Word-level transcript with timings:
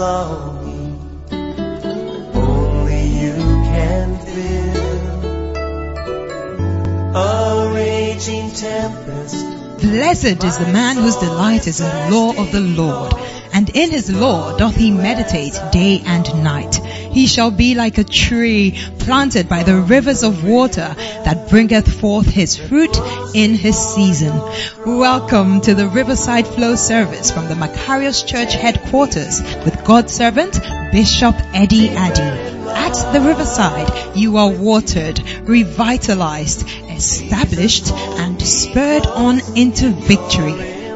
longing 0.00 0.98
only 2.34 3.02
you 3.22 3.34
can 3.68 4.16
fill. 4.24 5.20
A 7.16 7.70
raging 7.74 8.50
tempest. 8.50 9.44
Blessed 9.82 10.42
is 10.42 10.56
the 10.56 10.72
man 10.72 10.96
whose 10.96 11.16
delight 11.16 11.66
is 11.66 11.80
in 11.80 11.88
the 11.88 12.16
law 12.16 12.30
of 12.30 12.50
the 12.50 12.60
Lord, 12.60 13.12
and 13.52 13.68
in 13.68 13.90
his 13.90 14.10
law 14.10 14.56
doth 14.56 14.74
he 14.74 14.90
meditate 14.90 15.58
day 15.70 16.02
and 16.06 16.42
night. 16.42 16.76
He 16.76 17.26
shall 17.26 17.50
be 17.50 17.74
like 17.74 17.98
a 17.98 18.04
tree 18.04 18.78
planted 19.00 19.50
by 19.50 19.64
the 19.64 19.76
rivers 19.76 20.22
of 20.22 20.44
water 20.44 20.94
that 21.24 21.50
bringeth 21.50 22.00
forth 22.00 22.26
his 22.26 22.56
fruit 22.56 22.96
in 23.34 23.54
his 23.54 23.78
season. 23.78 24.36
Welcome 24.84 25.60
to 25.62 25.74
the 25.74 25.86
Riverside 25.88 26.46
Flow 26.46 26.74
service 26.74 27.30
from 27.30 27.48
the 27.48 27.54
Macarius 27.54 28.26
Church 28.26 28.54
headquarters 28.54 29.42
with 29.64 29.84
God's 29.84 30.12
servant 30.12 30.60
Bishop 30.92 31.34
Eddie 31.54 31.90
Addy. 31.90 32.50
At 32.70 33.12
the 33.12 33.20
Riverside, 33.20 34.16
you 34.16 34.36
are 34.36 34.50
watered, 34.50 35.20
revitalized, 35.42 36.68
established, 36.88 37.90
and 37.92 38.40
spurred 38.42 39.06
on 39.06 39.40
into 39.56 39.90
victory. 39.90 40.54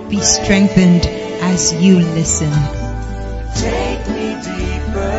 Be 0.09 0.21
strengthened 0.21 1.07
as 1.07 1.73
you 1.73 1.99
listen. 1.99 2.51
Take 3.55 4.09
me 4.09 4.35
deeper, 4.43 5.15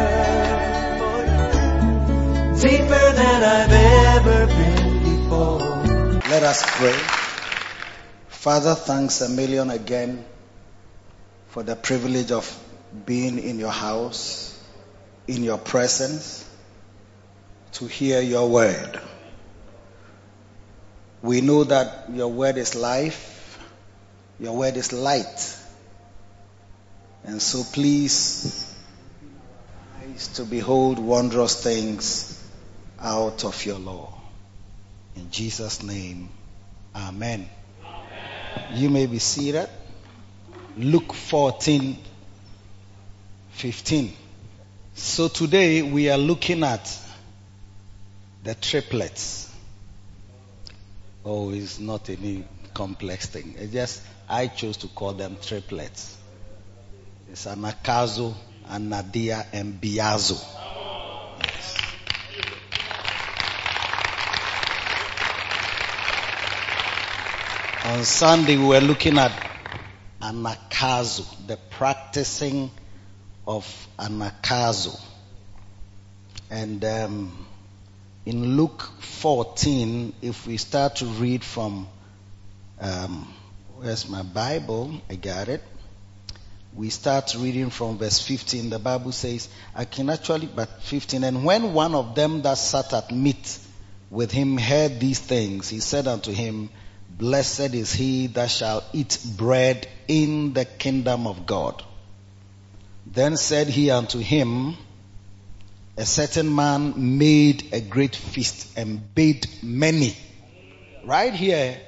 deeper 2.62 3.12
than 3.14 3.44
I've 3.44 3.70
been. 3.70 3.85
Let 6.28 6.42
us 6.42 6.64
pray. 6.78 6.98
Father, 8.30 8.74
thanks 8.74 9.22
a 9.22 9.30
million 9.30 9.70
again 9.70 10.26
for 11.50 11.62
the 11.62 11.76
privilege 11.76 12.32
of 12.32 12.52
being 13.06 13.38
in 13.38 13.60
your 13.60 13.70
house, 13.70 14.60
in 15.28 15.44
your 15.44 15.60
presence, 15.60 16.50
to 17.74 17.86
hear 17.86 18.22
your 18.22 18.50
word. 18.50 19.00
We 21.22 21.42
know 21.42 21.64
that 21.64 22.10
your 22.12 22.30
word 22.30 22.58
is 22.58 22.74
life, 22.74 23.60
your 24.40 24.58
word 24.58 24.78
is 24.78 24.94
light. 24.94 25.58
And 27.24 27.40
so 27.40 27.64
please, 27.72 28.76
eyes 30.02 30.30
to 30.30 30.44
behold 30.44 30.98
wondrous 30.98 31.64
things 31.64 32.44
out 33.00 33.46
of 33.46 33.64
your 33.64 33.78
law. 33.78 34.15
In 35.16 35.32
Jesus' 35.32 35.84
name, 35.84 36.30
Amen. 36.96 37.50
You 38.74 38.90
may 38.90 39.06
be 39.06 39.20
seated. 39.20 39.70
Luke 40.78 41.14
14, 41.14 41.98
15. 43.52 44.14
So 44.94 45.28
today 45.28 45.82
we 45.82 46.10
are 46.10 46.18
looking 46.18 46.64
at 46.64 46.98
the 48.44 48.56
triplets. 48.56 49.54
Oh, 51.26 51.52
it's 51.52 51.80
not 51.80 52.10
any 52.10 52.46
complex 52.74 53.26
thing. 53.26 53.56
It's 53.58 53.74
just 53.74 54.02
I 54.30 54.48
chose 54.48 54.78
to 54.78 54.88
call 54.88 55.14
them 55.14 55.38
triplets. 55.42 56.18
It's 57.30 57.46
Anakazo, 57.46 58.34
Anadia, 58.70 59.46
and 59.52 59.82
Biazo. 59.82 60.42
Yes. 61.44 61.78
On 67.86 68.04
Sunday, 68.04 68.58
we 68.58 68.66
were 68.66 68.80
looking 68.82 69.20
at 69.20 69.32
anakazu, 70.20 71.24
the 71.46 71.56
practicing 71.70 72.72
of 73.46 73.64
anakazu. 74.00 75.00
And 76.50 76.84
um, 76.84 77.46
in 78.26 78.58
Luke 78.58 78.82
14, 79.02 80.14
if 80.24 80.48
we 80.48 80.58
start 80.58 80.96
to 80.96 81.06
read 81.06 81.44
from, 81.44 81.88
um, 82.82 83.32
where's 83.78 84.10
my 84.10 84.24
Bible? 84.24 85.00
I 85.08 85.14
got 85.14 85.48
it. 85.48 85.62
We 86.74 86.90
start 86.90 87.36
reading 87.38 87.70
from 87.70 88.00
verse 88.00 88.20
15. 88.20 88.72
The 88.72 88.80
Bible 88.80 89.12
says, 89.12 89.48
I 89.76 89.86
can 89.86 90.10
actually, 90.10 90.48
but 90.48 90.82
15. 90.82 91.24
And 91.24 91.46
when 91.46 91.74
one 91.76 91.94
of 91.94 92.16
them 92.16 92.42
that 92.42 92.58
sat 92.58 92.94
at 92.94 93.12
meat 93.12 93.60
with 94.10 94.32
him 94.32 94.58
heard 94.58 95.00
these 95.00 95.20
things, 95.20 95.70
he 95.70 95.80
said 95.82 96.08
unto 96.08 96.32
him, 96.32 96.72
Blessed 97.18 97.74
is 97.74 97.94
he 97.94 98.28
that 98.28 98.52
shall 98.52 98.84
eat 98.92 99.20
bread 99.38 99.88
in 100.08 100.52
the 100.52 100.66
kingdom 100.66 101.28
of 101.28 101.46
God. 101.46 101.82
Then 103.06 103.38
said 103.38 103.68
he 103.68 103.90
unto 103.90 104.20
him, 104.20 104.76
A 105.96 106.06
certain 106.06 106.54
man 106.54 107.18
made 107.18 107.74
a 107.74 107.80
great 107.80 108.18
feast 108.18 108.78
and 108.78 109.16
bade 109.16 109.48
many. 109.64 110.14
Right 111.06 111.34
here, 111.34 111.80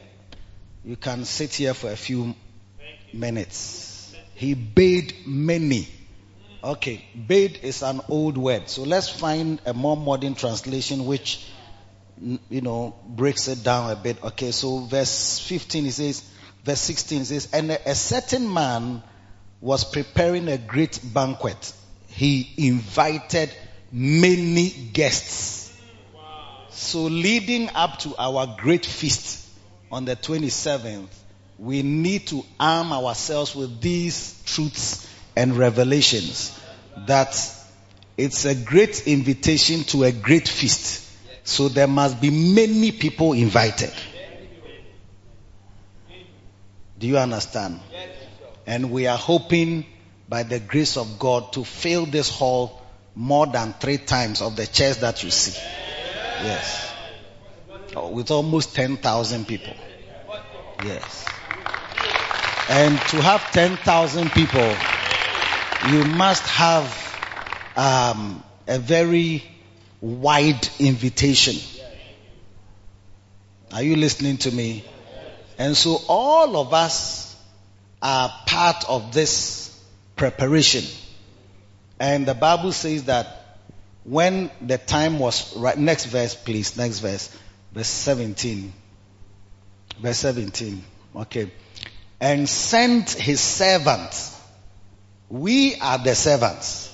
you 0.86 0.96
can 0.96 1.26
sit 1.26 1.54
here 1.54 1.74
for 1.74 1.92
a 1.92 1.98
few 1.98 2.34
minutes. 3.12 4.16
He 4.36 4.54
bade 4.54 5.14
many. 5.26 5.90
Okay, 6.64 7.04
bade 7.28 7.60
is 7.64 7.84
an 7.84 8.00
old 8.08 8.38
word. 8.38 8.70
So 8.70 8.84
let's 8.84 9.10
find 9.10 9.60
a 9.66 9.74
more 9.74 9.98
modern 9.98 10.36
translation 10.36 11.06
which 11.06 11.46
you 12.22 12.62
know, 12.62 12.96
breaks 13.08 13.48
it 13.48 13.64
down 13.64 13.92
a 13.92 13.96
bit. 13.96 14.24
Okay, 14.24 14.52
so 14.52 14.80
verse 14.80 15.40
15 15.40 15.86
he 15.86 15.92
says, 15.92 16.24
verse 16.64 16.82
16 16.82 17.26
says, 17.26 17.50
and 17.54 17.72
a, 17.72 17.92
a 17.92 17.96
certain 17.96 18.52
man 18.52 19.04
was 19.62 19.84
preparing 19.84 20.48
a 20.48 20.58
great 20.58 21.00
banquet. 21.04 21.74
He 22.08 22.54
invited 22.58 23.52
many 23.92 24.70
guests. 24.70 25.74
So 26.70 27.04
leading 27.04 27.70
up 27.70 28.00
to 28.00 28.16
our 28.18 28.56
great 28.60 28.86
feast 28.86 29.48
on 29.92 30.06
the 30.06 30.16
27th, 30.16 31.08
we 31.58 31.82
need 31.82 32.28
to 32.28 32.44
arm 32.60 32.92
ourselves 32.94 33.56
with 33.56 33.82
these 33.82 34.42
truths 34.46 35.08
and 35.36 35.58
revelations 35.58 36.58
that 37.08 37.36
it's 38.18 38.46
a 38.46 38.56
great 38.56 39.08
invitation 39.08 39.84
to 39.86 40.04
a 40.04 40.12
great 40.12 40.48
feast. 40.48 41.07
So 41.48 41.70
there 41.70 41.88
must 41.88 42.20
be 42.20 42.30
many 42.30 42.92
people 42.92 43.32
invited. 43.32 43.94
Do 47.00 47.08
you 47.08 47.18
understand? 47.18 47.80
And 48.68 48.92
we 48.92 49.08
are 49.08 49.18
hoping 49.18 49.86
by 50.28 50.44
the 50.44 50.60
grace 50.60 50.98
of 50.98 51.18
God 51.18 51.54
to 51.54 51.64
fill 51.64 52.06
this 52.06 52.30
hall 52.30 52.82
more 53.16 53.48
than 53.48 53.74
three 53.80 53.98
times 53.98 54.42
of 54.42 54.58
the 54.58 54.68
chairs 54.68 54.98
that 54.98 55.24
you 55.24 55.32
see. 55.32 55.58
Yes. 56.44 56.92
Oh, 57.96 58.10
with 58.10 58.30
almost 58.30 58.76
10,000 58.76 59.48
people. 59.48 59.74
Yes. 60.84 61.26
And 62.70 63.00
to 63.00 63.22
have 63.22 63.54
10,000 63.54 64.32
people, 64.34 64.76
you 65.92 66.04
must 66.04 66.46
have 66.48 67.72
um, 67.78 68.44
a 68.68 68.80
very 68.80 69.44
wide 70.02 70.68
invitation. 70.80 71.56
Are 73.72 73.84
you 73.84 73.96
listening 73.96 74.38
to 74.38 74.52
me? 74.52 74.86
And 75.58 75.76
so 75.76 75.98
all 76.08 76.58
of 76.58 76.74
us 76.74 77.36
are 78.02 78.32
part 78.46 78.88
of 78.88 79.14
this 79.14 79.78
preparation. 80.16 80.84
And 82.00 82.26
the 82.26 82.36
Bible 82.36 82.72
says 82.72 83.06
that 83.06 83.60
when 84.04 84.52
the 84.62 84.78
time 84.78 85.20
was 85.20 85.56
right, 85.58 85.78
next 85.78 86.06
verse 86.06 86.36
please, 86.36 86.78
next 86.78 87.00
verse, 87.00 87.36
verse 87.74 87.88
17. 87.88 88.72
Verse 90.00 90.18
17. 90.18 90.84
Okay. 91.16 91.52
And 92.22 92.48
sent 92.48 93.12
his 93.12 93.40
servants. 93.42 94.40
We 95.30 95.76
are 95.76 95.98
the 95.98 96.16
servants 96.16 96.87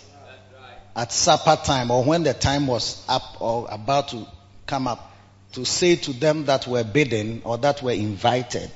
at 0.96 1.12
supper 1.12 1.58
time 1.64 1.92
or 1.92 2.04
when 2.04 2.24
the 2.24 2.34
time 2.34 2.68
was 2.68 3.04
up 3.10 3.42
or 3.42 3.68
about 3.70 4.10
to 4.10 4.26
come 4.68 4.88
up 4.88 5.12
to 5.54 5.66
say 5.66 5.96
to 5.96 6.14
them 6.14 6.46
that 6.46 6.68
were 6.68 6.84
bidden 6.84 7.42
or 7.46 7.58
that 7.60 7.82
were 7.82 7.92
invited, 7.92 8.70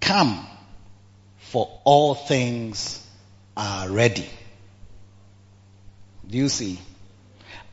come 0.00 0.46
for 1.38 1.80
all 1.84 2.14
things 2.14 3.04
are 3.56 3.88
ready. 3.88 4.28
Do 6.28 6.38
you 6.38 6.48
see? 6.48 6.78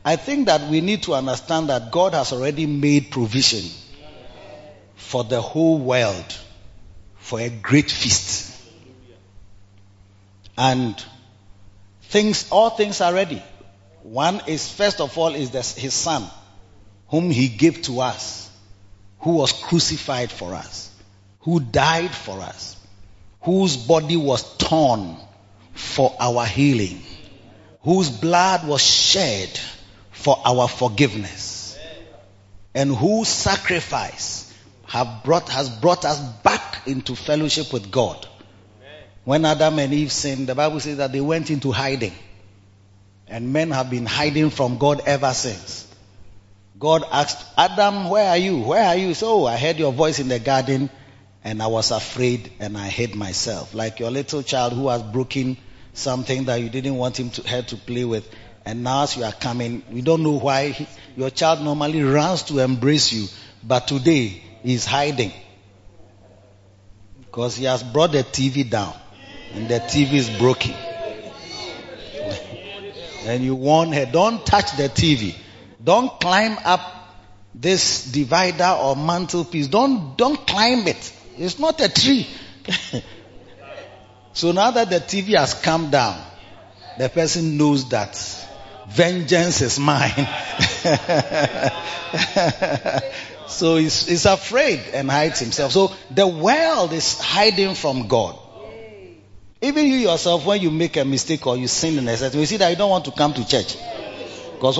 I 0.04 0.16
think 0.16 0.46
that 0.46 0.70
we 0.70 0.80
need 0.80 1.04
to 1.04 1.14
understand 1.14 1.70
that 1.70 1.90
God 1.90 2.14
has 2.14 2.32
already 2.32 2.66
made 2.66 3.10
provision 3.10 3.68
for 4.96 5.24
the 5.24 5.40
whole 5.40 5.78
world 5.78 6.38
for 7.16 7.40
a 7.40 7.48
great 7.48 7.90
feast. 7.90 8.52
And 10.56 11.02
things, 12.02 12.48
all 12.50 12.70
things 12.70 13.00
are 13.00 13.12
ready. 13.12 13.42
One 14.04 14.42
is, 14.46 14.70
first 14.70 15.00
of 15.00 15.16
all, 15.16 15.34
is 15.34 15.50
this, 15.50 15.74
his 15.74 15.94
son, 15.94 16.26
whom 17.08 17.30
he 17.30 17.48
gave 17.48 17.80
to 17.82 18.02
us, 18.02 18.50
who 19.20 19.30
was 19.36 19.52
crucified 19.52 20.30
for 20.30 20.52
us, 20.54 20.90
who 21.40 21.58
died 21.58 22.14
for 22.14 22.38
us, 22.40 22.76
whose 23.40 23.78
body 23.78 24.18
was 24.18 24.58
torn 24.58 25.16
for 25.72 26.14
our 26.20 26.44
healing, 26.44 27.00
whose 27.80 28.10
blood 28.10 28.68
was 28.68 28.82
shed 28.82 29.58
for 30.10 30.38
our 30.44 30.68
forgiveness, 30.68 31.78
and 32.74 32.94
whose 32.94 33.28
sacrifice 33.28 34.52
have 34.86 35.24
brought, 35.24 35.48
has 35.48 35.70
brought 35.70 36.04
us 36.04 36.20
back 36.42 36.82
into 36.86 37.16
fellowship 37.16 37.72
with 37.72 37.90
God. 37.90 38.28
When 39.24 39.46
Adam 39.46 39.78
and 39.78 39.94
Eve 39.94 40.12
sinned, 40.12 40.46
the 40.46 40.54
Bible 40.54 40.80
says 40.80 40.98
that 40.98 41.10
they 41.12 41.22
went 41.22 41.50
into 41.50 41.72
hiding. 41.72 42.12
And 43.34 43.52
men 43.52 43.72
have 43.72 43.90
been 43.90 44.06
hiding 44.06 44.50
from 44.50 44.78
God 44.78 45.02
ever 45.06 45.34
since. 45.34 45.92
God 46.78 47.02
asked, 47.10 47.44
Adam, 47.58 48.08
where 48.08 48.30
are 48.30 48.36
you? 48.36 48.60
Where 48.60 48.84
are 48.84 48.94
you? 48.94 49.12
So, 49.12 49.46
I 49.46 49.56
heard 49.56 49.76
your 49.76 49.92
voice 49.92 50.20
in 50.20 50.28
the 50.28 50.38
garden 50.38 50.88
and 51.42 51.60
I 51.60 51.66
was 51.66 51.90
afraid 51.90 52.52
and 52.60 52.78
I 52.78 52.86
hid 52.86 53.16
myself. 53.16 53.74
Like 53.74 53.98
your 53.98 54.12
little 54.12 54.44
child 54.44 54.72
who 54.72 54.88
has 54.88 55.02
broken 55.02 55.56
something 55.94 56.44
that 56.44 56.60
you 56.60 56.68
didn't 56.68 56.94
want 56.94 57.18
him 57.18 57.30
to, 57.30 57.48
her 57.48 57.62
to 57.62 57.76
play 57.76 58.04
with. 58.04 58.24
And 58.64 58.84
now 58.84 59.02
as 59.02 59.16
you 59.16 59.24
are 59.24 59.32
coming, 59.32 59.82
we 59.90 60.00
don't 60.00 60.22
know 60.22 60.38
why 60.38 60.68
he, 60.68 60.86
your 61.16 61.30
child 61.30 61.60
normally 61.60 62.04
runs 62.04 62.44
to 62.44 62.60
embrace 62.60 63.12
you, 63.12 63.26
but 63.64 63.88
today 63.88 64.44
he's 64.62 64.84
hiding. 64.84 65.32
Because 67.18 67.56
he 67.56 67.64
has 67.64 67.82
brought 67.82 68.12
the 68.12 68.22
TV 68.22 68.70
down 68.70 68.94
and 69.54 69.68
the 69.68 69.80
TV 69.80 70.12
is 70.12 70.30
broken. 70.38 70.76
And 73.26 73.42
you 73.42 73.54
warn 73.54 73.92
her, 73.92 74.06
don't 74.06 74.44
touch 74.44 74.76
the 74.76 74.88
TV. 74.88 75.34
Don't 75.82 76.20
climb 76.20 76.56
up 76.64 76.80
this 77.54 78.10
divider 78.10 78.76
or 78.80 78.96
mantelpiece. 78.96 79.68
Don't, 79.68 80.16
don't 80.16 80.46
climb 80.46 80.86
it. 80.86 81.12
It's 81.36 81.58
not 81.58 81.80
a 81.80 81.88
tree. 81.88 82.26
so 84.32 84.52
now 84.52 84.70
that 84.70 84.90
the 84.90 85.00
TV 85.00 85.38
has 85.38 85.54
come 85.54 85.90
down, 85.90 86.20
the 86.98 87.08
person 87.08 87.56
knows 87.56 87.88
that 87.90 88.16
vengeance 88.88 89.60
is 89.60 89.78
mine. 89.78 90.10
so 93.48 93.76
he's, 93.76 94.06
he's 94.06 94.26
afraid 94.26 94.80
and 94.92 95.10
hides 95.10 95.40
himself. 95.40 95.72
So 95.72 95.92
the 96.10 96.26
world 96.26 96.92
is 96.92 97.18
hiding 97.18 97.74
from 97.74 98.08
God. 98.08 98.38
Even 99.64 99.86
you 99.86 99.96
yourself, 99.96 100.44
when 100.44 100.60
you 100.60 100.70
make 100.70 100.98
a 100.98 101.06
mistake 101.06 101.46
or 101.46 101.56
you 101.56 101.68
sin 101.68 101.96
in 101.96 102.06
a 102.06 102.14
certain 102.18 102.38
you 102.38 102.44
see 102.44 102.58
that 102.58 102.68
you 102.68 102.76
don't 102.76 102.90
want 102.90 103.06
to 103.06 103.10
come 103.12 103.32
to 103.32 103.48
church. 103.48 103.78
Because 104.52 104.76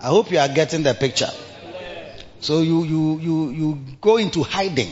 I 0.00 0.06
hope 0.08 0.32
you 0.32 0.38
are 0.40 0.48
getting 0.48 0.82
the 0.82 0.94
picture. 0.94 1.30
So 2.40 2.60
you, 2.60 2.82
you, 2.82 3.18
you, 3.20 3.50
you 3.50 3.78
go 4.00 4.16
into 4.16 4.42
hiding. 4.42 4.90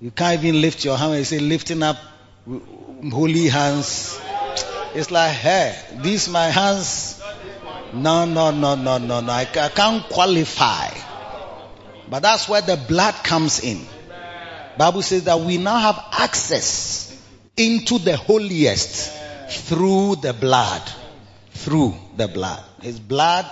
You 0.00 0.12
can't 0.12 0.44
even 0.44 0.60
lift 0.60 0.84
your 0.84 0.96
hand 0.96 1.14
and 1.14 1.26
say, 1.26 1.40
lifting 1.40 1.82
up 1.82 1.96
holy 3.10 3.48
hands. 3.48 4.20
It's 4.94 5.10
like, 5.10 5.32
hey, 5.32 5.76
these 6.02 6.28
my 6.28 6.46
hands. 6.46 7.20
No, 7.92 8.26
no, 8.26 8.52
no, 8.52 8.76
no, 8.76 8.98
no, 8.98 9.20
no. 9.20 9.32
I 9.32 9.44
can't 9.44 10.04
qualify. 10.04 10.90
But 12.08 12.20
that's 12.20 12.48
where 12.48 12.62
the 12.62 12.76
blood 12.76 13.14
comes 13.24 13.58
in. 13.58 13.84
Bible 14.78 15.02
says 15.02 15.24
that 15.24 15.40
we 15.40 15.58
now 15.58 15.78
have 15.78 16.04
access 16.12 17.16
into 17.56 17.98
the 17.98 18.16
holiest 18.16 19.12
through 19.48 20.16
the 20.16 20.32
blood. 20.32 20.82
Through 21.50 21.94
the 22.16 22.28
blood. 22.28 22.62
His 22.82 23.00
blood 23.00 23.46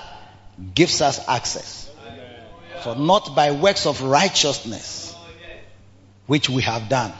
gives 0.75 1.01
us 1.01 1.27
access. 1.29 1.91
For 2.83 2.95
not 2.95 3.35
by 3.35 3.53
works 3.53 3.87
of 3.87 4.03
righteousness 4.03 5.15
which 6.27 6.49
we 6.51 6.63
have 6.63 6.89
done. 6.89 7.13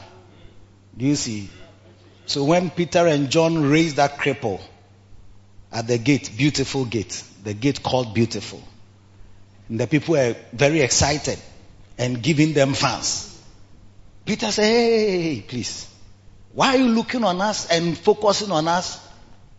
Do 0.97 1.05
you 1.05 1.15
see? 1.15 1.49
So 2.27 2.43
when 2.43 2.69
Peter 2.69 3.07
and 3.07 3.29
John 3.29 3.69
raised 3.69 3.97
that 3.97 4.17
cripple 4.17 4.61
at 5.71 5.87
the 5.87 5.97
gate, 5.97 6.31
beautiful 6.37 6.85
gate, 6.85 7.23
the 7.43 7.53
gate 7.53 7.83
called 7.83 8.13
beautiful, 8.13 8.63
and 9.69 9.79
the 9.79 9.87
people 9.87 10.13
were 10.13 10.35
very 10.53 10.81
excited 10.81 11.39
and 11.97 12.21
giving 12.21 12.53
them 12.53 12.73
fans. 12.73 13.34
Peter 14.25 14.51
said, 14.51 14.63
Hey, 14.63 15.45
please. 15.47 15.87
Why 16.53 16.75
are 16.75 16.77
you 16.77 16.87
looking 16.87 17.23
on 17.23 17.41
us 17.41 17.69
and 17.69 17.97
focusing 17.97 18.51
on 18.51 18.67
us 18.67 19.05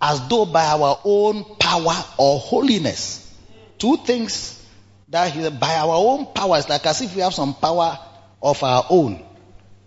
as 0.01 0.27
though 0.29 0.47
by 0.47 0.65
our 0.65 0.99
own 1.05 1.45
power 1.59 1.95
or 2.19 2.39
holiness? 2.39 3.23
Two 3.79 3.99
things 3.99 4.65
that 5.09 5.61
by 5.61 5.75
our 5.77 5.95
own 5.95 6.27
power, 6.33 6.59
it's 6.59 6.69
like 6.69 6.85
as 6.87 7.03
if 7.03 7.15
we 7.15 7.21
have 7.21 7.35
some 7.35 7.55
power 7.55 7.99
of 8.43 8.63
our 8.63 8.85
own 8.91 9.23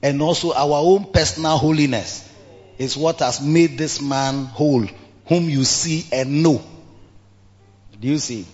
and 0.02 0.22
also 0.22 0.54
our 0.54 0.78
own 0.78 1.12
personal 1.12 1.58
holiness 1.58 2.28
is 2.78 2.96
what 2.96 3.20
has 3.20 3.42
made 3.42 3.78
this 3.78 4.02
man 4.02 4.46
whole, 4.46 4.88
whom 5.28 5.50
you 5.50 5.66
see 5.66 6.06
and 6.12 6.42
know. 6.44 6.64
Do 8.00 8.08
you 8.08 8.18
see? 8.18 8.46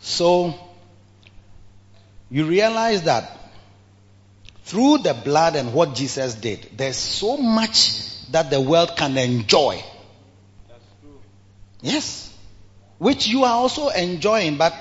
So, 0.00 0.54
you 2.28 2.44
realize 2.46 3.02
that 3.02 3.38
through 4.64 4.98
the 4.98 5.14
blood 5.14 5.56
and 5.56 5.72
what 5.74 5.94
Jesus 5.94 6.34
did, 6.34 6.68
there's 6.76 6.96
so 6.96 7.36
much 7.36 8.08
that 8.30 8.50
the 8.50 8.60
world 8.60 8.96
can 8.96 9.16
enjoy. 9.18 9.82
Yes. 11.80 12.32
Which 12.98 13.26
you 13.26 13.44
are 13.44 13.54
also 13.54 13.88
enjoying, 13.88 14.56
but 14.56 14.74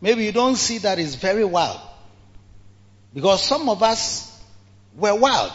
maybe 0.00 0.24
you 0.24 0.32
don't 0.32 0.56
see 0.56 0.78
that 0.78 0.98
it's 0.98 1.14
very 1.14 1.44
wild. 1.44 1.80
Because 3.14 3.44
some 3.44 3.68
of 3.68 3.82
us 3.82 4.40
were 4.96 5.14
wild. 5.14 5.52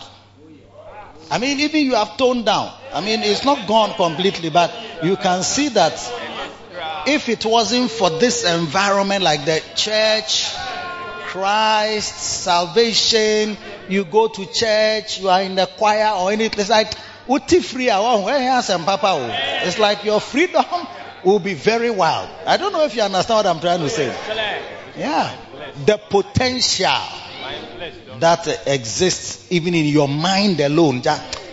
I 1.29 1.39
mean, 1.39 1.59
even 1.59 1.85
you 1.85 1.95
have 1.95 2.15
toned 2.15 2.45
down. 2.45 2.73
I 2.93 3.01
mean, 3.01 3.19
it's 3.21 3.43
not 3.43 3.67
gone 3.67 3.93
completely, 3.95 4.49
but 4.49 4.73
you 5.03 5.17
can 5.17 5.43
see 5.43 5.67
that 5.69 5.93
if 7.05 7.27
it 7.27 7.45
wasn't 7.45 7.91
for 7.91 8.09
this 8.09 8.45
environment 8.45 9.23
like 9.23 9.43
the 9.43 9.61
church, 9.75 10.53
Christ, 11.27 12.15
salvation, 12.15 13.57
you 13.89 14.05
go 14.05 14.29
to 14.29 14.45
church, 14.45 15.19
you 15.19 15.29
are 15.29 15.41
in 15.41 15.55
the 15.55 15.65
choir 15.65 16.13
or 16.15 16.31
anything. 16.31 16.59
It's 16.59 16.69
like, 16.69 16.93
uti 17.27 17.59
free 17.59 17.89
and 17.89 18.85
papa. 18.85 19.07
Oh. 19.07 19.67
It's 19.67 19.77
like 19.77 20.05
your 20.05 20.21
freedom 20.21 20.65
will 21.25 21.39
be 21.39 21.53
very 21.53 21.89
wild. 21.89 22.29
I 22.45 22.55
don't 22.57 22.71
know 22.71 22.85
if 22.85 22.95
you 22.95 23.01
understand 23.01 23.37
what 23.37 23.45
I'm 23.45 23.59
trying 23.59 23.81
to 23.81 23.89
say. 23.89 24.07
Yeah. 24.97 25.35
The 25.85 25.97
potential 25.97 26.91
that 28.19 28.47
exists 28.65 29.51
even 29.51 29.75
in 29.75 29.85
your 29.85 30.07
mind 30.07 30.59
alone. 30.61 31.01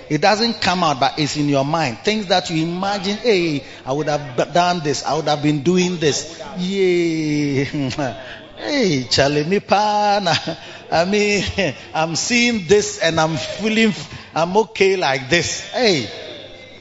It 0.08 0.20
doesn't 0.20 0.60
come 0.60 0.84
out, 0.84 1.00
but 1.00 1.18
it's 1.18 1.36
in 1.36 1.48
your 1.48 1.64
mind. 1.64 1.98
Things 2.04 2.26
that 2.26 2.48
you 2.50 2.64
imagine, 2.64 3.16
hey, 3.16 3.64
I 3.84 3.92
would 3.92 4.06
have 4.06 4.36
done 4.52 4.80
this, 4.84 5.04
I 5.04 5.14
would 5.14 5.26
have 5.26 5.42
been 5.42 5.62
doing 5.62 5.96
this. 5.96 6.40
Yay. 6.58 7.64
Hey, 8.56 9.04
Charlie 9.10 9.44
Mipana. 9.44 10.58
I 10.90 11.04
mean, 11.04 11.74
I'm 11.94 12.14
seeing 12.16 12.66
this 12.66 12.98
and 12.98 13.18
I'm 13.18 13.36
feeling, 13.36 13.92
I'm 14.34 14.56
okay 14.56 14.96
like 14.96 15.28
this. 15.28 15.70
Hey, 15.70 16.08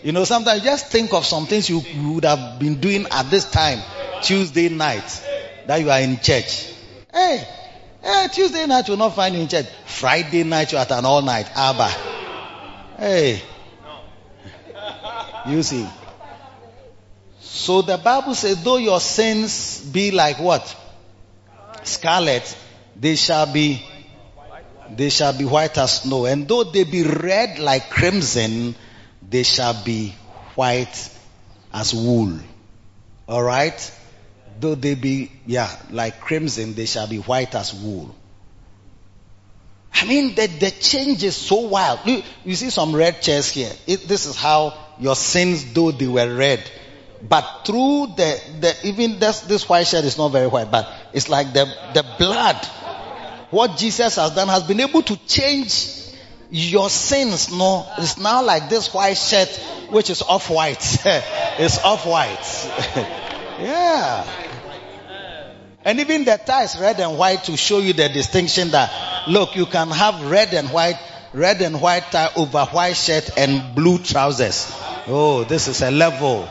you 0.04 0.12
know, 0.12 0.24
sometimes 0.24 0.64
just 0.64 0.88
think 0.88 1.14
of 1.14 1.26
some 1.26 1.46
things 1.46 1.70
you, 1.70 1.82
would 2.14 2.26
have 2.26 2.60
been 2.60 2.80
doing 2.80 3.08
at 3.10 3.30
this 3.30 3.50
time, 3.50 3.80
Tuesday 4.22 4.70
night, 4.70 5.24
that 5.66 5.78
you 5.78 5.90
are 5.90 6.00
in 6.00 6.20
church. 6.20 6.72
Hey, 7.12 7.48
hey, 8.02 8.28
Tuesday 8.32 8.66
night 8.68 8.88
you'll 8.88 8.98
not 8.98 9.16
find 9.16 9.34
you 9.34 9.42
in 9.42 9.48
church. 9.48 9.68
Friday 9.86 10.44
night 10.44 10.72
you're 10.72 10.82
at 10.82 10.92
an 10.92 11.06
all 11.06 11.22
night. 11.22 11.50
Abba. 11.56 11.88
Hey. 12.98 13.42
You 15.48 15.64
see. 15.64 15.88
So 17.40 17.82
the 17.82 17.98
Bible 17.98 18.36
says, 18.36 18.64
though 18.64 18.78
your 18.78 19.00
sins 19.00 19.80
be 19.80 20.12
like 20.12 20.40
what? 20.40 20.76
Scarlet, 21.88 22.58
they 22.96 23.16
shall 23.16 23.52
be 23.52 23.84
they 24.96 25.10
shall 25.10 25.38
be 25.38 25.46
white 25.46 25.78
as 25.78 26.02
snow. 26.02 26.26
And 26.26 26.48
though 26.48 26.64
they 26.64 26.84
be 26.84 27.04
red 27.04 27.60
like 27.60 27.90
crimson, 27.90 28.76
they 29.28 29.44
shall 29.44 29.84
be 29.84 30.14
white 30.56 31.10
as 31.74 31.94
wool. 31.94 32.38
Alright? 33.28 33.92
Though 34.60 34.76
they 34.76 34.96
be, 34.96 35.32
yeah, 35.46 35.70
like 35.90 36.20
crimson, 36.20 36.74
they 36.74 36.86
shall 36.86 37.08
be 37.08 37.18
white 37.18 37.56
as 37.56 37.74
wool. 37.74 38.16
I 39.94 40.06
mean, 40.06 40.36
the, 40.36 40.48
the 40.48 40.72
change 40.72 41.24
is 41.24 41.36
so 41.36 41.68
wild. 41.68 42.00
You, 42.06 42.22
you 42.44 42.56
see 42.56 42.70
some 42.70 42.96
red 42.96 43.22
chairs 43.22 43.50
here. 43.50 43.72
It, 43.88 44.08
this 44.08 44.26
is 44.26 44.36
how 44.36 44.78
your 45.00 45.16
sins, 45.16 45.74
though 45.74 45.92
they 45.92 46.08
were 46.08 46.36
red, 46.36 46.70
but 47.28 47.62
through 47.66 48.08
the, 48.18 48.42
the 48.60 48.76
even 48.84 49.18
this, 49.20 49.42
this 49.42 49.70
white 49.70 49.88
shirt 49.88 50.04
is 50.04 50.18
not 50.18 50.30
very 50.30 50.48
white, 50.48 50.70
but 50.70 50.92
it's 51.14 51.30
like 51.30 51.54
the, 51.54 51.66
the 51.94 52.06
blood. 52.20 52.58
What 53.50 53.78
Jesus 53.78 54.16
has 54.18 54.32
done 54.36 54.50
has 54.50 54.64
been 54.64 54.82
able 54.82 55.04
to 55.04 55.16
change 55.26 55.90
your 56.50 56.90
sins. 56.90 57.52
No, 57.52 57.88
it's 57.98 58.18
now 58.18 58.44
like 58.44 58.70
this 58.70 58.94
white 58.94 59.18
shirt, 59.18 59.48
which 59.90 60.10
is 60.10 60.22
off 60.22 60.50
white. 60.50 60.84
it's 61.06 61.80
off 61.80 62.06
white. 62.06 62.44
yeah. 63.60 64.28
And 65.86 66.00
even 66.00 66.26
the 66.26 66.40
tie 66.46 66.64
is 66.64 66.78
red 66.80 67.00
and 67.00 67.18
white 67.18 67.46
to 67.46 67.56
show 67.56 67.80
you 67.80 67.94
the 67.94 68.10
distinction 68.10 68.72
that, 68.72 69.30
look, 69.30 69.56
you 69.56 69.66
can 69.66 69.90
have 69.90 70.30
red 70.30 70.54
and 70.54 70.70
white 70.70 71.00
red 71.34 71.62
and 71.62 71.82
white 71.82 72.12
tie 72.12 72.30
over 72.36 72.66
white 72.66 72.96
shirt 72.96 73.38
and 73.38 73.76
blue 73.76 73.98
trousers. 73.98 74.72
Oh, 75.08 75.44
this 75.44 75.68
is 75.68 75.82
a 75.82 75.92
level. 75.92 76.44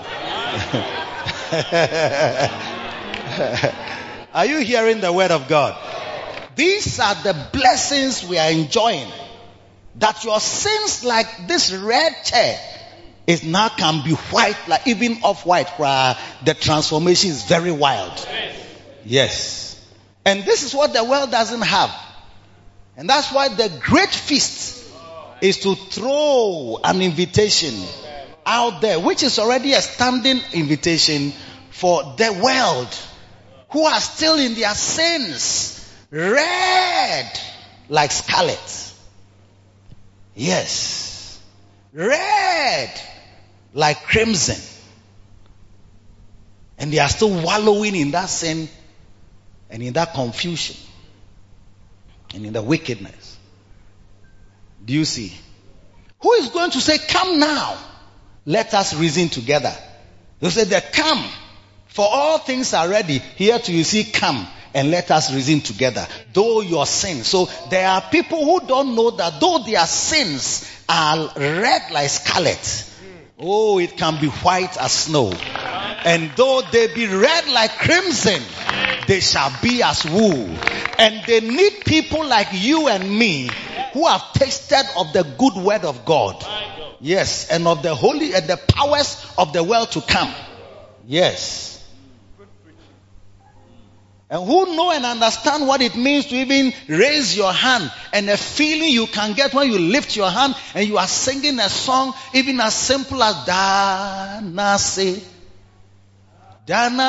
are 4.34 4.46
you 4.46 4.58
hearing 4.58 5.00
the 5.00 5.12
word 5.12 5.30
of 5.30 5.48
God? 5.48 5.76
These 6.56 7.00
are 7.00 7.14
the 7.14 7.48
blessings 7.52 8.24
we 8.24 8.38
are 8.38 8.50
enjoying. 8.50 9.10
That 9.96 10.24
your 10.24 10.40
sins 10.40 11.04
like 11.04 11.48
this 11.48 11.72
red 11.72 12.12
chair 12.24 12.58
is 13.26 13.44
now 13.44 13.68
can 13.68 14.04
be 14.04 14.12
white, 14.12 14.56
like 14.66 14.86
even 14.86 15.18
off 15.22 15.46
white, 15.46 15.68
where 15.78 16.16
the 16.44 16.54
transformation 16.54 17.30
is 17.30 17.44
very 17.44 17.72
wild. 17.72 18.26
Yes. 19.04 19.68
And 20.24 20.44
this 20.44 20.62
is 20.62 20.74
what 20.74 20.92
the 20.92 21.04
world 21.04 21.30
doesn't 21.30 21.62
have. 21.62 21.94
And 22.96 23.08
that's 23.08 23.32
why 23.32 23.48
the 23.48 23.70
great 23.80 24.10
feast 24.10 24.71
is 25.42 25.58
to 25.58 25.74
throw 25.74 26.78
an 26.84 27.02
invitation 27.02 27.74
out 28.46 28.80
there, 28.80 29.00
which 29.00 29.24
is 29.24 29.40
already 29.40 29.72
a 29.72 29.82
standing 29.82 30.40
invitation 30.52 31.32
for 31.70 32.14
the 32.16 32.40
world 32.42 32.96
who 33.70 33.84
are 33.84 34.00
still 34.00 34.38
in 34.38 34.54
their 34.54 34.72
sins, 34.74 35.92
red 36.12 37.40
like 37.88 38.12
scarlet. 38.12 38.92
Yes. 40.36 41.40
Red 41.92 42.90
like 43.74 44.04
crimson. 44.04 44.62
And 46.78 46.92
they 46.92 47.00
are 47.00 47.08
still 47.08 47.42
wallowing 47.42 47.96
in 47.96 48.12
that 48.12 48.26
sin 48.26 48.68
and 49.70 49.82
in 49.82 49.92
that 49.94 50.14
confusion 50.14 50.76
and 52.32 52.46
in 52.46 52.52
the 52.52 52.62
wickedness. 52.62 53.21
Do 54.84 54.92
you 54.92 55.04
see? 55.04 55.32
Who 56.20 56.32
is 56.34 56.48
going 56.48 56.70
to 56.72 56.80
say, 56.80 56.98
Come 56.98 57.38
now, 57.38 57.76
let 58.46 58.74
us 58.74 58.94
reason 58.94 59.28
together? 59.28 59.74
You 60.42 60.50
say, 60.50 60.64
that 60.64 60.92
come, 60.92 61.24
for 61.86 62.04
all 62.08 62.38
things 62.38 62.74
are 62.74 62.88
ready. 62.88 63.18
Here 63.18 63.58
to 63.60 63.72
you 63.72 63.84
see, 63.84 64.02
come 64.02 64.44
and 64.74 64.90
let 64.90 65.10
us 65.12 65.32
reason 65.32 65.60
together. 65.60 66.06
Though 66.32 66.62
your 66.62 66.84
sins. 66.84 67.28
So 67.28 67.48
there 67.70 67.86
are 67.86 68.00
people 68.00 68.44
who 68.44 68.66
don't 68.66 68.96
know 68.96 69.12
that 69.12 69.40
though 69.40 69.58
their 69.64 69.86
sins 69.86 70.68
are 70.88 71.30
red 71.36 71.82
like 71.92 72.10
scarlet, 72.10 72.90
oh, 73.38 73.78
it 73.78 73.96
can 73.96 74.20
be 74.20 74.28
white 74.28 74.76
as 74.78 74.90
snow. 74.90 75.30
And 76.04 76.32
though 76.34 76.62
they 76.72 76.92
be 76.92 77.06
red 77.06 77.48
like 77.48 77.70
crimson, 77.78 78.42
they 79.06 79.20
shall 79.20 79.52
be 79.62 79.82
as 79.84 80.04
wool. 80.04 80.48
And 80.98 81.24
they 81.24 81.40
need 81.40 81.84
people 81.84 82.26
like 82.26 82.48
you 82.52 82.88
and 82.88 83.08
me 83.08 83.48
who 83.92 84.06
have 84.06 84.32
tasted 84.32 84.84
of 84.96 85.12
the 85.12 85.22
good 85.38 85.54
word 85.54 85.84
of 85.84 86.04
God. 86.04 86.44
Yes, 87.00 87.48
and 87.50 87.66
of 87.66 87.82
the 87.82 87.94
holy 87.94 88.34
and 88.34 88.46
the 88.46 88.56
powers 88.56 89.24
of 89.36 89.52
the 89.52 89.62
world 89.62 89.90
to 89.92 90.00
come. 90.00 90.32
Yes. 91.06 91.72
And 94.32 94.46
who 94.46 94.74
know 94.74 94.90
and 94.90 95.04
understand 95.04 95.66
what 95.66 95.82
it 95.82 95.94
means 95.94 96.24
to 96.26 96.34
even 96.36 96.72
raise 96.88 97.36
your 97.36 97.52
hand 97.52 97.92
and 98.14 98.26
the 98.26 98.38
feeling 98.38 98.88
you 98.88 99.06
can 99.06 99.34
get 99.34 99.52
when 99.52 99.70
you 99.70 99.78
lift 99.78 100.16
your 100.16 100.30
hand 100.30 100.54
and 100.74 100.88
you 100.88 100.96
are 100.96 101.06
singing 101.06 101.58
a 101.58 101.68
song 101.68 102.14
even 102.32 102.58
as 102.58 102.72
simple 102.72 103.22
as 103.22 103.34
Danase. 103.44 105.22
Danase. 106.66 107.02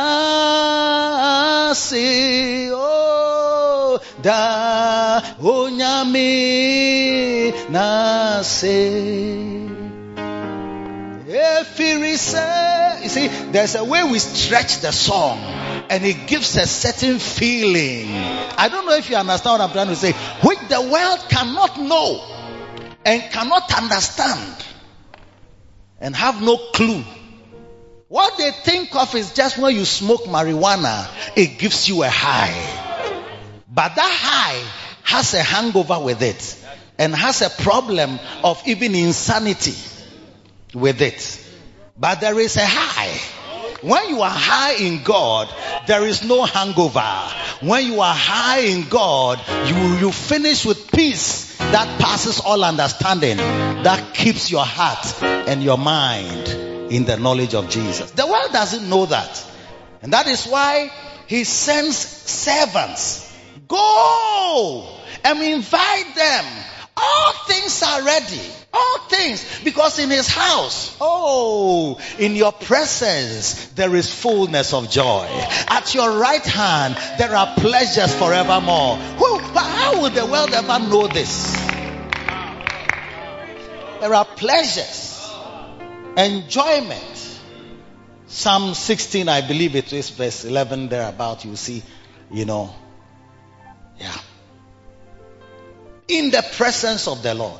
Oh, 2.73 3.42
da 4.21 5.21
onyame 5.41 7.03
nase. 7.69 9.23
You 13.03 13.09
see, 13.09 13.27
there's 13.27 13.75
a 13.75 13.83
way 13.83 14.03
we 14.03 14.19
stretch 14.19 14.79
the 14.79 14.91
song 14.91 15.39
and 15.89 16.05
it 16.05 16.27
gives 16.27 16.55
a 16.55 16.65
certain 16.67 17.19
feeling. 17.19 18.07
I 18.09 18.69
don't 18.69 18.85
know 18.85 18.95
if 18.95 19.09
you 19.09 19.15
understand 19.15 19.59
what 19.59 19.69
I'm 19.69 19.73
trying 19.73 19.87
to 19.87 19.95
say, 19.95 20.13
which 20.13 20.59
the 20.69 20.81
world 20.81 21.19
cannot 21.29 21.79
know 21.79 22.23
and 23.05 23.21
cannot 23.31 23.73
understand 23.75 24.65
and 25.99 26.15
have 26.15 26.41
no 26.41 26.57
clue. 26.57 27.03
What 28.07 28.37
they 28.37 28.51
think 28.51 28.95
of 28.95 29.15
is 29.15 29.33
just 29.33 29.57
when 29.57 29.75
you 29.75 29.85
smoke 29.85 30.25
marijuana, 30.25 31.07
it 31.35 31.57
gives 31.57 31.89
you 31.89 32.03
a 32.03 32.09
high. 32.09 32.82
But 33.73 33.95
that 33.95 34.19
high 34.21 34.63
has 35.03 35.33
a 35.33 35.41
hangover 35.41 35.99
with 35.99 36.21
it 36.21 36.63
and 36.99 37.15
has 37.15 37.41
a 37.41 37.49
problem 37.49 38.19
of 38.43 38.61
even 38.67 38.93
insanity 38.93 39.75
with 40.73 41.01
it. 41.01 41.39
But 41.97 42.21
there 42.21 42.39
is 42.39 42.55
a 42.57 42.65
high. 42.65 43.17
When 43.81 44.09
you 44.09 44.21
are 44.21 44.29
high 44.29 44.73
in 44.75 45.03
God, 45.03 45.49
there 45.87 46.05
is 46.05 46.23
no 46.23 46.43
hangover. 46.45 47.01
When 47.61 47.85
you 47.85 47.99
are 47.99 48.13
high 48.13 48.59
in 48.59 48.87
God, 48.89 49.41
you, 49.67 49.75
you 49.97 50.11
finish 50.11 50.65
with 50.65 50.91
peace 50.91 51.57
that 51.57 51.99
passes 51.99 52.39
all 52.39 52.63
understanding, 52.63 53.37
that 53.37 54.13
keeps 54.13 54.51
your 54.51 54.65
heart 54.65 55.21
and 55.23 55.63
your 55.63 55.77
mind 55.77 56.47
in 56.93 57.05
the 57.05 57.17
knowledge 57.17 57.55
of 57.55 57.69
Jesus. 57.69 58.11
The 58.11 58.27
world 58.27 58.51
doesn't 58.53 58.87
know 58.87 59.07
that. 59.07 59.45
And 60.01 60.13
that 60.13 60.27
is 60.27 60.45
why 60.45 60.91
he 61.27 61.43
sends 61.43 61.97
servants. 61.97 63.22
Go 63.73 64.87
and 65.23 65.41
invite 65.41 66.15
them 66.15 66.45
all 66.95 67.33
things 67.47 67.81
are 67.83 68.03
ready. 68.03 68.41
All 68.71 68.99
things. 69.09 69.61
Because 69.63 69.99
in 69.99 70.09
his 70.09 70.27
house, 70.27 70.95
oh, 71.01 71.99
in 72.19 72.35
your 72.35 72.51
presence, 72.51 73.67
there 73.69 73.95
is 73.95 74.13
fullness 74.13 74.73
of 74.73 74.89
joy. 74.89 75.27
At 75.67 75.93
your 75.93 76.17
right 76.17 76.45
hand, 76.45 76.95
there 77.17 77.35
are 77.35 77.55
pleasures 77.55 78.13
forevermore. 78.15 78.97
Who, 78.97 79.39
how 79.39 80.01
would 80.01 80.13
the 80.13 80.25
world 80.25 80.53
ever 80.53 80.79
know 80.79 81.07
this? 81.07 81.53
There 84.01 84.13
are 84.13 84.25
pleasures, 84.25 85.31
enjoyment. 86.17 87.39
Psalm 88.27 88.73
16, 88.73 89.29
I 89.29 89.41
believe 89.41 89.75
it 89.75 89.93
is 89.93 90.09
verse 90.09 90.43
11 90.43 90.89
thereabout, 90.89 91.45
you 91.45 91.55
see, 91.55 91.83
you 92.31 92.45
know. 92.45 92.73
Yeah 94.03 94.19
in 96.07 96.31
the 96.31 96.45
presence 96.55 97.07
of 97.07 97.23
the 97.23 97.33
Lord, 97.33 97.59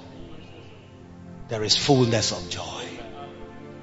there 1.49 1.63
is 1.63 1.75
fullness 1.75 2.31
of 2.31 2.49
joy. 2.49 2.85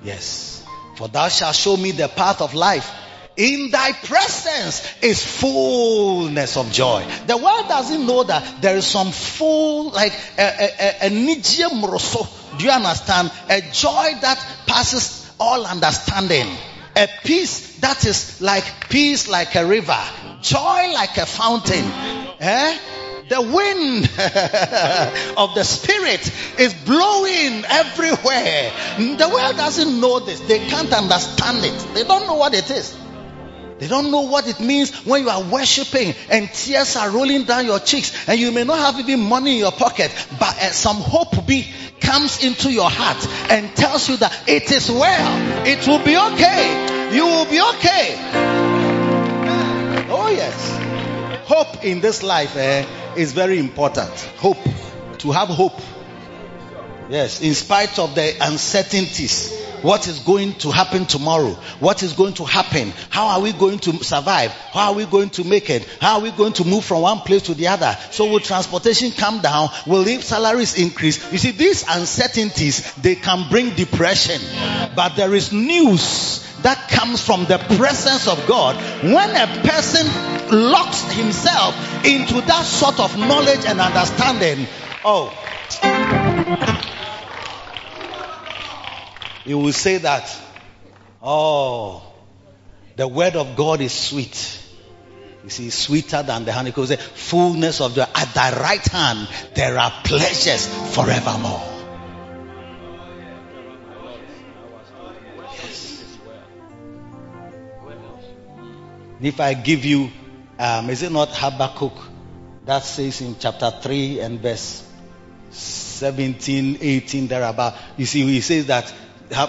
Yes. 0.03 0.65
For 0.97 1.09
thou 1.09 1.29
shalt 1.29 1.55
show 1.55 1.77
me 1.77 1.93
the 1.93 2.09
path 2.09 2.41
of 2.41 2.55
life. 2.55 2.91
In 3.37 3.71
thy 3.71 3.93
presence 3.93 4.87
is 5.03 5.25
fullness 5.25 6.57
of 6.57 6.71
joy. 6.73 7.07
The 7.27 7.37
world 7.37 7.69
doesn't 7.69 8.07
know 8.07 8.25
that 8.25 8.61
there 8.61 8.77
is 8.77 8.87
some 8.87 9.13
full, 9.13 9.91
like 9.91 10.13
a, 10.37 10.43
a, 10.43 11.07
a, 11.07 11.07
a 11.07 11.11
Do 12.59 12.65
you 12.65 12.71
understand? 12.71 13.31
A 13.49 13.61
joy 13.73 14.13
that 14.21 14.47
passes 14.67 15.31
all 15.39 15.65
understanding. 15.65 16.49
A 16.97 17.09
peace 17.25 17.79
that 17.81 18.05
is 18.05 18.41
like 18.41 18.89
peace 18.89 19.29
like 19.29 19.55
a 19.55 19.65
river. 19.65 19.99
Joy 20.43 20.93
like 20.93 21.17
a 21.17 21.27
fountain. 21.27 21.85
Eh? 22.41 22.79
The 23.29 23.41
wind 23.41 24.05
of 25.37 25.55
the 25.55 25.63
Spirit 25.63 26.33
is 26.59 26.75
blowing 26.75 27.65
everywhere. 27.65 28.73
The 28.99 29.31
world 29.33 29.57
doesn't 29.57 30.01
know 30.01 30.19
this. 30.19 30.41
They 30.41 30.59
can't 30.59 30.93
understand 30.93 31.65
it. 31.65 31.95
They 31.95 32.03
don't 32.03 32.27
know 32.27 32.35
what 32.35 32.55
it 32.55 32.69
is. 32.71 32.97
They 33.81 33.89
don't 33.89 34.11
know 34.11 34.21
what 34.21 34.47
it 34.47 34.61
means 34.61 34.95
when 35.07 35.23
you 35.23 35.31
are 35.31 35.43
worshiping 35.43 36.15
and 36.31 36.53
tears 36.53 36.97
are 36.97 37.11
rolling 37.11 37.45
down 37.45 37.65
your 37.65 37.81
cheeks 37.81 38.29
and 38.29 38.39
you 38.39 38.53
may 38.53 38.63
not 38.63 38.79
have 38.79 39.01
even 39.01 39.21
money 39.27 39.55
in 39.55 39.59
your 39.59 39.73
pocket, 39.73 40.13
but 40.39 40.55
uh, 40.59 40.71
some 40.71 40.97
hope 40.97 41.47
be 41.47 41.67
comes 41.99 42.45
into 42.45 42.71
your 42.71 42.91
heart 42.91 43.27
and 43.51 43.75
tells 43.75 44.07
you 44.11 44.19
that 44.19 44.47
it 44.47 44.71
is 44.71 44.91
well. 44.91 45.67
It 45.67 45.87
will 45.89 46.05
be 46.05 46.15
okay. 46.15 47.17
You 47.17 47.25
will 47.25 47.47
be 47.47 47.61
okay. 47.61 48.17
Oh 50.11 50.29
yes. 50.31 51.47
Hope 51.47 51.83
in 51.83 52.01
this 52.01 52.23
life 52.23 52.57
eh, 52.57 52.85
is 53.17 53.33
very 53.33 53.59
important. 53.59 54.11
Hope. 54.37 54.59
To 55.21 55.33
have 55.33 55.49
hope. 55.49 55.81
Yes, 57.09 57.41
in 57.41 57.55
spite 57.55 57.99
of 57.99 58.15
the 58.15 58.37
uncertainties. 58.41 59.53
What 59.83 60.07
is 60.09 60.19
going 60.21 60.55
to 60.59 60.71
happen 60.71 61.07
tomorrow? 61.07 61.53
What 61.81 62.03
is 62.03 62.13
going 62.13 62.35
to 62.35 62.45
happen? 62.45 62.93
How 63.11 63.29
are 63.29 63.41
we 63.41 63.53
going 63.53 63.79
to 63.81 64.05
survive? 64.05 64.51
How 64.51 64.91
are 64.91 64.95
we 64.95 65.07
going 65.07 65.31
to 65.31 65.45
make 65.45 65.71
it? 65.71 65.87
How 66.01 66.17
are 66.17 66.21
we 66.21 66.31
going 66.31 66.53
to 66.55 66.65
move 66.65 66.85
from 66.85 67.03
one 67.03 67.19
place 67.19 67.43
to 67.43 67.55
the 67.55 67.69
other? 67.69 67.97
So 68.11 68.31
will 68.31 68.41
transportation 68.41 69.11
come 69.13 69.41
down? 69.41 69.69
Will 69.87 70.05
salaries 70.21 70.79
increase? 70.79 71.33
You 71.33 71.39
see, 71.39 71.53
these 71.53 71.85
uncertainties, 71.89 72.95
they 72.95 73.15
can 73.15 73.49
bring 73.49 73.71
depression. 73.71 74.41
But 74.95 75.17
there 75.17 75.35
is 75.35 75.53
news 75.53 76.47
that 76.63 76.89
comes 76.91 77.25
from 77.25 77.47
the 77.47 77.59
presence 77.77 78.29
of 78.29 78.47
God. 78.47 78.77
When 79.03 79.31
a 79.31 79.47
person 79.67 80.07
locks 80.71 81.03
himself 81.13 81.75
into 82.05 82.35
that 82.35 82.65
sort 82.65 83.01
of 83.01 83.17
knowledge 83.17 83.65
and 83.67 83.81
understanding, 83.81 84.67
oh, 85.05 85.33
You 89.51 89.59
will 89.59 89.73
say 89.73 89.99
that, 89.99 90.33
oh, 91.21 92.05
the 92.95 93.09
word 93.09 93.35
of 93.35 93.57
God 93.57 93.81
is 93.81 93.93
sweet. 93.93 94.63
You 95.43 95.51
see, 95.51 95.71
sweeter 95.71 96.23
than 96.23 96.45
the 96.45 96.53
honey. 96.53 96.71
Because 96.71 96.95
fullness 96.95 97.81
of 97.81 97.97
joy. 97.97 98.07
At 98.15 98.33
thy 98.33 98.53
right 98.57 98.87
hand, 98.87 99.29
there 99.57 99.77
are 99.77 99.91
pleasures 100.05 100.69
forevermore. 100.95 101.65
If 109.21 109.41
I 109.41 109.55
give 109.55 109.85
you, 109.85 110.13
um, 110.61 110.91
is 110.91 111.03
it 111.03 111.11
not 111.11 111.31
Habakkuk 111.31 111.99
that 112.67 112.85
says 112.85 113.21
in 113.21 113.35
chapter 113.37 113.73
3 113.73 114.21
and 114.21 114.39
verse 114.39 114.89
17, 115.51 116.79
18, 116.81 117.27
thereabout? 117.27 117.75
You 117.97 118.07
see, 118.07 118.23
he 118.23 118.43
says 118.43 118.67
that, 118.67 118.95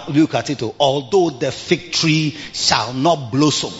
look 0.08 0.34
at 0.34 0.50
it, 0.50 0.62
oh. 0.62 0.74
although 0.78 1.30
the 1.30 1.52
fig 1.52 1.92
tree 1.92 2.36
shall 2.52 2.92
not 2.92 3.30
blossom. 3.30 3.72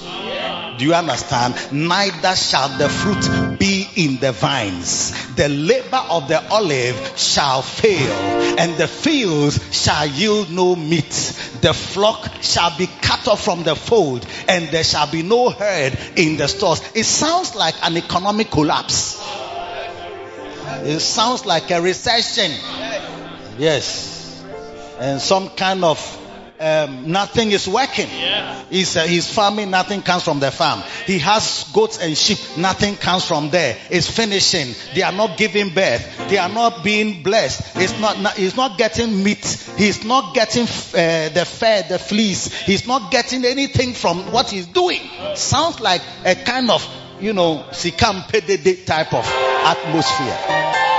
Do 0.78 0.84
you 0.86 0.94
understand? 0.94 1.54
Neither 1.70 2.34
shall 2.34 2.68
the 2.78 2.88
fruit 2.88 3.58
be 3.58 3.86
in 3.94 4.18
the 4.18 4.32
vines. 4.32 5.34
The 5.34 5.48
labor 5.48 6.02
of 6.10 6.28
the 6.28 6.42
olive 6.50 7.12
shall 7.16 7.62
fail, 7.62 8.10
and 8.58 8.76
the 8.76 8.88
fields 8.88 9.60
shall 9.70 10.06
yield 10.06 10.50
no 10.50 10.74
meat. 10.74 11.10
The 11.60 11.74
flock 11.74 12.42
shall 12.42 12.76
be 12.76 12.88
cut 13.00 13.28
off 13.28 13.44
from 13.44 13.62
the 13.62 13.76
fold, 13.76 14.26
and 14.48 14.68
there 14.68 14.82
shall 14.82 15.10
be 15.10 15.22
no 15.22 15.50
herd 15.50 15.96
in 16.16 16.36
the 16.36 16.48
stores. 16.48 16.82
It 16.94 17.04
sounds 17.04 17.54
like 17.54 17.74
an 17.82 17.96
economic 17.96 18.50
collapse. 18.50 19.22
It 20.84 21.00
sounds 21.00 21.46
like 21.46 21.70
a 21.70 21.80
recession. 21.80 22.50
Yes. 23.58 24.11
And 24.98 25.20
some 25.20 25.50
kind 25.50 25.84
of 25.84 25.98
um, 26.62 27.10
nothing 27.10 27.50
is 27.50 27.66
working. 27.66 28.08
Yeah. 28.08 28.62
He's, 28.70 28.96
uh, 28.96 29.02
he's 29.02 29.28
farming, 29.28 29.70
nothing 29.70 30.00
comes 30.00 30.22
from 30.22 30.38
the 30.38 30.50
farm. 30.50 30.82
He 31.06 31.18
has 31.18 31.64
goats 31.72 31.98
and 31.98 32.16
sheep, 32.16 32.38
nothing 32.56 32.96
comes 32.96 33.24
from 33.24 33.50
there. 33.50 33.76
It's 33.90 34.08
finishing. 34.08 34.74
They 34.94 35.02
are 35.02 35.12
not 35.12 35.36
giving 35.36 35.70
birth. 35.74 36.28
They 36.28 36.38
are 36.38 36.48
not 36.48 36.84
being 36.84 37.22
blessed. 37.24 37.76
It's 37.76 37.98
not, 37.98 38.20
not 38.20 38.34
he's 38.34 38.56
not 38.56 38.78
getting 38.78 39.24
meat. 39.24 39.44
He's 39.76 40.04
not 40.04 40.34
getting 40.34 40.62
uh, 40.62 41.30
the 41.30 41.44
fare, 41.44 41.82
the 41.82 41.98
fleece. 41.98 42.54
He's 42.60 42.86
not 42.86 43.10
getting 43.10 43.44
anything 43.44 43.94
from 43.94 44.30
what 44.30 44.50
he's 44.50 44.66
doing. 44.66 45.00
Sounds 45.34 45.80
like 45.80 46.02
a 46.24 46.36
kind 46.36 46.70
of, 46.70 46.86
you 47.20 47.32
know, 47.32 47.64
sikam 47.72 48.24
type 48.86 49.12
of 49.12 49.26
atmosphere. 49.26 50.91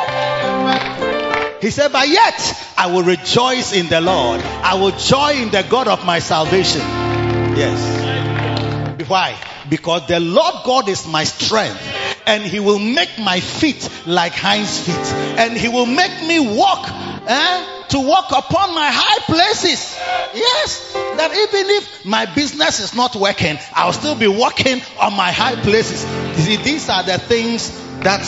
He 1.64 1.72
said, 1.72 1.94
but 1.94 2.10
yet 2.10 2.74
I 2.78 2.88
will 2.88 3.04
rejoice 3.04 3.72
in 3.72 3.88
the 3.88 4.02
Lord. 4.02 4.42
I 4.42 4.76
will 4.76 4.92
joy 4.92 5.42
in 5.42 5.50
the 5.50 5.66
God 5.70 5.88
of 5.88 6.06
my 6.06 6.20
salvation. 6.20 6.82
Yes. 6.82 9.08
Why? 9.08 9.40
Because 9.70 10.06
the 10.08 10.20
Lord 10.20 10.56
God 10.66 10.90
is 10.90 11.08
my 11.08 11.24
strength 11.24 11.82
and 12.28 12.44
he 12.44 12.60
will 12.60 12.80
make 12.80 13.18
my 13.18 13.40
feet 13.40 13.90
like 14.06 14.34
hinds 14.34 14.86
feet 14.86 15.14
and 15.40 15.56
he 15.56 15.70
will 15.70 15.86
make 15.86 16.12
me 16.28 16.54
walk 16.54 16.86
eh, 17.28 17.88
to 17.88 18.00
walk 18.00 18.32
upon 18.32 18.76
my 18.76 18.90
high 18.92 19.20
places. 19.20 19.98
Yes. 20.36 20.92
That 20.92 21.32
even 21.32 21.70
if 21.78 22.06
my 22.06 22.26
business 22.26 22.82
is 22.82 22.94
not 22.94 23.16
working, 23.16 23.58
I'll 23.74 23.94
still 23.94 24.16
be 24.16 24.28
walking 24.28 24.82
on 25.00 25.16
my 25.16 25.32
high 25.32 25.56
places. 25.56 26.04
You 26.38 26.44
see, 26.44 26.56
these 26.58 26.90
are 26.90 27.04
the 27.04 27.20
things 27.20 27.72
that 28.02 28.22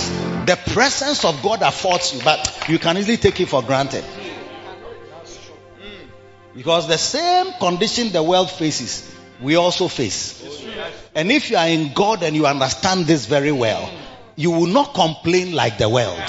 the 0.46 0.56
presence 0.56 1.26
of 1.26 1.42
God 1.42 1.62
affords 1.62 2.14
you, 2.14 2.22
but 2.24 2.66
you 2.70 2.80
can 2.80 2.98
easily 2.98 3.18
take 3.18 3.40
it 3.40 3.48
for 3.48 3.62
granted. 3.64 4.04
Because 6.56 6.88
the 6.88 6.98
same 6.98 7.54
condition 7.60 8.12
the 8.12 8.24
world 8.24 8.50
faces, 8.50 9.14
we 9.42 9.56
also 9.56 9.88
face. 9.88 10.42
And 11.14 11.32
if 11.32 11.50
you 11.50 11.58
are 11.58 11.68
in 11.68 11.94
God 11.94 12.24
and 12.24 12.36
you 12.36 12.46
understand 12.46 13.06
this 13.06 13.26
very 13.26 13.52
well, 13.52 13.92
you 14.36 14.52
will 14.52 14.68
not 14.68 14.94
complain 14.94 15.54
like 15.54 15.78
the 15.78 15.90
world. 15.90 16.24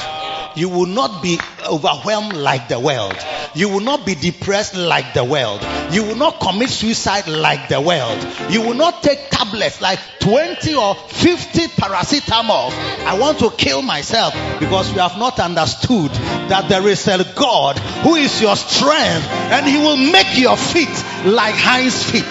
You 0.56 0.68
will 0.68 0.86
not 0.86 1.22
be 1.22 1.38
overwhelmed 1.68 2.32
like 2.32 2.68
the 2.68 2.80
world. 2.80 3.16
You 3.56 3.70
will 3.70 3.80
not 3.80 4.04
be 4.04 4.14
depressed 4.14 4.76
like 4.76 5.14
the 5.14 5.24
world. 5.24 5.66
You 5.90 6.04
will 6.04 6.16
not 6.16 6.40
commit 6.40 6.68
suicide 6.68 7.26
like 7.26 7.70
the 7.70 7.80
world. 7.80 8.18
You 8.50 8.60
will 8.60 8.74
not 8.74 9.02
take 9.02 9.30
tablets 9.30 9.80
like 9.80 9.98
20 10.20 10.74
or 10.74 10.94
50 10.94 11.60
paracetamol. 11.68 12.70
I 13.06 13.18
want 13.18 13.38
to 13.38 13.50
kill 13.50 13.80
myself 13.80 14.34
because 14.60 14.92
you 14.92 14.98
have 14.98 15.16
not 15.18 15.40
understood 15.40 16.10
that 16.50 16.68
there 16.68 16.86
is 16.86 17.08
a 17.08 17.24
God 17.34 17.78
who 17.78 18.16
is 18.16 18.42
your 18.42 18.56
strength 18.56 19.26
and 19.26 19.66
he 19.66 19.78
will 19.78 19.96
make 19.96 20.38
your 20.38 20.58
feet 20.58 20.92
like 21.24 21.54
hinds 21.54 22.02
feet. 22.10 22.24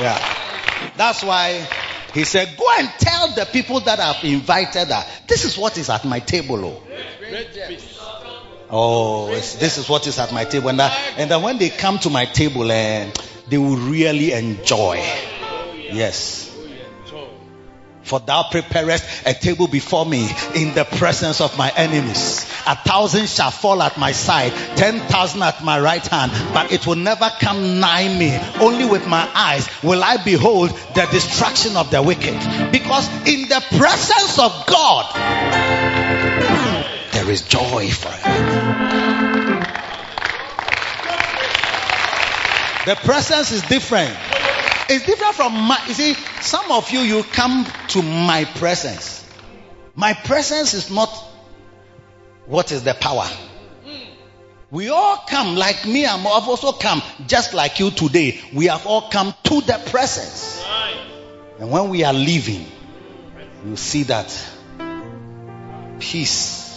Yeah. 0.00 0.36
That's 0.96 1.24
why 1.24 1.66
he 2.14 2.22
said, 2.24 2.56
Go 2.56 2.66
and 2.78 2.88
tell 2.98 3.34
the 3.34 3.46
people 3.46 3.80
that 3.80 3.98
I've 3.98 4.22
invited 4.24 4.88
that 4.88 5.08
this 5.26 5.44
is 5.44 5.58
what 5.58 5.76
is 5.76 5.90
at 5.90 6.04
my 6.04 6.20
table. 6.20 6.64
Oh, 6.64 6.82
oh 8.70 9.28
this 9.28 9.78
is 9.78 9.88
what 9.88 10.06
is 10.06 10.18
at 10.18 10.32
my 10.32 10.44
table. 10.44 10.68
And, 10.68 10.80
that, 10.80 11.14
and 11.16 11.30
then 11.30 11.42
when 11.42 11.58
they 11.58 11.70
come 11.70 11.98
to 12.00 12.10
my 12.10 12.24
table, 12.24 12.70
eh, 12.70 13.10
they 13.48 13.58
will 13.58 13.76
really 13.76 14.32
enjoy. 14.32 14.96
Yes. 15.90 16.48
For 18.08 18.20
thou 18.20 18.44
preparest 18.50 19.04
a 19.26 19.34
table 19.34 19.66
before 19.66 20.06
me 20.06 20.30
in 20.54 20.72
the 20.72 20.84
presence 20.84 21.42
of 21.42 21.58
my 21.58 21.70
enemies. 21.76 22.50
A 22.66 22.74
thousand 22.74 23.28
shall 23.28 23.50
fall 23.50 23.82
at 23.82 23.98
my 23.98 24.12
side, 24.12 24.50
ten 24.76 24.98
thousand 25.00 25.42
at 25.42 25.62
my 25.62 25.78
right 25.78 26.06
hand, 26.06 26.32
but 26.54 26.72
it 26.72 26.86
will 26.86 26.96
never 26.96 27.30
come 27.38 27.80
nigh 27.80 28.08
me. 28.08 28.34
Only 28.64 28.86
with 28.86 29.06
my 29.06 29.28
eyes 29.34 29.68
will 29.82 30.02
I 30.02 30.16
behold 30.24 30.70
the 30.94 31.06
destruction 31.10 31.76
of 31.76 31.90
the 31.90 32.02
wicked. 32.02 32.72
Because 32.72 33.06
in 33.28 33.46
the 33.46 33.62
presence 33.76 34.38
of 34.38 34.64
God, 34.66 36.07
there 37.28 37.34
is 37.34 37.42
joy 37.42 37.90
forever. 37.90 39.66
The 42.86 42.94
presence 43.04 43.52
is 43.52 43.60
different. 43.64 44.16
It's 44.88 45.04
different 45.04 45.34
from 45.34 45.52
my, 45.52 45.78
you 45.88 45.92
see, 45.92 46.14
some 46.40 46.72
of 46.72 46.90
you, 46.90 47.00
you 47.00 47.22
come 47.22 47.66
to 47.88 48.02
my 48.02 48.46
presence. 48.54 49.22
My 49.94 50.14
presence 50.14 50.72
is 50.72 50.90
not 50.90 51.08
what 52.46 52.72
is 52.72 52.84
the 52.84 52.94
power. 52.94 53.28
We 54.70 54.88
all 54.88 55.22
come, 55.28 55.54
like 55.56 55.86
me, 55.86 56.06
I've 56.06 56.24
also 56.24 56.72
come, 56.72 57.02
just 57.26 57.52
like 57.52 57.78
you 57.78 57.90
today. 57.90 58.40
We 58.54 58.66
have 58.66 58.86
all 58.86 59.10
come 59.10 59.34
to 59.44 59.60
the 59.60 59.78
presence. 59.90 60.64
And 61.58 61.70
when 61.70 61.90
we 61.90 62.04
are 62.04 62.14
leaving, 62.14 62.64
you 63.66 63.76
see 63.76 64.04
that 64.04 64.34
peace, 65.98 66.67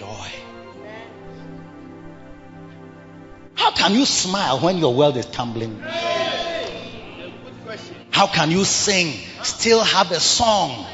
joy. 0.00 0.28
How 3.54 3.70
can 3.72 3.94
you 3.94 4.06
smile 4.06 4.58
when 4.60 4.78
your 4.78 4.94
world 4.94 5.18
is 5.18 5.26
tumbling? 5.26 5.78
How 8.10 8.26
can 8.26 8.50
you 8.50 8.64
sing, 8.64 9.12
still 9.42 9.84
have 9.84 10.10
a 10.10 10.20
song? 10.20 10.86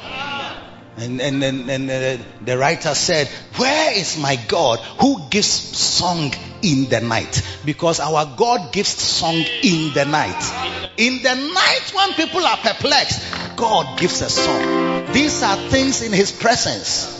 And, 0.96 1.20
and, 1.20 1.44
and, 1.44 1.70
and 1.70 1.90
uh, 1.90 2.24
the 2.44 2.58
writer 2.58 2.94
said, 2.94 3.28
Where 3.56 3.92
is 3.96 4.18
my 4.18 4.36
God 4.48 4.80
who 5.00 5.28
gives 5.30 5.46
song 5.46 6.32
in 6.62 6.88
the 6.88 7.00
night? 7.00 7.42
Because 7.64 8.00
our 8.00 8.34
God 8.36 8.72
gives 8.72 8.88
song 8.88 9.36
in 9.62 9.92
the 9.92 10.04
night. 10.04 10.42
In 10.96 11.22
the 11.22 11.34
night 11.34 11.92
when 11.94 12.14
people 12.14 12.44
are 12.44 12.56
perplexed, 12.56 13.56
God 13.56 13.98
gives 14.00 14.20
a 14.22 14.30
song. 14.30 15.12
These 15.12 15.42
are 15.42 15.56
things 15.68 16.02
in 16.02 16.12
His 16.12 16.32
presence. 16.32 17.16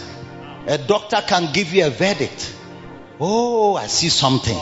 A 0.66 0.79
doctor 0.79 1.22
can 1.26 1.52
give 1.52 1.72
you 1.72 1.87
a 1.87 1.90
verdict. 1.90 2.55
Oh, 3.18 3.76
I 3.76 3.87
see 3.87 4.09
something. 4.09 4.59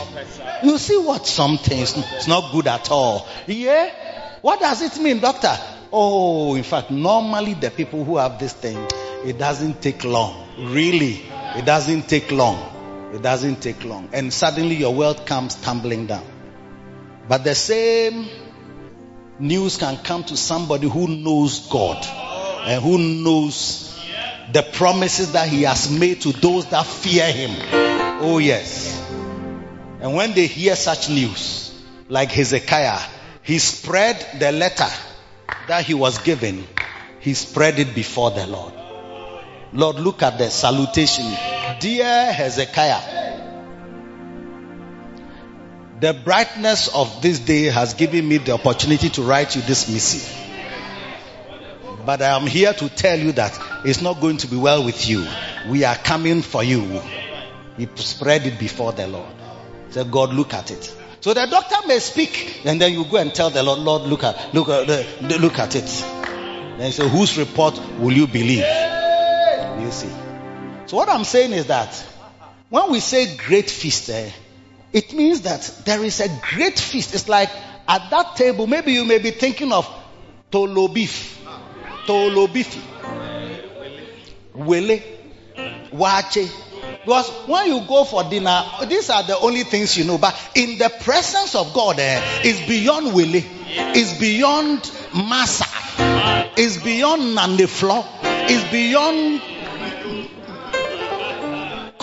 You 0.63 0.77
see 0.77 0.97
what 0.97 1.25
something 1.25 1.77
is 1.77 1.97
it's 1.97 2.27
not 2.27 2.51
good 2.51 2.67
at 2.67 2.91
all. 2.91 3.27
Yeah? 3.47 3.91
What 4.41 4.59
does 4.59 4.81
it 4.81 5.01
mean, 5.01 5.19
doctor? 5.19 5.57
Oh, 5.91 6.55
in 6.55 6.63
fact, 6.63 6.91
normally 6.91 7.55
the 7.55 7.71
people 7.71 8.03
who 8.03 8.17
have 8.17 8.39
this 8.39 8.53
thing, 8.53 8.77
it 9.25 9.37
doesn't 9.37 9.81
take 9.81 10.03
long. 10.03 10.47
Really, 10.57 11.25
it 11.55 11.65
doesn't 11.65 12.07
take 12.07 12.31
long. 12.31 13.11
It 13.13 13.21
doesn't 13.21 13.61
take 13.61 13.83
long. 13.83 14.09
And 14.13 14.31
suddenly 14.31 14.75
your 14.75 14.93
world 14.93 15.25
comes 15.25 15.55
tumbling 15.55 16.07
down. 16.07 16.25
But 17.27 17.43
the 17.43 17.55
same 17.55 18.27
news 19.39 19.77
can 19.77 19.97
come 19.97 20.23
to 20.25 20.37
somebody 20.37 20.87
who 20.87 21.07
knows 21.07 21.67
God 21.67 22.05
and 22.67 22.83
who 22.83 22.97
knows 22.97 23.84
the 24.51 24.63
promises 24.63 25.33
that 25.33 25.49
He 25.49 25.63
has 25.63 25.91
made 25.91 26.21
to 26.21 26.31
those 26.31 26.65
that 26.67 26.85
fear 26.85 27.31
Him. 27.31 27.51
Oh, 28.21 28.37
yes. 28.37 29.01
And 30.01 30.13
when 30.13 30.33
they 30.33 30.47
hear 30.47 30.75
such 30.75 31.09
news, 31.09 31.73
like 32.09 32.31
Hezekiah, 32.31 32.99
he 33.41 33.59
spread 33.59 34.39
the 34.39 34.51
letter 34.51 34.87
that 35.67 35.85
he 35.85 35.93
was 35.93 36.17
given, 36.19 36.67
he 37.19 37.33
spread 37.33 37.79
it 37.79 37.93
before 37.93 38.31
the 38.31 38.47
Lord. 38.47 38.73
Lord, 39.73 39.97
look 39.97 40.21
at 40.23 40.37
the 40.37 40.49
salutation. 40.49 41.25
Dear 41.79 42.31
Hezekiah, 42.33 43.41
the 45.99 46.13
brightness 46.13 46.87
of 46.93 47.21
this 47.21 47.39
day 47.39 47.65
has 47.65 47.93
given 47.93 48.27
me 48.27 48.37
the 48.37 48.53
opportunity 48.53 49.09
to 49.09 49.21
write 49.21 49.55
you 49.55 49.61
this 49.61 49.89
missive. 49.89 50.44
But 52.05 52.21
I 52.21 52.35
am 52.35 52.45
here 52.45 52.73
to 52.73 52.89
tell 52.89 53.17
you 53.17 53.31
that 53.33 53.59
it's 53.83 54.01
not 54.01 54.21
going 54.21 54.37
to 54.37 54.47
be 54.47 54.57
well 54.57 54.83
with 54.83 55.07
you. 55.09 55.25
We 55.67 55.83
are 55.83 55.95
coming 55.95 56.41
for 56.41 56.63
you. 56.63 57.01
He 57.77 57.87
spread 57.95 58.45
it 58.45 58.59
before 58.59 58.91
the 58.93 59.07
Lord. 59.07 59.33
Said, 59.89 60.11
God, 60.11 60.33
look 60.33 60.53
at 60.53 60.71
it. 60.71 60.95
So 61.21 61.33
the 61.33 61.47
doctor 61.47 61.87
may 61.87 61.99
speak, 61.99 62.61
and 62.65 62.79
then 62.79 62.93
you 62.93 63.05
go 63.05 63.17
and 63.17 63.33
tell 63.33 63.49
the 63.49 63.63
Lord, 63.63 63.79
Lord, 63.79 64.03
look 64.03 64.23
at, 64.23 64.53
look 64.53 64.69
at, 64.69 64.87
the, 64.87 65.39
look 65.39 65.57
at 65.57 65.75
it. 65.75 65.85
Then 66.77 66.91
say, 66.91 67.09
whose 67.09 67.37
report 67.37 67.81
will 67.97 68.13
you 68.13 68.27
believe? 68.27 68.65
You 69.79 69.91
see. 69.91 70.11
So 70.85 70.97
what 70.97 71.09
I'm 71.09 71.23
saying 71.23 71.53
is 71.53 71.65
that 71.67 71.95
when 72.69 72.91
we 72.91 72.99
say 72.99 73.35
great 73.37 73.69
feast, 73.69 74.09
eh, 74.09 74.29
it 74.93 75.13
means 75.13 75.41
that 75.41 75.81
there 75.85 76.03
is 76.03 76.19
a 76.19 76.29
great 76.53 76.77
feast. 76.77 77.15
It's 77.15 77.27
like 77.27 77.49
at 77.87 78.09
that 78.11 78.35
table, 78.35 78.67
maybe 78.67 78.93
you 78.93 79.05
may 79.05 79.17
be 79.17 79.31
thinking 79.31 79.71
of 79.71 79.89
tolo 80.51 80.93
beef, 80.93 81.39
tolo 82.05 82.51
beef, 82.51 82.75
wele, 84.53 85.03
waakye. 85.91 86.49
Because 87.01 87.29
when 87.47 87.67
you 87.67 87.81
go 87.87 88.03
for 88.03 88.23
dinner, 88.23 88.63
these 88.87 89.09
are 89.11 89.21
the 89.23 89.37
only 89.37 89.63
things 89.63 89.95
you 89.95 90.05
know. 90.05 90.17
But 90.17 90.35
in 90.55 90.79
the 90.79 90.89
presence 91.01 91.53
of 91.53 91.71
God, 91.73 91.99
eh, 91.99 92.19
it's 92.43 92.67
beyond 92.67 93.13
wele, 93.13 93.43
it's 93.67 94.17
beyond 94.19 94.81
masa, 95.11 95.67
it's 96.57 96.77
beyond 96.81 97.37
nandeflo, 97.37 98.03
it's 98.23 98.71
beyond 98.71 99.41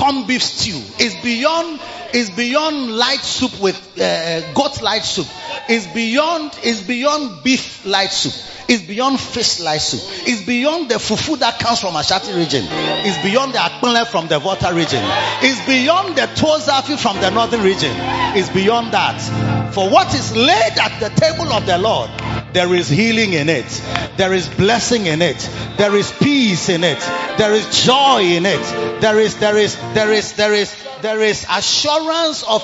corn 0.02 0.26
beef 0.26 0.42
stew. 0.42 0.80
It's 0.98 1.14
beyond 1.22 1.80
is 2.12 2.30
beyond 2.30 2.90
light 2.96 3.20
soup 3.20 3.60
with 3.60 3.76
uh, 4.00 4.52
goat 4.52 4.82
light 4.82 5.04
soup. 5.04 5.26
It's 5.68 5.86
beyond 5.86 6.58
is 6.64 6.82
beyond 6.82 7.42
beef 7.44 7.86
light 7.86 8.10
soup. 8.10 8.34
It's 8.68 8.82
beyond 8.82 9.20
fish 9.20 9.58
soup. 9.58 10.00
It's 10.26 10.46
beyond 10.46 10.90
the 10.90 10.96
fufu 10.96 11.38
that 11.38 11.58
comes 11.58 11.80
from 11.80 11.96
Ashanti 11.96 12.32
region. 12.32 12.64
It's 12.68 13.22
beyond 13.22 13.54
the 13.54 13.58
akpele 13.58 14.06
from 14.06 14.28
the 14.28 14.38
Volta 14.38 14.72
region. 14.74 15.02
It's 15.42 15.64
beyond 15.66 16.16
the 16.16 16.22
tozafi 16.22 16.98
from 16.98 17.20
the 17.20 17.30
northern 17.30 17.62
region. 17.62 17.92
It's 18.36 18.50
beyond 18.50 18.92
that. 18.92 19.72
For 19.74 19.88
what 19.88 20.14
is 20.14 20.36
laid 20.36 20.78
at 20.78 21.00
the 21.00 21.08
table 21.08 21.52
of 21.52 21.66
the 21.66 21.78
Lord, 21.78 22.10
there 22.52 22.72
is 22.74 22.88
healing 22.88 23.32
in 23.32 23.48
it. 23.48 23.82
There 24.16 24.32
is 24.34 24.48
blessing 24.48 25.06
in 25.06 25.22
it. 25.22 25.48
There 25.78 25.94
is 25.96 26.12
peace 26.12 26.68
in 26.68 26.84
it. 26.84 27.00
There 27.38 27.52
is 27.52 27.84
joy 27.84 28.22
in 28.22 28.44
it. 28.44 29.00
There 29.00 29.18
is, 29.18 29.38
there 29.38 29.56
is, 29.56 29.76
there 29.94 30.12
is, 30.12 30.32
there 30.34 30.52
is, 30.52 30.76
there 31.00 31.20
is 31.20 31.46
assurance 31.50 32.42
of 32.42 32.62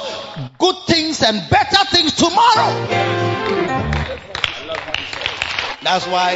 good 0.58 0.76
things 0.86 1.22
and 1.22 1.48
better 1.50 1.84
things 1.86 2.12
tomorrow. 2.12 3.57
That's 5.82 6.06
why, 6.06 6.34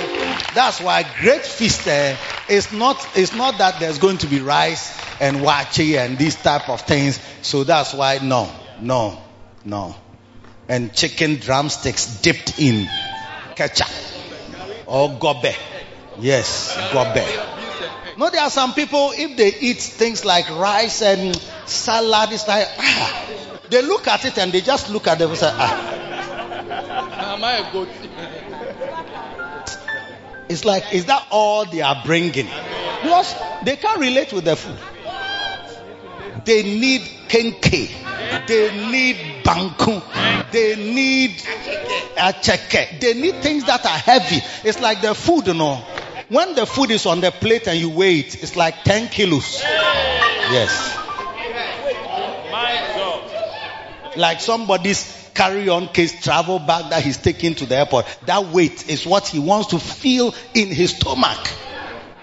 that's 0.55 0.81
why 0.81 1.05
great 1.21 1.45
feast 1.45 1.89
uh, 1.89 2.17
is 2.49 2.73
not, 2.73 3.17
is 3.17 3.35
not 3.35 3.59
that 3.59 3.81
there's 3.81 3.99
going 3.99 4.19
to 4.19 4.29
be 4.29 4.39
rice 4.39 4.97
and 5.21 5.39
waakye 5.39 5.99
and 5.99 6.17
these 6.17 6.37
type 6.37 6.69
of 6.69 6.83
things. 6.83 7.21
So 7.43 7.65
that's 7.65 7.93
why, 7.93 8.21
no, 8.23 8.49
no, 8.81 9.21
no. 9.65 9.97
And 10.69 10.95
chicken 10.95 11.37
drumsticks 11.37 12.21
dipped 12.21 12.61
in 12.61 12.89
ketchup 13.57 13.89
or 14.87 15.09
gobe. 15.11 15.57
Yes, 16.21 16.77
gobe. 16.93 17.27
No, 18.17 18.31
there 18.31 18.43
are 18.43 18.51
some 18.51 18.75
people, 18.75 19.11
if 19.13 19.37
they 19.37 19.53
eat 19.59 19.81
things 19.81 20.25
like 20.25 20.49
rice 20.51 21.03
and 21.03 21.35
salad, 21.67 22.31
it's 22.33 22.47
like, 22.47 22.69
ah. 22.79 23.29
They 23.71 23.83
look 23.83 24.07
at 24.07 24.25
it 24.25 24.39
and 24.39 24.53
they 24.53 24.61
just 24.61 24.91
look 24.91 25.09
at 25.09 25.19
them 25.19 25.31
and 25.31 25.39
say, 25.39 25.51
ah. 25.51 25.93
Am 27.35 27.43
I 27.43 27.69
a 27.69 27.73
goat? 27.73 27.89
It's 30.53 30.67
like, 30.67 30.93
is 30.93 31.07
that 31.07 31.27
all 31.31 31.65
they 31.65 31.81
are 31.81 32.03
bringing? 32.05 32.47
Because 33.03 33.35
they 33.65 33.77
can't 33.77 33.99
relate 33.99 34.33
with 34.35 34.45
the 34.45 34.55
food. 34.55 34.77
They 36.45 36.63
need 36.63 37.01
kenkey. 37.29 37.91
They 38.47 38.91
need 38.91 39.45
banku. 39.45 40.03
They 40.53 40.77
need 40.77 41.31
acheke. 42.17 43.01
They 43.01 43.15
need 43.15 43.37
things 43.37 43.65
that 43.65 43.87
are 43.87 43.99
heavy. 43.99 44.43
It's 44.69 44.81
like 44.81 45.01
the 45.01 45.15
food, 45.15 45.47
you 45.47 45.55
know. 45.55 45.77
When 46.29 46.55
the 46.55 46.67
food 46.67 46.91
is 46.91 47.07
on 47.07 47.23
the 47.23 47.31
plate 47.31 47.67
and 47.67 47.79
you 47.79 47.89
weigh 47.89 48.19
it, 48.19 48.43
it's 48.43 48.55
like 48.55 48.85
10 48.85 49.09
kilos. 49.09 49.63
Yes. 49.63 50.99
Like 54.17 54.41
somebody's 54.41 55.22
carry-on 55.35 55.89
case 55.89 56.23
travel 56.23 56.59
bag 56.59 56.91
that 56.91 57.03
he's 57.03 57.17
taking 57.17 57.55
to 57.57 57.67
the 57.67 57.77
airport. 57.77 58.07
That 58.27 58.47
weight 58.47 58.89
is 58.89 59.07
what 59.07 59.29
he 59.29 59.39
wants 59.39 59.69
to 59.69 59.79
feel 59.79 60.35
in 60.55 60.69
his 60.69 60.97
stomach. 60.97 61.49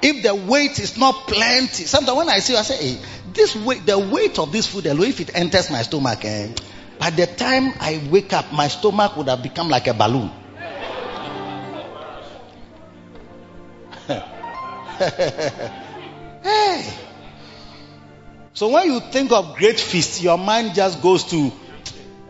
If 0.01 0.23
the 0.23 0.33
weight 0.33 0.79
is 0.79 0.97
not 0.97 1.27
plenty, 1.27 1.83
sometimes 1.83 2.17
when 2.17 2.29
I 2.29 2.39
see, 2.39 2.55
I 2.55 2.61
say, 2.61 2.77
hey, 2.77 2.99
this 3.33 3.55
weight, 3.55 3.85
the 3.85 3.99
weight 3.99 4.39
of 4.39 4.51
this 4.51 4.67
food 4.67 4.85
if 4.85 5.19
it 5.19 5.35
enters 5.35 5.69
my 5.69 5.81
stomach, 5.81 6.23
eh, 6.23 6.53
by 6.99 7.09
the 7.09 7.27
time 7.27 7.73
I 7.79 8.01
wake 8.09 8.33
up, 8.33 8.51
my 8.53 8.67
stomach 8.67 9.17
would 9.17 9.27
have 9.27 9.43
become 9.43 9.69
like 9.69 9.87
a 9.87 9.93
balloon. 9.93 10.31
hey. 16.43 16.93
So 18.53 18.69
when 18.69 18.91
you 18.91 18.99
think 18.99 19.31
of 19.31 19.55
great 19.55 19.79
feast, 19.79 20.21
your 20.21 20.37
mind 20.37 20.75
just 20.75 21.01
goes 21.01 21.23
to 21.25 21.51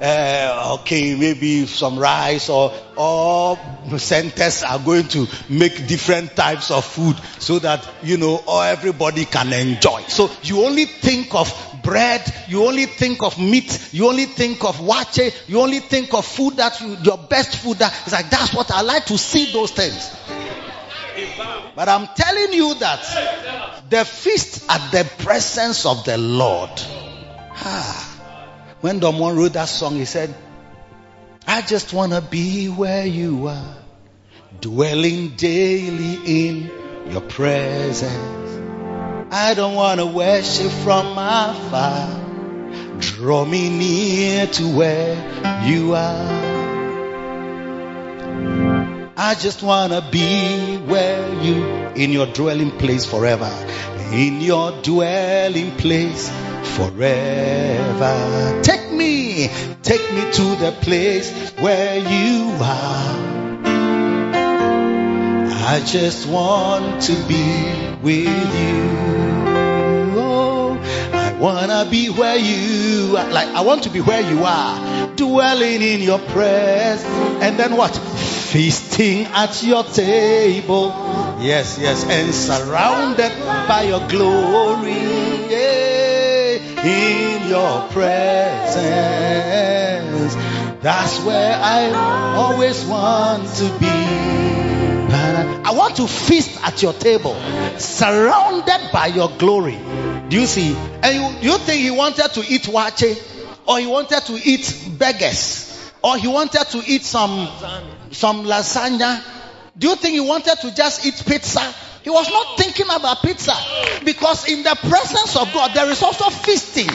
uh, 0.01 0.77
okay, 0.79 1.15
maybe 1.15 1.65
some 1.65 1.99
rice 1.99 2.49
or 2.49 2.71
all 2.95 3.57
centers 3.97 4.63
are 4.63 4.79
going 4.79 5.07
to 5.09 5.27
make 5.49 5.87
different 5.87 6.35
types 6.35 6.71
of 6.71 6.85
food 6.85 7.17
so 7.39 7.59
that, 7.59 7.87
you 8.01 8.17
know, 8.17 8.41
all 8.47 8.61
everybody 8.61 9.25
can 9.25 9.51
enjoy. 9.51 10.01
So 10.07 10.31
you 10.43 10.65
only 10.65 10.85
think 10.85 11.35
of 11.35 11.51
bread, 11.83 12.23
you 12.47 12.65
only 12.65 12.85
think 12.85 13.23
of 13.23 13.37
meat, 13.39 13.89
you 13.91 14.07
only 14.07 14.25
think 14.25 14.63
of 14.63 14.77
waakye, 14.77 15.33
you 15.49 15.59
only 15.59 15.79
think 15.79 16.13
of 16.13 16.25
food 16.25 16.57
that 16.57 16.79
you, 16.79 16.95
your 17.03 17.17
best 17.17 17.57
food 17.57 17.79
that, 17.79 17.93
it's 18.03 18.13
like, 18.13 18.29
that's 18.29 18.53
what 18.53 18.71
I 18.71 18.81
like 18.81 19.05
to 19.07 19.17
see 19.17 19.51
those 19.51 19.71
things. 19.71 20.15
But 21.75 21.89
I'm 21.89 22.07
telling 22.15 22.53
you 22.53 22.75
that 22.75 23.89
the 23.89 24.05
feast 24.05 24.69
at 24.69 24.91
the 24.91 25.09
presence 25.23 25.85
of 25.85 26.05
the 26.05 26.17
Lord. 26.17 26.71
Ah, 27.61 28.08
when 28.81 28.99
Juan 28.99 29.37
wrote 29.37 29.53
that 29.53 29.65
song, 29.65 29.95
he 29.95 30.05
said, 30.05 30.33
I 31.47 31.61
just 31.61 31.93
want 31.93 32.13
to 32.13 32.21
be 32.21 32.67
where 32.67 33.05
you 33.05 33.47
are, 33.47 33.75
dwelling 34.61 35.35
daily 35.35 36.47
in 36.49 36.71
your 37.09 37.21
presence. 37.21 38.13
I 39.31 39.53
don't 39.53 39.75
want 39.75 39.99
to 39.99 40.05
worship 40.05 40.71
from 40.83 41.17
afar. 41.17 42.99
Draw 42.99 43.45
me 43.45 43.69
near 43.69 44.47
to 44.47 44.75
where 44.75 45.65
you 45.67 45.95
are. 45.95 46.49
I 49.17 49.35
just 49.35 49.61
want 49.61 49.91
to 49.93 50.07
be 50.11 50.77
where 50.77 51.43
you, 51.43 51.63
in 51.95 52.11
your 52.11 52.27
dwelling 52.27 52.71
place 52.71 53.05
forever. 53.05 53.51
In 54.11 54.41
your 54.41 54.71
dwelling 54.81 55.71
place 55.77 56.29
forever. 56.75 58.59
Take 58.63 58.91
me, 58.91 59.49
take 59.83 60.01
me 60.13 60.31
to 60.31 60.55
the 60.55 60.75
place 60.81 61.51
where 61.59 61.99
you 61.99 62.55
are. 62.59 63.29
I 65.71 65.83
just 65.85 66.27
want 66.27 67.03
to 67.03 67.13
be 67.27 67.95
with 68.01 68.25
you. 68.25 68.89
Oh, 70.17 70.79
I 71.13 71.33
wanna 71.33 71.85
be 71.87 72.09
where 72.09 72.37
you 72.37 73.15
are. 73.15 73.29
Like, 73.29 73.49
I 73.49 73.61
want 73.61 73.83
to 73.83 73.91
be 73.91 74.01
where 74.01 74.21
you 74.21 74.43
are. 74.43 75.15
Dwelling 75.17 75.83
in 75.83 76.01
your 76.01 76.17
presence. 76.17 77.03
And 77.43 77.59
then 77.59 77.77
what? 77.77 77.95
Feasting 77.95 79.25
at 79.25 79.61
your 79.61 79.83
table. 79.83 81.28
Yes, 81.41 81.77
yes. 81.79 82.03
And 82.05 82.33
surrounded 82.33 83.31
by 83.67 83.83
your 83.83 84.07
glory. 84.07 84.91
Yeah. 85.49 86.57
In 86.83 87.49
your 87.49 87.87
presence. 87.89 88.79
That's 90.81 91.19
where 91.23 91.59
I 91.61 91.91
always 92.35 92.83
want 92.85 93.47
to 93.55 93.69
be. 93.79 94.39
I 95.69 95.71
want 95.71 95.97
to 95.97 96.07
feast 96.07 96.59
at 96.63 96.81
your 96.81 96.93
table, 96.93 97.35
surrounded 97.77 98.89
by 98.91 99.07
your 99.07 99.29
glory. 99.37 99.77
Do 100.29 100.39
you 100.39 100.47
see? 100.47 100.75
And 101.03 101.15
you, 101.43 101.51
you 101.51 101.57
think 101.59 101.81
he 101.81 101.91
wanted 101.91 102.33
to 102.33 102.39
eat 102.41 102.63
waakye, 102.63 103.21
or 103.67 103.79
he 103.79 103.85
wanted 103.85 104.21
to 104.21 104.33
eat 104.43 104.89
beggars, 104.97 105.91
or 106.03 106.17
he 106.17 106.27
wanted 106.27 106.65
to 106.71 106.81
eat 106.87 107.03
some 107.03 107.47
some 108.11 108.45
lasagna? 108.45 109.21
Do 109.79 109.87
you 109.87 109.95
think 109.95 110.13
he 110.13 110.19
wanted 110.19 110.57
to 110.59 110.75
just 110.75 111.05
eat 111.05 111.23
pizza? 111.25 111.61
He 112.03 112.09
was 112.09 112.29
not 112.29 112.57
thinking 112.57 112.85
about 112.85 113.21
pizza. 113.21 113.53
Because 114.03 114.47
in 114.49 114.63
the 114.63 114.75
presence 114.75 115.35
of 115.37 115.53
God, 115.53 115.73
there 115.73 115.89
is 115.89 116.03
also 116.03 116.29
feasting. 116.29 116.89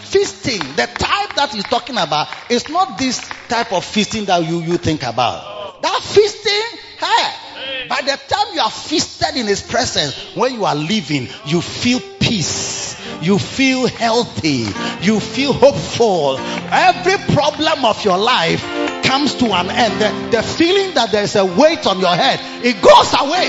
Feasting. 0.00 0.60
The 0.76 0.86
type 0.86 1.34
that 1.36 1.50
he's 1.52 1.64
talking 1.64 1.98
about 1.98 2.28
is 2.50 2.68
not 2.68 2.98
this 2.98 3.18
type 3.48 3.72
of 3.72 3.84
feasting 3.84 4.24
that 4.26 4.44
you, 4.46 4.60
you 4.60 4.78
think 4.78 5.02
about. 5.02 5.82
That 5.82 6.00
feasting, 6.02 6.78
hey, 6.98 7.88
by 7.88 8.00
the 8.02 8.18
time 8.28 8.54
you 8.54 8.60
are 8.60 8.70
feasted 8.70 9.36
in 9.36 9.46
his 9.46 9.62
presence, 9.62 10.14
when 10.34 10.54
you 10.54 10.64
are 10.64 10.74
living, 10.74 11.28
you 11.44 11.60
feel 11.60 12.00
peace. 12.20 12.79
You 13.22 13.38
feel 13.38 13.86
healthy. 13.86 14.66
You 15.02 15.20
feel 15.20 15.52
hopeful. 15.52 16.38
Every 16.38 17.34
problem 17.34 17.84
of 17.84 18.04
your 18.04 18.18
life 18.18 18.62
comes 19.04 19.34
to 19.36 19.46
an 19.46 19.70
end. 19.70 20.00
The, 20.00 20.38
the 20.38 20.42
feeling 20.42 20.94
that 20.94 21.10
there's 21.12 21.36
a 21.36 21.44
weight 21.44 21.86
on 21.86 22.00
your 22.00 22.14
head, 22.14 22.40
it 22.64 22.80
goes 22.82 23.12
away. 23.20 23.48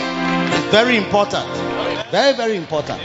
It's 0.58 0.72
very 0.72 0.98
important. 0.98 1.46
Very, 2.12 2.36
very 2.36 2.58
important. 2.58 3.02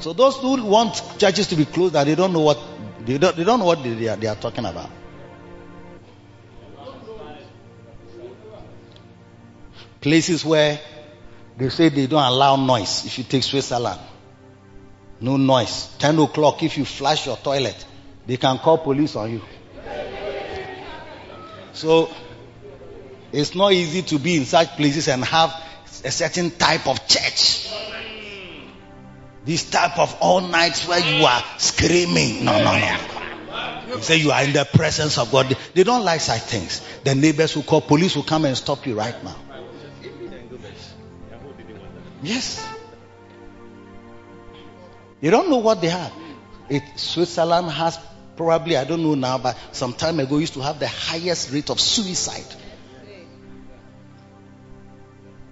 So 0.00 0.12
those 0.12 0.36
who 0.36 0.64
want 0.64 1.02
churches 1.18 1.46
to 1.48 1.56
be 1.56 1.64
closed, 1.64 1.94
that 1.94 2.04
they 2.04 2.14
don't 2.14 2.32
know 2.32 2.40
what 2.40 2.58
they 3.04 3.18
don't, 3.18 3.36
they 3.36 3.44
don't 3.44 3.60
know 3.60 3.66
what 3.66 3.82
they 3.82 4.08
are, 4.08 4.16
they 4.16 4.26
are 4.26 4.34
talking 4.36 4.64
about. 4.64 4.90
Places 10.00 10.44
where 10.44 10.80
they 11.56 11.68
say 11.68 11.88
they 11.88 12.06
don't 12.06 12.22
allow 12.22 12.56
noise. 12.56 13.04
If 13.06 13.18
you 13.18 13.24
take 13.24 13.42
Switzerland, 13.42 14.00
no 15.20 15.36
noise. 15.36 15.88
10 15.98 16.18
o'clock, 16.18 16.62
if 16.62 16.76
you 16.78 16.84
flush 16.84 17.26
your 17.26 17.36
toilet, 17.36 17.84
they 18.26 18.36
can 18.36 18.58
call 18.58 18.78
police 18.78 19.16
on 19.16 19.32
you. 19.32 19.42
So, 21.72 22.10
it's 23.32 23.54
not 23.54 23.72
easy 23.72 24.02
to 24.02 24.18
be 24.18 24.36
in 24.36 24.44
such 24.44 24.68
places 24.76 25.08
and 25.08 25.24
have 25.24 25.50
a 26.04 26.10
certain 26.10 26.50
type 26.50 26.86
of 26.86 27.06
church. 27.06 27.70
This 29.44 29.70
type 29.70 29.98
of 29.98 30.16
all 30.20 30.40
nights 30.40 30.88
where 30.88 30.98
you 30.98 31.24
are 31.24 31.42
screaming. 31.58 32.44
No, 32.44 32.52
no, 32.58 32.78
no. 32.78 32.96
You 33.88 34.02
say 34.02 34.16
you 34.16 34.32
are 34.32 34.42
in 34.42 34.52
the 34.52 34.64
presence 34.64 35.18
of 35.18 35.30
God. 35.30 35.56
They 35.74 35.84
don't 35.84 36.04
like 36.04 36.20
such 36.20 36.42
things. 36.42 36.80
The 37.04 37.14
neighbors 37.14 37.54
will 37.54 37.62
call, 37.62 37.80
police 37.80 38.16
will 38.16 38.24
come 38.24 38.44
and 38.44 38.56
stop 38.56 38.86
you 38.86 38.94
right 38.94 39.22
now. 39.22 39.36
Yes. 42.22 42.75
You 45.26 45.32
don't 45.32 45.50
know 45.50 45.56
what 45.56 45.80
they 45.80 45.88
have. 45.88 46.12
It, 46.68 46.84
Switzerland 46.94 47.68
has 47.68 47.98
probably, 48.36 48.76
I 48.76 48.84
don't 48.84 49.02
know 49.02 49.16
now, 49.16 49.38
but 49.38 49.58
some 49.72 49.92
time 49.92 50.20
ago 50.20 50.38
used 50.38 50.54
to 50.54 50.60
have 50.60 50.78
the 50.78 50.86
highest 50.86 51.52
rate 51.52 51.68
of 51.68 51.80
suicide. 51.80 52.46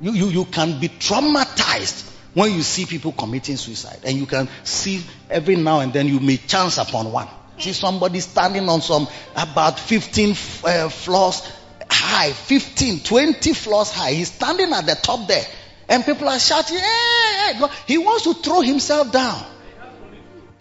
You, 0.01 0.13
you, 0.13 0.29
you 0.29 0.45
can 0.45 0.79
be 0.79 0.89
traumatized 0.89 2.09
when 2.35 2.53
you 2.53 2.63
see 2.63 2.87
people 2.87 3.11
committing 3.11 3.57
suicide. 3.57 3.99
And 4.05 4.17
you 4.17 4.27
can 4.27 4.49
see 4.63 5.03
every 5.29 5.57
now 5.57 5.81
and 5.81 5.93
then 5.93 6.07
you 6.07 6.21
may 6.21 6.37
chance 6.37 6.79
upon 6.79 7.11
one. 7.11 7.27
See 7.59 7.73
somebody 7.73 8.21
standing 8.21 8.69
on 8.69 8.81
some 8.81 9.09
about 9.35 9.81
15 9.81 10.31
uh, 10.31 10.89
floors 10.89 11.51
high, 11.91 12.31
15, 12.31 13.01
20 13.01 13.53
floors 13.55 13.91
high. 13.91 14.13
He's 14.13 14.31
standing 14.31 14.73
at 14.73 14.87
the 14.87 14.95
top 14.95 15.27
there. 15.27 15.45
And 15.89 16.05
people 16.05 16.29
are 16.29 16.39
shouting, 16.39 16.77
hey, 16.77 17.55
hey, 17.59 17.69
he 17.89 17.99
wants 17.99 18.23
to 18.23 18.35
throw 18.35 18.61
himself 18.61 19.11
down. 19.11 19.47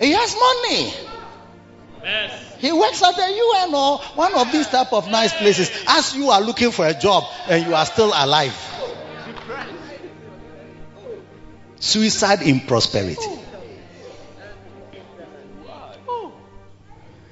He 0.03 0.11
has 0.11 0.35
money. 0.35 0.93
Yes. 2.03 2.55
He 2.59 2.73
works 2.73 3.01
at 3.01 3.15
the 3.15 3.21
UN 3.21 3.69
or 3.69 4.01
oh, 4.01 4.11
one 4.15 4.35
of 4.35 4.51
these 4.51 4.67
type 4.67 4.91
of 4.91 5.09
nice 5.09 5.33
places. 5.33 5.71
As 5.87 6.13
you 6.13 6.29
are 6.29 6.41
looking 6.41 6.71
for 6.71 6.85
a 6.85 6.93
job 6.93 7.23
and 7.47 7.65
you 7.65 7.73
are 7.73 7.85
still 7.85 8.11
alive. 8.13 8.53
Suicide 11.79 12.41
in 12.41 12.59
prosperity. 12.61 13.39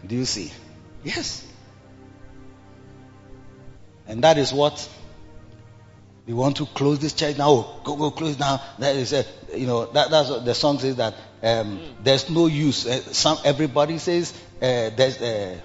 Do 0.07 0.15
you 0.15 0.25
see? 0.25 0.53
Yes. 1.03 1.45
And 4.07 4.23
that 4.23 4.37
is 4.37 4.53
what 4.53 4.87
we 6.25 6.33
want 6.33 6.55
to 6.57 6.65
close 6.67 6.99
this 6.99 7.11
church 7.11 7.37
now. 7.37 7.49
Oh, 7.49 7.81
go, 7.83 7.97
go, 7.97 8.11
close 8.11 8.39
now. 8.39 8.61
That 8.79 8.95
is, 8.95 9.11
a, 9.11 9.25
you 9.55 9.67
know, 9.67 9.87
that, 9.87 10.09
that's 10.09 10.29
what 10.29 10.45
the 10.45 10.53
song 10.53 10.79
says 10.79 10.95
that 10.95 11.15
um, 11.43 11.79
there's 12.03 12.29
no 12.29 12.47
use. 12.47 12.85
Uh, 12.85 13.01
some 13.13 13.37
everybody 13.43 13.97
says 13.97 14.33
uh, 14.61 14.89
there's 14.95 15.21
a, 15.21 15.61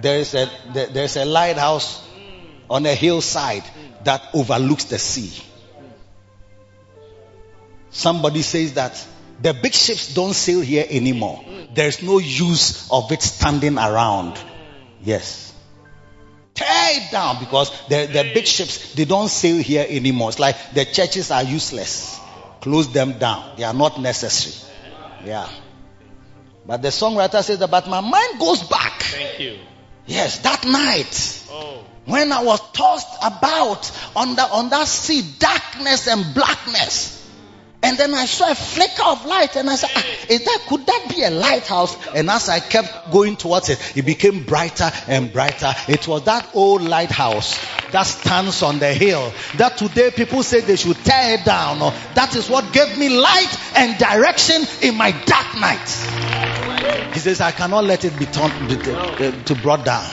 there's 0.00 0.34
a 0.34 0.50
there's 0.92 1.16
a 1.16 1.24
lighthouse 1.24 2.06
on 2.70 2.86
a 2.86 2.94
hillside 2.94 3.64
that 4.04 4.22
overlooks 4.34 4.84
the 4.84 4.98
sea. 4.98 5.42
Somebody 7.90 8.42
says 8.42 8.74
that 8.74 9.06
the 9.40 9.54
big 9.54 9.72
ships 9.72 10.14
don't 10.14 10.34
sail 10.34 10.60
here 10.60 10.86
anymore. 10.88 11.44
There's 11.74 12.02
no 12.02 12.18
use 12.18 12.90
of 12.90 13.10
it 13.12 13.22
standing 13.22 13.78
around. 13.78 14.38
Yes. 15.02 15.52
Tear 16.54 16.66
it 16.68 17.10
down 17.10 17.40
because 17.40 17.70
the, 17.88 18.06
the 18.06 18.30
big 18.32 18.46
ships, 18.46 18.94
they 18.94 19.04
don't 19.04 19.28
sail 19.28 19.60
here 19.62 19.84
anymore. 19.88 20.30
It's 20.30 20.38
like 20.38 20.56
the 20.72 20.84
churches 20.84 21.30
are 21.30 21.42
useless. 21.42 22.18
Close 22.60 22.92
them 22.92 23.18
down. 23.18 23.56
They 23.56 23.64
are 23.64 23.74
not 23.74 24.00
necessary. 24.00 24.72
Yeah. 25.24 25.48
But 26.66 26.82
the 26.82 26.88
songwriter 26.88 27.42
says 27.42 27.58
that, 27.58 27.70
but 27.70 27.88
my 27.88 28.00
mind 28.00 28.38
goes 28.38 28.62
back. 28.62 29.02
Thank 29.02 29.40
you. 29.40 29.58
Yes, 30.06 30.38
that 30.40 30.64
night. 30.66 31.44
Oh. 31.50 31.84
When 32.06 32.32
I 32.32 32.42
was 32.42 32.60
tossed 32.72 33.16
about 33.22 33.90
on, 34.14 34.36
the, 34.36 34.42
on 34.42 34.68
that 34.70 34.86
sea, 34.86 35.22
darkness 35.38 36.08
and 36.08 36.34
blackness. 36.34 37.23
And 37.84 37.98
then 37.98 38.14
I 38.14 38.24
saw 38.24 38.50
a 38.50 38.54
flicker 38.54 39.02
of 39.02 39.26
light 39.26 39.56
and 39.56 39.68
I 39.68 39.76
said, 39.76 39.90
ah, 39.94 40.04
is 40.30 40.42
that, 40.46 40.60
could 40.66 40.86
that 40.86 41.06
be 41.14 41.22
a 41.22 41.30
lighthouse? 41.30 41.94
And 42.14 42.30
as 42.30 42.48
I 42.48 42.60
kept 42.60 43.10
going 43.12 43.36
towards 43.36 43.68
it, 43.68 43.78
it 43.94 44.06
became 44.06 44.44
brighter 44.44 44.90
and 45.06 45.30
brighter. 45.30 45.70
It 45.86 46.08
was 46.08 46.24
that 46.24 46.48
old 46.54 46.80
lighthouse 46.80 47.58
that 47.92 48.04
stands 48.04 48.62
on 48.62 48.78
the 48.78 48.94
hill 48.94 49.34
that 49.56 49.76
today 49.76 50.10
people 50.10 50.42
say 50.42 50.60
they 50.60 50.76
should 50.76 50.96
tear 51.04 51.38
it 51.38 51.44
down. 51.44 51.78
That 52.14 52.34
is 52.34 52.48
what 52.48 52.72
gave 52.72 52.96
me 52.96 53.10
light 53.10 53.60
and 53.76 53.98
direction 53.98 54.62
in 54.80 54.96
my 54.96 55.10
dark 55.10 55.54
night. 55.60 57.12
He 57.12 57.20
says, 57.20 57.42
I 57.42 57.50
cannot 57.50 57.84
let 57.84 58.06
it 58.06 58.18
be 58.18 58.24
turned 58.24 58.70
to, 58.70 59.42
to 59.44 59.54
brought 59.56 59.84
down. 59.84 60.08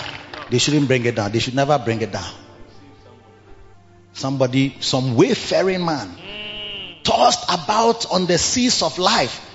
They 0.49 0.57
shouldn't 0.57 0.89
bring 0.89 1.05
it 1.05 1.15
down. 1.15 1.31
They 1.31 1.39
should 1.39 1.55
never 1.55 1.79
bring 1.79 2.01
it 2.01 2.11
down. 2.11 2.33
Somebody, 4.11 4.75
some 4.81 5.15
wayfaring 5.15 5.85
man 5.85 6.17
tossed 7.03 7.43
about 7.45 8.11
on 8.11 8.25
the 8.25 8.37
seas 8.37 8.81
of 8.81 8.97
life 8.97 9.47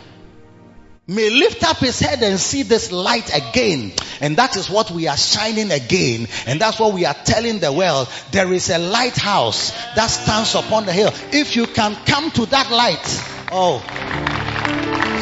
may 1.08 1.30
lift 1.30 1.62
up 1.62 1.76
his 1.78 2.00
head 2.00 2.22
and 2.22 2.38
see 2.38 2.62
this 2.62 2.90
light 2.90 3.30
again. 3.34 3.92
And 4.20 4.36
that 4.38 4.56
is 4.56 4.68
what 4.68 4.90
we 4.90 5.06
are 5.06 5.16
shining 5.16 5.70
again. 5.70 6.26
And 6.46 6.60
that's 6.60 6.80
what 6.80 6.94
we 6.94 7.04
are 7.04 7.14
telling 7.14 7.60
the 7.60 7.72
world. 7.72 8.08
There 8.32 8.52
is 8.52 8.70
a 8.70 8.78
lighthouse 8.78 9.70
that 9.94 10.08
stands 10.08 10.54
upon 10.54 10.86
the 10.86 10.92
hill. 10.92 11.12
If 11.32 11.54
you 11.54 11.66
can 11.66 11.94
come 12.06 12.30
to 12.32 12.46
that 12.46 12.70
light, 12.70 13.22
oh, 13.52 13.78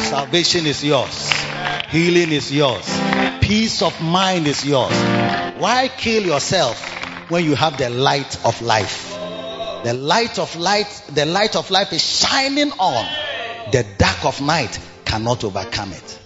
salvation 0.09 0.65
is 0.65 0.83
yours. 0.83 1.31
Healing 1.89 2.31
is 2.31 2.51
yours. 2.51 2.85
Peace 3.41 3.83
of 3.83 4.01
mind 4.01 4.47
is 4.47 4.65
yours. 4.65 4.93
Why 5.59 5.89
kill 5.95 6.23
yourself 6.23 6.81
when 7.29 7.45
you 7.45 7.55
have 7.55 7.77
the 7.77 7.91
light 7.91 8.43
of 8.43 8.59
life? 8.61 9.04
The 9.85 9.93
light 9.93 10.39
of 10.39 10.55
light, 10.55 10.87
the 11.13 11.27
light 11.27 11.55
of 11.55 11.69
life 11.69 11.93
is 11.93 12.01
shining 12.01 12.71
on. 12.71 13.07
The 13.71 13.85
dark 13.99 14.25
of 14.25 14.41
night 14.41 14.79
cannot 15.05 15.43
overcome 15.43 15.93
it. 15.93 16.19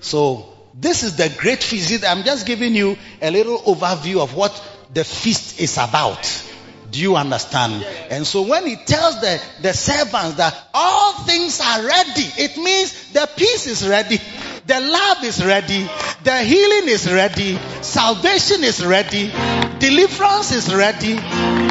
So 0.00 0.52
this 0.74 1.04
is 1.04 1.14
the 1.14 1.32
great 1.38 1.62
feast. 1.62 2.04
I'm 2.04 2.24
just 2.24 2.44
giving 2.44 2.74
you 2.74 2.98
a 3.22 3.30
little 3.30 3.56
overview 3.60 4.20
of 4.20 4.34
what 4.34 4.50
the 4.92 5.04
feast 5.04 5.60
is 5.60 5.78
about. 5.78 6.42
Do 6.90 7.00
you 7.00 7.14
understand? 7.14 7.84
And 8.10 8.26
so 8.26 8.42
when 8.42 8.66
he 8.66 8.74
tells 8.74 9.20
the, 9.20 9.40
the 9.62 9.74
servants 9.74 10.38
that 10.38 10.60
all 10.74 11.12
things 11.22 11.60
are 11.60 11.86
ready, 11.86 12.26
it 12.36 12.56
means 12.56 13.12
the 13.12 13.30
peace 13.36 13.68
is 13.68 13.86
ready, 13.86 14.18
the 14.66 14.80
love 14.80 15.22
is 15.22 15.44
ready, 15.44 15.88
the 16.24 16.38
healing 16.42 16.88
is 16.88 17.08
ready, 17.08 17.60
salvation 17.80 18.64
is 18.64 18.84
ready, 18.84 19.30
deliverance 19.78 20.50
is 20.50 20.74
ready, 20.74 21.67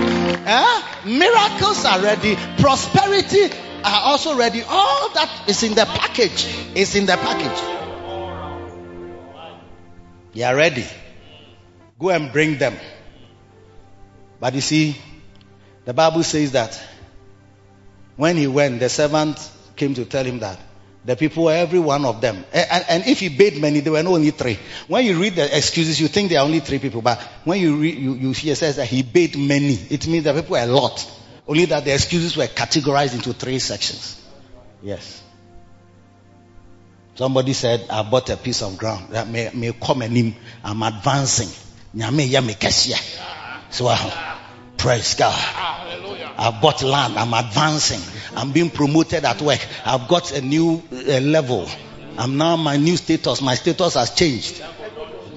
Eh? 0.47 0.81
Miracles 1.05 1.83
are 1.83 2.01
ready. 2.01 2.37
Prosperity 2.57 3.53
are 3.83 4.01
also 4.03 4.37
ready. 4.37 4.61
All 4.61 5.09
that 5.13 5.43
is 5.49 5.61
in 5.63 5.75
the 5.75 5.85
package. 5.85 6.47
Is 6.73 6.95
in 6.95 7.05
the 7.05 7.17
package. 7.17 7.61
You 10.33 10.45
are 10.45 10.55
ready. 10.55 10.85
Go 11.99 12.11
and 12.11 12.31
bring 12.31 12.57
them. 12.57 12.77
But 14.39 14.53
you 14.53 14.61
see, 14.61 14.95
the 15.83 15.93
Bible 15.93 16.23
says 16.23 16.53
that 16.53 16.81
when 18.15 18.37
he 18.37 18.47
went, 18.47 18.79
the 18.79 18.87
servant 18.87 19.37
came 19.75 19.95
to 19.95 20.05
tell 20.05 20.23
him 20.23 20.39
that 20.39 20.59
The 21.07 21.15
people, 21.15 21.45
were 21.45 21.53
every 21.53 21.79
one 21.79 22.03
of 22.03 22.19
them. 22.19 22.43
And, 22.51 22.85
and 22.89 23.07
if 23.07 23.21
he 23.21 23.29
bade 23.29 23.61
many, 23.61 23.79
there 23.79 23.93
were 23.93 23.99
only 23.99 24.31
three. 24.31 24.59
When 24.89 25.05
you 25.05 25.17
read 25.17 25.35
the 25.35 25.57
excuses, 25.57 26.01
you 26.01 26.09
think 26.09 26.29
there 26.29 26.39
are 26.39 26.43
only 26.43 26.59
three 26.59 26.79
people. 26.79 27.01
But 27.01 27.21
when 27.45 27.61
you 27.61 27.77
read, 27.77 27.97
you, 27.97 28.13
you 28.13 28.31
hear 28.33 28.55
says 28.55 28.75
that 28.75 28.87
he 28.87 29.03
bade 29.03 29.37
many. 29.37 29.75
It 29.89 30.05
means 30.05 30.25
the 30.25 30.33
people 30.33 30.51
were 30.51 30.63
a 30.63 30.65
lot. 30.65 31.09
Only 31.47 31.63
that 31.63 31.85
the 31.85 31.93
excuses 31.93 32.35
were 32.35 32.47
categorized 32.47 33.13
into 33.13 33.31
three 33.31 33.59
sections. 33.59 34.21
Yes. 34.83 35.23
Somebody 37.15 37.53
said, 37.53 37.85
I 37.89 38.03
bought 38.03 38.29
a 38.29 38.35
piece 38.35 38.61
of 38.61 38.77
ground 38.77 39.11
that 39.11 39.29
may, 39.29 39.49
may 39.53 39.71
come 39.71 40.01
and 40.01 40.13
him. 40.13 40.35
I'm 40.61 40.83
advancing. 40.83 41.47
So, 43.69 43.87
uh, 43.87 44.35
praise 44.75 45.15
God. 45.15 45.33
I've 46.37 46.61
bought 46.61 46.83
land. 46.83 47.17
I'm 47.17 47.33
advancing. 47.33 48.01
I'm 48.37 48.51
being 48.51 48.69
promoted 48.69 49.25
at 49.25 49.41
work. 49.41 49.65
I've 49.83 50.07
got 50.07 50.31
a 50.31 50.41
new 50.41 50.83
uh, 50.91 51.19
level. 51.21 51.67
I'm 52.19 52.37
now 52.37 52.55
my 52.55 52.77
new 52.77 52.95
status. 52.95 53.41
My 53.41 53.55
status 53.55 53.95
has 53.95 54.13
changed. 54.13 54.63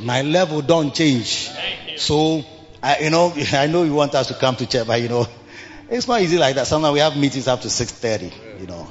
My 0.00 0.20
level 0.20 0.60
don't 0.60 0.94
change. 0.94 1.48
So, 1.96 2.44
I, 2.82 2.98
you 2.98 3.08
know, 3.08 3.32
I 3.54 3.68
know 3.68 3.84
you 3.84 3.94
want 3.94 4.14
us 4.14 4.28
to 4.28 4.34
come 4.34 4.54
to 4.56 4.66
church, 4.66 4.86
but 4.86 5.00
you 5.00 5.08
know, 5.08 5.26
it's 5.88 6.06
not 6.08 6.20
easy 6.20 6.36
like 6.36 6.56
that. 6.56 6.66
Sometimes 6.66 6.92
we 6.92 6.98
have 6.98 7.16
meetings 7.16 7.48
up 7.48 7.62
to 7.62 7.68
6.30, 7.68 8.60
you 8.60 8.66
know. 8.66 8.86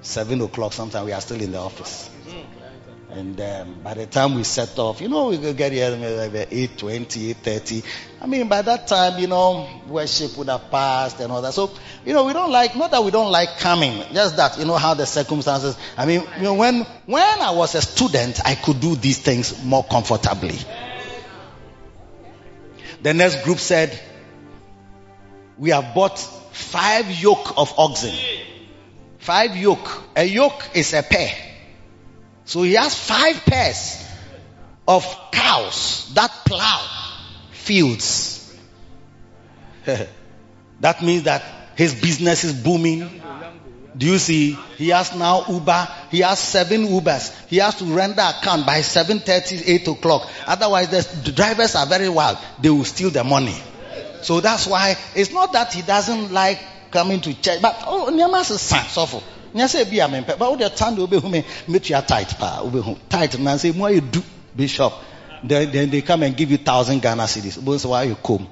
7 0.00 0.40
o'clock, 0.40 0.72
sometimes 0.72 1.04
we 1.04 1.12
are 1.12 1.20
still 1.20 1.40
in 1.40 1.52
the 1.52 1.58
office. 1.58 2.08
And 3.16 3.40
um, 3.40 3.76
by 3.84 3.94
the 3.94 4.06
time 4.06 4.34
we 4.34 4.42
set 4.42 4.76
off, 4.76 5.00
you 5.00 5.08
know, 5.08 5.28
we 5.28 5.38
could 5.38 5.56
get 5.56 5.70
here 5.70 5.92
at 5.92 6.50
8.20, 6.50 7.34
8.30. 7.34 7.84
I 8.20 8.26
mean, 8.26 8.48
by 8.48 8.62
that 8.62 8.88
time, 8.88 9.20
you 9.20 9.28
know, 9.28 9.68
worship 9.86 10.36
would 10.36 10.48
have 10.48 10.68
passed 10.68 11.20
and 11.20 11.30
all 11.30 11.40
that. 11.40 11.54
So, 11.54 11.70
you 12.04 12.12
know, 12.12 12.24
we 12.24 12.32
don't 12.32 12.50
like, 12.50 12.74
not 12.74 12.90
that 12.90 13.04
we 13.04 13.12
don't 13.12 13.30
like 13.30 13.58
coming, 13.58 14.02
just 14.12 14.36
that, 14.36 14.58
you 14.58 14.64
know, 14.64 14.76
how 14.76 14.94
the 14.94 15.06
circumstances. 15.06 15.76
I 15.96 16.06
mean, 16.06 16.24
you 16.38 16.42
know, 16.42 16.54
when, 16.54 16.80
when 17.06 17.40
I 17.40 17.52
was 17.52 17.76
a 17.76 17.82
student, 17.82 18.40
I 18.44 18.56
could 18.56 18.80
do 18.80 18.96
these 18.96 19.18
things 19.18 19.62
more 19.62 19.84
comfortably. 19.84 20.58
The 23.02 23.14
next 23.14 23.44
group 23.44 23.58
said, 23.58 23.96
we 25.56 25.70
have 25.70 25.94
bought 25.94 26.18
five 26.18 27.08
yoke 27.10 27.56
of 27.56 27.72
oxen. 27.78 28.14
Five 29.18 29.56
yoke. 29.56 30.02
A 30.16 30.24
yoke 30.24 30.70
is 30.74 30.92
a 30.94 31.02
pair. 31.02 31.53
So 32.44 32.62
he 32.62 32.74
has 32.74 32.94
five 32.94 33.44
pairs 33.44 34.04
of 34.86 35.04
cows 35.32 36.10
that 36.14 36.30
plow 36.44 36.86
fields. 37.52 38.40
that 40.80 41.02
means 41.02 41.24
that 41.24 41.42
his 41.76 41.94
business 41.94 42.44
is 42.44 42.52
booming. 42.52 43.22
Do 43.96 44.06
you 44.06 44.18
see? 44.18 44.58
He 44.76 44.88
has 44.88 45.14
now 45.14 45.44
Uber. 45.48 45.88
He 46.10 46.20
has 46.20 46.38
seven 46.38 46.86
Ubers. 46.86 47.32
He 47.46 47.58
has 47.58 47.76
to 47.76 47.84
render 47.84 48.22
account 48.22 48.66
by 48.66 48.80
7.30, 48.80 49.62
8 49.66 49.88
o'clock. 49.88 50.28
Otherwise, 50.46 50.90
the 51.22 51.32
drivers 51.32 51.76
are 51.76 51.86
very 51.86 52.08
wild. 52.08 52.38
They 52.60 52.70
will 52.70 52.84
steal 52.84 53.10
the 53.10 53.22
money. 53.22 53.56
So 54.22 54.40
that's 54.40 54.66
why 54.66 54.96
it's 55.14 55.30
not 55.30 55.52
that 55.52 55.72
he 55.72 55.82
doesn't 55.82 56.32
like 56.32 56.58
coming 56.90 57.20
to 57.20 57.40
church, 57.40 57.60
but 57.62 57.76
oh, 57.86 58.10
Nyamas 58.12 58.50
is 58.50 58.60
suffer 58.60 59.20
nyɛ 59.54 59.66
sɛ 59.68 59.90
bi 59.90 60.00
a 60.00 60.08
mempɛ 60.08 60.36
ba 60.38 60.50
wode 60.50 60.68
ta 60.74 60.90
de 60.90 61.00
wobɛhu 61.06 61.30
me 61.30 61.44
metua 61.68 62.06
tight 62.06 62.38
paa 62.38 62.62
wobɛhu 62.62 62.96
tight 63.08 63.38
na 63.38 63.54
sɛ 63.54 63.74
mu 63.74 63.84
ayɛ 63.84 64.10
du 64.10 64.22
bishop? 64.56 64.92
Then, 65.46 65.70
then 65.72 65.90
they 65.90 66.00
come 66.00 66.22
and 66.22 66.34
give 66.34 66.50
you 66.50 66.56
thousand 66.56 67.02
Ghana 67.02 67.24
cedis. 67.24 67.58
Wobɛhu 67.58 67.78
sɛ 67.78 67.88
woayɛ 67.88 68.22
kom 68.22 68.48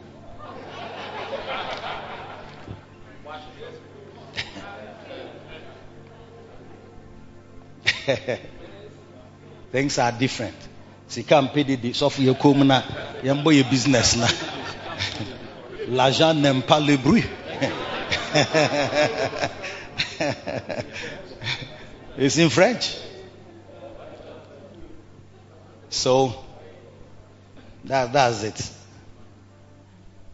things 9.73 9.99
are 9.99 10.13
different. 10.13 10.55
Sika 11.09 11.43
mpe 11.43 11.65
dede 11.67 11.93
sɔfo 11.95 12.23
yɛ 12.23 12.39
kom 12.39 12.67
na 12.67 12.83
yɛmbɔ 13.23 13.53
yɛ 13.53 13.71
business 13.71 14.17
na. 14.17 14.27
L'argent 15.89 16.35
n'aime 16.35 16.63
pas 16.63 16.81
le 16.81 16.97
bruit 16.97 17.25
it's 22.17 22.39
in 22.39 22.49
French. 22.51 22.97
So 25.91 26.35
that, 27.85 28.13
that's 28.13 28.43
it. 28.43 28.71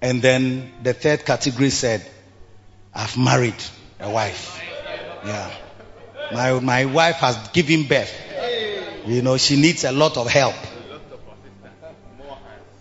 And 0.00 0.22
then 0.22 0.72
the 0.82 0.94
third 0.94 1.24
category 1.24 1.70
said, 1.70 2.08
I've 2.94 3.16
married 3.16 3.54
a 4.00 4.10
wife. 4.10 4.60
Yeah. 5.24 5.50
My, 6.32 6.60
my 6.60 6.84
wife 6.84 7.16
has 7.16 7.48
given 7.48 7.84
birth. 7.84 8.14
You 9.06 9.22
know, 9.22 9.36
she 9.36 9.56
needs 9.56 9.84
a 9.84 9.92
lot 9.92 10.16
of 10.16 10.28
help. 10.28 10.54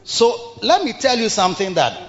So 0.03 0.57
let 0.61 0.83
me 0.83 0.93
tell 0.93 1.17
you 1.17 1.29
something 1.29 1.73
that 1.75 2.01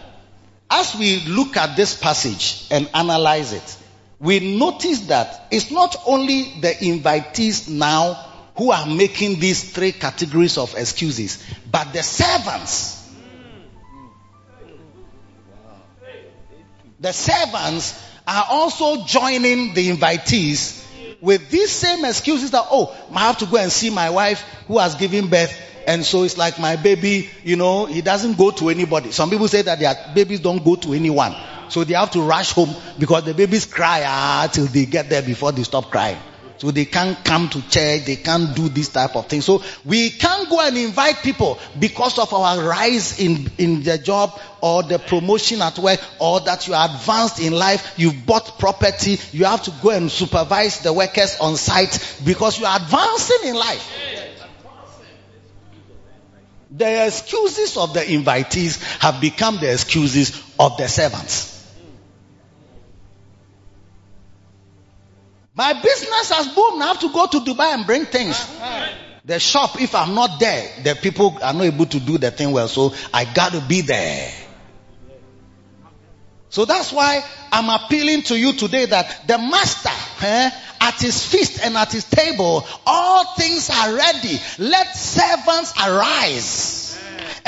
as 0.70 0.94
we 0.96 1.20
look 1.26 1.56
at 1.56 1.76
this 1.76 1.98
passage 1.98 2.66
and 2.70 2.88
analyze 2.94 3.52
it, 3.52 3.77
we 4.20 4.58
notice 4.58 5.00
that 5.08 5.46
it's 5.50 5.70
not 5.70 5.96
only 6.06 6.60
the 6.60 6.68
invitees 6.68 7.68
now 7.68 8.14
who 8.56 8.72
are 8.72 8.86
making 8.86 9.38
these 9.38 9.72
three 9.72 9.92
categories 9.92 10.58
of 10.58 10.74
excuses, 10.76 11.44
but 11.70 11.92
the 11.92 12.02
servants. 12.02 12.96
The 17.00 17.12
servants 17.12 18.04
are 18.26 18.44
also 18.50 19.04
joining 19.04 19.74
the 19.74 19.88
invitees 19.90 20.84
with 21.20 21.48
these 21.50 21.70
same 21.70 22.04
excuses 22.04 22.50
that, 22.50 22.66
oh, 22.70 22.96
I 23.14 23.20
have 23.20 23.38
to 23.38 23.46
go 23.46 23.56
and 23.56 23.70
see 23.70 23.90
my 23.90 24.10
wife 24.10 24.40
who 24.66 24.78
has 24.78 24.96
given 24.96 25.28
birth. 25.28 25.56
And 25.86 26.04
so 26.04 26.24
it's 26.24 26.36
like 26.36 26.58
my 26.58 26.74
baby, 26.74 27.30
you 27.44 27.56
know, 27.56 27.86
he 27.86 28.02
doesn't 28.02 28.36
go 28.36 28.50
to 28.50 28.68
anybody. 28.68 29.12
Some 29.12 29.30
people 29.30 29.46
say 29.46 29.62
that 29.62 29.78
their 29.78 29.94
babies 30.14 30.40
don't 30.40 30.64
go 30.64 30.74
to 30.74 30.92
anyone. 30.92 31.34
So 31.68 31.84
they 31.84 31.94
have 31.94 32.10
to 32.12 32.22
rush 32.22 32.52
home 32.52 32.74
because 32.98 33.24
the 33.24 33.34
babies 33.34 33.66
cry 33.66 34.02
ah, 34.04 34.48
till 34.52 34.66
they 34.66 34.86
get 34.86 35.08
there 35.10 35.22
before 35.22 35.52
they 35.52 35.62
stop 35.62 35.90
crying. 35.90 36.18
So 36.58 36.72
they 36.72 36.86
can't 36.86 37.24
come 37.24 37.48
to 37.50 37.62
church, 37.70 38.04
they 38.04 38.16
can't 38.16 38.54
do 38.54 38.68
this 38.68 38.88
type 38.88 39.14
of 39.14 39.26
thing. 39.26 39.42
So 39.42 39.62
we 39.84 40.10
can't 40.10 40.48
go 40.50 40.60
and 40.60 40.76
invite 40.76 41.18
people 41.18 41.58
because 41.78 42.18
of 42.18 42.34
our 42.34 42.60
rise 42.60 43.20
in, 43.20 43.48
in 43.58 43.84
the 43.84 43.96
job 43.96 44.38
or 44.60 44.82
the 44.82 44.98
promotion 44.98 45.62
at 45.62 45.78
work 45.78 46.00
or 46.18 46.40
that 46.40 46.66
you 46.66 46.74
are 46.74 46.86
advanced 46.92 47.38
in 47.40 47.52
life, 47.52 47.94
you've 47.96 48.26
bought 48.26 48.58
property, 48.58 49.18
you 49.30 49.44
have 49.44 49.62
to 49.62 49.72
go 49.82 49.90
and 49.90 50.10
supervise 50.10 50.80
the 50.80 50.92
workers 50.92 51.36
on 51.40 51.56
site 51.56 52.16
because 52.24 52.58
you 52.58 52.66
are 52.66 52.76
advancing 52.76 53.48
in 53.50 53.54
life. 53.54 53.94
The 56.72 57.06
excuses 57.06 57.76
of 57.76 57.94
the 57.94 58.00
invitees 58.00 58.82
have 59.00 59.20
become 59.20 59.58
the 59.58 59.72
excuses 59.72 60.42
of 60.58 60.76
the 60.76 60.88
servants. 60.88 61.57
My 65.58 65.72
business 65.72 66.30
has 66.30 66.46
boomed. 66.54 66.80
I 66.80 66.86
have 66.86 67.00
to 67.00 67.12
go 67.12 67.26
to 67.26 67.40
Dubai 67.40 67.74
and 67.74 67.84
bring 67.84 68.04
things. 68.04 68.38
The 69.24 69.40
shop, 69.40 69.80
if 69.80 69.92
I'm 69.92 70.14
not 70.14 70.38
there, 70.38 70.70
the 70.84 70.94
people 70.94 71.36
are 71.42 71.52
not 71.52 71.64
able 71.64 71.86
to 71.86 71.98
do 71.98 72.16
the 72.16 72.30
thing 72.30 72.52
well. 72.52 72.68
So 72.68 72.94
I 73.12 73.24
got 73.24 73.50
to 73.50 73.60
be 73.60 73.80
there. 73.80 74.32
So 76.48 76.64
that's 76.64 76.92
why 76.92 77.24
I'm 77.50 77.68
appealing 77.68 78.22
to 78.30 78.38
you 78.38 78.52
today 78.52 78.86
that 78.86 79.26
the 79.26 79.36
master, 79.36 79.90
eh, 80.24 80.50
at 80.80 80.94
his 81.00 81.26
feast 81.26 81.60
and 81.64 81.76
at 81.76 81.90
his 81.90 82.04
table, 82.04 82.64
all 82.86 83.34
things 83.34 83.68
are 83.68 83.94
ready. 83.96 84.38
Let 84.60 84.94
servants 84.96 85.74
arise 85.76 86.87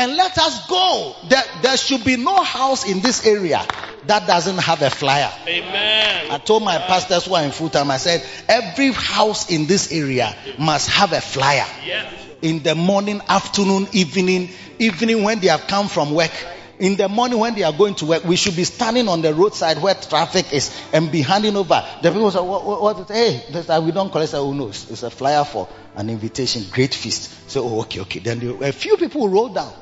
and 0.01 0.17
let 0.17 0.39
us 0.39 0.67
go. 0.67 1.15
There, 1.29 1.43
there 1.61 1.77
should 1.77 2.05
be 2.05 2.17
no 2.17 2.43
house 2.43 2.89
in 2.89 3.01
this 3.01 3.27
area 3.27 3.63
that 4.07 4.27
doesn't 4.27 4.57
have 4.57 4.81
a 4.81 4.89
flyer. 4.89 5.31
Amen. 5.47 6.31
I 6.31 6.39
told 6.39 6.63
my 6.63 6.79
pastors 6.79 7.27
who 7.27 7.35
are 7.35 7.43
in 7.45 7.51
full 7.51 7.69
time, 7.69 7.91
I 7.91 7.99
said, 7.99 8.25
every 8.49 8.93
house 8.93 9.51
in 9.51 9.67
this 9.67 9.93
area 9.93 10.35
must 10.59 10.89
have 10.89 11.13
a 11.13 11.21
flyer. 11.21 11.67
Yes. 11.85 12.15
In 12.41 12.63
the 12.63 12.75
morning, 12.75 13.21
afternoon, 13.29 13.89
evening, 13.93 14.48
evening 14.79 15.23
when 15.23 15.40
they 15.40 15.48
have 15.48 15.67
come 15.67 15.87
from 15.88 16.15
work. 16.15 16.33
In 16.79 16.96
the 16.96 17.11
morning 17.11 17.38
when 17.38 17.55
they 17.55 17.65
are 17.65 17.73
going 17.75 17.94
to 17.96 18.07
work, 18.07 18.25
we 18.25 18.37
should 18.37 18.57
be 18.57 18.65
standing 18.65 19.07
on 19.07 19.21
the 19.21 19.35
roadside 19.35 19.83
where 19.83 19.94
traffic 19.94 20.51
is 20.55 20.75
and 20.94 21.13
be 21.13 21.21
handing 21.21 21.55
over. 21.57 21.87
The 22.01 22.11
people 22.11 22.31
say, 22.31 22.40
what, 22.40 22.65
what, 22.65 22.81
what 22.81 23.09
hey, 23.11 23.44
this, 23.53 23.69
uh, 23.69 23.83
we 23.85 23.92
don't 23.92 24.11
collect, 24.11 24.33
oh 24.33 24.55
no, 24.55 24.69
it's, 24.69 24.90
it's 24.90 25.03
a 25.03 25.11
flyer 25.11 25.44
for 25.44 25.69
an 25.94 26.09
invitation, 26.09 26.65
great 26.73 26.94
feast. 26.94 27.51
So, 27.51 27.65
oh, 27.65 27.81
okay, 27.83 28.01
okay. 28.01 28.21
Then 28.21 28.63
a 28.63 28.73
few 28.73 28.96
people 28.96 29.29
roll 29.29 29.51
down. 29.51 29.75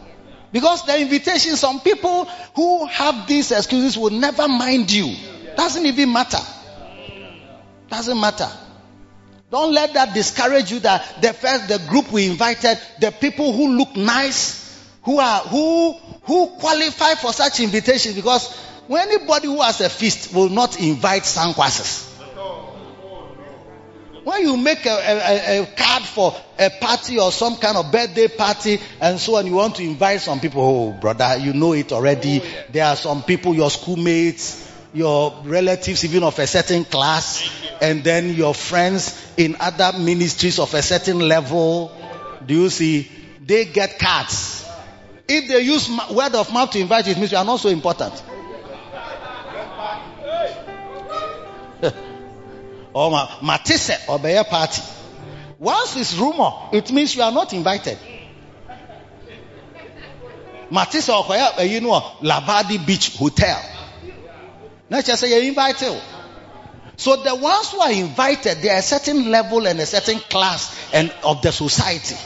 Because 0.52 0.84
the 0.86 0.98
invitation, 1.00 1.56
some 1.56 1.80
people 1.80 2.24
who 2.54 2.86
have 2.86 3.26
these 3.26 3.52
excuses 3.52 3.98
will 3.98 4.10
never 4.10 4.48
mind 4.48 4.90
you. 4.90 5.14
Doesn't 5.56 5.84
even 5.84 6.12
matter. 6.12 6.38
Doesn't 7.90 8.20
matter. 8.20 8.48
Don't 9.50 9.72
let 9.72 9.94
that 9.94 10.12
discourage 10.14 10.70
you 10.70 10.80
that 10.80 11.22
the 11.22 11.32
first, 11.32 11.68
the 11.68 11.78
group 11.88 12.12
we 12.12 12.26
invited, 12.28 12.78
the 13.00 13.10
people 13.10 13.52
who 13.52 13.76
look 13.78 13.96
nice, 13.96 14.86
who 15.02 15.18
are, 15.18 15.40
who, 15.40 15.94
who 16.22 16.48
qualify 16.58 17.14
for 17.14 17.32
such 17.32 17.60
invitations 17.60 18.14
because 18.14 18.54
anybody 18.90 19.46
who 19.46 19.62
has 19.62 19.80
a 19.80 19.88
feast 19.88 20.34
will 20.34 20.50
not 20.50 20.78
invite 20.80 21.24
sandquasses. 21.24 22.17
When 24.28 24.42
you 24.42 24.58
make 24.58 24.84
a, 24.84 24.90
a, 24.90 25.62
a, 25.62 25.66
card 25.74 26.02
for 26.02 26.36
a 26.58 26.68
party 26.68 27.18
or 27.18 27.32
some 27.32 27.56
kind 27.56 27.78
of 27.78 27.90
birthday 27.90 28.28
party 28.28 28.78
and 29.00 29.18
so 29.18 29.36
on, 29.36 29.46
you 29.46 29.54
want 29.54 29.76
to 29.76 29.82
invite 29.82 30.20
some 30.20 30.38
people. 30.38 30.60
Oh, 30.62 30.92
brother, 30.92 31.38
you 31.38 31.54
know 31.54 31.72
it 31.72 31.92
already. 31.92 32.42
Oh, 32.42 32.64
there 32.70 32.84
are 32.84 32.96
some 32.96 33.22
people, 33.22 33.54
your 33.54 33.70
schoolmates, 33.70 34.70
your 34.92 35.34
relatives, 35.44 36.04
even 36.04 36.24
of 36.24 36.38
a 36.38 36.46
certain 36.46 36.84
class, 36.84 37.50
and 37.80 38.04
then 38.04 38.34
your 38.34 38.52
friends 38.52 39.32
in 39.38 39.56
other 39.60 39.98
ministries 39.98 40.58
of 40.58 40.74
a 40.74 40.82
certain 40.82 41.20
level. 41.20 41.90
Do 42.44 42.52
you 42.52 42.68
see? 42.68 43.10
They 43.40 43.64
get 43.64 43.98
cards. 43.98 44.68
If 45.26 45.48
they 45.48 45.60
use 45.60 45.88
word 46.10 46.34
of 46.34 46.52
mouth 46.52 46.70
to 46.72 46.80
invite 46.80 47.06
you, 47.06 47.12
it 47.12 47.18
means 47.18 47.32
you 47.32 47.38
are 47.38 47.46
not 47.46 47.60
so 47.60 47.70
important. 47.70 48.22
Or 52.92 53.10
Matisse 53.42 54.08
or 54.08 54.18
bear 54.18 54.44
party. 54.44 54.82
Once 55.58 55.96
it's 55.96 56.16
rumor, 56.16 56.52
it 56.72 56.90
means 56.92 57.14
you 57.14 57.22
are 57.22 57.32
not 57.32 57.52
invited. 57.52 57.98
Matisse 60.70 61.08
or 61.08 61.24
you 61.64 61.80
know 61.80 62.00
Labadi 62.20 62.84
Beach 62.86 63.16
Hotel. 63.16 63.60
Not 64.90 65.04
just 65.04 65.20
say 65.20 65.30
you're 65.30 65.48
invited. 65.48 66.00
So 66.96 67.16
the 67.22 67.34
ones 67.34 67.70
who 67.70 67.80
are 67.80 67.92
invited, 67.92 68.58
they 68.58 68.70
are 68.70 68.78
a 68.78 68.82
certain 68.82 69.30
level 69.30 69.66
and 69.66 69.78
a 69.78 69.86
certain 69.86 70.18
class 70.18 70.92
and 70.92 71.14
of 71.22 71.42
the 71.42 71.52
society. 71.52 72.16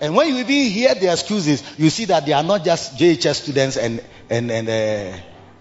And 0.00 0.14
when 0.14 0.28
you 0.28 0.36
even 0.38 0.70
hear 0.70 0.94
the 0.94 1.12
excuses, 1.12 1.62
you 1.78 1.90
see 1.90 2.06
that 2.06 2.24
they 2.26 2.32
are 2.32 2.42
not 2.42 2.64
just 2.64 2.96
JHS 2.96 3.34
students 3.42 3.76
and 3.76 4.02
and 4.30 4.50
and 4.50 4.68
uh, 4.68 5.18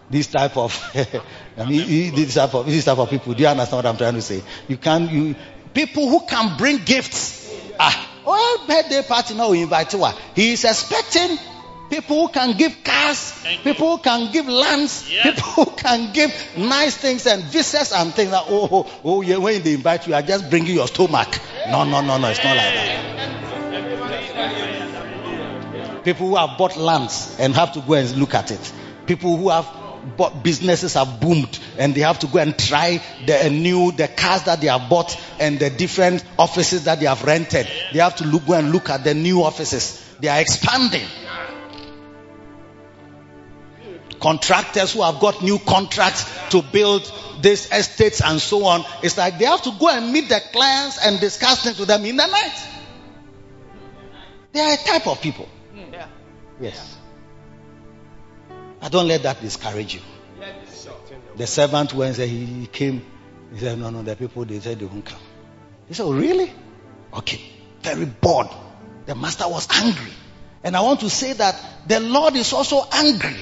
this 0.10 0.28
type 0.28 0.58
of 0.58 0.74
I 1.58 1.66
mean 1.66 2.16
this 2.16 2.36
type 2.36 2.54
of 2.54 2.66
this 2.66 2.86
type 2.86 2.98
of 2.98 3.10
people. 3.10 3.34
Do 3.34 3.44
you 3.44 3.50
understand 3.50 3.78
what 3.78 3.86
I'm 3.86 3.98
trying 3.98 4.16
to 4.16 4.22
say? 4.22 4.42
You 4.68 4.78
can 4.78 5.10
you 5.10 5.36
people 5.74 6.10
who 6.10 6.26
can 6.26 6.58
bring 6.58 6.78
gifts. 6.84 7.38
Ah, 7.80 8.10
well, 8.26 8.68
birthday 8.68 9.02
party 9.08 9.36
now 9.36 9.50
we 9.52 9.62
invite 9.62 9.94
you. 9.94 10.06
He 10.36 10.54
is 10.54 10.66
expecting 10.66 11.38
people 11.90 12.28
who 12.28 12.34
can 12.34 12.56
give 12.58 12.84
cars, 12.84 13.34
people 13.64 13.98
who 13.98 14.04
can 14.04 14.32
give 14.32 14.48
lands, 14.48 15.12
yeah. 15.12 15.24
people 15.24 15.44
who 15.44 15.66
can 15.66 16.14
give 16.14 16.32
nice 16.58 16.96
things 16.96 17.26
and 17.26 17.44
visas 17.44 17.92
and 17.92 18.14
things. 18.14 18.32
That, 18.32 18.44
oh, 18.48 18.70
oh, 18.72 19.02
oh, 19.04 19.22
yeah, 19.22 19.38
when 19.38 19.62
they 19.64 19.74
invite 19.74 20.08
you, 20.08 20.14
are 20.14 20.22
just 20.22 20.50
bringing 20.50 20.76
your 20.76 20.88
stomach. 20.88 21.40
No, 21.70 21.84
no, 21.86 22.02
no, 22.02 22.18
no, 22.18 22.30
it's 22.30 22.44
not 22.44 22.56
like 22.56 22.74
that. 22.74 23.16
People 26.04 26.30
who 26.30 26.36
have 26.38 26.58
bought 26.58 26.78
lands 26.78 27.36
and 27.40 27.54
have 27.56 27.74
to 27.74 27.82
go 27.82 27.94
and 27.94 28.16
look 28.16 28.34
at 28.34 28.52
it. 28.52 28.74
People 29.06 29.38
who 29.38 29.50
have 29.50 29.66
bought 30.18 30.44
businesses 30.44 30.94
have 30.94 31.20
boomed 31.20 31.60
and 31.78 31.94
they 31.94 32.02
have 32.02 32.20
to 32.20 32.28
go 32.28 32.40
and 32.40 32.58
try 32.58 33.02
the 33.26 33.46
uh, 33.46 33.50
new 33.50 33.92
the 33.92 34.08
cars 34.08 34.44
that 34.44 34.62
they 34.62 34.68
have 34.68 34.90
bought 34.90 35.20
and 35.40 35.60
the 35.60 35.70
different 35.70 36.24
offices 36.38 36.86
that 36.86 37.00
they 37.00 37.06
have 37.06 37.24
rented. 37.24 37.68
They 37.94 38.00
have 38.00 38.16
to 38.18 38.26
look, 38.26 38.46
go 38.46 38.54
and 38.54 38.72
look 38.72 38.90
at 38.90 39.04
the 39.04 39.14
new 39.14 39.44
offices. 39.44 40.06
They 40.20 40.28
are 40.28 40.40
expanding 40.40 41.06
contractors 44.20 44.94
who 44.94 45.02
have 45.02 45.20
got 45.20 45.42
new 45.42 45.60
contracts 45.60 46.26
to 46.50 46.62
build 46.62 47.12
these 47.42 47.72
estates 47.72 48.22
and 48.22 48.42
so 48.42 48.66
on. 48.66 48.84
It's 49.02 49.18
like 49.18 49.40
they 49.40 49.46
have 49.46 49.62
to 49.64 49.72
go 49.80 49.90
and 49.90 50.12
meet 50.12 50.30
the 50.30 50.42
clients 50.52 51.04
and 51.04 51.20
discuss 51.20 51.64
things 51.64 51.80
with 51.80 51.88
them 51.88 52.06
in 52.06 52.18
the 52.18 52.28
night. 52.28 52.68
They 54.52 54.60
are 54.60 54.74
a 54.74 54.78
type 54.78 55.08
of 55.08 55.22
people. 55.22 55.48
Hmm. 55.74 55.94
Yeah. 55.94 56.08
Yes. 56.60 56.99
I 58.82 58.90
don't 58.90 59.08
let 59.08 59.24
that 59.24 59.42
discourage 59.42 59.96
you. 59.96 60.02
The 61.36 61.48
servant 61.48 61.94
went 61.94 62.18
when 62.18 62.30
he 62.30 62.68
came, 62.68 63.06
he 63.54 63.60
said, 63.60 63.78
No, 63.80 63.90
no, 63.90 64.02
the 64.04 64.16
people 64.16 64.46
they 64.46 64.60
said 64.60 64.80
they 64.80 64.86
won't 64.86 65.06
come. 65.06 65.20
He 65.88 65.94
said, 65.94 66.04
Oh, 66.04 66.14
really? 66.14 66.52
Okay. 67.14 67.42
Very 67.82 68.06
bored. 68.06 68.48
The 69.06 69.16
master 69.16 69.48
was 69.48 69.68
angry. 69.72 70.12
And 70.64 70.76
I 70.76 70.82
want 70.82 71.00
to 71.02 71.10
say 71.10 71.34
that 71.34 71.56
the 71.88 72.00
Lord 72.00 72.36
is 72.36 72.54
also 72.54 72.84
angry 72.92 73.38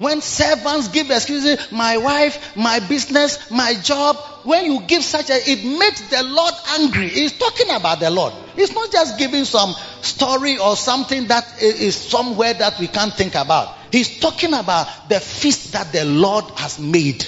when 0.00 0.22
servants 0.22 0.88
give 0.88 1.10
excuses, 1.10 1.70
my 1.70 1.98
wife, 1.98 2.56
my 2.56 2.80
business, 2.80 3.50
my 3.50 3.74
job, 3.74 4.16
when 4.44 4.64
you 4.64 4.80
give 4.80 5.04
such 5.04 5.28
a, 5.28 5.34
it 5.34 5.62
makes 5.62 6.00
the 6.08 6.22
Lord 6.22 6.54
angry. 6.78 7.08
He's 7.08 7.36
talking 7.36 7.68
about 7.68 8.00
the 8.00 8.08
Lord. 8.08 8.32
He's 8.56 8.74
not 8.74 8.90
just 8.90 9.18
giving 9.18 9.44
some 9.44 9.74
story 10.00 10.56
or 10.56 10.74
something 10.74 11.26
that 11.26 11.44
is 11.60 11.96
somewhere 11.96 12.54
that 12.54 12.80
we 12.80 12.86
can't 12.86 13.12
think 13.12 13.34
about. 13.34 13.76
He's 13.92 14.18
talking 14.20 14.54
about 14.54 15.10
the 15.10 15.20
feast 15.20 15.72
that 15.72 15.92
the 15.92 16.06
Lord 16.06 16.46
has 16.56 16.78
made. 16.78 17.26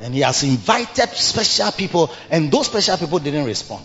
And 0.00 0.14
he 0.14 0.20
has 0.20 0.44
invited 0.44 1.08
special 1.08 1.72
people 1.72 2.12
and 2.30 2.52
those 2.52 2.66
special 2.66 2.98
people 2.98 3.18
didn't 3.18 3.46
respond. 3.46 3.84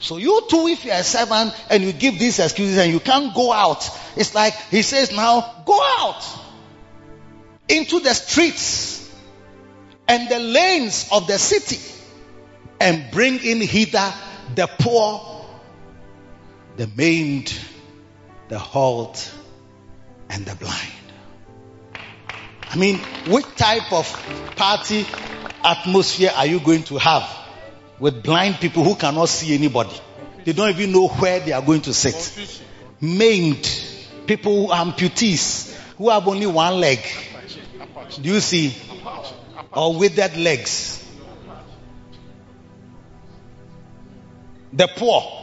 So 0.00 0.18
you 0.18 0.42
too, 0.50 0.66
if 0.66 0.84
you're 0.84 0.94
a 0.94 1.02
servant 1.02 1.54
and 1.70 1.82
you 1.82 1.94
give 1.94 2.18
these 2.18 2.38
excuses 2.40 2.76
and 2.76 2.92
you 2.92 3.00
can't 3.00 3.34
go 3.34 3.54
out, 3.54 3.88
it's 4.16 4.34
like 4.34 4.52
he 4.70 4.82
says 4.82 5.12
now, 5.12 5.62
go 5.64 5.80
out 5.98 6.39
into 7.70 8.00
the 8.00 8.12
streets 8.12 9.08
and 10.08 10.28
the 10.28 10.38
lanes 10.38 11.08
of 11.12 11.26
the 11.26 11.38
city 11.38 11.78
and 12.80 13.10
bring 13.12 13.38
in 13.44 13.60
hither 13.60 14.12
the 14.54 14.68
poor, 14.78 15.46
the 16.76 16.90
maimed, 16.96 17.56
the 18.48 18.58
halt, 18.58 19.32
and 20.28 20.44
the 20.44 20.56
blind. 20.56 20.92
I 22.68 22.76
mean, 22.76 22.98
which 23.28 23.46
type 23.56 23.92
of 23.92 24.06
party 24.56 25.06
atmosphere 25.64 26.32
are 26.34 26.46
you 26.46 26.60
going 26.60 26.82
to 26.84 26.98
have 26.98 27.28
with 27.98 28.22
blind 28.22 28.56
people 28.56 28.82
who 28.82 28.94
cannot 28.96 29.28
see 29.28 29.54
anybody? 29.54 29.94
They 30.44 30.52
don't 30.52 30.70
even 30.70 30.92
know 30.92 31.08
where 31.08 31.40
they 31.40 31.52
are 31.52 31.62
going 31.62 31.82
to 31.82 31.94
sit. 31.94 32.62
Maimed 33.00 33.68
people 34.26 34.66
who 34.66 34.72
are 34.72 34.84
amputees 34.84 35.76
who 35.96 36.08
have 36.08 36.26
only 36.26 36.46
one 36.46 36.80
leg 36.80 37.00
do 38.16 38.28
you 38.28 38.40
see? 38.40 38.74
Or 39.72 39.94
withered 39.94 40.36
legs. 40.36 40.96
The 44.72 44.88
poor 44.88 45.40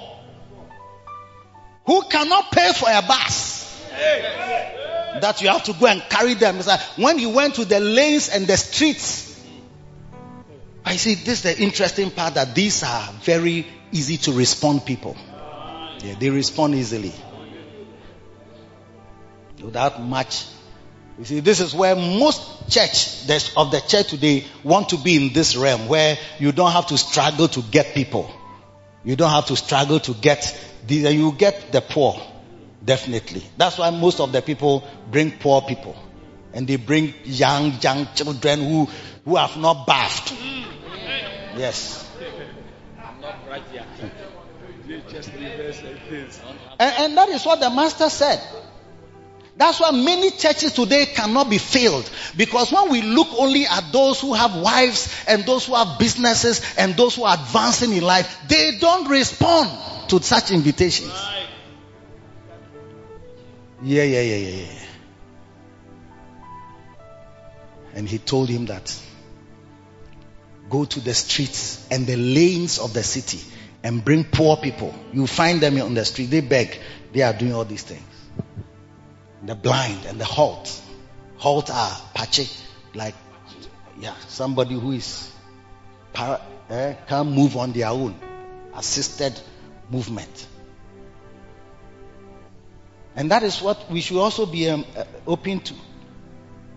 who 1.86 2.01
cannot 2.03 2.51
pay 2.51 2.74
for 2.74 2.89
a 2.89 3.01
bus. 3.01 3.55
That 5.22 5.41
you 5.41 5.47
have 5.47 5.63
to 5.63 5.74
go 5.74 5.88
and 5.88 6.01
carry 6.09 6.36
them. 6.36 6.59
When 6.97 7.18
you 7.18 7.30
went 7.30 7.55
to 7.55 7.65
the 7.65 7.80
lanes 7.80 8.30
and 8.30 8.45
the 8.45 8.57
streets, 8.57 9.41
I 10.86 10.95
see 10.97 11.15
this 11.15 11.43
is 11.43 11.55
the 11.55 11.59
interesting 11.59 12.11
part 12.11 12.36
that 12.36 12.53
these 12.53 12.84
are 12.84 13.11
very 13.22 13.65
easy 13.91 14.18
to 14.18 14.32
respond 14.34 14.86
people. 14.86 15.18
Yeah, 16.03 16.15
they 16.20 16.30
respond 16.30 16.76
easily. 16.76 17.13
Without 19.61 20.01
much 20.01 20.45
you 21.18 21.26
see, 21.26 21.39
this 21.39 21.59
is 21.59 21.74
where 21.74 21.95
most 21.95 22.70
church 22.70 23.28
of 23.55 23.72
the 23.72 23.82
church 23.88 24.09
today 24.09 24.45
want 24.63 24.89
to 24.89 24.97
be 24.97 25.15
in 25.15 25.34
this 25.34 25.55
realm 25.55 25.88
where 25.88 26.18
you 26.38 26.51
don't 26.51 26.72
have 26.72 26.88
to 26.88 26.97
struggle 26.97 27.47
to 27.47 27.61
get 27.63 27.95
people. 27.95 28.32
You 29.03 29.15
don't 29.15 29.32
have 29.32 29.47
to 29.47 29.55
struggle 29.55 29.99
to 30.01 30.13
get 30.13 30.53
the, 30.86 31.11
you 31.13 31.32
get 31.32 31.72
the 31.72 31.82
poor. 31.82 32.22
Definitely. 32.84 33.43
That's 33.57 33.78
why 33.78 33.89
most 33.89 34.20
of 34.20 34.32
the 34.32 34.41
people 34.41 34.88
bring 35.09 35.32
poor 35.32 35.61
people. 35.61 35.95
And 36.53 36.68
they 36.68 36.76
bring 36.76 37.13
young, 37.24 37.74
young 37.82 38.07
children 38.13 38.59
who, 38.59 38.88
who 39.26 39.36
have 39.36 39.57
not 39.57 39.88
bathed. 39.88 40.34
Yes. 41.57 42.07
And, 46.80 46.93
and 46.99 47.18
that 47.18 47.30
is 47.30 47.45
what 47.45 47.59
the 47.59 47.70
master 47.70 48.09
said. 48.09 48.41
That's 49.58 49.80
why 49.80 49.89
many 49.89 50.30
churches 50.32 50.74
today 50.74 51.08
cannot 51.08 51.49
be 51.49 51.58
filled. 51.58 52.10
Because 52.36 52.72
when 52.72 52.91
we 52.91 53.01
look 53.01 53.28
only 53.38 53.66
at 53.66 53.91
those 53.91 54.22
who 54.22 54.34
have 54.36 54.55
wives 54.55 55.12
and 55.28 55.43
those 55.45 55.66
who 55.66 55.74
have 55.74 55.97
businesses 55.97 56.62
and 56.78 56.95
those 56.95 57.16
who 57.16 57.24
are 57.24 57.34
advancing 57.34 57.91
in 57.93 58.03
life, 58.03 58.38
they 58.47 58.78
don't 58.80 59.10
respond 59.10 59.70
to 60.10 60.22
such 60.22 60.51
invitations. 60.51 61.12
Yeah, 63.82 64.03
yeah, 64.03 64.22
yeah, 64.22 64.36
yeah, 64.36 64.55
yeah. 64.64 64.80
And 67.95 68.08
he 68.08 68.20
told 68.20 68.49
him 68.49 68.68
that 68.68 68.95
go 70.70 70.86
to 70.86 70.99
the 70.99 71.16
streets 71.16 71.88
and 71.89 72.05
the 72.05 72.16
lanes 72.16 72.78
of 72.78 72.93
the 72.93 73.01
city 73.01 73.39
and 73.82 74.05
bring 74.05 74.24
poor 74.24 74.58
people. 74.58 74.93
You 75.14 75.26
find 75.26 75.62
them 75.62 75.82
on 75.82 75.95
the 75.95 76.05
street, 76.05 76.28
they 76.28 76.41
beg. 76.41 76.80
They 77.12 77.24
are 77.24 77.34
doing 77.34 77.53
all 77.53 77.66
these 77.66 77.82
things 77.82 78.03
the 79.43 79.55
blind 79.55 80.05
and 80.05 80.19
the 80.19 80.25
halt. 80.25 80.81
Halt 81.38 81.69
are 81.69 82.01
pache, 82.13 82.49
like 82.93 83.15
yeah, 83.99 84.15
somebody 84.27 84.75
who 84.75 84.91
is 84.91 85.31
para, 86.13 86.41
eh, 86.69 86.93
can't 87.07 87.29
move 87.31 87.55
on 87.55 87.71
their 87.73 87.88
own, 87.88 88.15
assisted 88.75 89.39
movement. 89.89 90.47
And 93.15 93.31
that 93.31 93.43
is 93.43 93.61
what 93.61 93.89
we 93.89 94.01
should 94.01 94.19
also 94.19 94.45
be 94.45 94.69
um, 94.69 94.85
uh, 94.95 95.03
open 95.25 95.59
to. 95.61 95.73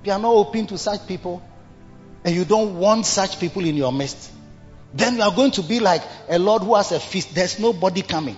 You 0.05 0.13
are 0.13 0.19
not 0.19 0.33
open 0.33 0.67
to 0.69 0.79
such 0.79 1.07
people, 1.07 1.43
and 2.25 2.35
you 2.35 2.45
don't 2.45 2.79
want 2.79 3.07
such 3.07 3.39
people 3.39 3.65
in 3.65 3.77
your 3.77 3.93
midst, 3.93 4.31
Then 4.93 5.17
you 5.17 5.23
are 5.23 5.35
going 5.35 5.53
to 5.53 5.63
be 5.63 5.81
like 5.81 6.03
a 6.29 6.39
Lord 6.39 6.63
who 6.63 6.75
has 6.75 6.93
a 6.93 7.01
feast. 7.01 7.35
There's 7.35 7.59
nobody 7.59 8.03
coming. 8.03 8.37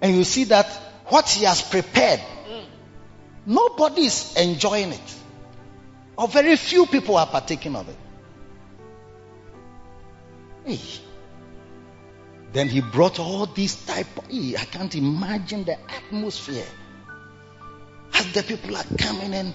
And 0.00 0.16
you 0.16 0.24
see 0.24 0.44
that 0.44 0.66
what 1.06 1.28
he 1.28 1.44
has 1.44 1.62
prepared, 1.62 2.20
mm. 2.20 2.64
nobody 3.46 4.02
is 4.02 4.36
enjoying 4.36 4.92
it. 4.92 5.14
Or 6.16 6.28
very 6.28 6.56
few 6.56 6.86
people 6.86 7.16
are 7.16 7.26
partaking 7.26 7.74
of 7.76 7.88
it. 7.88 7.96
Hey. 10.64 10.80
Then 12.52 12.68
he 12.68 12.80
brought 12.80 13.18
all 13.18 13.46
these 13.46 13.74
type 13.86 14.06
of, 14.18 14.26
hey, 14.30 14.56
I 14.56 14.64
can't 14.64 14.94
imagine 14.94 15.64
the 15.64 15.78
atmosphere. 15.90 16.66
As 18.14 18.30
the 18.32 18.42
people 18.42 18.76
are 18.76 18.84
coming 18.98 19.32
in, 19.32 19.54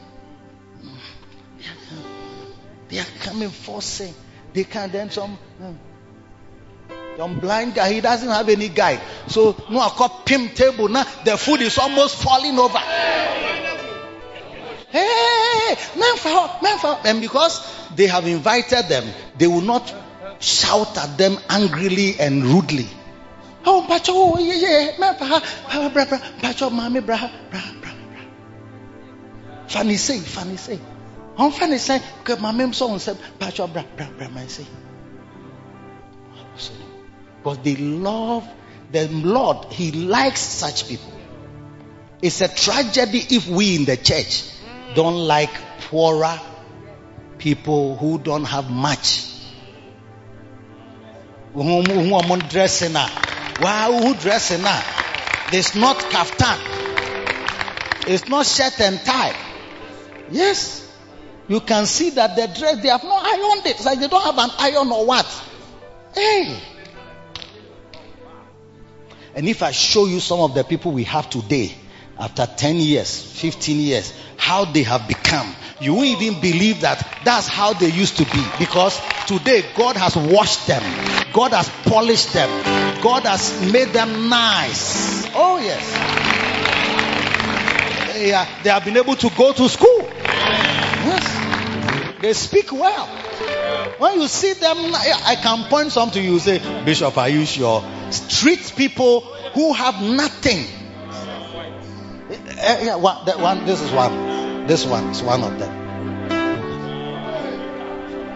they 2.89 2.99
are 2.99 3.05
coming 3.19 3.49
forcing. 3.49 4.13
They 4.53 4.63
can 4.63 4.91
then 4.91 5.11
some 5.11 5.35
hmm, 5.35 5.73
some 7.17 7.39
blind 7.39 7.73
guy, 7.73 7.93
he 7.93 7.99
doesn't 7.99 8.29
have 8.29 8.47
any 8.47 8.69
guide. 8.69 9.01
So 9.27 9.55
no 9.71 9.79
I 9.79 9.89
call 9.89 10.09
pim 10.23 10.49
table. 10.49 10.87
Now 10.87 11.03
the 11.25 11.35
food 11.35 11.61
is 11.61 11.77
almost 11.79 12.21
falling 12.21 12.59
over. 12.59 12.77
Hey, 14.89 15.75
man 15.97 16.15
for 16.17 16.61
man 16.61 16.77
for 16.77 16.99
and 17.05 17.19
because 17.19 17.59
they 17.95 18.05
have 18.05 18.27
invited 18.27 18.87
them, 18.87 19.11
they 19.37 19.47
will 19.47 19.61
not 19.61 19.91
shout 20.39 20.95
at 20.97 21.17
them 21.17 21.37
angrily 21.49 22.19
and 22.19 22.43
rudely. 22.43 22.87
Oh, 23.65 23.83
Pacho, 23.85 24.13
oh, 24.15 24.39
yeah, 24.39 24.53
yeah, 24.53 24.97
man 24.97 25.15
for 25.15 25.25
ah, 25.25 25.41
ah, 25.69 25.89
bra, 25.91 26.05
bra, 26.05 26.19
Pacho, 26.39 26.69
mommy, 26.69 27.01
bra, 27.01 27.17
bra, 27.17 27.61
bra, 27.81 27.91
bra. 27.91 28.21
Funny 29.67 29.97
say, 29.97 30.19
funny 30.19 30.55
say. 30.55 30.79
I'm 31.37 31.51
funny 31.51 31.77
say, 31.77 31.99
because 32.19 32.39
my 32.39 32.51
mom 32.51 32.71
so 32.71 32.97
said, 32.97 33.17
Pacho, 33.39 33.67
bra, 33.67 33.83
bra, 33.97 34.07
bra, 34.17 34.29
man 34.29 34.47
say. 34.47 34.65
Because 37.37 37.59
they 37.59 37.75
love 37.75 38.47
the 38.91 39.07
Lord, 39.07 39.71
He 39.71 39.91
likes 39.91 40.41
such 40.41 40.87
people. 40.87 41.13
It's 42.21 42.41
a 42.41 42.47
tragedy 42.47 43.19
if 43.29 43.47
we 43.47 43.75
in 43.75 43.85
the 43.85 43.97
church 43.97 44.49
don't 44.95 45.27
like 45.27 45.51
poorer 45.81 46.39
people 47.37 47.95
who 47.97 48.17
don't 48.17 48.45
have 48.45 48.71
much. 48.71 49.25
Who 51.53 51.83
dressing 52.49 52.93
now? 52.93 53.09
Wow, 53.61 53.99
who 54.01 54.15
dressing 54.15 54.61
now? 54.61 54.83
It's 55.51 55.75
not 55.75 55.97
kaftan. 55.97 56.57
It's 58.07 58.27
not 58.27 58.45
shirt 58.45 58.79
and 58.79 58.99
tie. 58.99 59.35
Yes. 60.29 60.83
You 61.47 61.61
can 61.61 61.85
see 61.85 62.09
that 62.11 62.35
the 62.35 62.47
dress, 62.47 62.81
they 62.81 62.89
have 62.89 63.03
not 63.03 63.25
ironed 63.25 63.65
it. 63.65 63.75
It's 63.75 63.85
like 63.85 63.99
they 63.99 64.07
don't 64.07 64.23
have 64.23 64.37
an 64.37 64.49
iron 64.59 64.91
or 64.91 65.05
what. 65.05 65.25
Hey. 66.13 66.59
And 69.37 69.47
if 69.47 69.61
I 69.61 69.69
show 69.69 70.07
you 70.07 70.19
some 70.19 70.39
of 70.39 70.55
the 70.55 70.63
people 70.63 70.91
we 70.91 71.03
have 71.03 71.29
today, 71.29 71.71
after 72.17 72.47
10 72.47 72.77
years, 72.77 73.21
15 73.21 73.77
years, 73.77 74.11
how 74.35 74.65
they 74.65 74.81
have 74.81 75.07
become, 75.07 75.55
you 75.79 75.93
won't 75.93 76.19
even 76.19 76.41
believe 76.41 76.81
that 76.81 77.07
that's 77.23 77.47
how 77.47 77.73
they 77.73 77.91
used 77.91 78.17
to 78.17 78.25
be. 78.25 78.43
Because 78.57 78.99
today 79.27 79.63
God 79.75 79.95
has 79.95 80.15
washed 80.15 80.65
them. 80.65 80.81
God 81.33 81.53
has 81.53 81.69
polished 81.83 82.33
them. 82.33 82.49
God 83.03 83.27
has 83.27 83.71
made 83.71 83.89
them 83.89 84.27
nice. 84.27 85.27
Oh 85.35 85.59
yes. 85.61 85.85
They, 88.15 88.33
are, 88.33 88.47
they 88.63 88.71
have 88.71 88.85
been 88.85 88.97
able 88.97 89.15
to 89.17 89.29
go 89.37 89.53
to 89.53 89.69
school. 89.69 90.09
Yes. 91.05 92.21
They 92.23 92.33
speak 92.33 92.71
well. 92.71 93.05
When 93.99 94.19
you 94.19 94.27
see 94.27 94.53
them, 94.53 94.77
I 94.79 95.37
can 95.39 95.69
point 95.69 95.91
some 95.91 96.09
to 96.09 96.19
you. 96.19 96.39
Say, 96.39 96.57
Bishop, 96.83 97.15
are 97.19 97.29
you 97.29 97.45
sure? 97.45 97.83
Street 98.11 98.73
people 98.75 99.21
who 99.53 99.73
have 99.73 100.01
nothing. 100.01 100.65
Eh, 102.29 102.85
yeah, 102.85 103.21
that 103.25 103.39
one, 103.39 103.65
this 103.65 103.81
is 103.81 103.91
one. 103.91 104.67
This 104.67 104.85
one 104.85 105.09
is 105.09 105.21
one 105.21 105.43
of 105.43 105.59
them. 105.59 105.87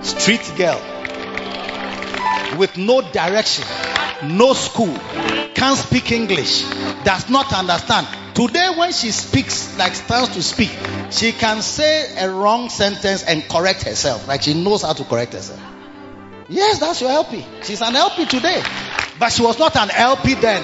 Street 0.04 0.54
girl 0.58 0.80
with 2.58 2.78
no 2.78 3.02
direction, 3.02 3.66
no 4.24 4.54
school, 4.54 4.94
can't 5.56 5.78
speak 5.78 6.12
English, 6.12 6.64
does 7.04 7.30
not 7.30 7.54
understand. 7.54 8.08
Today, 8.34 8.70
when 8.76 8.92
she 8.94 9.12
speaks, 9.12 9.78
like 9.78 9.94
stands 9.94 10.30
to 10.30 10.42
speak, 10.42 10.72
she 11.12 11.32
can 11.34 11.62
say 11.62 12.16
a 12.18 12.30
wrong 12.30 12.70
sentence 12.70 13.24
and 13.24 13.48
correct 13.48 13.84
herself. 13.84 14.28
Like 14.28 14.44
she 14.44 14.54
knows 14.54 14.82
how 14.82 14.94
to 14.94 15.04
correct 15.04 15.34
herself. 15.34 15.60
Yes, 16.52 16.80
that's 16.80 17.00
your 17.00 17.12
LP. 17.12 17.46
She's 17.64 17.82
an 17.82 17.96
LP 17.96 18.26
today. 18.26 18.62
But 19.18 19.32
she 19.32 19.42
was 19.42 19.58
not 19.58 19.74
an 19.78 19.90
LP 19.90 20.34
then. 20.34 20.62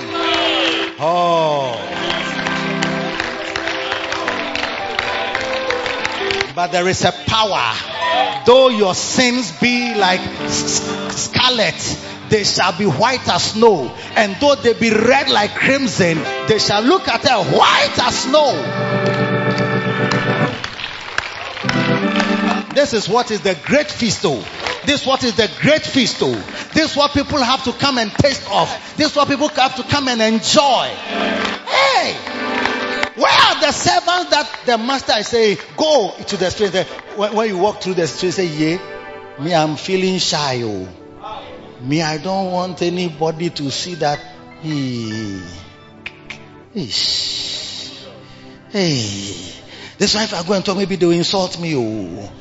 Oh. 1.00 1.80
But 6.54 6.74
there 6.74 6.90
is 6.90 7.06
a 7.06 7.14
power. 7.14 7.74
Though 8.46 8.68
your 8.68 8.96
sins 8.96 9.58
be 9.62 9.96
like 9.96 10.20
scarlet, 10.50 11.98
they 12.30 12.44
shall 12.44 12.78
be 12.78 12.86
white 12.86 13.26
as 13.30 13.52
snow. 13.52 13.90
And 14.18 14.36
though 14.42 14.56
they 14.56 14.74
be 14.74 14.90
red 14.90 15.30
like 15.30 15.56
crimson, 15.56 16.18
they 16.50 16.60
shall 16.60 16.82
look 16.82 17.08
at 17.08 17.26
her 17.26 17.44
white 17.58 17.98
as 17.98 18.24
snow. 18.24 19.37
This 22.78 22.94
is 22.94 23.10
what 23.10 23.32
is 23.32 23.42
the 23.42 23.58
great 23.66 23.90
feast, 23.90 24.22
though. 24.22 24.40
This 24.86 25.04
what 25.04 25.24
is 25.24 25.36
the 25.36 25.50
great 25.62 25.82
feast, 25.82 26.20
though. 26.20 26.40
This 26.76 26.96
what 26.96 27.12
people 27.12 27.40
have 27.40 27.64
to 27.64 27.72
come 27.72 27.98
and 27.98 28.12
taste 28.12 28.48
of. 28.52 28.70
This 28.96 29.16
what 29.16 29.28
people 29.28 29.48
have 29.48 29.76
to 29.78 29.84
come 29.84 30.08
and 30.08 30.22
enjoy. 30.22 30.86
Hey, 31.66 32.14
where 33.16 33.34
are 33.34 33.62
the 33.62 33.72
servants 33.72 34.30
that 34.30 34.60
the 34.68 34.78
master 34.78 35.14
is 35.18 35.28
saying, 35.28 35.58
go 35.76 36.14
to 36.28 36.38
the 36.38 36.52
street? 36.52 36.76
When, 37.16 37.50
you 37.50 37.58
walk 37.58 37.82
through 37.82 37.96
the 37.96 38.06
street, 38.06 38.30
say, 38.30 38.46
yeah, 38.46 38.78
me, 39.40 39.56
I'm 39.56 39.76
feeling 39.76 40.20
shy. 40.20 40.62
Oh. 40.62 40.88
Me, 41.82 42.04
I 42.04 42.20
don't 42.20 42.52
want 42.52 42.84
anybody 42.84 43.50
to 43.50 43.72
see 43.72 43.96
that. 43.96 44.20
Hey, 44.62 45.42
hey. 48.70 49.54
This 49.98 50.14
one, 50.14 50.26
if 50.26 50.34
I 50.36 50.48
go 50.48 50.54
and 50.54 50.64
talk, 50.64 50.78
maybe 50.78 50.96
they 50.96 51.08
will 51.08 51.14
insult 51.14 51.60
me. 51.60 51.76
Oh. 51.76 52.32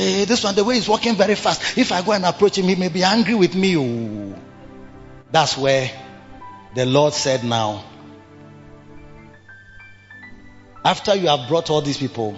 Hey, 0.00 0.24
this 0.24 0.42
one, 0.42 0.54
the 0.54 0.64
way 0.64 0.76
he's 0.76 0.88
walking 0.88 1.14
very 1.14 1.34
fast. 1.34 1.76
If 1.76 1.92
I 1.92 2.00
go 2.00 2.12
and 2.12 2.24
approach 2.24 2.56
him, 2.56 2.64
he 2.64 2.74
may 2.74 2.88
be 2.88 3.02
angry 3.02 3.34
with 3.34 3.54
me. 3.54 3.76
Oh. 3.76 4.34
That's 5.30 5.58
where 5.58 5.90
the 6.74 6.86
Lord 6.86 7.12
said 7.12 7.44
now, 7.44 7.84
after 10.82 11.14
you 11.14 11.28
have 11.28 11.48
brought 11.48 11.68
all 11.68 11.82
these 11.82 11.98
people 11.98 12.34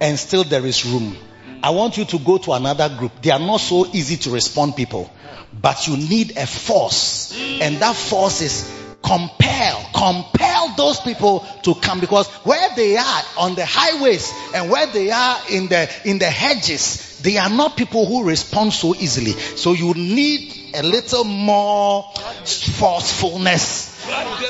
and 0.00 0.18
still 0.18 0.44
there 0.44 0.64
is 0.64 0.86
room, 0.86 1.14
I 1.62 1.70
want 1.70 1.98
you 1.98 2.06
to 2.06 2.18
go 2.18 2.38
to 2.38 2.52
another 2.52 2.88
group. 2.88 3.20
They 3.20 3.32
are 3.32 3.38
not 3.38 3.60
so 3.60 3.84
easy 3.92 4.16
to 4.16 4.30
respond 4.30 4.74
people, 4.74 5.12
but 5.52 5.86
you 5.86 5.96
need 5.98 6.38
a 6.38 6.46
force 6.46 7.36
and 7.60 7.76
that 7.82 7.96
force 7.96 8.40
is 8.40 8.77
compel, 9.02 9.90
compel 9.94 10.74
those 10.76 11.00
people 11.00 11.40
to 11.62 11.74
come 11.74 12.00
because 12.00 12.26
where 12.44 12.68
they 12.76 12.96
are 12.96 13.22
on 13.38 13.54
the 13.54 13.64
highways 13.64 14.32
and 14.54 14.70
where 14.70 14.86
they 14.86 15.10
are 15.10 15.38
in 15.50 15.68
the, 15.68 15.90
in 16.04 16.18
the 16.18 16.26
hedges, 16.28 17.18
they 17.22 17.36
are 17.36 17.48
not 17.50 17.76
people 17.76 18.06
who 18.06 18.24
respond 18.24 18.72
so 18.72 18.94
easily. 18.94 19.32
So 19.32 19.72
you 19.72 19.94
need 19.94 20.54
a 20.74 20.82
little 20.82 21.24
more 21.24 22.12
forcefulness 22.44 23.88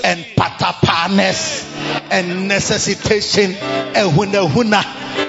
and 0.05 0.25
patapaness 0.37 1.65
and 2.11 2.49
necessitation 2.49 3.53
and 3.55 4.13
huna 4.13 4.49
huna. 4.49 4.83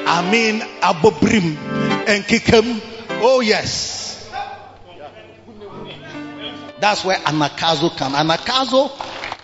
I 0.07 0.29
mean 0.31 0.61
abobrim 0.81 1.57
and 2.07 2.23
kikem. 2.25 2.81
Oh 3.21 3.41
yes. 3.41 3.98
That's 6.79 7.03
where 7.03 7.17
anakazo 7.17 7.95
comes. 7.97 8.15
Anakazo 8.15 8.91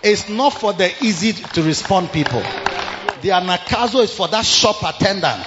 is 0.02 0.28
not 0.28 0.50
for 0.50 0.72
the 0.72 0.92
easy 1.04 1.32
to 1.32 1.62
respond 1.62 2.12
people. 2.12 2.40
The 2.40 3.30
anakazo 3.30 4.02
is 4.02 4.14
for 4.14 4.28
that 4.28 4.44
shop 4.44 4.82
attendant 4.82 5.44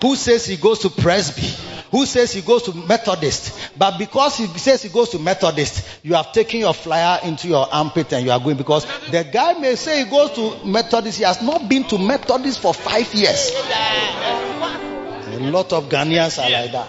who 0.00 0.16
says 0.16 0.46
he 0.46 0.56
goes 0.56 0.80
to 0.80 0.90
Presby, 0.90 1.48
who 1.90 2.06
says 2.06 2.32
he 2.32 2.42
goes 2.42 2.62
to 2.64 2.72
Methodist. 2.72 3.58
But 3.78 3.98
because 3.98 4.36
he 4.36 4.46
says 4.46 4.82
he 4.82 4.88
goes 4.88 5.10
to 5.10 5.18
Methodist, 5.18 5.86
you 6.02 6.14
have 6.14 6.32
taken 6.32 6.60
your 6.60 6.74
flyer 6.74 7.20
into 7.24 7.48
your 7.48 7.66
armpit 7.72 8.12
and 8.12 8.24
you 8.24 8.30
are 8.32 8.40
going 8.40 8.56
because 8.56 8.86
the 9.10 9.24
guy 9.24 9.54
may 9.54 9.74
say 9.74 10.04
he 10.04 10.10
goes 10.10 10.32
to 10.32 10.64
Methodist. 10.66 11.18
He 11.18 11.24
has 11.24 11.42
not 11.42 11.68
been 11.68 11.84
to 11.84 11.98
Methodist 11.98 12.60
for 12.60 12.72
five 12.74 13.12
years. 13.14 13.52
A 15.28 15.50
lot 15.50 15.72
of 15.72 15.88
Ghanaians 15.88 16.42
are 16.42 16.50
like 16.50 16.72
that. 16.72 16.88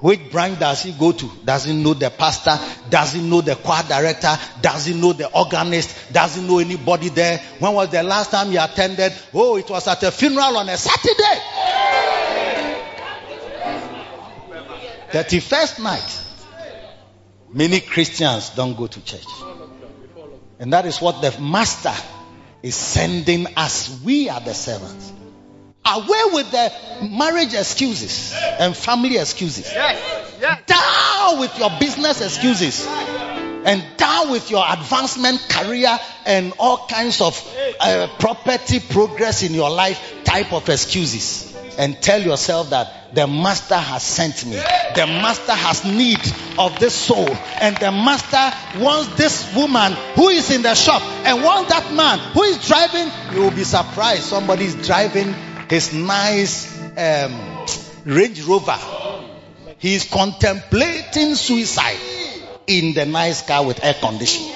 Which 0.00 0.30
branch 0.30 0.58
does 0.58 0.82
he 0.82 0.92
go 0.92 1.12
to? 1.12 1.30
Doesn't 1.44 1.82
know 1.82 1.94
the 1.94 2.10
pastor, 2.10 2.58
doesn't 2.90 3.28
know 3.28 3.40
the 3.40 3.56
choir 3.56 3.82
director, 3.82 4.36
doesn't 4.60 5.00
know 5.00 5.14
the 5.14 5.32
organist, 5.32 6.12
doesn't 6.12 6.46
know 6.46 6.58
anybody 6.58 7.08
there. 7.08 7.38
When 7.58 7.72
was 7.72 7.90
the 7.90 8.02
last 8.02 8.30
time 8.30 8.50
he 8.50 8.56
attended? 8.56 9.12
Oh, 9.32 9.56
it 9.56 9.70
was 9.70 9.88
at 9.88 10.02
a 10.02 10.10
funeral 10.10 10.58
on 10.58 10.68
a 10.68 10.76
Saturday. 10.76 11.40
31st 15.12 15.82
night. 15.82 16.22
Many 17.52 17.80
Christians 17.80 18.50
don't 18.50 18.76
go 18.76 18.86
to 18.86 19.00
church. 19.02 19.24
And 20.58 20.72
that 20.74 20.84
is 20.84 21.00
what 21.00 21.22
the 21.22 21.40
master 21.40 21.94
is 22.62 22.74
sending 22.74 23.46
us. 23.56 24.00
We 24.04 24.28
are 24.28 24.40
the 24.40 24.52
servants. 24.52 25.12
Away 25.88 26.22
with 26.32 26.50
the 26.50 26.72
marriage 27.10 27.54
excuses 27.54 28.34
and 28.58 28.76
family 28.76 29.18
excuses. 29.18 29.72
Down 30.66 31.38
with 31.38 31.56
your 31.58 31.70
business 31.78 32.20
excuses. 32.20 32.84
And 32.86 33.84
down 33.96 34.30
with 34.30 34.50
your 34.50 34.64
advancement 34.68 35.44
career 35.48 35.96
and 36.24 36.52
all 36.58 36.86
kinds 36.88 37.20
of 37.20 37.56
uh, 37.80 38.08
property 38.18 38.80
progress 38.80 39.42
in 39.42 39.54
your 39.54 39.70
life 39.70 40.00
type 40.24 40.52
of 40.52 40.68
excuses. 40.68 41.54
And 41.78 42.00
tell 42.00 42.20
yourself 42.20 42.70
that 42.70 43.14
the 43.14 43.26
master 43.26 43.76
has 43.76 44.02
sent 44.02 44.44
me. 44.46 44.56
The 44.56 45.06
master 45.06 45.52
has 45.52 45.84
need 45.84 46.20
of 46.58 46.78
this 46.80 46.94
soul. 46.94 47.28
And 47.60 47.76
the 47.76 47.92
master 47.92 48.80
wants 48.80 49.14
this 49.16 49.54
woman 49.54 49.92
who 50.14 50.30
is 50.30 50.50
in 50.50 50.62
the 50.62 50.74
shop 50.74 51.02
and 51.02 51.44
wants 51.44 51.70
that 51.70 51.92
man 51.92 52.18
who 52.32 52.42
is 52.42 52.66
driving. 52.66 53.08
You 53.34 53.42
will 53.42 53.50
be 53.50 53.64
surprised. 53.64 54.24
Somebody 54.24 54.64
is 54.64 54.86
driving 54.86 55.34
his 55.68 55.92
nice 55.92 56.80
um, 56.96 57.66
Range 58.04 58.42
Rover. 58.42 58.78
He 59.78 59.94
is 59.94 60.04
contemplating 60.08 61.34
suicide 61.34 61.98
in 62.66 62.94
the 62.94 63.04
nice 63.06 63.42
car 63.46 63.64
with 63.64 63.84
air 63.84 63.94
conditioning. 63.94 64.52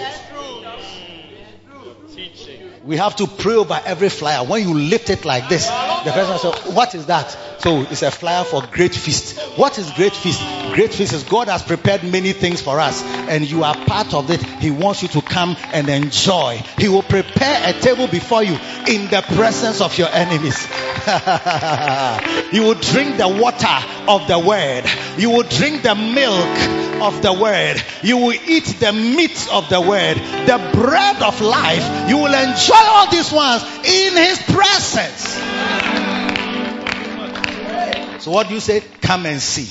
We 2.91 2.97
have 2.97 3.15
to 3.17 3.29
pray 3.29 3.55
over 3.55 3.81
every 3.87 4.09
flyer. 4.09 4.45
When 4.45 4.67
you 4.67 4.75
lift 4.75 5.11
it 5.11 5.25
like 5.25 5.49
this, 5.49 5.69
the 5.69 6.11
person 6.13 6.39
says, 6.39 6.75
What 6.75 6.97
is 6.97 7.07
that? 7.07 7.31
So 7.61 7.83
it's 7.83 8.03
a 8.03 8.11
flyer 8.11 8.43
for 8.43 8.63
great 8.63 8.97
feast. 8.97 9.39
What 9.57 9.79
is 9.79 9.89
great 9.93 10.13
feast? 10.13 10.41
Great 10.75 10.93
feast 10.93 11.13
is 11.13 11.23
God 11.23 11.47
has 11.47 11.63
prepared 11.63 12.03
many 12.03 12.33
things 12.33 12.61
for 12.61 12.81
us, 12.81 13.05
and 13.05 13.49
you 13.49 13.63
are 13.63 13.77
part 13.87 14.13
of 14.13 14.29
it. 14.33 14.43
He 14.43 14.73
wants 14.73 15.03
you 15.03 15.09
to 15.11 15.23
come 15.23 15.57
and 15.73 15.89
enjoy. 15.89 16.65
He 16.79 16.89
will 16.89 17.05
prepare 17.05 17.71
a 17.71 17.75
table 17.75 18.09
before 18.09 18.43
you 18.43 18.55
in 18.89 19.09
the 19.09 19.23
presence 19.37 19.81
of 19.81 19.97
your 19.97 20.09
enemies. 20.09 20.61
you 22.53 22.63
will 22.63 22.75
drink 22.75 23.19
the 23.19 23.29
water 23.41 24.09
of 24.09 24.27
the 24.27 24.41
word, 24.41 24.83
you 25.17 25.31
will 25.31 25.45
drink 25.45 25.83
the 25.83 25.95
milk 25.95 26.81
of 27.01 27.23
the 27.23 27.33
word. 27.33 27.83
You 28.03 28.19
will 28.19 28.39
eat 28.47 28.67
the 28.79 28.93
meat 28.93 29.49
of 29.51 29.69
the 29.69 29.81
word, 29.81 30.17
the 30.47 30.71
bread 30.75 31.23
of 31.23 31.41
life. 31.41 32.09
You 32.09 32.19
will 32.19 32.35
enjoy 32.35 32.80
all 32.81 33.11
these 33.11 33.33
ones 33.33 33.63
in 33.85 34.17
his 34.17 34.43
presence. 34.43 35.39
So 38.23 38.31
what 38.31 38.49
do 38.49 38.55
you 38.55 38.61
say? 38.61 38.83
Come 39.01 39.27
and 39.27 39.41
see. 39.41 39.69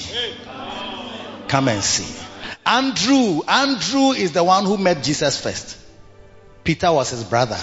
Come 1.48 1.68
and 1.68 1.84
see. 1.84 2.26
Andrew, 2.66 3.42
Andrew 3.48 4.12
is 4.12 4.32
the 4.32 4.44
one 4.44 4.66
who 4.66 4.78
met 4.78 5.04
Jesus 5.04 5.42
first. 5.42 5.78
Peter 6.64 6.92
was 6.92 7.10
his 7.10 7.24
brother. 7.24 7.60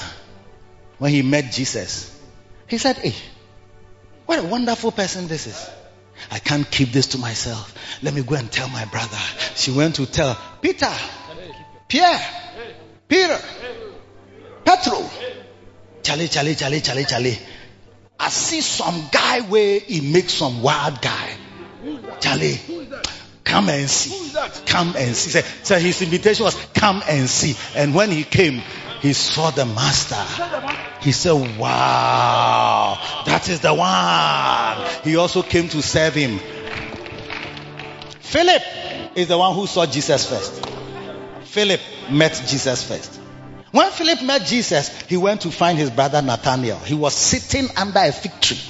When 0.99 1.13
he 1.13 1.23
met 1.23 1.53
Jesus, 1.53 2.13
he 2.67 2.79
said, 2.79 2.97
Hey, 2.97 3.15
what 4.25 4.39
a 4.39 4.43
wonderful 4.43 4.91
person 4.91 5.29
this 5.29 5.47
is. 5.47 5.71
I 6.31 6.39
can't 6.39 6.69
keep 6.69 6.91
this 6.93 7.09
to 7.09 7.19
myself. 7.19 7.75
Let 8.03 8.15
me 8.15 8.23
go 8.23 8.35
and 8.35 8.51
tell 8.51 8.69
my 8.69 8.85
brother. 8.87 9.19
She 9.55 9.71
went 9.71 9.97
to 9.97 10.07
tell 10.07 10.37
Peter, 10.61 10.91
Pierre, 11.89 12.21
Peter, 13.07 13.39
Petro. 14.67 15.09
Charlie, 16.03 16.29
Charlie, 16.29 16.55
Charlie, 16.57 16.81
Charlie, 16.81 17.05
Charlie. 17.05 17.39
I 18.19 18.29
see 18.31 18.61
some 18.61 19.09
guy 19.13 19.41
where 19.43 19.79
he 19.79 20.01
makes 20.01 20.35
some 20.35 20.61
wild 20.63 21.01
guy. 21.01 21.31
Charlie, 22.21 22.59
come 23.45 23.69
and 23.69 23.89
see. 23.89 24.35
Come 24.67 24.95
and 24.97 25.15
see. 25.15 25.41
So 25.63 25.79
his 25.79 26.03
invitation 26.03 26.45
was 26.45 26.57
come 26.75 27.03
and 27.09 27.31
see. 27.31 27.55
And 27.77 27.95
when 27.95 28.11
he 28.11 28.25
came, 28.25 28.63
he 29.01 29.13
saw 29.13 29.51
the 29.51 29.67
master. 29.67 30.17
He 31.01 31.13
said, 31.13 31.33
Wow, 31.59 33.23
that 33.27 33.49
is 33.49 33.61
the 33.61 33.73
one. 33.73 35.05
He 35.05 35.17
also 35.17 35.43
came 35.43 35.69
to 35.69 35.83
serve 35.83 36.15
him. 36.15 36.41
Philip 38.21 38.63
is 39.15 39.29
the 39.29 39.39
one 39.39 39.55
who 39.55 39.67
saw 39.69 39.87
Jesus 39.87 40.29
first. 40.29 40.65
Philip 41.45 41.81
met 42.11 42.43
Jesus 42.49 42.83
first. 42.83 43.21
When 43.73 43.91
Philip 43.91 44.23
met 44.23 44.47
Jesus, 44.47 44.89
he 45.03 45.17
went 45.17 45.43
to 45.43 45.51
find 45.51 45.77
his 45.77 45.91
brother 45.91 46.23
Nathaniel. 46.23 46.79
He 46.79 46.95
was 46.95 47.15
sitting 47.15 47.69
under 47.77 47.99
a 47.99 48.13
fig 48.13 48.41
tree, 48.41 48.61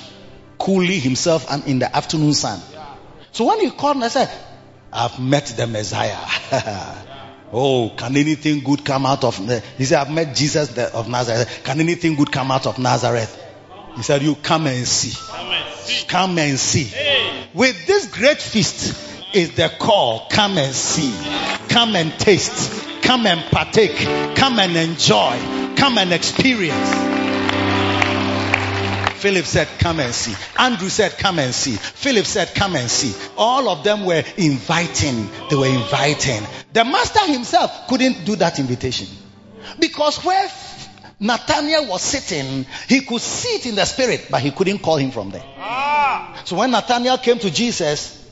cooling 0.59 1.01
himself 1.01 1.51
and 1.51 1.67
in 1.67 1.79
the 1.79 1.95
afternoon 1.95 2.35
sun. 2.35 2.61
So 3.33 3.45
when 3.47 3.61
he 3.61 3.71
called, 3.71 4.03
I 4.03 4.09
said, 4.09 4.31
I've 4.93 5.19
met 5.19 5.47
the 5.47 5.67
Messiah. 5.67 6.17
oh, 7.53 7.93
can 7.97 8.17
anything 8.17 8.61
good 8.61 8.85
come 8.85 9.05
out 9.05 9.25
of? 9.25 9.37
He 9.77 9.85
said, 9.85 9.99
I've 10.01 10.11
met 10.11 10.35
Jesus 10.35 10.77
of 10.79 11.09
Nazareth. 11.09 11.61
Can 11.65 11.81
anything 11.81 12.15
good 12.15 12.33
come 12.33 12.51
out 12.51 12.67
of 12.67 12.79
Nazareth? 12.79 13.43
He 13.97 14.03
said, 14.03 14.23
You 14.23 14.35
come 14.35 14.67
and 14.67 14.87
see. 14.87 15.17
Come 15.29 15.47
and 15.49 15.75
see. 15.75 16.07
Come 16.07 16.39
and 16.39 16.59
see. 16.59 16.93
With 17.53 17.87
this 17.87 18.07
great 18.07 18.41
feast 18.41 19.16
is 19.33 19.55
the 19.55 19.69
call. 19.79 20.27
Come 20.31 20.59
and 20.59 20.75
see. 20.75 21.13
Come 21.69 21.97
and 21.97 22.13
taste. 22.19 23.03
Come 23.03 23.27
and 23.27 23.41
partake. 23.51 23.97
Come 24.37 24.59
and 24.59 24.77
enjoy. 24.77 25.75
Come 25.77 25.99
and 25.99 26.13
experience. 26.13 27.17
Philip 29.21 29.45
said, 29.45 29.69
Come 29.79 30.01
and 30.01 30.15
see. 30.15 30.35
Andrew 30.59 30.89
said, 30.89 31.13
Come 31.19 31.39
and 31.39 31.55
see. 31.55 31.77
Philip 31.77 32.27
said, 32.27 32.55
Come 32.55 32.77
and 32.77 32.91
see. 32.91 33.15
All 33.37 33.69
of 33.69 33.83
them 33.83 34.05
were 34.05 34.23
inviting. 34.37 35.29
They 35.49 35.57
were 35.57 35.67
inviting. 35.67 36.43
The 36.73 36.85
master 36.85 37.27
himself 37.27 37.89
couldn't 37.89 38.25
do 38.25 38.37
that 38.37 38.59
invitation. 38.59 39.09
Because 39.79 40.25
where 40.25 40.49
Nathaniel 41.19 41.87
was 41.87 42.03
sitting, 42.03 42.67
he 42.89 43.01
could 43.01 43.21
see 43.21 43.57
it 43.57 43.67
in 43.67 43.75
the 43.75 43.85
spirit, 43.85 44.27
but 44.31 44.41
he 44.43 44.51
couldn't 44.51 44.79
call 44.81 44.97
him 44.97 45.11
from 45.11 45.31
there. 45.31 45.45
Ah. 45.59 46.43
So 46.45 46.57
when 46.57 46.71
Nathaniel 46.71 47.19
came 47.19 47.39
to 47.39 47.51
Jesus, 47.51 48.26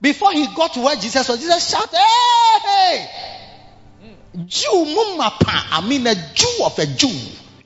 before 0.00 0.32
he 0.32 0.46
got 0.54 0.74
to 0.74 0.80
where 0.80 0.96
Jesus 0.96 1.28
was, 1.28 1.40
Jesus 1.40 1.70
shouted, 1.70 1.96
Hey! 1.96 3.08
Jew, 4.46 4.68
I 4.70 5.84
mean 5.88 6.06
a 6.06 6.14
Jew 6.34 6.64
of 6.64 6.78
a 6.78 6.86
Jew 6.86 7.10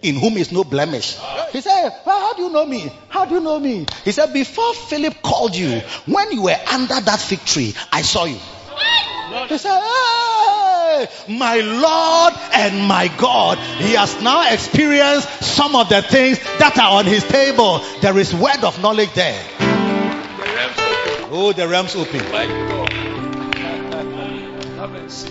in 0.01 0.17
whom 0.17 0.37
is 0.37 0.51
no 0.51 0.65
blemish. 0.65 1.19
He 1.53 1.61
said, 1.61 1.91
well, 2.07 2.21
How 2.21 2.35
do 2.35 2.43
you 2.43 2.51
know 2.51 2.67
me? 2.67 2.91
How 3.09 3.25
do 3.25 3.35
you 3.35 3.41
know 3.41 3.59
me? 3.59 3.87
He 4.05 4.13
said, 4.13 4.33
Before 4.33 4.75
Philip 4.75 5.23
called 5.23 5.55
you, 5.55 5.81
when 6.07 6.33
you 6.33 6.43
were 6.43 6.57
under 6.73 7.01
that 7.01 7.21
fig 7.21 7.41
tree, 7.41 7.75
I 7.93 8.03
saw 8.03 8.25
you. 8.25 8.39
He 9.49 9.59
said, 9.59 9.81
Hey, 9.81 11.09
my 11.29 11.57
Lord 11.57 12.35
and 12.55 12.87
my 12.87 13.09
God. 13.19 13.59
He 13.79 13.93
has 13.95 14.21
now 14.23 14.51
experienced 14.53 15.29
some 15.43 15.77
of 15.77 15.89
the 15.89 16.03
things 16.03 16.39
that 16.59 16.79
are 16.79 16.99
on 16.99 17.07
his 17.07 17.25
table. 17.25 17.81
There 18.01 18.19
is 18.19 18.35
word 18.35 18.65
of 18.65 18.81
knowledge 18.81 19.13
there. 19.15 19.43
Oh, 21.35 21.51
the 21.55 21.67
realms 21.67 21.97
open. 21.97 22.21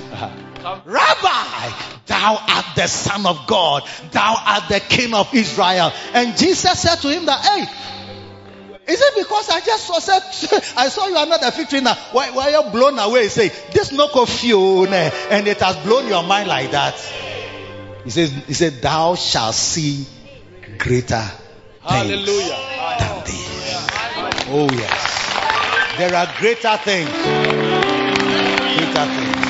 Uh-huh. 0.09 0.81
Rabbi, 0.83 1.69
thou 2.07 2.43
art 2.49 2.65
the 2.75 2.87
Son 2.87 3.27
of 3.27 3.45
God, 3.45 3.83
thou 4.11 4.35
art 4.43 4.63
the 4.67 4.79
King 4.79 5.13
of 5.13 5.31
Israel. 5.35 5.93
And 6.13 6.35
Jesus 6.35 6.79
said 6.81 6.95
to 6.95 7.09
him 7.11 7.27
that, 7.27 7.39
hey, 7.45 7.67
is 8.91 8.99
it 8.99 9.13
because 9.15 9.49
I 9.49 9.59
just 9.59 9.85
saw 9.85 9.99
said 9.99 10.23
I 10.75 10.89
saw 10.89 11.07
you 11.07 11.13
the 11.13 11.51
fig 11.51 11.69
tree 11.69 11.81
now? 11.81 11.93
Why, 12.13 12.31
why 12.31 12.51
are 12.51 12.63
you 12.63 12.71
blown 12.71 12.97
away? 12.97 13.27
Say 13.27 13.49
this 13.71 13.91
no 13.91 14.07
confusion, 14.07 14.91
eh, 14.91 15.11
and 15.29 15.47
it 15.47 15.59
has 15.59 15.77
blown 15.77 16.07
your 16.07 16.23
mind 16.23 16.47
like 16.49 16.71
that. 16.71 16.95
He 18.03 18.09
says, 18.09 18.31
He 18.47 18.53
said, 18.53 18.81
Thou 18.81 19.13
shalt 19.13 19.53
see 19.53 20.07
greater 20.79 21.21
things 21.21 22.25
Hallelujah. 22.25 22.57
than 22.97 23.23
this. 23.23 23.51
Oh 24.49 24.67
yes, 24.71 25.20
there 25.97 26.15
are 26.15 26.27
greater 26.37 26.77
things. 26.77 27.09
Greater 28.77 29.05
things. 29.05 29.41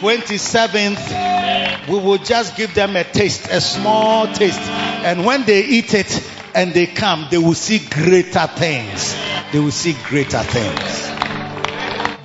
27th, 0.00 1.88
we 1.88 1.98
will 1.98 2.18
just 2.18 2.56
give 2.56 2.74
them 2.74 2.96
a 2.96 3.04
taste, 3.04 3.48
a 3.50 3.60
small 3.60 4.26
taste. 4.26 4.60
And 4.60 5.24
when 5.24 5.44
they 5.44 5.64
eat 5.64 5.94
it 5.94 6.28
and 6.54 6.74
they 6.74 6.86
come, 6.86 7.28
they 7.30 7.38
will 7.38 7.54
see 7.54 7.78
greater 7.78 8.46
things. 8.46 9.16
They 9.52 9.60
will 9.60 9.70
see 9.70 9.96
greater 10.04 10.42
things. 10.42 11.06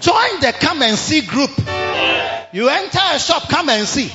Join 0.01 0.39
the 0.41 0.53
come 0.59 0.81
and 0.81 0.97
see 0.97 1.21
group. 1.21 1.51
You 2.51 2.67
enter 2.69 2.99
a 3.01 3.19
shop, 3.19 3.47
come 3.49 3.69
and 3.69 3.87
see. 3.87 4.11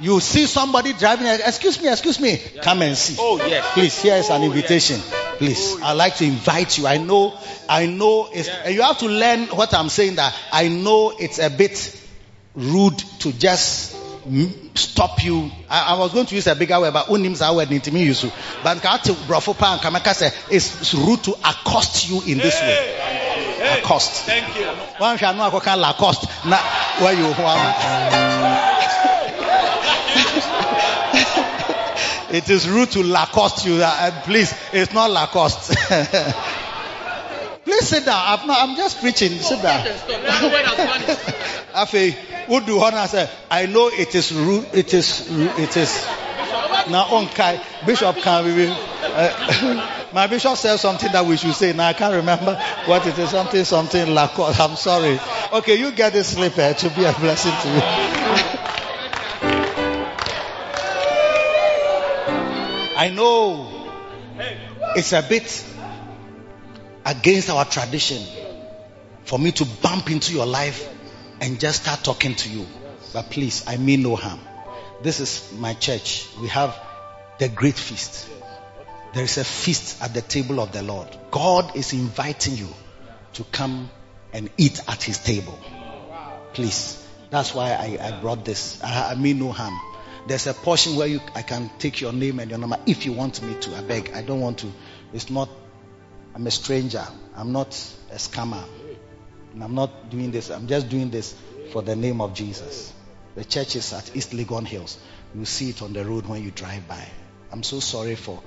You 0.00 0.20
see 0.20 0.46
somebody 0.46 0.92
driving. 0.92 1.26
Excuse 1.26 1.82
me, 1.82 1.88
excuse 1.88 2.20
me. 2.20 2.40
Come 2.62 2.82
and 2.82 2.96
see. 2.96 3.16
Oh 3.18 3.38
yes. 3.38 3.64
Please, 3.72 4.00
here 4.00 4.14
is 4.16 4.30
an 4.30 4.42
oh, 4.42 4.44
invitation. 4.44 5.00
Please, 5.38 5.80
I'd 5.82 5.92
like 5.92 6.16
to 6.16 6.24
invite 6.24 6.78
you. 6.78 6.86
I 6.86 6.98
know, 6.98 7.38
I 7.68 7.86
know, 7.86 8.28
it's, 8.32 8.48
you 8.68 8.82
have 8.82 8.98
to 8.98 9.06
learn 9.06 9.46
what 9.46 9.74
I'm 9.74 9.88
saying. 9.88 10.16
That 10.16 10.34
I 10.52 10.68
know 10.68 11.12
it's 11.18 11.38
a 11.38 11.50
bit 11.50 12.00
rude 12.54 12.98
to 13.20 13.32
just 13.32 13.96
stop 14.74 15.22
you. 15.24 15.50
I, 15.68 15.94
I, 15.94 15.98
was 15.98 16.12
going 16.12 16.26
to 16.26 16.34
use 16.34 16.46
a 16.46 16.54
bigger 16.56 16.80
word, 16.80 16.92
but 16.92 17.06
unim 17.06 17.34
za 17.34 17.52
word 17.52 17.68
intimi 17.68 18.04
yusu. 18.06 18.32
But 18.62 18.78
kati 18.78 19.14
brofo 19.26 19.56
pa 19.56 19.74
and 19.74 19.80
kamaka 19.82 20.14
say 20.14 20.30
it's 20.50 20.94
rude 20.94 21.22
to 21.24 21.32
accost 21.32 22.08
you 22.08 22.22
in 22.32 22.38
this 22.38 22.60
way. 22.60 23.16
Lacoste. 23.58 24.24
Thank 24.26 24.56
you. 24.58 24.66
One 24.98 25.16
shall 25.18 25.34
know 25.34 25.60
can 25.60 25.80
Lacoste. 25.80 26.28
Na 26.46 26.58
where 27.00 27.14
you 27.14 27.26
It 32.30 32.50
is 32.50 32.68
rude 32.68 32.90
to 32.92 33.02
Lacoste 33.04 33.66
you. 33.66 33.80
Uh, 33.82 34.22
please, 34.22 34.52
it's 34.72 34.92
not 34.92 35.10
Lacoste. 35.10 35.76
please 37.64 37.88
sit 37.88 38.04
down. 38.04 38.20
I'm, 38.26 38.46
not, 38.46 38.68
I'm 38.68 38.76
just 38.76 39.00
preaching. 39.00 39.30
Sit 39.38 39.62
down. 39.62 39.86
Afe, 41.74 42.12
who 42.46 42.60
do 42.62 42.80
honor 42.80 43.06
say, 43.06 43.30
I 43.50 43.66
know 43.66 43.88
it 43.88 44.14
is 44.14 44.32
rude. 44.32 44.66
It 44.72 44.92
is. 44.92 45.26
It 45.30 45.76
is. 45.76 46.04
Now, 46.88 47.04
onkai 47.04 47.60
Bishop 47.86 48.16
can 48.16 48.44
we? 48.44 48.68
Uh, 48.68 50.08
my 50.12 50.26
bishop 50.26 50.56
said 50.56 50.76
something 50.78 51.10
that 51.12 51.24
we 51.24 51.36
should 51.36 51.54
say. 51.54 51.72
Now 51.72 51.88
I 51.88 51.92
can't 51.92 52.14
remember 52.14 52.60
what 52.86 53.06
it 53.06 53.18
is. 53.18 53.30
Something, 53.30 53.64
something 53.64 54.14
Lacoste. 54.14 54.60
I'm 54.60 54.76
sorry. 54.76 55.20
Okay, 55.52 55.76
you 55.76 55.92
get 55.92 56.12
this 56.12 56.34
slipper 56.34 56.74
to 56.74 56.90
be 56.90 57.04
a 57.04 57.12
blessing 57.12 57.52
to 57.52 57.68
you. 57.68 58.55
I 62.96 63.10
know 63.10 63.92
it's 64.96 65.12
a 65.12 65.20
bit 65.20 65.64
against 67.04 67.50
our 67.50 67.66
tradition 67.66 68.22
for 69.24 69.38
me 69.38 69.52
to 69.52 69.66
bump 69.66 70.10
into 70.10 70.32
your 70.32 70.46
life 70.46 70.88
and 71.42 71.60
just 71.60 71.82
start 71.82 72.02
talking 72.02 72.34
to 72.34 72.48
you. 72.48 72.66
But 73.12 73.30
please, 73.30 73.64
I 73.66 73.76
mean 73.76 74.02
no 74.02 74.16
harm. 74.16 74.40
This 75.02 75.20
is 75.20 75.52
my 75.58 75.74
church. 75.74 76.26
We 76.40 76.48
have 76.48 76.74
the 77.38 77.50
great 77.50 77.74
feast. 77.76 78.30
There 79.12 79.24
is 79.24 79.36
a 79.36 79.44
feast 79.44 80.02
at 80.02 80.14
the 80.14 80.22
table 80.22 80.58
of 80.58 80.72
the 80.72 80.82
Lord. 80.82 81.08
God 81.30 81.76
is 81.76 81.92
inviting 81.92 82.56
you 82.56 82.68
to 83.34 83.44
come 83.44 83.90
and 84.32 84.48
eat 84.56 84.80
at 84.88 85.02
his 85.02 85.18
table. 85.18 85.58
Please. 86.54 87.02
That's 87.28 87.54
why 87.54 87.72
I, 87.72 87.98
I 88.00 88.20
brought 88.22 88.46
this. 88.46 88.82
I, 88.82 89.12
I 89.12 89.14
mean 89.16 89.38
no 89.38 89.52
harm. 89.52 89.78
There's 90.26 90.46
a 90.46 90.54
portion 90.54 90.96
where 90.96 91.06
you, 91.06 91.20
I 91.34 91.42
can 91.42 91.70
take 91.78 92.00
your 92.00 92.12
name 92.12 92.40
and 92.40 92.50
your 92.50 92.58
number 92.58 92.78
if 92.86 93.06
you 93.06 93.12
want 93.12 93.42
me 93.42 93.54
to. 93.60 93.76
I 93.76 93.82
beg. 93.82 94.12
I 94.12 94.22
don't 94.22 94.40
want 94.40 94.58
to. 94.58 94.72
It's 95.12 95.30
not, 95.30 95.48
I'm 96.34 96.46
a 96.46 96.50
stranger. 96.50 97.04
I'm 97.36 97.52
not 97.52 97.68
a 98.10 98.16
scammer. 98.16 98.64
And 99.52 99.62
I'm 99.62 99.74
not 99.74 100.10
doing 100.10 100.32
this. 100.32 100.50
I'm 100.50 100.66
just 100.66 100.88
doing 100.88 101.10
this 101.10 101.34
for 101.72 101.82
the 101.82 101.94
name 101.94 102.20
of 102.20 102.34
Jesus. 102.34 102.92
The 103.36 103.44
church 103.44 103.76
is 103.76 103.92
at 103.92 104.16
East 104.16 104.32
Legon 104.32 104.66
Hills. 104.66 104.98
You 105.34 105.44
see 105.44 105.70
it 105.70 105.82
on 105.82 105.92
the 105.92 106.04
road 106.04 106.26
when 106.26 106.42
you 106.42 106.50
drive 106.50 106.88
by. 106.88 107.06
I'm 107.52 107.62
so 107.62 107.80
sorry 107.80 108.16
for 108.16 108.42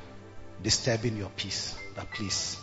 disturbing 0.61 1.15
your 1.15 1.29
peace. 1.29 1.75
But 1.95 2.11
please 2.11 2.57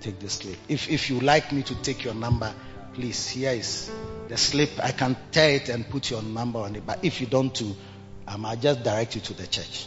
take 0.00 0.18
the 0.20 0.28
slip. 0.28 0.58
If 0.68 0.88
if 0.90 1.10
you 1.10 1.20
like 1.20 1.52
me 1.52 1.62
to 1.62 1.74
take 1.82 2.04
your 2.04 2.14
number, 2.14 2.52
please 2.94 3.28
here 3.28 3.52
is 3.52 3.90
the 4.28 4.36
slip. 4.36 4.70
I 4.82 4.92
can 4.92 5.16
tear 5.30 5.50
it 5.56 5.68
and 5.68 5.88
put 5.88 6.10
your 6.10 6.22
number 6.22 6.60
on 6.60 6.76
it. 6.76 6.86
But 6.86 7.04
if 7.04 7.20
you 7.20 7.26
don't 7.26 7.54
to, 7.56 7.74
um, 8.32 8.46
I'll 8.46 8.56
just 8.56 8.82
direct 8.82 9.14
you 9.14 9.20
to 9.22 9.34
the 9.34 9.46
church. 9.46 9.86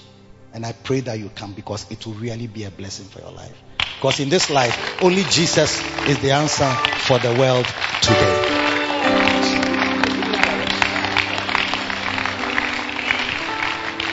And 0.54 0.66
I 0.66 0.72
pray 0.72 1.00
that 1.02 1.18
you 1.20 1.30
come 1.36 1.54
because 1.54 1.90
it 1.92 2.06
will 2.06 2.14
really 2.14 2.48
be 2.48 2.64
a 2.64 2.72
blessing 2.72 3.06
for 3.08 3.20
your 3.20 3.32
life. 3.32 3.56
Because 3.96 4.20
in 4.20 4.30
this 4.30 4.50
life, 4.50 5.02
only 5.02 5.24
Jesus 5.24 5.82
is 6.08 6.20
the 6.20 6.32
answer 6.32 6.70
for 7.08 7.18
the 7.20 7.34
world 7.34 7.66
today. 8.02 8.42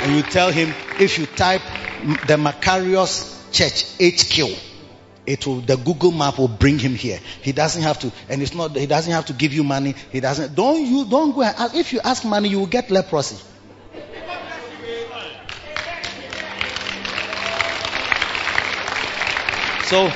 And 0.02 0.16
you 0.16 0.22
tell 0.22 0.50
him 0.50 0.74
if 0.98 1.18
you 1.18 1.26
type 1.26 1.62
the 2.26 2.36
Macarius 2.36 3.52
Church 3.52 3.84
HQ, 4.00 4.58
it 5.26 5.46
will 5.46 5.60
the 5.60 5.76
Google 5.76 6.10
map 6.10 6.38
will 6.38 6.48
bring 6.48 6.78
him 6.78 6.96
here. 6.96 7.20
He 7.42 7.52
doesn't 7.52 7.82
have 7.82 8.00
to, 8.00 8.10
and 8.28 8.42
it's 8.42 8.54
not. 8.54 8.74
He 8.74 8.86
doesn't 8.86 9.12
have 9.12 9.26
to 9.26 9.32
give 9.32 9.52
you 9.52 9.62
money. 9.62 9.94
He 10.10 10.18
doesn't. 10.18 10.56
Don't 10.56 10.84
you? 10.84 11.04
Don't 11.04 11.32
go. 11.32 11.42
Ask, 11.42 11.76
if 11.76 11.92
you 11.92 12.00
ask 12.02 12.24
money, 12.24 12.48
you 12.48 12.58
will 12.58 12.66
get 12.66 12.90
leprosy. 12.90 13.36
So 19.92 20.10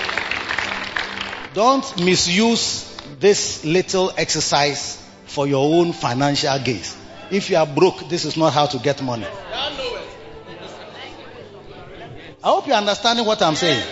don't 1.52 2.02
misuse 2.02 2.96
this 3.20 3.62
little 3.62 4.10
exercise 4.16 4.96
for 5.26 5.46
your 5.46 5.78
own 5.78 5.92
financial 5.92 6.58
gains. 6.60 6.96
If 7.30 7.50
you 7.50 7.58
are 7.58 7.66
broke, 7.66 8.08
this 8.08 8.24
is 8.24 8.38
not 8.38 8.54
how 8.54 8.64
to 8.64 8.78
get 8.78 9.02
money. 9.02 9.26
I 12.42 12.48
hope 12.48 12.66
you're 12.66 12.74
understanding 12.76 13.26
what 13.26 13.42
I'm 13.42 13.54
saying. 13.54 13.84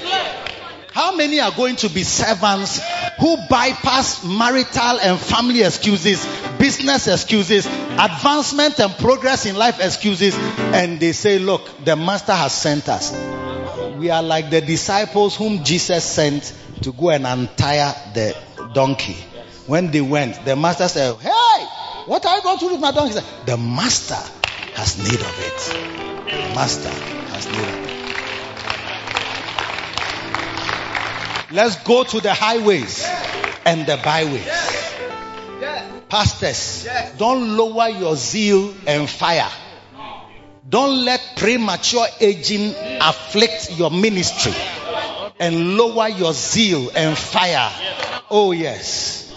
How 0.91 1.15
many 1.17 1.39
are 1.41 1.53
going 1.53 1.77
to 1.77 1.91
be 1.91 2.03
servants 2.03 2.81
who 3.21 3.37
bypass 3.51 4.25
marital 4.25 5.01
and 5.01 5.21
family 5.21 5.61
excuses, 5.65 6.25
business 6.59 7.09
excuses, 7.09 7.67
advancement 7.67 8.81
and 8.81 8.91
progress 8.95 9.45
in 9.45 9.55
life 9.55 9.81
excuses, 9.81 10.35
and 10.39 10.99
they 10.99 11.13
say, 11.13 11.39
Look, 11.39 11.85
the 11.85 11.95
master 11.95 12.33
has 12.33 12.55
sent 12.55 12.89
us. 12.89 13.34
We 13.97 14.11
are 14.11 14.23
like 14.23 14.51
the 14.51 14.61
disciples 14.61 15.37
whom 15.37 15.63
Jesus 15.65 16.05
sent 16.05 16.53
to 16.83 16.93
go 16.93 17.11
and 17.11 17.27
untie 17.27 17.95
the 18.13 18.37
donkey. 18.73 19.17
When 19.67 19.91
they 19.91 20.01
went, 20.01 20.45
the 20.45 20.57
master 20.57 20.89
said, 20.89 21.17
Hey, 21.17 21.65
what 22.07 22.27
are 22.27 22.37
you 22.37 22.43
going 22.43 22.59
to 22.59 22.65
do 22.67 22.73
with 22.73 22.81
my 22.81 22.91
donkey? 22.91 23.15
Said, 23.15 23.25
The 23.47 23.57
master 23.57 24.19
has 24.75 24.99
need 24.99 25.21
of 25.21 25.41
it. 25.41 25.59
The 26.27 26.55
master 26.55 26.91
has 26.91 27.47
need 27.47 27.57
of 27.57 27.89
it. 27.89 27.95
Let's 31.53 31.77
go 31.85 32.03
to 32.03 32.21
the 32.21 32.35
highways 32.35 33.09
and 33.65 33.87
the 33.87 33.97
byways. 33.97 34.49
Pastors, 36.09 36.89
don't 37.17 37.57
lower 37.57 37.89
your 37.91 38.17
zeal 38.17 38.75
and 38.87 39.09
fire. 39.09 39.51
Don't 40.69 41.05
let 41.05 41.21
premature 41.37 42.07
aging 42.21 42.75
afflict 43.01 43.79
your 43.79 43.91
ministry 43.91 44.55
and 45.39 45.77
lower 45.77 46.09
your 46.09 46.33
zeal 46.33 46.91
and 46.95 47.17
fire. 47.17 47.71
Oh, 48.31 48.53
yes. 48.53 49.33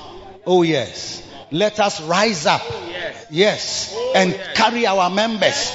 Oh, 0.45 0.61
yes. 0.63 1.23
Let 1.51 1.79
us 1.79 2.01
rise 2.01 2.45
up. 2.45 2.61
Yes. 3.29 3.95
And 4.15 4.33
oh, 4.33 4.53
carry 4.53 4.85
our 4.85 5.09
members. 5.09 5.71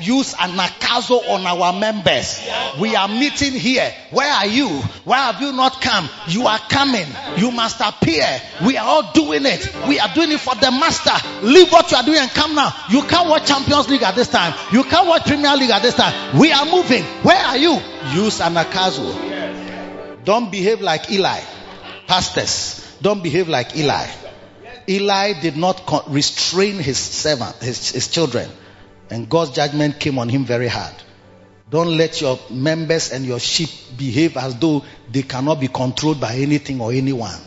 Use 0.00 0.34
an 0.34 0.50
akazo 0.56 1.28
on 1.28 1.46
our 1.46 1.78
members. 1.78 2.46
We 2.80 2.96
are 2.96 3.08
meeting 3.08 3.52
here. 3.52 3.92
Where 4.10 4.32
are 4.32 4.46
you? 4.46 4.68
Why 5.04 5.32
have 5.32 5.40
you 5.40 5.52
not 5.52 5.80
come? 5.80 6.08
You 6.28 6.46
are 6.46 6.58
coming. 6.58 7.06
You 7.36 7.50
must 7.50 7.80
appear. 7.80 8.26
We 8.64 8.76
are 8.76 8.86
all 8.86 9.12
doing 9.12 9.44
it. 9.44 9.74
We 9.86 9.98
are 10.00 10.12
doing 10.14 10.32
it 10.32 10.40
for 10.40 10.54
the 10.54 10.70
master. 10.70 11.12
Leave 11.46 11.70
what 11.70 11.90
you 11.90 11.96
are 11.96 12.04
doing 12.04 12.18
and 12.18 12.30
come 12.30 12.54
now. 12.54 12.72
You 12.90 13.02
can't 13.02 13.28
watch 13.28 13.46
Champions 13.46 13.88
League 13.88 14.02
at 14.02 14.14
this 14.14 14.28
time. 14.28 14.54
You 14.72 14.84
can't 14.84 15.06
watch 15.06 15.24
Premier 15.26 15.56
League 15.56 15.70
at 15.70 15.82
this 15.82 15.94
time. 15.94 16.38
We 16.38 16.52
are 16.52 16.64
moving. 16.64 17.04
Where 17.22 17.44
are 17.44 17.58
you? 17.58 17.78
Use 18.12 18.40
an 18.40 18.54
akazo. 18.54 20.24
Don't 20.24 20.50
behave 20.50 20.80
like 20.80 21.10
Eli. 21.10 21.40
Pastors, 22.06 22.96
don't 23.00 23.22
behave 23.22 23.48
like 23.48 23.76
Eli. 23.76 24.23
Eli 24.88 25.40
did 25.40 25.56
not 25.56 26.04
restrain 26.08 26.78
his 26.78 26.98
servant, 26.98 27.56
his, 27.56 27.90
his 27.90 28.08
children, 28.08 28.50
and 29.10 29.28
God's 29.28 29.52
judgment 29.52 29.98
came 30.00 30.18
on 30.18 30.28
him 30.28 30.44
very 30.44 30.68
hard. 30.68 30.94
Don't 31.70 31.96
let 31.96 32.20
your 32.20 32.38
members 32.50 33.10
and 33.10 33.24
your 33.24 33.40
sheep 33.40 33.70
behave 33.96 34.36
as 34.36 34.56
though 34.58 34.84
they 35.10 35.22
cannot 35.22 35.60
be 35.60 35.68
controlled 35.68 36.20
by 36.20 36.34
anything 36.36 36.80
or 36.80 36.92
anyone. 36.92 37.40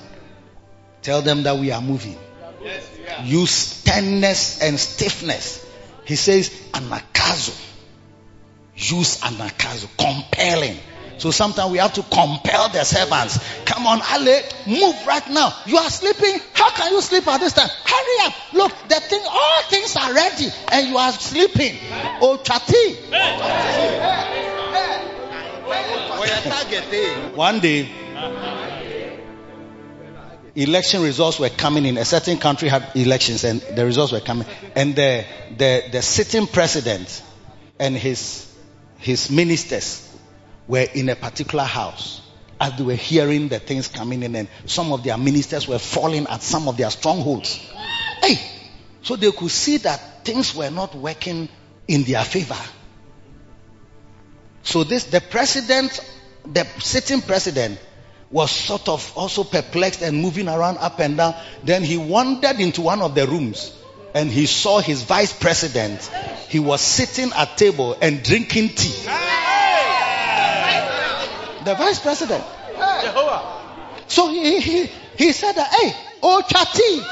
Tell 1.02 1.22
them 1.22 1.44
that 1.44 1.58
we 1.58 1.72
are 1.72 1.82
moving. 1.82 2.18
Use 3.24 3.52
sternness 3.52 4.62
and 4.62 4.80
stiffness. 4.80 5.66
He 6.06 6.16
says, 6.16 6.50
anakazo. 6.74 7.56
Use 8.76 9.22
anakazo. 9.22 9.88
Compelling. 9.98 10.78
So 11.18 11.32
sometimes 11.32 11.72
we 11.72 11.80
have 11.80 11.94
to 11.94 12.04
compel 12.04 12.70
the 12.70 12.84
servants. 12.84 13.40
Come 13.66 13.88
on, 13.88 14.00
Ale, 14.00 14.44
move 14.68 14.96
right 15.08 15.28
now. 15.30 15.54
You 15.66 15.78
are 15.78 15.90
sleeping. 15.90 16.40
How 16.54 16.70
can 16.72 16.94
you 16.94 17.02
sleep 17.02 17.28
at 17.28 17.40
this 17.40 17.54
time? 17.54 17.70
Hurry 17.86 18.28
up. 18.28 18.34
Look, 18.54 18.72
the 18.88 18.96
thing, 18.96 19.22
all 19.28 19.62
things 19.64 19.96
are 19.96 20.14
ready 20.14 20.48
and 20.72 20.88
you 20.88 20.98
are 20.98 21.12
sleeping. 21.12 21.78
Oh, 22.22 22.40
chati. 22.44 22.98
One 27.36 27.60
day, 27.60 27.90
election 30.56 31.02
results 31.02 31.40
were 31.40 31.50
coming 31.50 31.86
in. 31.86 31.98
A 31.98 32.06
certain 32.06 32.38
country 32.38 32.70
had 32.70 32.92
elections 32.96 33.44
and 33.44 33.62
the 33.62 33.86
results 33.86 34.12
were 34.12 34.20
coming. 34.20 34.48
And 34.76 34.96
the, 34.96 35.26
the, 35.58 35.84
the 35.92 36.02
sitting 36.02 36.48
president 36.48 37.24
and 37.80 37.96
his, 37.96 38.52
his 39.00 39.32
ministers 39.32 40.07
were 40.68 40.86
in 40.94 41.10
a 41.10 41.16
particular 41.16 41.64
house 41.64 42.22
as 42.60 42.76
they 42.78 42.84
were 42.84 42.96
hearing 42.96 43.48
the 43.50 43.60
things 43.60 43.88
coming 43.88 44.24
in 44.24 44.36
and 44.36 44.48
some 44.66 44.92
of 44.92 45.04
their 45.04 45.18
ministers 45.18 45.68
were 45.68 45.80
falling 45.80 46.26
at 46.28 46.42
some 46.42 46.68
of 46.68 46.78
their 46.78 46.90
strongholds. 46.90 47.56
Hey! 48.22 48.36
So 49.04 49.16
they 49.16 49.32
could 49.32 49.52
see 49.52 49.78
that 49.78 50.26
things 50.26 50.54
were 50.56 50.70
not 50.70 50.96
working 50.96 51.48
in 51.88 52.04
their 52.04 52.24
favor. 52.24 52.58
So 54.64 54.84
this, 54.84 55.06
the 55.06 55.22
president, 55.22 56.00
the 56.46 56.66
sitting 56.80 57.22
president 57.22 57.80
was 58.30 58.52
sort 58.52 58.90
of 58.90 59.14
also 59.16 59.44
perplexed 59.46 60.02
and 60.02 60.18
moving 60.22 60.50
around 60.50 60.78
up 60.80 61.00
and 61.00 61.16
down. 61.16 61.36
Then 61.64 61.84
he 61.84 61.98
wandered 61.98 62.60
into 62.60 62.82
one 62.82 63.02
of 63.02 63.16
the 63.16 63.26
rooms 63.28 63.72
and 64.14 64.30
he 64.30 64.46
saw 64.46 64.80
his 64.80 65.04
vice 65.04 65.32
president. 65.32 66.02
He 66.50 66.60
was 66.60 66.82
sitting 66.82 67.32
at 67.34 67.58
table 67.58 67.96
and 68.02 68.24
drinking 68.24 68.70
tea. 68.70 69.27
The 71.68 71.76
vice 71.76 72.00
president. 72.00 72.46
So 74.08 74.30
he, 74.30 74.62
he, 74.62 74.90
he 75.18 75.34
said 75.34 75.52
that, 75.52 75.68
hey, 75.68 75.94
oh 76.24 76.42
tea. 76.42 77.04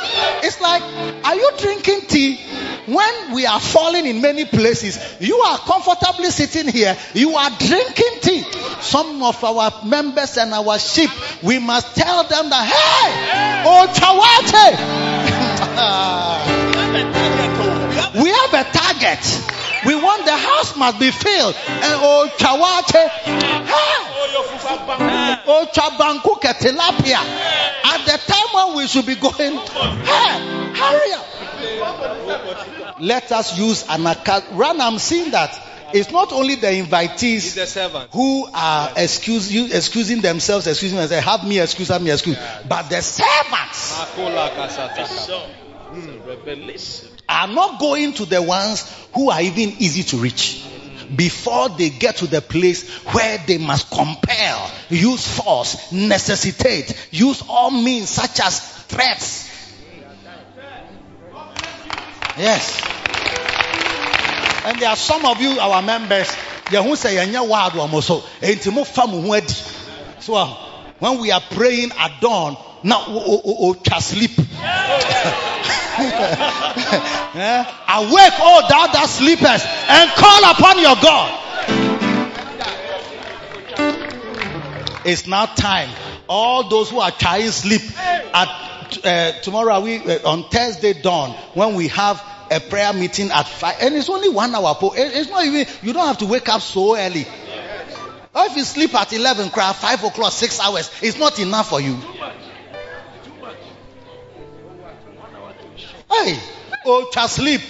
It's 0.47 0.61
like, 0.61 0.81
are 1.25 1.35
you 1.35 1.51
drinking 1.57 2.07
tea? 2.07 2.37
When 2.85 3.33
we 3.33 3.45
are 3.45 3.59
falling 3.59 4.05
in 4.05 4.21
many 4.21 4.45
places, 4.45 5.17
you 5.19 5.35
are 5.39 5.57
comfortably 5.57 6.29
sitting 6.29 6.71
here, 6.71 6.95
you 7.13 7.35
are 7.35 7.49
drinking 7.49 8.21
tea. 8.21 8.43
Some 8.79 9.21
of 9.23 9.43
our 9.43 9.83
members 9.83 10.37
and 10.37 10.53
our 10.53 10.79
sheep, 10.79 11.09
we 11.43 11.59
must 11.59 11.93
tell 11.93 12.23
them 12.23 12.49
that, 12.49 12.65
hey, 12.65 13.11
oh 13.67 13.91
chawate. 13.91 14.71
we 18.23 18.29
have 18.29 18.53
a 18.53 18.63
target. 18.71 19.51
We 19.85 19.95
want 19.95 20.23
the 20.23 20.37
house 20.37 20.77
must 20.77 20.97
be 20.97 21.11
filled. 21.11 21.55
And 21.55 21.99
oh 22.01 22.29
chawate. 22.37 23.09
Hey. 23.65 23.94
Oh 25.47 25.67
chabanku 25.71 26.39
tilapia. 26.41 27.19
At 27.83 28.05
the 28.05 28.17
time 28.31 28.49
when 28.53 28.77
we 28.77 28.87
should 28.87 29.05
be 29.05 29.15
going, 29.15 29.57
hey, 29.57 30.73
hurry 30.73 31.13
up. 31.13 31.25
Let 32.99 33.31
us 33.31 33.57
use 33.57 33.85
an 33.89 34.05
account. 34.07 34.45
Run, 34.51 34.81
I'm 34.81 34.99
seeing 34.99 35.31
that 35.31 35.59
it's 35.93 36.11
not 36.11 36.33
only 36.33 36.55
the 36.55 36.67
invitees 36.67 37.55
the 37.55 38.07
who 38.11 38.47
are 38.53 38.91
excuse, 38.97 39.73
excusing 39.73 40.21
themselves, 40.21 40.67
excusing 40.67 40.97
themselves, 40.97 41.25
have 41.25 41.47
me 41.47 41.59
excuse, 41.59 41.89
have 41.89 42.01
me 42.01 42.11
excuse, 42.11 42.37
but 42.67 42.89
the 42.89 43.01
servants. 43.01 43.93
Hmm, 45.85 46.17
are 47.29 47.47
not 47.47 47.79
going 47.79 48.13
to 48.13 48.25
the 48.25 48.41
ones 48.41 48.91
who 49.13 49.29
are 49.29 49.41
even 49.41 49.69
easy 49.79 50.03
to 50.03 50.17
reach 50.17 50.65
before 51.15 51.69
they 51.69 51.89
get 51.89 52.17
to 52.17 52.27
the 52.27 52.41
place 52.41 52.89
where 53.13 53.37
they 53.45 53.57
must 53.57 53.89
compel, 53.89 54.71
use 54.89 55.27
force, 55.37 55.91
necessitate, 55.91 57.09
use 57.11 57.43
all 57.47 57.71
means 57.71 58.09
such 58.09 58.39
as 58.39 58.59
threats. 58.83 59.49
Yes. 62.37 62.81
And 64.65 64.79
there 64.79 64.89
are 64.89 64.95
some 64.95 65.25
of 65.25 65.41
you, 65.41 65.59
our 65.59 65.81
members, 65.81 66.33
who 66.69 66.95
say 66.95 67.15
"Yɛnyɛ 67.15 67.47
wild 67.47 67.73
wɔn 67.73 68.03
so, 68.03 68.21
enti 68.41 68.73
mo 68.73 68.83
fa 68.83 69.05
mo 69.07 69.21
ho. 69.21 69.39
So 70.19 70.33
uh, 70.33 70.47
when 70.99 71.19
we 71.19 71.31
are 71.31 71.41
praying 71.41 71.91
at 71.97 72.19
dawn, 72.19 72.57
now 72.85 73.03
o 73.07 73.41
o 73.43 73.69
o 73.69 73.73
twa 73.73 73.99
sleep. 73.99 74.31
Awake, 77.35 78.39
all 78.39 78.61
thou 78.67 78.87
that 78.87 79.07
sleepers, 79.07 79.63
and 79.87 80.09
call 80.11 80.43
upon 80.51 80.79
your 80.79 80.95
God. 81.01 81.41
It's 85.05 85.27
now 85.27 85.45
time. 85.45 85.89
All 86.27 86.67
those 86.69 86.89
who 86.89 86.99
are 86.99 87.11
trying 87.11 87.51
sleep 87.51 87.81
at 87.99 88.47
uh, 89.03 89.31
tomorrow, 89.41 89.73
are 89.75 89.81
we 89.81 89.97
uh, 89.97 90.29
on 90.29 90.43
Thursday 90.49 90.93
dawn 90.93 91.31
when 91.53 91.75
we 91.75 91.87
have 91.89 92.21
a 92.51 92.59
prayer 92.59 92.91
meeting 92.93 93.31
at 93.31 93.47
five, 93.47 93.75
and 93.81 93.95
it's 93.95 94.09
only 94.09 94.29
one 94.29 94.53
hour. 94.55 94.75
po- 94.75 94.93
It's 94.95 95.29
not 95.29 95.45
even. 95.45 95.65
You 95.81 95.93
don't 95.93 96.07
have 96.07 96.17
to 96.19 96.25
wake 96.25 96.49
up 96.49 96.61
so 96.61 96.97
early. 96.97 97.25
Or 98.33 98.45
if 98.45 98.55
you 98.57 98.63
sleep 98.63 98.93
at 98.95 99.13
eleven, 99.13 99.49
cry 99.49 99.71
five 99.73 100.03
o'clock, 100.03 100.31
six 100.33 100.59
hours, 100.59 100.91
it's 101.01 101.17
not 101.17 101.39
enough 101.39 101.69
for 101.69 101.79
you. 101.79 101.97
Hey, 106.09 106.39
just 107.13 107.35
sleep. 107.35 107.61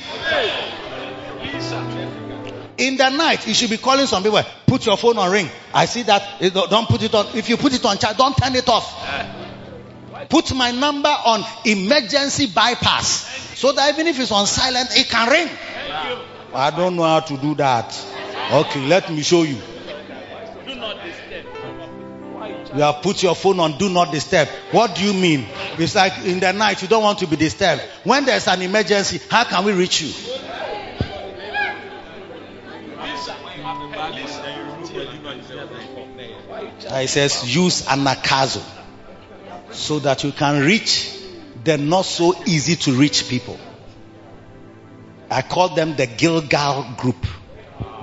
In 2.78 2.98
the 2.98 3.10
night, 3.10 3.48
you 3.48 3.54
should 3.54 3.70
be 3.70 3.78
calling 3.78 4.06
some 4.06 4.24
people. 4.24 4.42
Put 4.68 4.86
your 4.86 4.98
phone 4.98 5.18
on 5.18 5.32
ring. 5.32 5.50
I 5.74 5.86
see 5.86 6.04
that. 6.04 6.42
don't 6.70 6.88
put 6.88 7.02
it 7.04 7.14
on. 7.14 7.28
If 7.36 7.50
you 7.50 7.58
put 7.58 7.74
it 7.74 7.86
on 7.86 7.98
charge, 7.98 8.18
don't 8.18 8.36
turn 8.36 8.56
it 8.56 8.68
off. 8.68 8.94
Put 10.30 10.54
my 10.54 10.72
number 10.72 11.10
on 11.10 11.44
emergency 11.66 12.48
bypass. 12.48 13.26
So 13.56 13.72
that 13.72 13.94
even 13.94 14.08
if 14.08 14.20
it's 14.20 14.32
on 14.32 14.46
silent, 14.48 14.90
it 14.98 15.10
can 15.10 15.30
ring. 15.30 15.50
I 16.54 16.72
don't 16.72 16.96
know 16.96 17.04
how 17.04 17.22
to 17.22 17.38
do 17.38 17.56
that. 17.56 17.98
Okay, 18.52 18.86
let 18.88 19.12
me 19.12 19.22
show 19.22 19.44
you. 19.44 19.58
You 22.76 22.82
have 22.82 23.02
put 23.02 23.24
your 23.24 23.36
phone 23.36 23.62
on 23.62 23.78
do 23.78 23.90
not 23.90 24.12
disturb. 24.12 24.50
What 24.72 24.96
do 24.96 25.06
you 25.06 25.14
mean? 25.14 25.48
It's 25.78 25.96
like 25.96 26.26
in 26.26 26.42
the 26.42 26.52
night 26.52 26.82
you 26.82 26.90
don't 26.90 27.04
want 27.04 27.20
to 27.20 27.28
be 27.28 27.38
disturbed. 27.38 27.82
When 28.04 28.26
there's 28.26 28.50
an 28.50 28.62
emergency, 28.62 29.22
how 29.30 29.46
can 29.46 29.64
we 29.64 29.72
reach 29.72 30.02
you? 30.02 30.10
It 36.88 37.10
says 37.10 37.56
use 37.56 37.88
an 37.88 38.00
anakazo 38.00 38.64
so 39.72 40.00
that 40.00 40.24
you 40.26 40.34
can 40.34 40.62
reach 40.62 41.18
the 41.64 41.78
not 41.78 42.04
so 42.04 42.36
easy 42.46 42.76
to 42.76 42.92
reach 42.92 43.30
people. 43.30 43.58
I 45.30 45.42
call 45.42 45.70
them 45.76 45.96
the 45.96 46.08
Gilgal 46.08 46.94
group. 46.98 47.26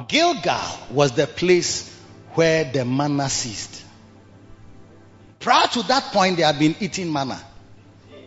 Gilgal 0.09 0.79
was 0.91 1.13
the 1.13 1.27
place 1.27 1.95
where 2.35 2.65
the 2.65 2.87
manna 2.87 3.29
ceased. 3.29 3.85
Prior 5.43 5.67
to 5.67 5.83
that 5.89 6.05
point, 6.13 6.37
they 6.37 6.45
had 6.45 6.59
been 6.59 6.77
eating 6.81 7.13
manna. 7.13 7.41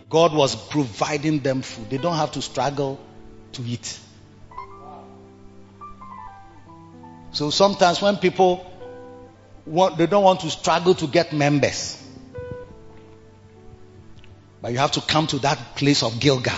God 0.09 0.33
was 0.33 0.55
providing 0.55 1.39
them 1.39 1.61
food. 1.61 1.89
They 1.89 1.97
don't 1.97 2.15
have 2.15 2.33
to 2.33 2.41
struggle 2.41 2.99
to 3.53 3.63
eat. 3.63 3.99
So 7.31 7.49
sometimes 7.49 8.01
when 8.01 8.17
people 8.17 8.69
want, 9.65 9.97
they 9.97 10.05
don't 10.05 10.23
want 10.23 10.41
to 10.41 10.49
struggle 10.49 10.93
to 10.95 11.07
get 11.07 11.33
members. 11.33 12.01
But 14.61 14.73
you 14.73 14.79
have 14.79 14.91
to 14.93 15.01
come 15.01 15.27
to 15.27 15.39
that 15.39 15.75
place 15.75 16.03
of 16.03 16.19
Gilgal 16.19 16.53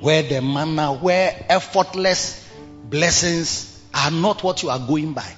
where 0.00 0.22
the 0.22 0.40
manna, 0.40 0.94
where 0.94 1.44
effortless 1.48 2.48
blessings 2.84 3.82
are 3.92 4.10
not 4.10 4.42
what 4.42 4.62
you 4.62 4.70
are 4.70 4.78
going 4.78 5.12
by. 5.12 5.34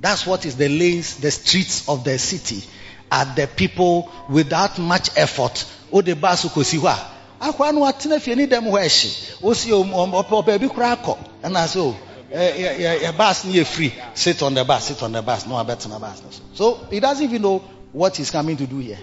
That's 0.00 0.26
what 0.26 0.46
is 0.46 0.56
the 0.56 0.68
lanes, 0.68 1.16
the 1.16 1.30
streets 1.30 1.88
of 1.88 2.04
the 2.04 2.18
city. 2.18 2.66
Are 3.10 3.24
the 3.24 3.46
people 3.48 4.10
without 4.28 4.78
much 4.78 5.10
effort. 5.16 5.64
O 5.92 6.00
de 6.00 6.14
ba 6.14 6.36
so 6.36 6.48
kosi 6.48 6.78
hɔ 6.78 6.88
a. 6.88 7.44
Akwa 7.46 7.72
no 7.74 7.80
atena 7.80 8.20
fie 8.20 8.34
ni 8.34 8.46
dɛm 8.46 8.64
hɔ 8.70 8.80
ɛhye. 8.80 9.42
O 9.42 9.52
si 9.52 9.70
ɔbaabi 9.70 10.68
koraa 10.70 10.96
kɔ. 10.96 11.18
Ɛna 11.42 11.66
so 11.68 11.96
yɛ 12.32 13.00
yɛ 13.00 13.16
bus 13.16 13.44
ni 13.44 13.54
yɛ 13.54 13.66
free. 13.66 13.92
Sit 14.14 14.42
on 14.42 14.54
the 14.54 14.64
bus, 14.64 14.84
sit 14.84 15.02
on 15.02 15.12
the 15.12 15.22
bus. 15.22 15.46
No 15.46 15.54
abɛtena 15.54 16.00
bus. 16.00 16.22
no 16.22 16.30
so. 16.30 16.42
So 16.54 16.86
he 16.90 17.00
doesn't 17.00 17.24
even 17.24 17.42
know 17.42 17.58
what 17.92 18.16
he's 18.16 18.30
coming 18.30 18.56
to 18.56 18.66
do 18.66 18.78
here. 18.78 18.98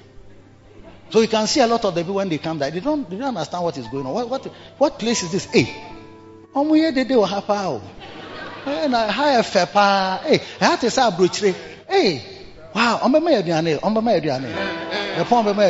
So 1.09 1.21
you 1.21 1.27
can 1.27 1.47
see 1.47 1.61
a 1.61 1.67
lot 1.67 1.83
of 1.85 1.95
the 1.95 2.01
people 2.01 2.15
when 2.15 2.29
they 2.29 2.37
come 2.37 2.59
there, 2.59 2.69
they 2.69 2.81
don't, 2.81 3.09
they 3.09 3.15
don't 3.15 3.29
understand 3.29 3.63
what 3.63 3.77
is 3.77 3.87
going 3.87 4.05
on. 4.05 4.13
What, 4.13 4.29
what, 4.29 4.45
what 4.77 4.99
place 4.99 5.23
is 5.23 5.31
this? 5.31 5.45
Hey, 5.45 5.67
ọmọ 6.53 6.75
yẹ 6.75 6.91
dede 6.93 7.15
wọ 7.15 7.25
ha 7.27 7.41
paa 7.41 7.67
o. 7.69 7.81
Ẹ 8.65 8.89
na 8.89 9.07
ha 9.11 9.41
fẹ 9.41 9.65
paa. 9.73 10.17
Hey, 10.23 10.39
ha 10.59 10.75
te 10.77 10.87
sẹ 10.89 11.01
aburokyire. 11.11 11.55
Hey, 11.87 12.21
wow, 12.77 13.07
mẹ 13.07 13.31
yẹ 13.31 13.37
aduane, 13.41 13.79
mẹ 14.01 14.11
yẹ 14.13 14.19
aduane. 14.19 14.47
Yẹ 15.17 15.23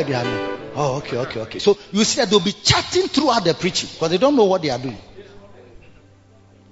aduane. 0.04 0.58
Oh, 0.80 0.98
okay, 0.98 1.16
okay, 1.16 1.40
okay. 1.40 1.58
So 1.58 1.76
you 1.90 2.04
see 2.04 2.20
that 2.20 2.30
they'll 2.30 2.38
be 2.38 2.52
chatting 2.52 3.08
throughout 3.08 3.42
the 3.44 3.52
preaching 3.52 3.88
because 3.92 4.10
they 4.10 4.18
don't 4.18 4.36
know 4.36 4.44
what 4.44 4.62
they 4.62 4.70
are 4.70 4.78
doing. 4.78 4.96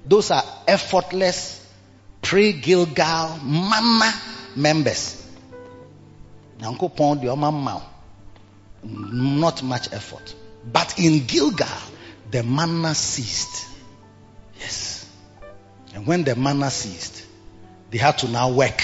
Those 0.07 0.31
are 0.31 0.45
effortless, 0.69 1.67
pre 2.23 2.53
Gilgal, 2.53 3.37
manna 3.43 4.13
members. 4.55 5.27
Not 6.61 6.79
much 9.65 9.93
effort. 9.93 10.35
But 10.73 11.01
in 11.01 11.27
Gilgal, 11.27 11.67
the 12.31 12.45
manna 12.45 12.95
ceased. 12.95 13.67
Yes. 14.61 15.05
And 15.95 16.07
when 16.07 16.23
the 16.23 16.37
manna 16.37 16.71
ceased, 16.71 17.27
they 17.91 17.99
had 17.99 18.19
to 18.19 18.29
now 18.29 18.53
work. 18.53 18.81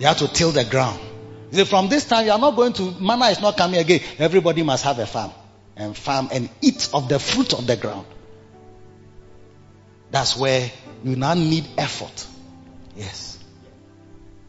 They 0.00 0.06
had 0.06 0.16
to 0.18 0.28
till 0.28 0.50
the 0.50 0.64
ground. 0.64 0.98
Said, 1.50 1.68
from 1.68 1.90
this 1.90 2.06
time, 2.06 2.24
you 2.24 2.32
are 2.32 2.38
not 2.38 2.56
going 2.56 2.72
to, 2.72 2.90
manna 3.02 3.26
is 3.26 3.40
not 3.42 3.58
coming 3.58 3.78
again. 3.78 4.00
Everybody 4.18 4.62
must 4.62 4.82
have 4.84 4.98
a 4.98 5.04
farm 5.04 5.30
and 5.76 5.94
farm 5.94 6.30
and 6.32 6.48
eat 6.62 6.88
of 6.94 7.10
the 7.10 7.18
fruit 7.18 7.52
of 7.52 7.66
the 7.66 7.76
ground. 7.76 8.06
That's 10.10 10.38
where 10.38 10.70
you 11.04 11.16
now 11.16 11.34
need 11.34 11.66
effort. 11.76 12.26
Yes. 12.96 13.38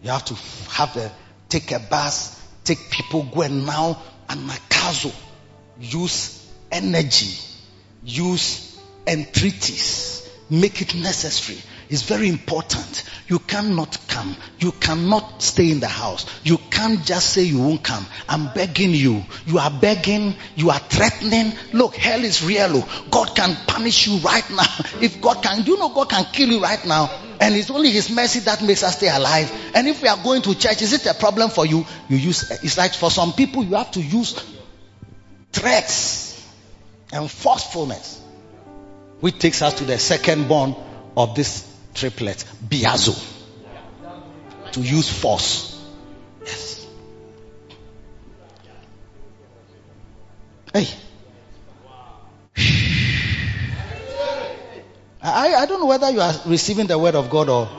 You 0.02 0.12
have 0.12 0.24
to 0.26 0.36
have 0.70 0.96
a, 0.96 1.12
take 1.50 1.74
a 1.74 1.80
bus, 1.80 2.42
take 2.64 2.90
people, 2.90 3.24
go 3.24 3.42
and 3.42 3.66
now 3.66 4.02
anakazo. 4.30 5.14
Use 5.82 6.50
energy. 6.72 7.38
Use 8.06 8.80
entreaties. 9.06 10.30
Make 10.50 10.82
it 10.82 10.96
necessary. 10.96 11.60
It's 11.92 12.04
very 12.04 12.30
important. 12.30 13.04
You 13.28 13.38
cannot 13.38 13.98
come. 14.08 14.34
You 14.60 14.72
cannot 14.72 15.42
stay 15.42 15.72
in 15.72 15.82
the 15.82 15.90
house. 15.90 16.26
You 16.42 16.58
can't 16.58 17.04
just 17.06 17.32
say 17.34 17.42
you 17.42 17.60
won't 17.60 17.84
come. 17.84 18.06
I'm 18.30 18.54
begging 18.54 18.92
you. 18.92 19.26
You 19.46 19.60
are 19.60 19.70
begging. 19.70 20.34
You 20.56 20.70
are 20.70 20.80
threatening. 20.80 21.52
Look, 21.74 21.98
hell 21.98 22.24
is 22.24 22.46
real. 22.46 22.78
oh. 22.78 23.06
God 23.12 23.36
can 23.36 23.58
punish 23.68 24.08
you 24.08 24.20
right 24.20 24.50
now. 24.56 24.64
If 25.02 25.20
God 25.20 25.44
can, 25.44 25.66
you 25.66 25.78
know 25.78 25.90
God 25.90 26.10
can 26.10 26.24
kill 26.32 26.48
you 26.48 26.62
right 26.62 26.84
now? 26.86 27.12
And 27.42 27.56
it's 27.56 27.70
only 27.70 27.92
His 27.92 28.10
mercy 28.10 28.40
that 28.40 28.64
makes 28.64 28.84
us 28.84 28.96
stay 28.96 29.10
alive. 29.10 29.52
And 29.76 29.86
if 29.86 30.02
we 30.02 30.08
are 30.08 30.24
going 30.24 30.44
to 30.44 30.56
church, 30.56 30.82
is 30.82 30.94
it 30.94 31.06
a 31.08 31.14
problem 31.14 31.50
for 31.50 31.66
you? 31.66 31.86
You 32.08 32.16
use, 32.16 32.50
it's 32.64 32.78
like 32.78 32.94
for 32.94 33.12
some 33.12 33.34
people, 33.34 33.66
you 33.66 33.76
have 33.76 33.92
to 33.92 34.02
use 34.02 34.42
threats 35.52 36.42
and 37.12 37.30
forcefulness. 37.30 38.22
Which 39.20 39.40
takes 39.40 39.62
us 39.62 39.74
to 39.74 39.84
the 39.84 40.00
second 40.00 40.48
born 40.48 40.74
of 41.18 41.36
this 41.36 41.71
triplet, 41.94 42.46
Biazo. 42.68 43.16
To 44.74 44.82
use 44.82 45.10
force. 45.10 45.84
Yes. 46.46 46.88
Hey. 50.74 50.88
I, 55.24 55.54
I 55.56 55.66
don't 55.66 55.80
know 55.80 55.86
whether 55.86 56.10
you 56.10 56.22
are 56.22 56.34
receiving 56.46 56.88
the 56.88 56.98
word 56.98 57.16
of 57.16 57.30
God 57.30 57.50
or. 57.50 57.70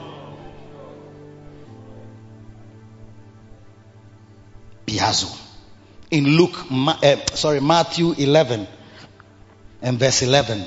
Biazo. 4.85 5.39
In 6.11 6.25
Luke, 6.25 6.55
eh, 7.01 7.17
sorry, 7.33 7.59
Matthew 7.59 8.13
11 8.13 8.67
and 9.81 9.99
verse 9.99 10.21
11. 10.21 10.63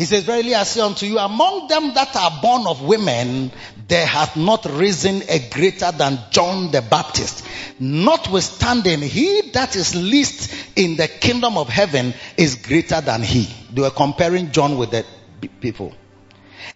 He 0.00 0.06
says, 0.06 0.24
Verily 0.24 0.54
I 0.54 0.62
say 0.62 0.80
unto 0.80 1.04
you, 1.04 1.18
among 1.18 1.68
them 1.68 1.92
that 1.92 2.16
are 2.16 2.40
born 2.40 2.66
of 2.66 2.80
women, 2.80 3.52
there 3.86 4.06
hath 4.06 4.34
not 4.34 4.64
risen 4.64 5.20
a 5.28 5.50
greater 5.50 5.92
than 5.92 6.18
John 6.30 6.70
the 6.70 6.80
Baptist. 6.80 7.44
Notwithstanding, 7.78 9.02
he 9.02 9.50
that 9.52 9.76
is 9.76 9.94
least 9.94 10.54
in 10.74 10.96
the 10.96 11.06
kingdom 11.06 11.58
of 11.58 11.68
heaven 11.68 12.14
is 12.38 12.54
greater 12.54 13.02
than 13.02 13.22
he. 13.22 13.46
They 13.74 13.82
were 13.82 13.90
comparing 13.90 14.52
John 14.52 14.78
with 14.78 14.92
the 14.92 15.04
people. 15.60 15.94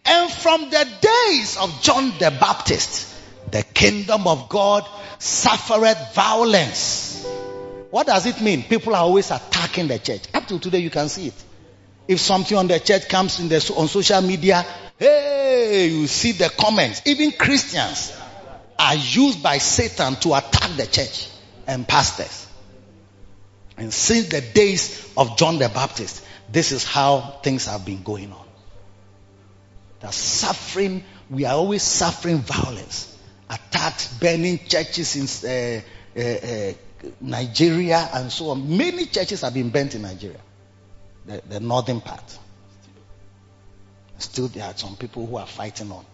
And 0.05 0.31
from 0.31 0.69
the 0.69 0.87
days 1.01 1.57
of 1.57 1.81
John 1.81 2.13
the 2.19 2.31
Baptist, 2.39 3.11
the 3.51 3.63
kingdom 3.63 4.27
of 4.27 4.51
God 4.51 4.87
suffereth 5.19 6.15
violence. 6.15 7.27
What 7.91 8.07
does 8.07 8.27
it 8.27 8.43
mean? 8.43 8.65
People 8.65 8.95
are 8.95 9.05
always 9.05 9.31
attacking 9.31 9.89
the 9.89 9.99
church. 9.99 10.25
Up 10.35 10.47
to 10.49 10.59
today, 10.59 10.81
you 10.81 10.91
can 10.91 11.09
see 11.09 11.29
it. 11.29 11.45
If 12.07 12.21
something 12.21 12.57
on 12.57 12.69
the 12.69 12.81
church 12.81 13.09
comes 13.09 13.41
in 13.41 13.49
the, 13.49 13.75
on 13.77 13.89
social 13.89 14.21
media, 14.21 14.65
hey, 14.99 15.89
you 15.89 16.07
see 16.07 16.33
the 16.33 16.51
comments. 16.51 17.03
Even 17.07 17.33
Christians 17.33 18.17
are 18.79 18.95
used 18.95 19.43
by 19.43 19.59
Satan 19.59 20.17
to 20.17 20.35
attack 20.35 20.77
the 20.77 20.87
church 20.87 21.29
and 21.67 21.87
pastors. 21.87 22.47
And 23.77 23.93
since 23.93 24.29
the 24.29 24.41
days 24.41 25.13
of 25.17 25.37
John 25.37 25.59
the 25.59 25.69
Baptist, 25.69 26.25
this 26.51 26.73
is 26.73 26.85
how 26.85 27.39
things 27.43 27.67
have 27.67 27.85
been 27.85 28.03
going 28.03 28.33
on. 28.33 28.47
The 30.01 30.11
suffering, 30.13 31.03
we 31.31 31.45
are 31.47 31.55
always 31.55 31.83
suffering 31.83 32.39
violence, 32.39 33.17
attacks, 33.49 34.13
burning 34.19 34.59
churches 34.67 35.17
in 35.17 35.51
uh, 35.51 35.81
uh, 36.17 36.21
uh, 36.23 36.73
Nigeria 37.21 38.09
and 38.13 38.31
so 38.31 38.51
on. 38.51 38.77
Many 38.77 39.07
churches 39.07 39.41
have 39.41 39.55
been 39.55 39.71
burnt 39.71 39.95
in 39.95 40.03
Nigeria, 40.03 40.41
the, 41.27 41.43
the 41.49 41.61
northern 41.61 42.01
part. 42.01 42.39
Still, 44.19 44.49
there 44.49 44.65
are 44.65 44.77
some 44.77 44.97
people 44.97 45.27
who 45.27 45.37
are 45.37 45.47
fighting 45.47 45.91
on. 45.91 46.05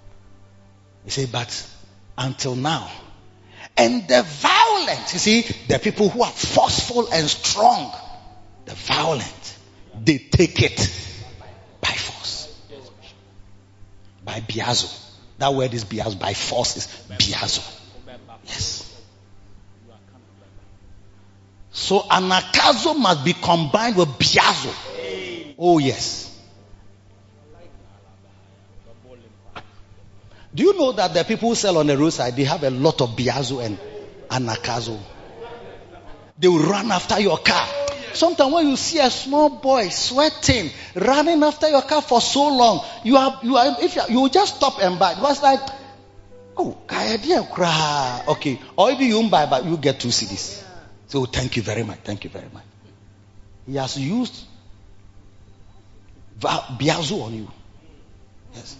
You 1.05 1.11
say, 1.11 1.27
but 1.27 1.69
until 2.17 2.55
now, 2.55 2.91
and 3.77 4.07
the 4.09 4.23
violent, 4.23 5.13
you 5.13 5.19
see, 5.19 5.43
the 5.69 5.79
people 5.79 6.09
who 6.09 6.23
are 6.23 6.31
forceful 6.31 7.09
and 7.13 7.29
strong, 7.29 7.95
the 8.65 8.75
violent, 8.75 9.59
they 10.03 10.19
take 10.19 10.63
it 10.63 10.79
by 11.81 11.89
force. 11.89 12.55
By 14.25 14.41
biazo. 14.41 14.97
That 15.39 15.55
word 15.55 15.73
is 15.75 15.85
biazo. 15.85 16.19
By 16.19 16.35
force 16.35 16.77
is 16.77 16.87
biazo. 17.09 17.79
Yes. 18.45 18.87
So 21.73 22.01
anakazo 22.01 22.99
must 22.99 23.25
be 23.25 23.33
combined 23.33 23.97
with 23.97 24.09
biazo. 24.09 24.90
Oh 25.63 25.77
yes. 25.79 26.27
Do 30.53 30.63
you 30.65 30.77
know 30.79 30.93
that 30.93 31.13
the 31.13 31.23
people 31.23 31.51
who 31.51 31.55
sell 31.55 31.77
on 31.77 31.87
the 31.87 31.97
roadside, 31.99 32.35
they 32.35 32.45
have 32.45 32.65
a 32.65 32.71
lot 32.71 33.01
of 33.03 33.11
biazo 33.11 33.63
and 33.65 33.79
anakazo? 34.31 34.99
They 36.39 36.49
will 36.49 36.65
run 36.65 36.91
after 36.91 37.21
your 37.21 37.37
car. 37.39 37.69
Sometimes 38.15 38.53
when 38.53 38.69
you 38.69 38.77
see 38.77 38.99
a 38.99 39.11
small 39.11 39.51
boy 39.51 39.91
sweating, 39.91 40.71
running 40.97 41.43
after 41.45 41.69
your 41.69 41.83
car 41.83 42.01
for 42.03 42.21
so 42.23 42.49
long, 42.49 42.85
you 43.05 43.17
are, 43.19 43.39
you 43.43 43.57
are, 43.57 43.77
if 43.81 43.95
you, 43.95 44.03
you 44.09 44.29
just 44.31 44.57
stop 44.57 44.83
and 44.83 44.99
buy. 44.99 45.13
It 45.13 45.19
was 45.21 45.43
like, 45.43 45.61
oh, 46.57 46.77
kra. 46.89 48.27
Okay. 48.29 48.59
Or 48.77 48.91
if 48.91 48.99
you 48.99 49.29
buy, 49.29 49.47
but 49.47 49.67
you 49.67 49.77
get 49.77 50.01
two 50.01 50.09
CDs. 50.09 50.65
So 51.07 51.27
thank 51.27 51.57
you 51.57 51.63
very 51.63 51.85
much. 51.85 51.99
Thank 52.03 52.25
you 52.25 52.31
very 52.31 52.49
much. 52.53 52.65
He 53.67 53.77
has 53.77 53.97
used 53.97 54.47
biazo 56.41 57.23
on 57.23 57.35
you. 57.35 57.49
Yes. 58.55 58.77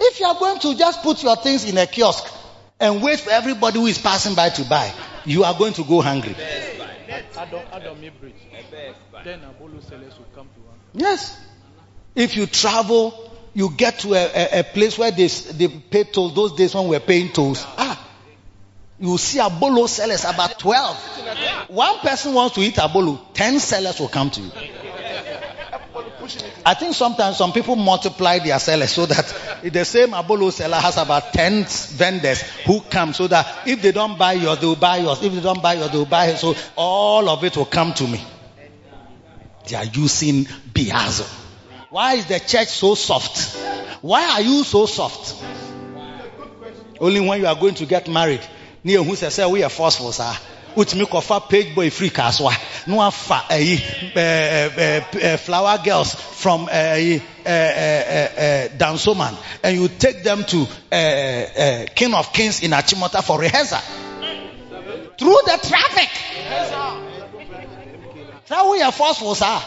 If 0.00 0.20
you 0.20 0.26
are 0.26 0.38
going 0.38 0.58
to 0.60 0.76
just 0.76 1.02
put 1.02 1.22
your 1.22 1.36
things 1.36 1.68
in 1.68 1.76
a 1.78 1.86
kiosk 1.86 2.24
and 2.78 3.02
wait 3.02 3.20
for 3.20 3.30
everybody 3.30 3.78
who 3.78 3.86
is 3.86 3.98
passing 3.98 4.34
by 4.34 4.48
to 4.50 4.64
buy, 4.64 4.92
you 5.24 5.44
are 5.44 5.56
going 5.56 5.72
to 5.74 5.84
go 5.84 6.00
hungry. 6.00 6.34
Adomi, 6.34 7.70
Adomi 7.70 8.20
Bridge. 8.20 8.34
Then 9.24 9.40
Abolo 9.40 9.82
sellers 9.82 10.16
will 10.18 10.26
come 10.34 10.48
to 10.54 10.60
one. 10.60 10.76
Yes. 10.94 11.38
If 12.14 12.36
you 12.36 12.46
travel, 12.46 13.30
you 13.54 13.70
get 13.76 14.00
to 14.00 14.14
a, 14.14 14.24
a, 14.34 14.60
a 14.60 14.64
place 14.64 14.98
where 14.98 15.10
they, 15.10 15.26
they 15.26 15.68
pay 15.68 16.04
tolls. 16.04 16.34
Those 16.34 16.54
days 16.54 16.74
when 16.74 16.84
we 16.84 16.90
were 16.96 17.00
paying 17.00 17.30
tolls. 17.32 17.64
Ah. 17.76 18.04
You 19.00 19.10
will 19.10 19.18
see 19.18 19.38
abolo 19.38 19.88
sellers 19.88 20.24
about 20.24 20.58
12. 20.58 21.68
One 21.68 21.98
person 22.00 22.34
wants 22.34 22.56
to 22.56 22.60
eat 22.62 22.74
abolo, 22.74 23.20
10 23.32 23.60
sellers 23.60 24.00
will 24.00 24.08
come 24.08 24.30
to 24.30 24.40
you. 24.40 24.50
I 26.68 26.74
think 26.74 26.94
sometimes 26.94 27.38
some 27.38 27.52
people 27.54 27.76
multiply 27.76 28.40
their 28.40 28.58
sellers 28.58 28.90
so 28.92 29.06
that 29.06 29.62
the 29.72 29.86
same 29.86 30.10
abolo 30.10 30.52
seller 30.52 30.76
has 30.76 30.98
about 30.98 31.32
10 31.32 31.64
vendors 31.64 32.42
who 32.66 32.82
come 32.82 33.14
so 33.14 33.26
that 33.26 33.66
if 33.66 33.80
they 33.80 33.90
don't 33.90 34.18
buy 34.18 34.34
yours, 34.34 34.58
they 34.58 34.66
will 34.66 34.76
buy 34.76 34.98
yours. 34.98 35.22
If 35.22 35.32
they 35.32 35.40
don't 35.40 35.62
buy 35.62 35.72
yours, 35.76 35.90
they 35.92 35.96
will 35.96 36.04
buy 36.04 36.26
it. 36.26 36.36
So 36.36 36.54
all 36.76 37.26
of 37.30 37.42
it 37.42 37.56
will 37.56 37.64
come 37.64 37.94
to 37.94 38.06
me. 38.06 38.22
They 39.66 39.76
are 39.76 39.86
using 39.86 40.44
biazo. 40.44 41.26
Why 41.88 42.16
is 42.16 42.26
the 42.26 42.38
church 42.38 42.68
so 42.68 42.94
soft? 42.94 43.56
Why 44.02 44.32
are 44.32 44.42
you 44.42 44.62
so 44.62 44.84
soft? 44.84 45.42
Only 47.00 47.20
when 47.20 47.40
you 47.40 47.46
are 47.46 47.54
going 47.56 47.76
to 47.76 47.86
get 47.86 48.08
married. 48.10 48.46
Near 48.84 49.02
who 49.02 49.16
says, 49.16 49.38
we 49.50 49.62
are 49.62 49.70
forceful, 49.70 50.12
sir. 50.12 50.34
Wotumi 50.78 51.04
kɔfa 51.06 51.48
page 51.48 51.74
boy 51.74 51.90
free 51.90 52.10
kasoa 52.10 52.54
na 52.86 52.94
wafa 52.96 53.44
ɛyi 53.50 53.82
ɛɛ 54.14 55.02
ɛɛ 55.10 55.38
flower 55.38 55.78
girls 55.84 56.14
from 56.14 56.66
ɛyi 56.68 57.20
ɛɛ 57.44 58.36
ɛɛ 58.38 58.78
dansoman. 58.78 59.36
And 59.64 59.76
you 59.76 59.88
take 59.88 60.22
them 60.22 60.44
to 60.44 60.66
ɛɛ 60.92 61.54
ɛɛ 61.58 61.94
king 61.94 62.14
of 62.14 62.32
kings 62.32 62.62
in 62.62 62.70
achimota 62.70 63.22
for 63.24 63.40
rehearsal. 63.40 63.80
Through 65.18 65.40
the 65.46 65.58
traffic. 65.68 66.10
Saa 68.46 68.62
woyɛ 68.64 68.92
forceful 68.92 69.34
saa. 69.34 69.60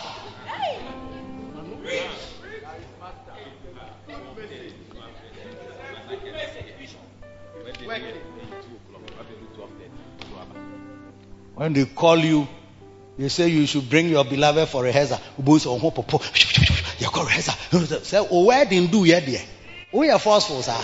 When 11.56 11.74
they 11.74 11.86
call 11.86 12.18
you, 12.18 12.48
they 13.18 13.30
say 13.30 13.50
you 13.50 13.66
should 13.68 13.90
bring 13.90 14.10
your 14.10 14.26
beloved 14.26 14.70
for 14.70 14.84
rehearsal. 14.84 15.20
Sɛ 15.40 15.80
ɔho 15.80 15.94
popo. 15.94 16.22
You 17.00 17.08
go 17.12 17.24
rehearsal. 17.24 18.04
Say 18.04 18.18
o 18.18 18.46
wedding 18.46 18.88
do 18.88 19.04
yɛ 19.04 19.22
deɛ. 19.22 19.42
O 19.94 20.00
yɛ 20.00 20.20
forceful 20.20 20.62
saa. 20.62 20.82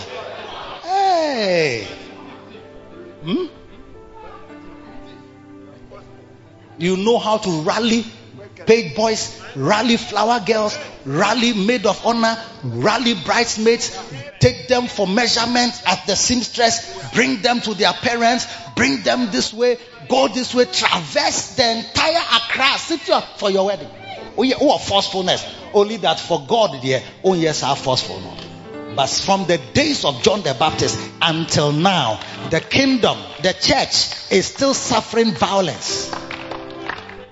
Hey. 0.82 1.86
Hmm? 3.24 3.46
You 6.78 6.96
know 6.96 7.18
how 7.18 7.38
to 7.38 7.50
rally 7.62 8.04
paid 8.66 8.94
boys, 8.94 9.40
rally 9.56 9.96
flower 9.96 10.40
girls, 10.44 10.78
rally 11.04 11.54
maid 11.54 11.86
of 11.86 12.04
honor, 12.06 12.36
rally 12.62 13.14
bridesmaids, 13.14 13.98
take 14.40 14.68
them 14.68 14.86
for 14.86 15.06
measurements 15.06 15.82
at 15.86 16.06
the 16.06 16.14
seamstress, 16.14 17.12
bring 17.14 17.40
them 17.42 17.60
to 17.60 17.74
their 17.74 17.92
parents, 17.92 18.46
bring 18.76 19.02
them 19.02 19.30
this 19.30 19.52
way, 19.52 19.78
go 20.08 20.28
this 20.28 20.54
way, 20.54 20.64
traverse 20.64 21.54
the 21.56 21.78
entire 21.78 22.22
Accra 22.36 22.78
city 22.78 23.12
for 23.36 23.50
your 23.50 23.66
wedding. 23.66 23.90
Oh, 24.36 24.42
yeah, 24.42 24.56
oh, 24.60 24.78
forcefulness. 24.78 25.44
only 25.74 25.96
that 25.98 26.20
for 26.20 26.44
God, 26.46 26.80
dear, 26.80 27.02
oh 27.24 27.34
yes, 27.34 27.62
are 27.62 27.76
forceful. 27.76 28.20
No. 28.20 28.36
But 28.94 29.08
from 29.08 29.46
the 29.46 29.58
days 29.74 30.04
of 30.04 30.22
John 30.22 30.42
the 30.42 30.54
Baptist 30.54 30.98
until 31.22 31.72
now, 31.72 32.20
the 32.50 32.60
kingdom, 32.60 33.18
the 33.42 33.52
church 33.52 34.10
is 34.30 34.46
still 34.46 34.74
suffering 34.74 35.32
violence. 35.32 36.10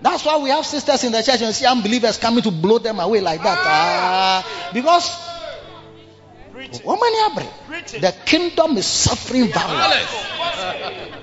That's 0.01 0.24
why 0.24 0.39
we 0.39 0.51
have 0.51 0.64
sisters 0.64 1.03
in 1.05 1.12
the 1.12 1.22
church 1.22 1.43
and 1.43 1.55
see 1.55 1.66
unbelievers 1.66 2.18
coming 2.18 2.43
to 2.43 2.51
blow 2.51 2.79
them 2.79 3.01
away 3.01 3.20
like 3.20 3.43
that. 3.43 3.59
Ah, 3.61 4.70
because 4.72 5.11
here, 6.55 8.01
the 8.01 8.14
kingdom 8.24 8.77
is 8.77 8.87
suffering 8.87 9.49
violence. 9.53 11.22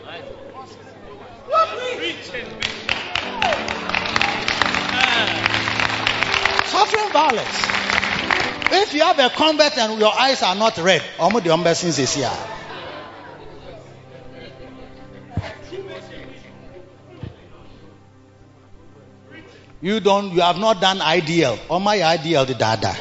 Suffering 6.65 7.11
violence. 7.11 7.59
If 8.75 8.93
you 8.93 9.01
have 9.01 9.19
a 9.19 9.29
convert 9.29 9.77
and 9.77 9.99
your 9.99 10.13
eyes 10.17 10.41
are 10.41 10.55
not 10.55 10.77
red, 10.77 11.03
almost 11.19 11.43
the 11.45 11.53
embassies 11.53 11.99
is 11.99 12.15
here. 12.15 12.31
You 19.81 19.99
don't, 19.99 20.31
you 20.31 20.39
have 20.39 20.57
not 20.57 20.79
done 20.79 21.01
ideal. 21.01 21.59
Or 21.69 21.81
my 21.81 22.01
ideal, 22.01 22.45
the 22.45 22.53
dada. 22.53 22.95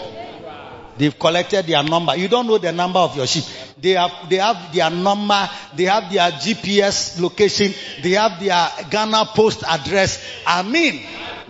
They've 0.98 1.16
collected 1.16 1.66
their 1.66 1.82
number. 1.84 2.16
You 2.16 2.26
don't 2.28 2.46
know 2.48 2.59
the 2.59 2.72
number 2.72 2.98
of 2.98 3.16
your 3.16 3.26
sheep. 3.26 3.44
They 3.83 3.91
have, 3.91 4.12
they 4.30 4.37
have 4.37 4.72
their 4.72 4.91
number. 4.91 5.51
They 5.74 5.85
have 5.85 6.11
their 6.12 6.30
GPS 6.30 7.20
location. 7.20 7.74
They 8.01 8.11
have 8.12 8.39
their 8.39 8.68
Ghana 8.89 9.30
post 9.35 9.64
address. 9.68 10.24
I 10.47 10.62
mean, 10.62 11.03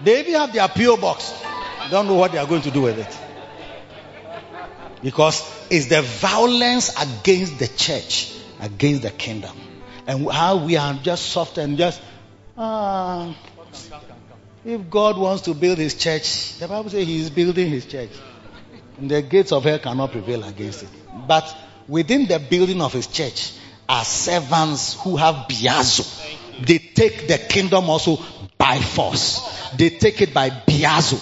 they 0.03 0.21
even 0.21 0.35
have 0.35 0.53
their 0.53 0.67
PO 0.67 0.97
box. 0.97 1.31
Don't 1.91 2.07
know 2.07 2.15
what 2.15 2.33
they 2.33 2.39
are 2.39 2.47
going 2.47 2.63
to 2.63 2.71
do 2.71 2.81
with 2.83 2.99
it. 2.99 3.19
Because 5.03 5.43
it's 5.71 5.87
the 5.87 6.01
violence 6.01 6.91
against 6.99 7.59
the 7.59 7.69
church, 7.69 8.35
against 8.61 9.03
the 9.03 9.11
kingdom. 9.11 9.55
And 10.07 10.31
how 10.31 10.65
we 10.65 10.77
are 10.79 10.95
just 10.95 11.27
soft 11.27 11.59
and 11.59 11.77
just, 11.77 12.01
ah. 12.57 13.37
If 14.65 14.89
God 14.89 15.19
wants 15.19 15.43
to 15.43 15.55
build 15.55 15.79
his 15.79 15.95
church, 15.97 16.57
the 16.59 16.69
Bible 16.69 16.89
says 16.89 17.07
he 17.07 17.21
is 17.21 17.29
building 17.31 17.69
his 17.69 17.85
church. 17.85 18.11
And 18.97 19.11
the 19.11 19.21
gates 19.21 19.53
of 19.53 19.65
hell 19.65 19.81
cannot 19.81 20.13
prevail 20.13 20.45
against 20.45 20.85
it. 20.85 20.89
But 21.27 21.55
within 21.93 22.27
the 22.27 22.39
building 22.39 22.81
of 22.81 22.91
his 22.95 23.07
church 23.07 23.53
are 23.87 24.03
servants 24.03 24.95
who 25.03 25.19
have 25.19 25.35
biazo. 25.47 26.09
They 26.65 26.79
take 26.79 27.29
the 27.29 27.37
kingdom 27.37 27.91
also 27.91 28.19
by 28.57 28.79
force. 28.79 29.43
They 29.77 29.91
take 29.91 30.23
it 30.23 30.33
by 30.33 30.49
biazo. 30.49 31.21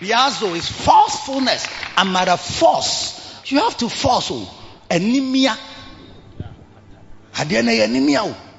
Biazo 0.00 0.56
is 0.56 0.66
forcefulness. 0.66 1.68
And 1.98 2.14
by 2.14 2.24
the 2.24 2.38
force, 2.38 3.42
you 3.52 3.58
have 3.58 3.76
to 3.76 3.90
force 3.90 4.30
oh, 4.32 4.50
anemia. 4.90 5.58
Anemia 7.38 8.20
oh. 8.22 8.51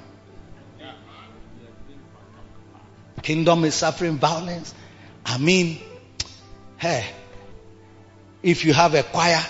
Kingdom 3.24 3.66
is 3.66 3.74
suffering 3.74 4.18
violence. 4.18 4.74
I 5.26 5.38
mean, 5.38 5.80
hey, 6.78 7.06
if 8.44 8.66
you 8.66 8.74
have 8.74 8.94
a 8.94 9.04
choir 9.04 9.42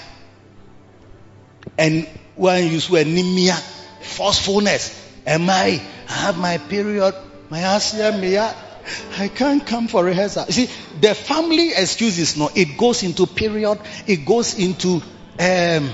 and 1.78 2.08
when 2.36 2.72
you 2.72 2.80
see 2.80 3.02
anemia, 3.02 3.56
forcefulness, 4.02 4.94
am 5.26 5.50
I? 5.50 5.82
I 6.08 6.14
have 6.14 6.38
my 6.38 6.58
period, 6.58 7.16
my 7.50 7.60
ASEA, 7.60 8.56
I 9.18 9.28
can't 9.30 9.66
come 9.66 9.88
for 9.88 10.04
rehearsal. 10.04 10.46
See, 10.46 10.70
the 11.00 11.16
family 11.16 11.70
excuses, 11.70 12.38
no, 12.38 12.50
it 12.54 12.78
goes 12.78 13.04
into 13.04 13.26
period, 13.26 13.80
it 14.06 14.26
goes 14.26 14.58
into 14.58 15.02
um, 15.40 15.90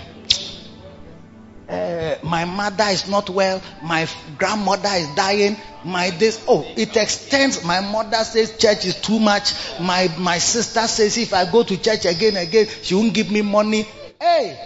my 2.24 2.46
mother 2.46 2.86
is 2.86 3.08
not 3.08 3.30
well, 3.30 3.62
my 3.84 4.08
grandmother 4.38 4.90
is 4.94 5.08
dying, 5.16 5.58
my 5.84 6.10
this, 6.12 6.44
oh, 6.48 6.66
it 6.76 6.96
extends. 6.96 7.64
My 7.64 7.82
mother 7.82 8.24
says 8.24 8.58
church 8.58 8.86
is 8.86 8.96
too 9.02 9.20
much. 9.20 9.54
My, 9.80 10.10
my 10.18 10.38
sister 10.38 10.82
says 10.88 11.18
if 11.18 11.34
I 11.34 11.50
go 11.50 11.64
to 11.64 11.78
church 11.78 12.06
again, 12.06 12.38
again, 12.38 12.68
she 12.82 12.96
won't 12.96 13.14
give 13.14 13.32
me 13.32 13.42
money. 13.42 13.86
Hey! 14.20 14.58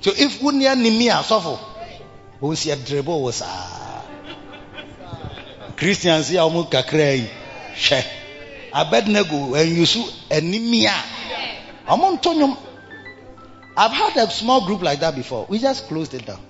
So 0.00 0.12
if 0.16 0.40
unia 0.40 0.74
nimia 0.76 1.22
suffer, 1.22 1.58
who 2.40 2.54
see 2.54 2.70
a 2.70 2.76
dribble 2.76 3.22
was 3.22 3.42
ah. 3.44 4.04
Christians 5.76 6.28
here 6.28 6.40
almost 6.40 6.70
kakray. 6.70 7.28
She. 7.74 8.00
Abednego 8.72 9.54
and 9.54 9.70
you 9.70 9.86
su 9.86 10.04
anemia. 10.30 10.92
I've 13.78 13.92
had 13.92 14.16
a 14.16 14.28
small 14.28 14.66
group 14.66 14.82
like 14.82 14.98
that 15.00 15.14
before. 15.14 15.46
We 15.48 15.60
just 15.60 15.86
closed 15.86 16.12
it 16.12 16.26
down. 16.26 16.40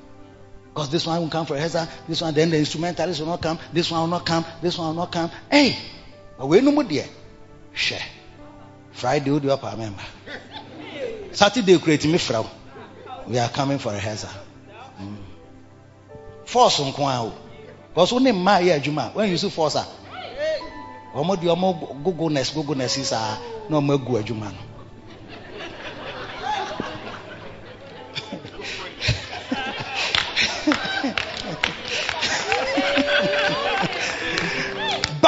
Because 0.73 0.89
this 0.91 1.07
one 1.07 1.21
will 1.21 1.29
come 1.29 1.45
for 1.45 1.57
Heza, 1.57 1.87
this 2.09 2.23
one, 2.23 2.33
then 2.33 2.49
the 2.49 2.57
instrumentalist 2.57 3.21
will 3.21 3.27
not 3.27 3.43
come, 3.43 3.59
this 3.71 3.91
one 3.91 4.01
will 4.01 4.07
not 4.09 4.25
come, 4.25 4.47
this 4.63 4.79
one 4.79 4.89
will 4.89 4.95
not 4.95 5.13
come. 5.13 5.31
Hey, 5.51 5.77
we 6.43 6.63
no 6.63 6.71
more 6.73 6.85
there. 6.85 7.05
Share. 7.75 8.01
Friday, 8.93 9.31
we'll 9.31 9.41
do 9.41 9.51
up 9.51 9.63
member. 9.77 10.03
Saturday, 11.33 11.79
create 11.79 12.07
me 12.07 12.17
frau. 12.17 12.49
We 13.27 13.39
are 13.39 13.51
coming 13.51 13.79
for 13.79 13.93
a 13.95 13.99
Heza. 13.99 14.33
Mm. 14.99 15.17
Force 16.47 16.81
on 16.81 16.93
Kwao. 16.93 17.27
Oh. 17.31 17.39
Because 17.93 18.11
when 18.15 18.35
my 18.37 18.61
year, 18.61 18.79
Juma, 18.79 19.11
when 19.13 19.29
you 19.29 19.37
see 19.37 19.51
force, 19.51 19.77
ah. 19.77 19.87
ọmọ 21.15 21.37
di 21.41 21.47
ọmọ 21.49 22.03
gogoness 22.05 22.53
gogoness 22.55 22.97
is 22.99 23.13
a 23.13 23.39
na 23.69 23.77
ọmọ 23.81 23.95
egu 23.99 24.17
adwuma 24.19 24.51
no. 24.53 24.59
Eh, 24.59 24.78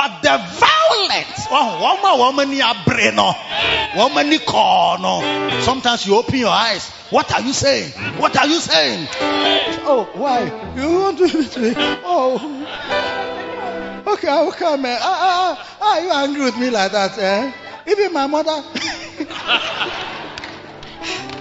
but 0.00 0.22
the 0.22 0.36
violence 0.56 1.44
one 1.50 2.00
more 2.00 2.16
woman 2.16 2.48
ni 2.48 2.60
abre 2.60 3.12
no 3.14 3.34
woman 3.94 4.30
ni 4.30 4.38
kɔɔ 4.38 5.00
no 5.00 5.60
sometimes 5.60 6.06
you 6.06 6.16
open 6.16 6.38
your 6.38 6.48
eyes. 6.48 6.88
What 7.10 7.30
are 7.34 7.42
you 7.42 7.52
saying? 7.52 7.90
What 8.16 8.34
are 8.36 8.46
you 8.46 8.60
saying? 8.60 9.08
Oh 9.84 10.08
why? 10.14 10.44
You 10.74 11.00
want 11.00 11.18
to 11.18 11.26
oh. 12.04 12.38
Okay 14.06 14.28
I 14.28 14.42
will 14.42 14.52
come 14.52 14.82
man 14.82 14.98
ah 15.02 15.18
ah 15.28 15.36
ah. 15.36 15.76
Ah 15.82 15.98
you 15.98 16.10
angry 16.10 16.44
with 16.44 16.56
me 16.56 16.70
like 16.70 16.92
that 16.92 17.18
eh? 17.18 17.52
Even 17.86 18.12
my 18.14 18.26
mother. 18.26 18.64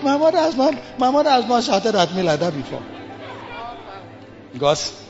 My 0.02 0.16
mother 0.18 0.38
has 0.38 0.56
not 0.56 0.74
my 0.98 1.12
mother 1.12 1.30
has 1.30 1.46
not 1.46 1.64
shouted 1.64 1.94
at 1.94 2.16
me 2.16 2.24
like 2.24 2.40
that 2.40 2.54
before. 2.54 2.84
Because 4.54 5.09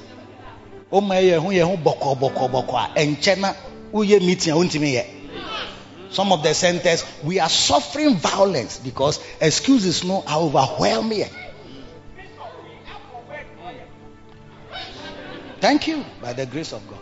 o 0.92 1.02
ma 1.02 1.16
yɛ 1.16 1.38
ho 1.40 1.50
yɛ 1.50 1.64
ho 1.64 1.78
bɔkɔ 1.78 2.20
bɔkɔ 2.20 2.52
bɔkɔ 2.52 2.74
a 2.74 3.00
ɛnkyɛn 3.00 3.38
na 3.40 3.54
woyɛ 3.94 4.22
meeting 4.22 4.54
a 4.54 4.56
wontumi 4.56 4.94
yɛ 4.94 5.06
some 6.12 6.32
of 6.32 6.42
the 6.44 6.54
centers 6.54 7.06
we 7.24 7.40
are 7.40 7.50
suffering 7.50 8.16
violence 8.16 8.80
because 8.80 9.20
excuses 9.40 10.04
no 10.04 10.24
are 10.26 10.40
overwhelming. 10.40 11.30
Thank 15.60 15.88
you 15.88 16.06
by 16.22 16.34
the 16.34 16.46
grace 16.46 16.74
of 16.74 16.88
God. 16.88 17.00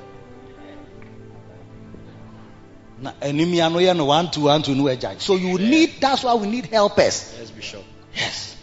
Na 3.00 3.12
anemia 3.22 3.70
no 3.70 3.78
yɛ 3.78 3.96
no 3.96 4.06
one 4.06 4.32
two 4.32 4.42
one 4.42 4.62
two 4.64 4.76
no 4.76 4.86
agya. 4.86 5.20
So 5.22 5.36
you 5.36 5.58
need 5.58 5.94
that's 6.00 6.24
why 6.24 6.34
we 6.34 6.48
need 6.48 6.66
helpers. 6.66 7.36
Yes, 7.40 7.52
Bishop. 7.52 7.84
Yes. 8.16 8.56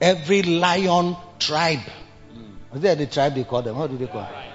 Every 0.00 0.42
lion 0.42 1.16
tribe. 1.38 1.78
Mm. 1.78 2.72
Was 2.72 2.80
there 2.82 2.96
the 2.96 3.06
tribe 3.06 3.34
they 3.36 3.44
call 3.44 3.62
them? 3.62 3.76
How 3.76 3.86
do 3.86 3.96
they 3.96 4.06
call 4.06 4.22
them? 4.22 4.47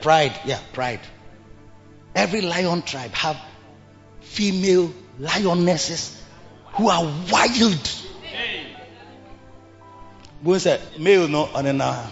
Pride. 0.00 0.38
Yeah, 0.44 0.60
pride. 0.72 1.00
Every 2.14 2.40
lion 2.40 2.82
tribe 2.82 3.12
have 3.12 3.36
female 4.20 4.92
lionesses 5.18 6.22
who 6.74 6.88
are 6.88 7.04
wild. 7.30 7.90
Who 10.44 10.58
said 10.58 10.80
male 10.98 11.28
no 11.28 11.44
on 11.46 11.66
an 11.66 11.80
uh, 11.80 12.10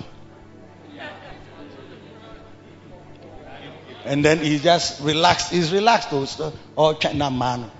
And 4.05 4.23
then 4.24 4.39
he 4.39 4.59
just 4.59 5.01
relaxed. 5.01 5.51
He's 5.51 5.73
relaxed 5.73 6.12
also. 6.12 6.52
All 6.77 6.94
China 6.94 7.31
man. 7.31 7.70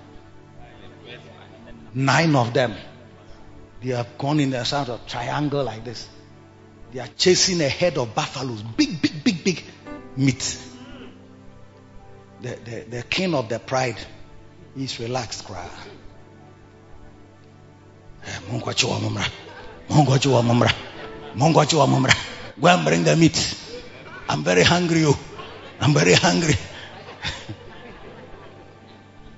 Nine 1.93 2.35
of 2.35 2.53
them. 2.53 2.73
They 3.81 3.91
have 3.91 4.17
gone 4.17 4.39
in 4.39 4.49
the 4.49 4.63
sound 4.63 4.89
of 4.89 5.05
triangle 5.05 5.63
like 5.63 5.83
this. 5.85 6.07
They 6.91 6.99
are 6.99 7.09
chasing 7.17 7.61
a 7.61 7.69
head 7.69 7.97
of 7.97 8.15
buffaloes. 8.15 8.63
Big, 8.63 9.01
big, 9.01 9.23
big, 9.23 9.43
big 9.43 9.63
meat. 10.17 10.57
The, 12.41 12.49
the, 12.63 12.85
the 12.89 13.03
king 13.03 13.33
of 13.33 13.49
the 13.49 13.59
pride 13.59 13.97
is 14.77 14.99
relaxed. 14.99 15.49
Eh, 15.49 15.53
mumra. 18.49 19.25
Go 22.59 22.67
and 22.67 22.85
bring 22.85 23.03
the 23.03 23.15
meat. 23.15 23.55
I'm 24.29 24.43
very 24.43 24.63
hungry. 24.63 25.03
Oh. 25.05 25.17
I'm 25.79 25.93
very 25.93 26.13
hungry. 26.13 26.53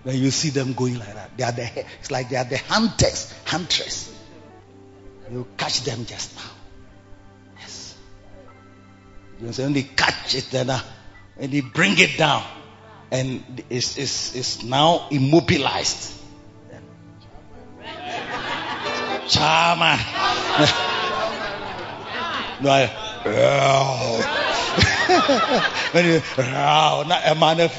when 0.03 0.17
you 0.17 0.31
see 0.31 0.49
them 0.49 0.73
going 0.73 0.97
like 0.99 1.13
that, 1.13 1.37
they 1.37 1.43
are 1.43 1.51
the 1.51 1.85
it's 1.99 2.11
like 2.11 2.29
they 2.29 2.37
are 2.37 2.45
the 2.45 2.57
hunters, 2.57 3.33
huntress. 3.45 4.13
You 5.31 5.45
catch 5.57 5.83
them 5.83 6.05
just 6.05 6.35
now. 6.35 6.56
You 9.41 9.53
say 9.53 9.63
when 9.65 9.83
catch 9.83 10.35
it, 10.35 10.47
then 10.51 10.69
uh, 10.69 10.79
when 11.35 11.51
they 11.51 11.61
bring 11.61 11.97
it 11.99 12.17
down, 12.17 12.43
and 13.11 13.63
it's, 13.69 13.97
it's, 13.97 14.35
it's 14.35 14.63
now 14.63 15.07
immobilized. 15.11 16.13
Chama. 19.27 19.97
no, 22.61 22.71
I, 22.71 22.87
when 25.91 26.05
you, 26.05 26.21
not 26.37 27.21
a 27.25 27.35
man 27.35 27.59
of, 27.59 27.77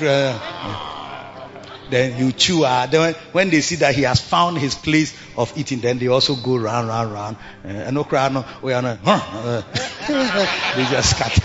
then 1.90 2.18
you 2.18 2.32
chew. 2.32 2.64
Uh, 2.64 2.86
then 2.86 3.14
when 3.32 3.50
they 3.50 3.60
see 3.60 3.76
that 3.76 3.94
he 3.94 4.02
has 4.02 4.20
found 4.20 4.58
his 4.58 4.74
place 4.74 5.16
of 5.36 5.56
eating, 5.56 5.80
then 5.80 5.98
they 5.98 6.08
also 6.08 6.36
go 6.36 6.56
round, 6.56 6.88
round, 6.88 7.12
round. 7.12 7.36
Uh, 7.64 7.68
and 7.68 7.94
no 7.94 8.04
crowd, 8.04 8.32
no, 8.32 8.44
we 8.62 8.72
are 8.72 8.82
not. 8.82 8.98
They 10.08 10.84
just 10.84 11.16
scatter. 11.16 11.42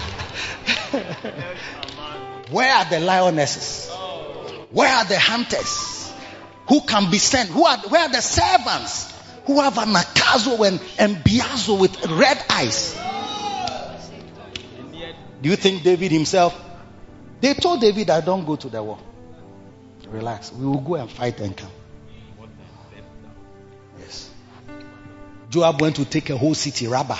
Where 2.51 2.73
are 2.73 2.85
the 2.89 2.99
lionesses? 2.99 3.89
Where 4.71 4.93
are 4.93 5.05
the 5.05 5.19
hunters 5.19 6.13
who 6.67 6.81
can 6.81 7.11
be 7.11 7.17
sent? 7.17 7.49
Who 7.49 7.65
are 7.65 7.77
where 7.89 8.01
are 8.03 8.11
the 8.11 8.21
servants 8.21 9.11
who 9.45 9.59
have 9.61 9.77
an 9.77 9.93
akazo 9.93 10.65
and, 10.67 10.81
and 10.99 11.17
biazo 11.17 11.79
with 11.79 12.05
red 12.07 12.43
eyes? 12.49 12.97
Do 15.41 15.49
you 15.49 15.55
think 15.55 15.83
David 15.83 16.11
himself? 16.11 16.59
They 17.41 17.53
told 17.53 17.81
David, 17.81 18.09
I 18.09 18.21
don't 18.21 18.45
go 18.45 18.55
to 18.55 18.69
the 18.69 18.81
war. 18.81 18.97
Relax. 20.07 20.53
We 20.53 20.65
will 20.65 20.79
go 20.79 20.95
and 20.95 21.11
fight 21.11 21.39
and 21.41 21.57
come. 21.57 21.71
Yes. 23.99 24.29
Joab 25.49 25.81
went 25.81 25.97
to 25.97 26.05
take 26.05 26.29
a 26.29 26.37
whole 26.37 26.53
city, 26.53 26.87
Rabbah. 26.87 27.19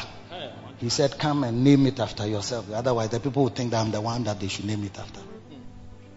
He 0.84 0.90
said, 0.90 1.18
Come 1.18 1.46
and 1.46 1.64
name 1.64 1.88
it 1.88 1.98
after 2.02 2.28
yourself. 2.28 2.70
Otherwise, 2.70 3.08
the 3.08 3.22
people 3.22 3.44
will 3.44 3.50
think 3.50 3.72
that 3.72 3.80
I'm 3.80 3.92
the 3.92 4.02
one 4.02 4.26
that 4.26 4.42
they 4.42 4.50
should 4.50 4.66
name 4.66 4.84
it 4.84 5.00
after. 5.00 5.22
Hmm. 5.22 5.56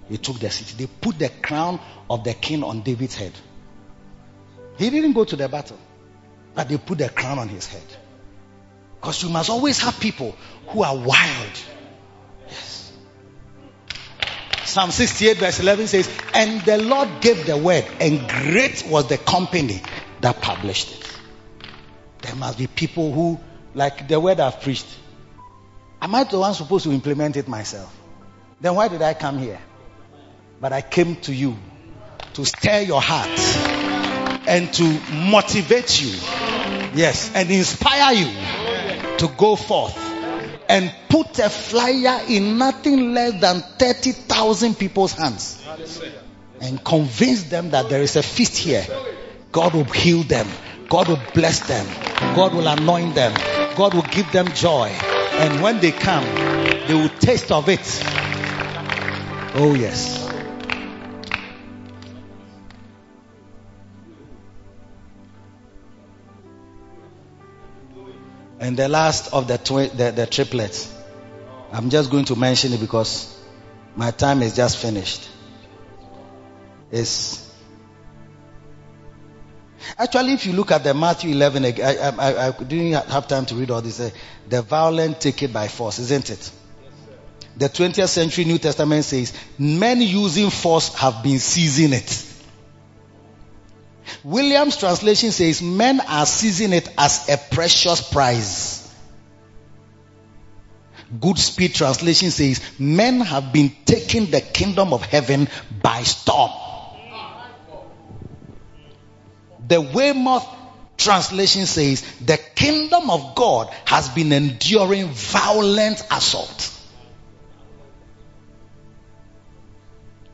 He 0.09 0.19
took 0.19 0.41
the 0.41 0.51
city. 0.51 0.75
They 0.77 0.89
put 0.89 1.21
the 1.21 1.29
crown 1.29 1.79
of 2.11 2.25
the 2.25 2.35
king 2.35 2.65
on 2.65 2.83
David's 2.83 3.15
head. 3.15 3.33
He 4.77 4.91
didn't 4.91 5.13
go 5.13 5.25
to 5.25 5.37
the 5.37 5.49
battle, 5.49 5.79
but 6.53 6.69
they 6.69 6.79
put 6.79 6.99
the 6.99 7.09
crown 7.09 7.39
on 7.39 7.49
his 7.49 7.69
head. 7.69 7.85
Because 8.97 9.23
you 9.23 9.29
must 9.29 9.51
always 9.51 9.79
have 9.83 10.01
people 10.01 10.35
who 10.67 10.83
are 10.83 10.97
wild. 10.97 11.61
Yes. 12.49 12.93
Psalm 14.65 14.91
68, 14.91 15.37
verse 15.37 15.61
11 15.61 15.87
says, 15.87 16.11
And 16.35 16.61
the 16.63 16.79
Lord 16.79 17.21
gave 17.21 17.47
the 17.47 17.57
word, 17.57 17.87
and 18.01 18.29
great 18.29 18.85
was 18.89 19.09
the 19.09 19.19
company 19.19 19.81
that 20.23 20.43
published 20.43 20.91
it. 20.91 21.19
There 22.23 22.35
must 22.35 22.59
be 22.59 22.67
people 22.67 23.13
who 23.13 23.39
like 23.77 24.09
the 24.09 24.19
word 24.19 24.41
I've 24.41 24.61
preached. 24.63 24.87
Am 26.01 26.15
I 26.15 26.25
the 26.25 26.39
one 26.39 26.55
supposed 26.55 26.85
to 26.85 26.93
implement 26.93 27.37
it 27.37 27.47
myself? 27.47 27.95
Then 28.61 28.75
why 28.75 28.89
did 28.89 29.03
I 29.03 29.13
come 29.13 29.39
here? 29.39 29.61
But 30.61 30.73
I 30.73 30.81
came 30.81 31.17
to 31.17 31.35
you 31.35 31.57
to 32.33 32.45
stir 32.47 32.81
your 32.81 33.03
heart 33.03 33.39
and 34.49 34.73
to 34.73 35.01
motivate 35.13 36.01
you. 36.01 36.09
Yes, 36.95 37.31
and 37.35 37.51
inspire 37.51 38.15
you 38.15 38.27
to 39.19 39.29
go 39.37 39.57
forth 39.57 39.97
and 40.71 40.93
put 41.11 41.39
a 41.39 41.51
flyer 41.51 42.23
in 42.29 42.57
nothing 42.57 43.13
less 43.13 43.39
than 43.41 43.61
30,000 43.61 44.79
people's 44.79 45.13
hands 45.13 45.63
and 46.63 46.83
convince 46.83 47.43
them 47.45 47.71
that 47.71 47.91
there 47.91 48.01
is 48.01 48.17
a 48.17 48.23
feast 48.23 48.57
here. 48.57 48.87
God 49.53 49.75
will 49.75 49.85
heal 49.85 50.23
them. 50.23 50.47
God 50.89 51.09
will 51.09 51.21
bless 51.35 51.61
them. 51.67 51.87
God 52.37 52.55
will 52.55 52.67
anoint 52.67 53.15
them. 53.15 53.33
God 53.77 53.95
will 53.95 54.03
give 54.03 54.31
them 54.33 54.49
joy. 54.53 54.89
And 54.89 55.63
when 55.63 55.81
they 55.81 55.93
come, 55.93 56.25
they 56.87 56.95
will 56.95 57.09
taste 57.09 57.51
of 57.51 57.69
it. 57.69 57.81
Oh, 59.55 59.75
yes. 59.75 60.23
And 68.59 68.77
the 68.77 68.89
last 68.89 69.33
of 69.33 69.49
the, 69.49 69.59
twi- 69.59 69.89
the, 69.89 70.13
the 70.13 70.27
triplets, 70.27 70.93
I'm 71.73 71.91
just 71.91 72.11
going 72.11 72.25
to 72.27 72.37
mention 72.37 72.73
it 72.73 72.81
because 72.81 73.39
my 73.97 74.11
time 74.11 74.43
is 74.43 74.55
just 74.57 74.79
finished. 74.79 75.29
Is 76.91 77.46
Actually, 79.99 80.35
if 80.35 80.45
you 80.45 80.53
look 80.53 80.73
at 80.73 80.85
the 80.85 80.93
Matthew 80.93 81.31
11, 81.31 81.65
I, 81.65 81.69
I, 81.71 82.49
I, 82.49 82.51
didn't 82.51 83.09
have 83.09 83.29
time 83.29 83.47
to 83.47 83.55
read 83.55 83.71
all 83.71 83.81
this. 83.81 83.99
Uh, 83.99 84.11
the 84.47 84.61
violent 84.61 85.21
take 85.23 85.43
it 85.43 85.53
by 85.55 85.69
force, 85.69 85.99
isn't 85.99 86.29
it? 86.29 86.39
Yes, 86.39 86.53
The 87.57 87.69
20th 87.71 88.09
century 88.09 88.45
New 88.45 88.59
Testament 88.59 89.05
says, 89.07 89.33
men 89.59 90.03
using 90.03 90.51
force 90.51 90.95
have 90.97 91.23
been 91.23 91.39
seizing 91.39 91.95
it. 91.95 92.25
Williams 94.23 94.77
translation 94.77 95.33
says, 95.33 95.63
men 95.63 96.01
are 96.01 96.27
seizing 96.27 96.75
it 96.75 96.89
as 96.99 97.31
a 97.31 97.39
precious 97.55 98.03
prize. 98.03 98.83
Goodspeed 101.19 101.75
translation 101.75 102.31
says, 102.31 102.61
men 102.79 103.21
have 103.21 103.51
been 103.51 103.73
taking 103.87 104.27
the 104.27 104.43
kingdom 104.43 104.93
of 104.93 105.03
heaven 105.03 105.49
by 105.83 106.03
storm. 106.03 106.51
The 109.69 109.81
Weymouth 109.81 110.47
translation 110.97 111.67
says 111.67 112.03
the 112.21 112.39
kingdom 112.55 113.11
of 113.11 113.35
God 113.35 113.69
has 113.85 114.09
been 114.09 114.33
enduring 114.33 115.09
violent 115.09 116.03
assault. 116.11 116.73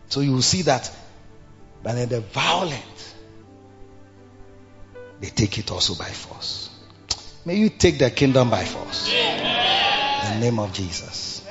So 0.09 0.21
you 0.21 0.33
will 0.33 0.43
see 0.43 0.63
that 0.63 0.91
but 1.83 1.95
then 1.95 2.09
the 2.09 2.21
violent 2.21 3.15
they 5.21 5.29
take 5.29 5.59
it 5.59 5.71
also 5.71 5.95
by 5.95 6.09
force. 6.11 6.69
May 7.45 7.57
you 7.57 7.69
take 7.69 7.99
the 7.99 8.11
kingdom 8.11 8.51
by 8.51 8.65
force. 8.65 9.09
In 9.09 10.35
the 10.35 10.41
name 10.41 10.59
of 10.59 10.73
Jesus. 10.73 11.43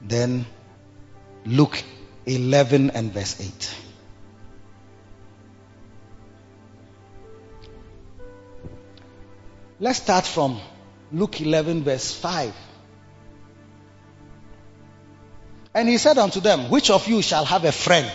Then 0.00 0.46
Luke 1.44 1.82
11 2.26 2.90
and 2.90 3.12
verse 3.12 3.40
8. 3.40 3.83
Let's 9.80 9.98
start 9.98 10.24
from 10.24 10.60
Luke 11.12 11.40
11, 11.40 11.82
verse 11.82 12.14
5. 12.14 12.54
And 15.74 15.88
he 15.88 15.98
said 15.98 16.16
unto 16.16 16.38
them, 16.40 16.70
Which 16.70 16.90
of 16.90 17.08
you 17.08 17.20
shall 17.22 17.44
have 17.44 17.64
a 17.64 17.72
friend, 17.72 18.10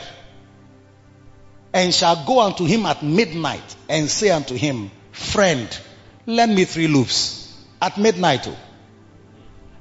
and 1.73 1.93
shall 1.93 2.25
go 2.25 2.39
unto 2.39 2.63
him 2.65 2.85
at 2.85 3.03
midnight, 3.03 3.75
and 3.89 4.09
say 4.09 4.29
unto 4.29 4.55
him, 4.55 4.89
Friend, 5.11 5.77
lend 6.25 6.55
me 6.55 6.63
three 6.63 6.87
loaves 6.87 7.53
at 7.81 7.97
midnight. 7.97 8.47
Oh. 8.47 8.55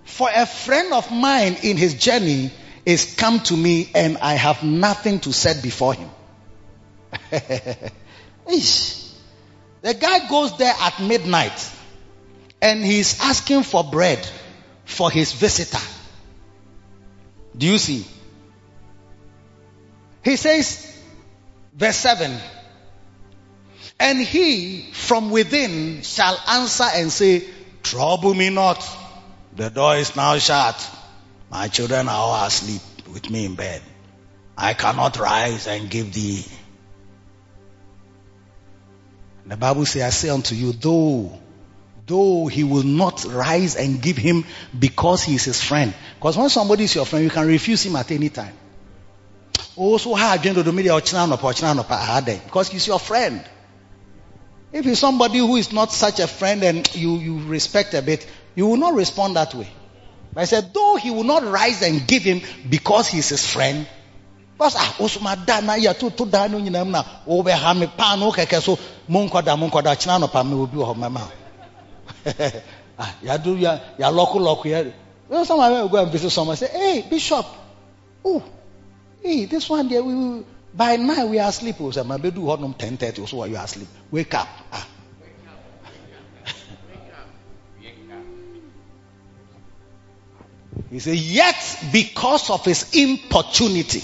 For 0.05 0.29
a 0.35 0.47
friend 0.47 0.93
of 0.93 1.13
mine 1.13 1.59
in 1.63 1.77
his 1.77 1.95
journey 1.95 2.51
is 2.85 3.15
come 3.15 3.39
to 3.41 3.57
me, 3.57 3.89
and 3.95 4.19
I 4.19 4.35
have 4.35 4.65
nothing 4.65 5.21
to 5.21 5.33
set 5.33 5.63
before 5.63 5.95
him. 5.95 6.11
The 9.83 9.95
guy 9.95 10.29
goes 10.29 10.57
there 10.59 10.75
at 10.79 11.01
midnight 11.01 11.71
and 12.61 12.85
he's 12.85 13.21
asking 13.21 13.63
for 13.63 13.85
bread 13.85 14.27
for 14.85 15.11
his 15.11 15.33
visitor. 15.33 15.85
Do 17.57 17.67
you 17.67 17.79
see? 17.79 18.05
He 20.25 20.37
says, 20.37 21.01
verse 21.75 21.97
7 21.97 22.37
And 24.01 24.21
he 24.21 24.91
from 24.93 25.31
within 25.31 26.03
shall 26.03 26.39
answer 26.49 26.87
and 26.95 27.13
say, 27.13 27.45
Trouble 27.83 28.35
me 28.35 28.51
not. 28.51 28.85
The 29.57 29.71
door 29.71 29.97
is 29.97 30.15
now 30.17 30.37
shut. 30.39 30.91
My 31.51 31.69
children 31.69 32.09
are 32.09 32.15
all 32.15 32.47
asleep 32.47 32.83
with 33.13 33.31
me 33.31 33.47
in 33.47 33.55
bed. 33.55 33.81
I 34.57 34.75
cannot 34.75 35.19
rise 35.19 35.67
and 35.67 35.89
give 35.89 36.13
thee 36.13 36.45
the 39.51 39.57
Bible 39.57 39.87
says, 39.87 40.03
I 40.03 40.11
say 40.11 40.29
unto 40.29 40.55
you, 40.55 40.73
though, 40.73 41.39
though 42.07 42.47
he 42.47 42.65
will 42.65 42.83
not 42.83 43.25
rise 43.25 43.77
and 43.77 44.01
give 44.03 44.17
him 44.17 44.45
because 44.79 45.23
he 45.23 45.35
is 45.37 45.45
his 45.45 45.63
friend. 45.63 45.95
Because 46.17 46.37
when 46.37 46.49
somebody 46.49 46.85
is 46.85 46.95
your 46.95 47.07
friend, 47.07 47.25
you 47.25 47.31
can 47.31 47.47
refuse 47.47 47.85
him 47.85 47.97
at 47.97 48.11
any 48.11 48.29
time. 48.29 48.55
Oh, 49.77 49.93
also, 49.93 50.15
how 50.15 50.35
agenda 50.35 50.65
do 50.65 50.73
media 50.73 51.01
because 51.01 52.69
he's 52.69 52.87
your 52.87 52.99
friend. 52.99 53.45
If 54.73 54.87
it's 54.87 55.01
somebody 55.01 55.39
who 55.39 55.57
is 55.57 55.73
not 55.73 55.93
such 55.93 56.21
a 56.21 56.27
friend 56.27 56.63
and 56.63 56.95
you, 56.95 57.17
you 57.17 57.49
respect 57.49 57.95
a 57.95 58.03
bit, 58.03 58.27
you 58.55 58.67
will 58.67 58.77
not 58.77 58.95
respond 58.95 59.37
that 59.37 59.55
way. 59.55 59.69
But 60.35 60.43
I 60.43 60.45
said, 60.45 60.75
though 60.75 60.97
he 60.97 61.11
will 61.11 61.25
not 61.25 61.43
rise 61.45 61.81
and 61.83 62.07
give 62.07 62.23
him 62.23 62.43
because 62.69 63.09
he's 63.09 63.31
his 63.31 63.47
friend, 63.51 63.87
because 64.59 64.75
ah 64.77 64.97
us 64.99 65.17
da 65.47 65.61
na 65.61 65.75
yɛ 65.77 65.95
tu 66.17 66.25
da 66.27 66.49
ni 66.49 66.59
nyinaa 66.63 66.85
mu 66.85 66.91
na 66.91 67.05
wobɛha 67.29 67.79
me 67.79 67.87
so 67.97 68.17
no 68.17 68.33
da 68.33 68.61
so 68.61 68.77
da 69.41 69.55
monkɔda 69.57 70.07
no 70.19 70.27
nɔpa 70.27 70.45
me 70.45 70.55
obi 70.57 70.77
wɔ 70.79 70.91
ah 70.91 70.95
mɛma 70.95 71.21
yàdó 73.23 73.55
yà 73.57 73.81
yà 73.99 74.11
lọkọlọkọ 74.11 74.65
yẹ 74.65 74.85
you 74.85 74.93
know 75.31 75.45
some 75.45 75.61
of 75.61 75.71
them 75.71 75.87
go 75.89 75.99
and 75.99 76.11
visit 76.11 76.31
someone 76.31 76.57
say 76.57 76.67
hey 76.73 77.03
bishop. 77.09 77.47
Oh 78.25 78.43
hey 79.23 79.45
this 79.45 79.71
one 79.71 79.87
there 79.89 80.03
we, 80.03 80.13
we 80.15 80.45
by 80.75 80.97
nine 80.97 81.31
we 81.31 81.39
are 81.39 81.51
asleep. 81.51 81.77
Oh, 81.81 81.93
o 81.97 82.05
my 82.05 82.17
maa 82.17 82.19
bẹ 82.19 82.31
du 82.35 82.41
hɔnom 82.41 82.77
ten 82.77 82.97
thirty 82.97 83.23
o 83.23 83.27
so 83.27 83.37
wa 83.37 83.45
you 83.45 83.57
are 83.57 83.65
asleep. 83.65 83.87
Wake 84.11 84.35
up. 84.35 84.49
Ah. 84.73 84.87
He 90.91 90.99
said, 91.01 91.17
yet 91.17 91.55
because 91.93 92.51
of 92.51 92.65
his 92.65 92.95
importunity. 92.95 94.03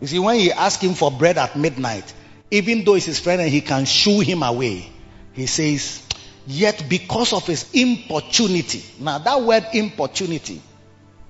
You 0.00 0.06
see, 0.06 0.18
when 0.18 0.38
he 0.38 0.52
asked 0.52 0.82
him 0.82 0.94
for 0.94 1.10
bread 1.10 1.38
at 1.38 1.56
midnight, 1.56 2.12
even 2.50 2.84
though 2.84 2.94
he's 2.94 3.06
his 3.06 3.18
friend 3.18 3.40
and 3.40 3.50
he 3.50 3.60
can 3.60 3.84
shoo 3.84 4.20
him 4.20 4.42
away, 4.42 4.88
he 5.32 5.46
says, 5.46 6.02
Yet 6.46 6.84
because 6.88 7.34
of 7.34 7.46
his 7.46 7.70
importunity. 7.74 8.82
Now, 8.98 9.18
that 9.18 9.42
word 9.42 9.66
importunity, 9.74 10.62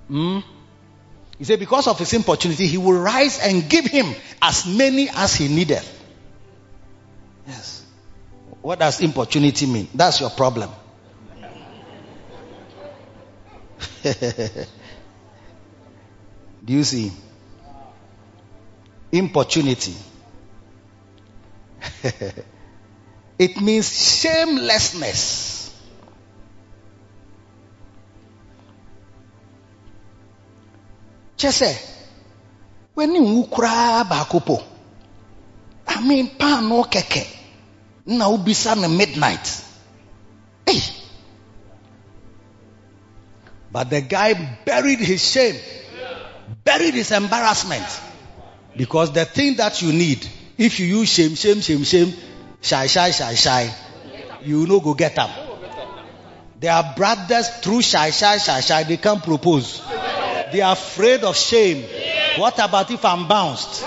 hmm, 0.07 0.39
he 1.39 1.45
said, 1.45 1.59
Because 1.59 1.89
of 1.89 1.99
his 1.99 2.13
importunity, 2.13 2.67
he 2.67 2.79
will 2.79 3.01
rise 3.01 3.41
and 3.41 3.69
give 3.69 3.87
him 3.87 4.15
as 4.41 4.67
many 4.67 5.09
as 5.09 5.35
he 5.35 5.49
needed. 5.49 5.83
Yes. 7.47 7.85
What 8.63 8.79
does 8.79 9.01
importunity 9.01 9.67
mean? 9.67 9.89
That's 9.95 10.21
your 10.21 10.31
problem. 10.31 10.71
Do 14.03 14.13
you 16.67 16.85
see? 16.85 17.11
Importunity. 19.13 19.95
it 23.39 23.61
means 23.61 24.21
shamelessness. 24.21 25.59
Chese, 31.37 31.79
when 32.95 33.15
you 33.15 33.47
kura 33.51 34.05
baako 34.09 34.65
I 35.87 36.07
mean 36.07 36.29
pan 36.37 36.69
no 36.69 36.83
keke 36.85 37.27
na 38.07 38.29
ubisa 38.29 38.75
na 38.77 38.89
midnight. 38.89 39.65
Hey. 40.67 40.81
But 43.71 43.91
the 43.91 44.01
guy 44.01 44.35
buried 44.65 44.99
his 44.99 45.23
shame, 45.31 45.57
buried 46.65 46.95
his 46.95 47.13
embarrassment. 47.13 47.87
Because 48.79 49.13
the 49.13 49.25
thing 49.25 49.57
that 49.57 49.83
you 49.83 49.93
need, 49.93 50.25
if 50.57 50.79
you 50.79 50.87
use 50.87 51.09
shame, 51.09 51.35
shame, 51.35 51.61
shame, 51.61 51.83
shame, 51.83 52.15
shy, 52.61 52.87
shy, 52.87 53.11
shy, 53.11 53.35
shy, 53.35 53.75
you 54.45 54.69
know 54.69 54.79
go 54.79 54.95
get 54.95 55.19
up. 55.19 55.31
They 56.61 56.69
are 56.69 56.95
brothers 56.97 57.49
through 57.59 57.83
shy, 57.83 58.11
shy, 58.11 58.39
shy, 58.39 58.61
shy, 58.61 58.85
they 58.85 58.97
can't 58.97 59.23
propose. 59.23 59.83
They 60.53 60.61
are 60.61 60.75
afraid 60.75 61.25
of 61.25 61.37
shame. 61.37 61.83
What 62.37 62.61
about 62.61 62.89
if 62.93 63.05
I'm 63.05 63.27
bounced? 63.27 63.85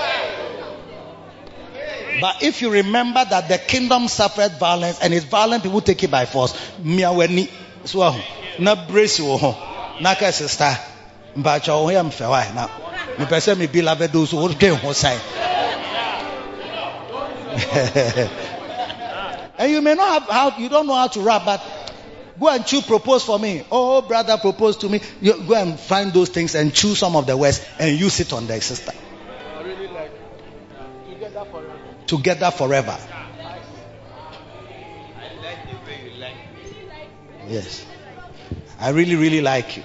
But 2.19 2.43
if 2.43 2.61
you 2.61 2.69
remember 2.69 3.23
that 3.23 3.47
the 3.47 3.59
kingdom 3.59 4.09
suffered 4.09 4.51
violence 4.59 4.99
and 5.01 5.13
it's 5.13 5.23
violent 5.23 5.63
people 5.63 5.79
take 5.79 6.03
it 6.03 6.11
by 6.11 6.25
force, 6.25 6.51
miaweni 6.83 7.49
so 7.85 8.13
na 8.59 8.75
brace 8.75 9.21
wo 9.21 9.37
ho 9.37 9.55
na 10.01 10.15
ka 10.15 10.31
sister 10.31 10.77
oh, 11.69 11.89
yam 11.89 12.11
fe 12.11 12.27
why 12.27 12.51
na 12.53 12.67
me 13.21 13.27
pese 13.27 13.55
me 13.55 13.67
beloved 13.67 14.11
those 14.11 14.31
who 14.31 14.49
dwen 14.49 14.75
ho 14.75 14.91
and 19.57 19.71
you 19.71 19.81
may 19.81 19.93
not 19.93 20.21
have 20.21 20.29
how 20.29 20.57
you 20.57 20.69
don't 20.69 20.87
know 20.87 20.95
how 20.95 21.07
to 21.07 21.21
rap 21.21 21.43
but 21.45 21.61
go 22.39 22.49
and 22.49 22.65
choose 22.65 22.85
propose 22.85 23.23
for 23.23 23.37
me. 23.37 23.63
Oh 23.71 24.01
brother 24.01 24.37
propose 24.37 24.77
to 24.77 24.89
me. 24.89 25.01
You 25.21 25.43
go 25.43 25.53
and 25.55 25.79
find 25.79 26.11
those 26.13 26.29
things 26.29 26.55
and 26.55 26.73
choose 26.73 26.97
some 26.97 27.15
of 27.15 27.27
the 27.27 27.37
words 27.37 27.63
and 27.77 27.99
use 27.99 28.19
it 28.19 28.33
on 28.33 28.47
the 28.47 28.59
sister. 28.61 28.91
I 28.91 29.61
really 29.61 29.87
like 29.87 30.11
together 31.07 31.45
forever. 31.51 31.79
together 32.07 32.51
forever. 32.51 32.97
Yes. 37.47 37.85
I 38.79 38.89
really, 38.89 39.15
really 39.15 39.41
like 39.41 39.77
you. 39.77 39.83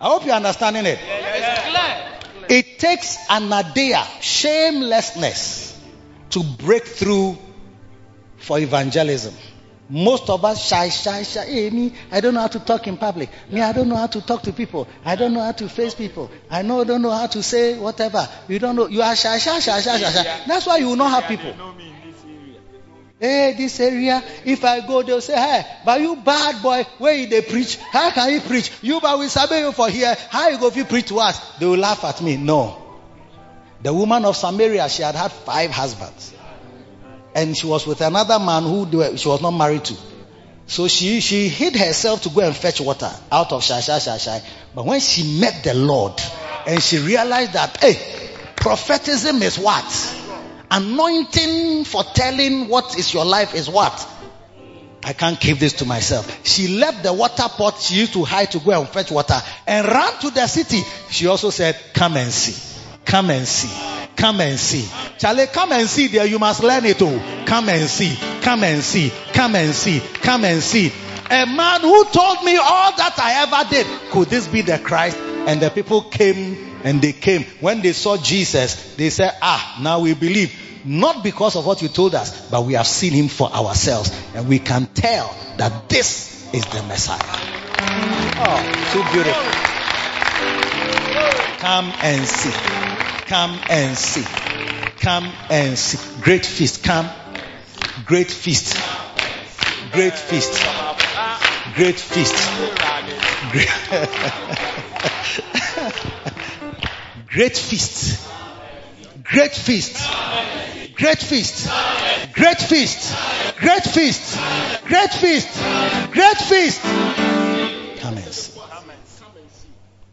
I 0.00 0.08
hope 0.08 0.24
you're 0.24 0.34
understanding 0.34 0.86
it. 0.86 0.98
It 2.48 2.78
takes 2.78 3.18
an 3.28 3.52
idea, 3.52 4.02
shamelessness, 4.20 5.78
to 6.30 6.42
break 6.42 6.84
through 6.84 7.36
for 8.38 8.58
evangelism. 8.58 9.34
Most 9.90 10.30
of 10.30 10.44
us 10.44 10.66
shy, 10.66 10.88
shy, 10.88 11.24
shy. 11.24 11.44
Hey, 11.44 11.70
me, 11.70 11.92
I 12.12 12.20
don't 12.20 12.34
know 12.34 12.40
how 12.40 12.46
to 12.46 12.60
talk 12.60 12.86
in 12.86 12.96
public. 12.96 13.28
Me, 13.50 13.60
I 13.60 13.72
don't 13.72 13.88
know 13.88 13.96
how 13.96 14.06
to 14.06 14.20
talk 14.20 14.42
to 14.42 14.52
people. 14.52 14.86
I 15.04 15.16
don't 15.16 15.34
know 15.34 15.42
how 15.42 15.52
to 15.52 15.68
face 15.68 15.94
people. 15.94 16.30
I 16.48 16.62
know, 16.62 16.84
don't 16.84 17.02
know 17.02 17.10
how 17.10 17.26
to 17.26 17.42
say 17.42 17.76
whatever. 17.76 18.28
You 18.48 18.60
don't 18.60 18.76
know. 18.76 18.86
You 18.86 19.02
are 19.02 19.16
shy, 19.16 19.38
shy, 19.38 19.58
shy, 19.58 19.80
shy, 19.80 19.98
shy, 19.98 20.10
shy. 20.10 20.40
That's 20.46 20.66
why 20.66 20.76
you 20.78 20.88
will 20.88 20.96
not 20.96 21.10
have 21.10 21.24
people. 21.28 21.52
Hey, 23.20 23.52
this 23.54 23.78
area, 23.80 24.24
if 24.46 24.64
I 24.64 24.80
go, 24.80 25.02
they'll 25.02 25.20
say, 25.20 25.34
hey, 25.34 25.66
but 25.84 26.00
you 26.00 26.16
bad 26.16 26.62
boy, 26.62 26.84
where 26.96 27.12
you 27.12 27.26
they 27.26 27.42
preach? 27.42 27.76
How 27.76 28.10
can 28.10 28.32
you 28.32 28.40
preach? 28.40 28.72
You, 28.80 28.98
but 28.98 29.18
we 29.18 29.28
sabe 29.28 29.58
you 29.58 29.72
for 29.72 29.90
here. 29.90 30.16
How 30.30 30.48
you 30.48 30.58
go 30.58 30.68
if 30.68 30.76
you 30.76 30.86
preach 30.86 31.08
to 31.08 31.18
us? 31.18 31.58
They 31.58 31.66
will 31.66 31.76
laugh 31.76 32.02
at 32.02 32.22
me. 32.22 32.38
No. 32.38 32.80
The 33.82 33.92
woman 33.92 34.24
of 34.24 34.38
Samaria, 34.38 34.88
she 34.88 35.02
had 35.02 35.14
had 35.14 35.32
five 35.32 35.70
husbands. 35.70 36.32
And 37.34 37.54
she 37.54 37.66
was 37.66 37.86
with 37.86 38.00
another 38.00 38.38
man 38.38 38.62
who 38.62 38.86
she 39.18 39.28
was 39.28 39.42
not 39.42 39.50
married 39.50 39.84
to. 39.84 39.96
So 40.66 40.88
she, 40.88 41.20
she 41.20 41.48
hid 41.48 41.76
herself 41.76 42.22
to 42.22 42.30
go 42.30 42.40
and 42.40 42.56
fetch 42.56 42.80
water 42.80 43.10
out 43.30 43.52
of 43.52 43.62
Shai, 43.62 43.80
Shai, 43.80 43.98
Shai, 43.98 44.16
Shai. 44.16 44.40
But 44.74 44.86
when 44.86 45.00
she 45.00 45.38
met 45.38 45.62
the 45.62 45.74
Lord 45.74 46.14
and 46.66 46.82
she 46.82 46.96
realized 46.98 47.52
that, 47.52 47.76
hey, 47.82 47.98
prophetism 48.56 49.42
is 49.42 49.58
what? 49.58 49.84
Anointing 50.70 51.84
for 51.84 52.04
telling 52.04 52.68
what 52.68 52.98
is 52.98 53.12
your 53.12 53.24
life 53.24 53.54
is 53.54 53.68
what? 53.68 54.08
I 55.02 55.12
can't 55.14 55.40
keep 55.40 55.58
this 55.58 55.74
to 55.74 55.84
myself. 55.86 56.46
She 56.46 56.68
left 56.68 57.02
the 57.02 57.12
water 57.12 57.48
pot 57.48 57.80
she 57.80 57.96
used 57.96 58.12
to 58.12 58.24
hide 58.24 58.52
to 58.52 58.58
go 58.60 58.78
and 58.78 58.88
fetch 58.88 59.10
water 59.10 59.40
and 59.66 59.86
ran 59.86 60.12
to 60.20 60.30
the 60.30 60.46
city. 60.46 60.82
She 61.08 61.26
also 61.26 61.50
said, 61.50 61.76
come 61.94 62.16
and 62.16 62.30
see. 62.30 62.70
Come 63.04 63.30
and 63.30 63.46
see. 63.48 63.70
Come 64.16 64.40
and 64.40 64.58
see. 64.58 64.86
Charlie, 65.18 65.46
come 65.46 65.72
and 65.72 65.88
see 65.88 66.08
there. 66.08 66.26
You 66.26 66.38
must 66.38 66.62
learn 66.62 66.84
it 66.84 67.00
all. 67.00 67.18
Come 67.46 67.68
and 67.70 67.88
see. 67.88 68.16
Come 68.42 68.62
and 68.62 68.82
see. 68.82 69.10
Come 69.32 69.56
and 69.56 69.74
see. 69.74 70.00
Come 70.00 70.44
and 70.44 70.62
see. 70.62 70.92
A 71.30 71.46
man 71.46 71.80
who 71.80 72.04
told 72.04 72.44
me 72.44 72.56
all 72.56 72.92
that 72.96 73.14
I 73.18 73.42
ever 73.42 73.70
did. 73.70 73.86
Could 74.10 74.28
this 74.28 74.46
be 74.46 74.62
the 74.62 74.78
Christ? 74.78 75.16
And 75.16 75.60
the 75.60 75.70
people 75.70 76.02
came 76.02 76.69
and 76.84 77.00
they 77.02 77.12
came. 77.12 77.44
When 77.60 77.80
they 77.82 77.92
saw 77.92 78.16
Jesus, 78.16 78.94
they 78.96 79.10
said, 79.10 79.36
ah, 79.42 79.78
now 79.82 80.00
we 80.00 80.14
believe. 80.14 80.54
Not 80.84 81.22
because 81.22 81.56
of 81.56 81.66
what 81.66 81.82
you 81.82 81.88
told 81.88 82.14
us, 82.14 82.48
but 82.50 82.64
we 82.64 82.72
have 82.72 82.86
seen 82.86 83.12
him 83.12 83.28
for 83.28 83.52
ourselves. 83.52 84.10
And 84.34 84.48
we 84.48 84.58
can 84.58 84.86
tell 84.86 85.34
that 85.58 85.88
this 85.88 86.52
is 86.54 86.64
the 86.66 86.82
Messiah. 86.84 87.18
Oh, 88.42 88.60
so 88.92 89.02
beautiful. 89.12 89.70
Come 91.58 91.92
and 92.02 92.26
see. 92.26 92.50
Come 93.26 93.60
and 93.68 93.96
see. 93.96 94.24
Come 95.00 95.30
and 95.50 95.78
see. 95.78 96.22
Great 96.22 96.46
feast. 96.46 96.82
Come. 96.82 97.08
Great 98.06 98.30
feast. 98.30 98.74
Great 99.92 100.14
feast. 100.14 100.52
Great 101.74 101.98
feast. 102.00 102.50
Great 103.52 103.68
feast. 103.68 105.66
Great 107.30 107.56
feast. 107.56 108.28
Great 109.22 109.52
feast. 109.52 110.10
Great 110.94 111.18
feast. 111.18 111.70
Great 112.32 112.58
feast. 112.60 113.16
Great 113.58 113.84
feast. 113.84 114.38
Great 114.84 115.12
feast. 115.12 115.48
Great 116.10 116.36
feast. 116.38 116.82
Come 118.00 118.16
and 118.16 118.34
see. 118.34 118.60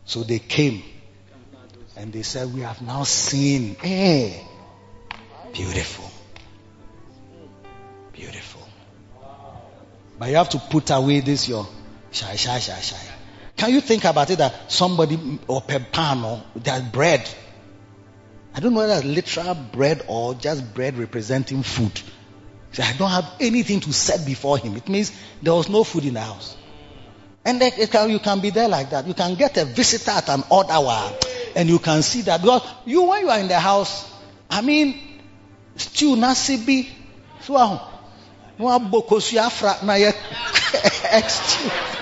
So 0.06 0.23
they 0.23 0.38
came 0.38 0.84
and 1.95 2.14
they 2.14 2.22
said, 2.22 2.53
We 2.53 2.61
have 2.61 2.84
now 2.84 3.03
seen. 3.03 3.76
Hey, 3.76 4.45
beautiful. 5.53 6.10
Beautiful. 8.14 8.61
But 10.19 10.30
you 10.30 10.35
have 10.35 10.49
to 10.49 10.60
put 10.60 10.91
away 10.91 11.22
this 11.22 11.49
your 11.49 11.68
shy, 12.11 12.35
shy, 12.35 12.60
shy, 12.60 12.80
shy. 12.80 13.16
Can 13.57 13.73
you 13.73 13.81
think 13.81 14.05
about 14.05 14.29
it 14.29 14.38
that 14.38 14.71
somebody 14.71 15.39
or 15.47 15.61
pepano, 15.61 16.43
that 16.57 16.91
bread, 16.91 17.27
I 18.53 18.59
don't 18.59 18.73
know 18.73 18.79
whether 18.79 19.05
literal 19.05 19.55
bread 19.55 20.03
or 20.07 20.35
just 20.35 20.73
bread 20.73 20.97
representing 20.97 21.63
food. 21.63 21.99
I 22.79 22.93
don't 22.93 23.09
have 23.09 23.27
anything 23.39 23.79
to 23.81 23.93
set 23.93 24.25
before 24.25 24.59
him. 24.59 24.75
It 24.75 24.88
means 24.88 25.11
there 25.41 25.53
was 25.53 25.67
no 25.67 25.84
food 25.84 26.05
in 26.05 26.13
the 26.13 26.21
house. 26.21 26.55
And 27.43 27.59
can, 27.59 28.09
you 28.11 28.19
can 28.19 28.39
be 28.39 28.51
there 28.51 28.67
like 28.67 28.91
that. 28.91 29.07
You 29.07 29.15
can 29.15 29.34
get 29.35 29.57
a 29.57 29.65
visitor 29.65 30.11
at 30.11 30.29
an 30.29 30.43
odd 30.51 30.69
hour 30.69 31.13
and 31.55 31.67
you 31.69 31.79
can 31.79 32.03
see 32.03 32.21
that 32.23 32.41
because 32.41 32.61
you, 32.85 33.03
when 33.03 33.21
you 33.21 33.29
are 33.29 33.39
in 33.39 33.47
the 33.47 33.59
house, 33.59 34.07
I 34.49 34.61
mean, 34.61 35.01
stew 35.75 36.15
nasibi, 36.15 36.88
so 37.41 37.53
wa 38.59 38.79
boko 38.79 39.19
na 39.84 39.93
ye 39.93 40.11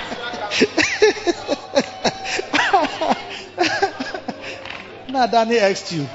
na 5.07 5.27
dani 5.27 5.57
ex 5.59 5.83
stew. 5.85 6.07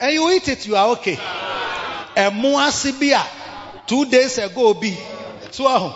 And 0.00 0.14
you 0.14 0.30
eat 0.30 0.48
it, 0.48 0.66
you 0.66 0.76
are 0.76 0.88
okay. 0.92 1.18
And 2.16 2.34
muasibia, 2.34 3.24
two 3.86 4.04
days 4.06 4.38
ago, 4.38 4.74
be 4.74 4.96
so 5.50 5.66
uh, 5.66 5.92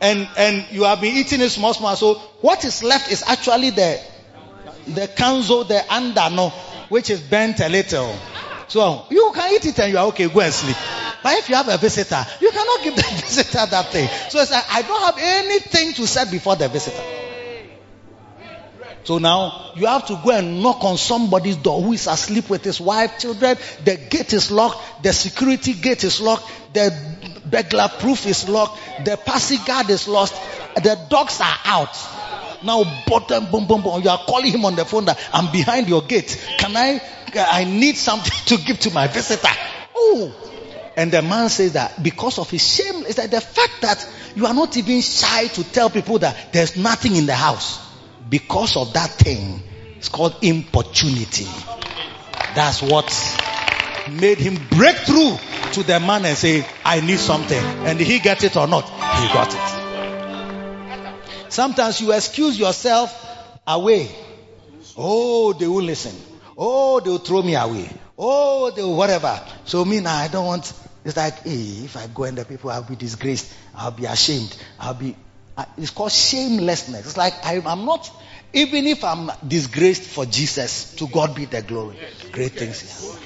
and 0.00 0.28
and 0.36 0.64
you 0.70 0.84
have 0.84 1.00
been 1.00 1.14
eating 1.16 1.40
it 1.40 1.50
small 1.50 1.74
small. 1.74 1.96
So 1.96 2.14
what 2.40 2.64
is 2.64 2.82
left 2.82 3.10
is 3.12 3.22
actually 3.26 3.70
the 3.70 4.00
the 4.86 5.08
kanzo, 5.08 5.66
the 5.66 5.84
andano, 5.88 6.50
which 6.88 7.10
is 7.10 7.20
bent 7.20 7.60
a 7.60 7.68
little. 7.68 8.14
So 8.70 9.04
you 9.10 9.32
can 9.34 9.52
eat 9.52 9.66
it 9.66 9.78
and 9.80 9.92
you 9.92 9.98
are 9.98 10.06
okay, 10.06 10.28
go 10.28 10.40
and 10.40 10.54
sleep. 10.54 10.76
But 11.24 11.38
if 11.38 11.48
you 11.48 11.56
have 11.56 11.68
a 11.68 11.76
visitor, 11.76 12.24
you 12.40 12.50
cannot 12.50 12.82
give 12.84 12.94
the 12.94 13.02
visitor 13.22 13.66
that 13.66 13.86
thing. 13.86 14.08
So 14.30 14.40
it's 14.40 14.52
like, 14.52 14.64
I 14.70 14.82
don't 14.82 15.02
have 15.02 15.16
anything 15.18 15.92
to 15.94 16.06
set 16.06 16.30
before 16.30 16.54
the 16.54 16.68
visitor. 16.68 17.02
So 19.02 19.18
now 19.18 19.72
you 19.74 19.86
have 19.86 20.06
to 20.06 20.20
go 20.22 20.30
and 20.30 20.62
knock 20.62 20.84
on 20.84 20.96
somebody's 20.96 21.56
door 21.56 21.82
who 21.82 21.94
is 21.94 22.06
asleep 22.06 22.48
with 22.48 22.62
his 22.62 22.80
wife, 22.80 23.18
children. 23.18 23.56
The 23.84 23.96
gate 23.96 24.32
is 24.32 24.52
locked. 24.52 25.02
The 25.02 25.12
security 25.12 25.72
gate 25.72 26.04
is 26.04 26.20
locked. 26.20 26.44
The 26.72 26.94
burglar 27.44 27.88
proof 27.98 28.24
is 28.26 28.48
locked. 28.48 28.78
The 29.04 29.16
passy 29.16 29.56
guard 29.66 29.90
is 29.90 30.06
lost. 30.06 30.34
The 30.76 30.96
dogs 31.10 31.40
are 31.40 31.58
out. 31.64 31.96
Now, 32.62 32.84
bottom, 33.06 33.50
boom, 33.50 33.66
boom, 33.66 33.82
boom. 33.82 34.02
You 34.02 34.10
are 34.10 34.18
calling 34.18 34.52
him 34.52 34.64
on 34.64 34.76
the 34.76 34.84
phone 34.84 35.06
that 35.06 35.18
I'm 35.32 35.50
behind 35.50 35.88
your 35.88 36.02
gate. 36.02 36.38
Can 36.58 36.76
I, 36.76 37.00
I 37.34 37.64
need 37.64 37.96
something 37.96 38.32
to 38.56 38.64
give 38.64 38.80
to 38.80 38.90
my 38.92 39.06
visitor. 39.06 39.48
Oh. 39.94 40.34
And 40.96 41.12
the 41.12 41.22
man 41.22 41.48
says 41.48 41.74
that 41.74 42.02
because 42.02 42.38
of 42.38 42.50
his 42.50 42.66
shame, 42.66 43.04
is 43.04 43.16
that 43.16 43.30
the 43.30 43.40
fact 43.40 43.80
that 43.82 44.06
you 44.34 44.46
are 44.46 44.54
not 44.54 44.76
even 44.76 45.00
shy 45.00 45.46
to 45.46 45.64
tell 45.64 45.88
people 45.88 46.18
that 46.18 46.52
there's 46.52 46.76
nothing 46.76 47.16
in 47.16 47.26
the 47.26 47.34
house. 47.34 47.78
Because 48.28 48.76
of 48.76 48.92
that 48.92 49.10
thing, 49.10 49.62
it's 49.96 50.08
called 50.08 50.36
importunity. 50.42 51.48
That's 52.54 52.82
what 52.82 53.06
made 54.10 54.38
him 54.38 54.58
break 54.70 54.96
through 54.96 55.36
to 55.72 55.82
the 55.82 56.00
man 56.00 56.24
and 56.24 56.36
say, 56.36 56.66
I 56.84 57.00
need 57.00 57.18
something. 57.18 57.58
And 57.58 58.00
he 58.00 58.18
get 58.18 58.44
it 58.44 58.56
or 58.56 58.66
not? 58.66 58.84
He 58.88 59.32
got 59.32 59.54
it. 59.54 59.69
Sometimes 61.50 62.00
you 62.00 62.12
excuse 62.12 62.58
yourself 62.58 63.12
away. 63.66 64.10
Oh, 64.96 65.52
they 65.52 65.66
will 65.66 65.82
listen. 65.82 66.14
Oh, 66.56 67.00
they 67.00 67.10
will 67.10 67.18
throw 67.18 67.42
me 67.42 67.54
away. 67.54 67.90
Oh, 68.18 68.70
they 68.70 68.82
will 68.82 68.96
whatever. 68.96 69.40
So 69.64 69.84
me 69.84 70.00
now, 70.00 70.16
I 70.16 70.28
don't 70.28 70.46
want. 70.46 70.72
It's 71.04 71.16
like, 71.16 71.42
hey, 71.42 71.84
if 71.84 71.96
I 71.96 72.06
go 72.06 72.24
and 72.24 72.36
the 72.36 72.44
people, 72.44 72.70
I'll 72.70 72.82
be 72.82 72.96
disgraced. 72.96 73.52
I'll 73.74 73.90
be 73.90 74.04
ashamed. 74.04 74.56
I'll 74.78 74.94
be. 74.94 75.16
It's 75.76 75.90
called 75.90 76.12
shamelessness. 76.12 77.06
It's 77.06 77.16
like 77.16 77.34
I, 77.44 77.60
I'm 77.64 77.84
not. 77.84 78.10
Even 78.52 78.86
if 78.86 79.04
I'm 79.04 79.30
disgraced 79.46 80.02
for 80.02 80.26
Jesus, 80.26 80.94
to 80.96 81.06
God 81.06 81.34
be 81.34 81.44
the 81.44 81.62
glory. 81.62 81.96
Great 82.32 82.52
things. 82.52 83.18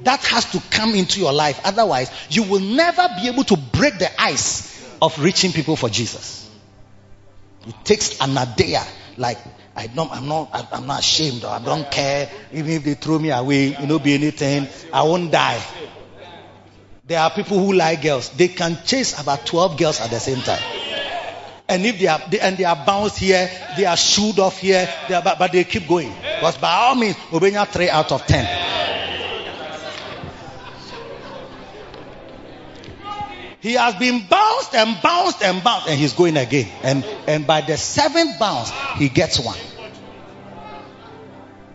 That 0.00 0.20
has 0.24 0.52
to 0.52 0.62
come 0.70 0.94
into 0.94 1.20
your 1.20 1.32
life. 1.32 1.60
Otherwise, 1.64 2.10
you 2.30 2.44
will 2.44 2.60
never 2.60 3.08
be 3.20 3.28
able 3.28 3.44
to 3.44 3.56
break 3.56 3.98
the 3.98 4.10
ice 4.20 4.86
of 5.00 5.18
reaching 5.20 5.52
people 5.52 5.74
for 5.74 5.88
Jesus. 5.88 6.47
It 7.66 7.74
takes 7.84 8.20
an 8.20 8.36
idea. 8.38 8.80
Ah. 8.80 8.88
Like 9.16 9.38
I 9.78 9.86
don't, 9.86 10.10
I'm 10.10 10.26
not, 10.26 10.50
I'm 10.72 10.86
not 10.86 11.00
ashamed 11.00 11.44
or 11.44 11.50
I 11.50 11.60
don't 11.60 11.88
care. 11.90 12.28
Even 12.52 12.70
if 12.72 12.84
they 12.84 12.94
throw 12.94 13.18
me 13.18 13.30
away, 13.30 13.76
you 13.78 13.86
know, 13.86 13.98
be 13.98 14.14
anything, 14.14 14.66
I 14.92 15.02
won't 15.02 15.30
die. 15.30 15.62
There 17.06 17.20
are 17.20 17.30
people 17.30 17.58
who 17.58 17.72
like 17.72 18.02
girls. 18.02 18.28
They 18.30 18.48
can 18.48 18.76
chase 18.84 19.20
about 19.20 19.46
12 19.46 19.78
girls 19.78 20.00
at 20.00 20.10
the 20.10 20.18
same 20.18 20.40
time. 20.40 20.62
And 21.68 21.86
if 21.86 21.98
they 22.00 22.06
are, 22.06 22.20
they, 22.30 22.40
and 22.40 22.56
they 22.56 22.64
are 22.64 22.76
bounced 22.84 23.18
here, 23.18 23.48
they 23.76 23.84
are 23.84 23.96
shooed 23.96 24.38
off 24.38 24.58
here, 24.58 24.88
they 25.08 25.14
are, 25.14 25.22
but, 25.22 25.38
but 25.38 25.52
they 25.52 25.64
keep 25.64 25.86
going. 25.86 26.10
Because 26.10 26.56
by 26.58 26.72
all 26.72 26.94
means, 26.94 27.16
Obenya 27.30 27.66
3 27.66 27.88
out 27.90 28.10
of 28.10 28.26
10. 28.26 28.97
He 33.60 33.72
has 33.74 33.94
been 33.96 34.26
bounced 34.28 34.74
and 34.74 35.02
bounced 35.02 35.42
and 35.42 35.62
bounced, 35.64 35.88
and 35.88 35.98
he's 35.98 36.12
going 36.12 36.36
again. 36.36 36.68
And 36.82 37.04
and 37.26 37.46
by 37.46 37.60
the 37.62 37.76
seventh 37.76 38.38
bounce, 38.38 38.70
he 38.96 39.08
gets 39.08 39.40
one. 39.40 39.58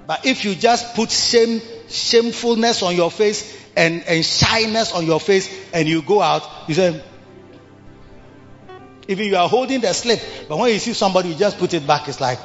But 0.07 0.25
if 0.25 0.45
you 0.45 0.55
just 0.55 0.95
put 0.95 1.11
shame, 1.11 1.61
shamefulness 1.89 2.83
on 2.83 2.95
your 2.95 3.09
face 3.09 3.57
and, 3.75 4.03
and 4.03 4.25
shyness 4.25 4.93
on 4.93 5.05
your 5.05 5.19
face, 5.19 5.49
and 5.73 5.87
you 5.87 6.01
go 6.01 6.21
out, 6.21 6.43
you 6.67 6.75
say, 6.75 7.01
even 9.07 9.27
you 9.27 9.35
are 9.35 9.49
holding 9.49 9.81
the 9.81 9.93
slip, 9.93 10.19
but 10.47 10.57
when 10.57 10.71
you 10.73 10.79
see 10.79 10.93
somebody, 10.93 11.29
you 11.29 11.35
just 11.35 11.57
put 11.57 11.73
it 11.73 11.85
back. 11.85 12.07
It's 12.07 12.21
like, 12.21 12.39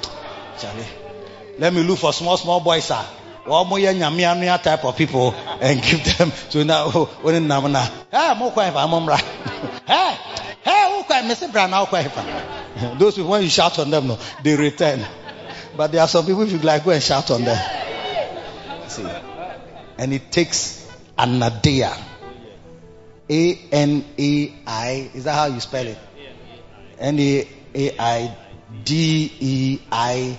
Charlie, 0.59 0.87
let 1.59 1.73
me 1.73 1.83
look 1.83 1.99
for 1.99 2.13
small, 2.13 2.37
small 2.37 2.61
boys, 2.61 2.85
sir. 2.85 3.05
Ọmọ 3.49 3.79
yẹ 3.81 3.95
nyamiamia 3.95 4.63
type 4.63 4.85
of 4.85 4.97
people 4.97 5.35
and 5.61 5.83
give 5.83 6.05
them 6.17 6.33
so 6.49 6.63
now 6.63 6.91
when 7.23 7.35
in 7.35 7.49
namna. 7.49 7.81
Hey, 8.11 8.35
mo 8.35 8.51
kwa 8.51 8.65
ifa 8.69 8.89
mo 8.89 9.01
mra. 9.01 9.17
Hey, 9.87 10.17
hey, 10.65 10.93
wo 10.93 11.03
kwa 11.03 11.23
mese 11.23 11.49
bra 11.53 11.67
na 11.67 11.85
wo. 11.85 11.89
Those 12.99 13.17
people 13.17 13.31
when 13.31 13.43
you 13.43 13.49
shout 13.49 13.79
on 13.79 13.91
them, 13.91 14.07
no, 14.07 14.19
they 14.43 14.55
return. 14.55 15.05
But 15.77 15.93
there 15.93 16.01
are 16.03 16.09
some 16.09 16.27
people 16.27 16.45
you 16.47 16.59
like 16.59 16.85
go 16.85 16.91
and 16.91 17.03
shout 17.03 17.31
on 17.31 17.45
them. 17.45 17.59
See, 18.89 19.07
and 19.97 20.13
it 20.13 20.31
takes 20.31 20.87
anadea. 21.19 21.97
A 23.31 23.59
N 23.73 24.05
A 24.19 24.53
I. 24.67 25.11
Is 25.15 25.25
that 25.25 25.35
how 25.35 25.47
you 25.47 25.61
spell 25.61 25.87
it? 25.87 25.99
N 26.99 27.19
A 27.19 27.49
A 27.75 27.99
I 27.99 28.37
D 28.85 29.33
E 29.41 29.79
I 29.91 30.39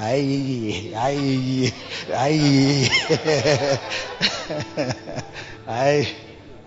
I 0.00 0.92
I 0.94 1.72
I 2.14 2.90
I 5.66 6.08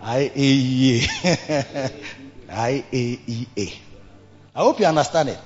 I 0.02 0.32
A 0.36 1.08
I 2.50 2.84
A 2.92 3.20
E 3.26 3.46
A. 3.56 3.72
I 4.54 4.60
hope 4.60 4.80
you 4.80 4.86
understand 4.86 5.30
it. 5.30 5.38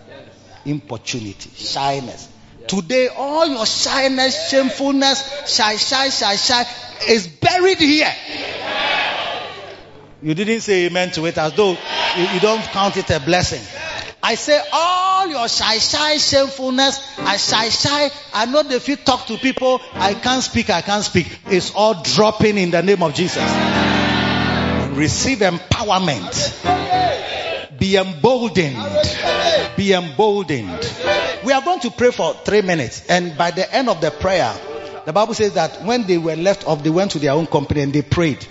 Importunity, 0.65 1.51
shyness. 1.55 2.29
Today, 2.67 3.09
all 3.17 3.47
your 3.47 3.65
shyness, 3.65 4.51
shamefulness, 4.51 5.55
shy, 5.55 5.77
shy, 5.77 6.09
shy, 6.09 6.35
shy 6.35 6.65
is 7.09 7.29
buried 7.29 7.79
here. 7.79 8.13
You 10.23 10.35
didn't 10.35 10.63
say 10.63 10.87
amen 10.87 11.13
to 11.13 11.27
it 11.27 11.39
as 11.39 11.53
though 11.53 11.77
you, 12.17 12.27
you 12.35 12.41
don't 12.41 12.65
count 12.65 12.97
it 12.97 13.09
a 13.11 13.21
blessing. 13.21 13.63
I 14.25 14.35
say 14.35 14.61
all 14.73 15.06
your 15.31 15.45
oh, 15.45 15.47
shy, 15.47 15.79
shy, 15.79 16.19
shamefulness, 16.19 17.01
I 17.19 17.37
shy, 17.37 17.69
shy, 17.69 18.11
I 18.33 18.47
know 18.47 18.61
if 18.71 18.89
you 18.89 18.97
talk 18.97 19.27
to 19.27 19.37
people, 19.37 19.81
I 19.95 20.15
can't 20.15 20.43
speak, 20.43 20.71
I 20.71 20.81
can't 20.81 21.05
speak. 21.05 21.27
It's 21.47 21.73
all 21.75 22.03
dropping 22.03 22.59
in 22.59 22.71
the 22.71 22.83
name 22.83 23.03
of 23.03 23.15
Jesus. 23.15 23.43
Receive 24.97 25.39
empowerment. 25.39 26.33
Be 27.79 27.97
emboldened. 27.97 28.77
Be 29.77 29.93
emboldened. 29.93 30.97
We 31.45 31.53
are 31.53 31.63
going 31.63 31.81
to 31.81 31.91
pray 31.91 32.11
for 32.11 32.35
three 32.35 32.63
minutes. 32.63 33.05
And 33.09 33.37
by 33.37 33.51
the 33.51 33.73
end 33.73 33.89
of 33.89 34.01
the 34.01 34.11
prayer, 34.11 34.55
the 35.05 35.13
Bible 35.13 35.35
says 35.35 35.55
that 35.55 35.83
when 35.83 36.07
they 36.07 36.19
were 36.19 36.37
left 36.37 36.67
off, 36.67 36.83
they 36.83 36.91
went 36.91 37.13
to 37.13 37.19
their 37.19 37.33
own 37.33 37.47
company 37.47 37.83
and 37.83 37.93
they 37.93 38.03
prayed. 38.03 38.45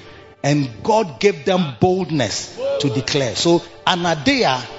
And 0.43 0.69
God 0.83 1.19
gave 1.19 1.43
them 1.43 1.75
boldness 1.79 2.55
to 2.79 2.89
declare. 2.89 3.35
So, 3.35 3.59
Anadea 3.87 4.74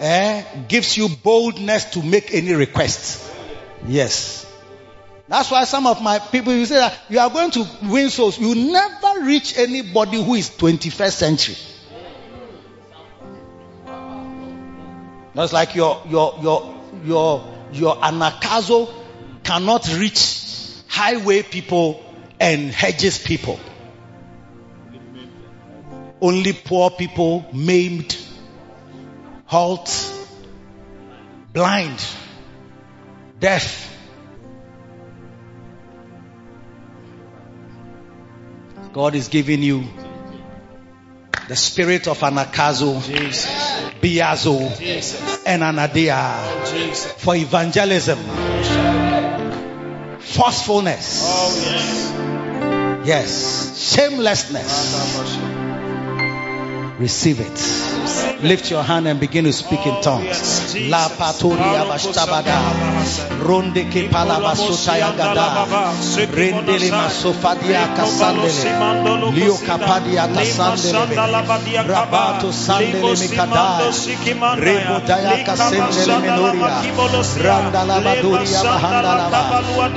eh, 0.00 0.42
gives 0.66 0.96
you 0.96 1.08
boldness 1.08 1.84
to 1.92 2.02
make 2.02 2.32
any 2.34 2.54
request. 2.54 3.30
Yes. 3.86 4.46
That's 5.28 5.50
why 5.50 5.64
some 5.64 5.86
of 5.86 6.02
my 6.02 6.18
people, 6.18 6.52
you 6.52 6.66
say 6.66 6.76
that 6.76 6.98
you 7.08 7.20
are 7.20 7.30
going 7.30 7.52
to 7.52 7.64
win 7.84 8.10
souls. 8.10 8.38
You 8.38 8.54
never 8.54 9.24
reach 9.24 9.56
anybody 9.56 10.22
who 10.22 10.34
is 10.34 10.50
21st 10.50 11.12
century. 11.12 11.56
That's 15.34 15.52
like 15.52 15.76
your, 15.76 16.02
your, 16.08 16.38
your, 16.42 16.74
your, 17.04 17.54
your 17.72 17.96
anakazo 17.96 18.92
cannot 19.44 19.88
reach 19.96 20.74
highway 20.88 21.42
people 21.42 22.02
and 22.40 22.70
hedges 22.72 23.18
people. 23.18 23.60
Only 26.20 26.52
poor 26.52 26.90
people, 26.90 27.46
maimed, 27.52 28.16
halt, 29.50 29.90
blind, 31.52 31.98
deaf, 33.40 33.88
God 38.92 39.14
is 39.14 39.28
giving 39.28 39.62
you 39.62 39.84
the 41.48 41.56
spirit 41.56 42.06
of 42.08 42.18
Anakazo. 42.20 43.00
Biazo, 44.00 44.58
and 45.46 45.62
Anadia 45.62 46.38
for 47.18 47.34
evangelism, 47.36 48.18
forcefulness, 50.20 51.22
Oh, 51.26 53.02
yes. 53.02 53.06
yes, 53.06 53.94
shamelessness. 53.94 55.59
Receive 57.00 57.40
it. 57.40 57.56
Lift 58.42 58.70
your 58.70 58.82
hand 58.82 59.06
and 59.08 59.20
begin 59.20 59.44
to 59.44 59.52
speak 59.52 59.84
in 59.86 60.02
tongues. 60.02 60.74
La 60.88 61.08
patoria 61.08 61.84
bastabada. 61.88 62.56
Ronde 63.44 63.84
ke 63.92 64.08
palabasutaya 64.12 65.12
gada. 65.16 65.68
Rendele 66.32 66.88
masofadia 66.90 67.84
kasandele. 67.96 68.64
Lio 69.36 69.56
kapadia 69.60 70.24
kasandele. 70.32 71.16
Rabato 71.84 72.52
sandele 72.52 73.12
mikada. 73.20 73.80
Rebo 74.56 74.96
daya 75.04 75.44
kasendele 75.44 76.16
menoria. 76.24 76.80
Randala 77.44 78.00
baduria 78.00 78.60
bahandalaba. 78.64 79.42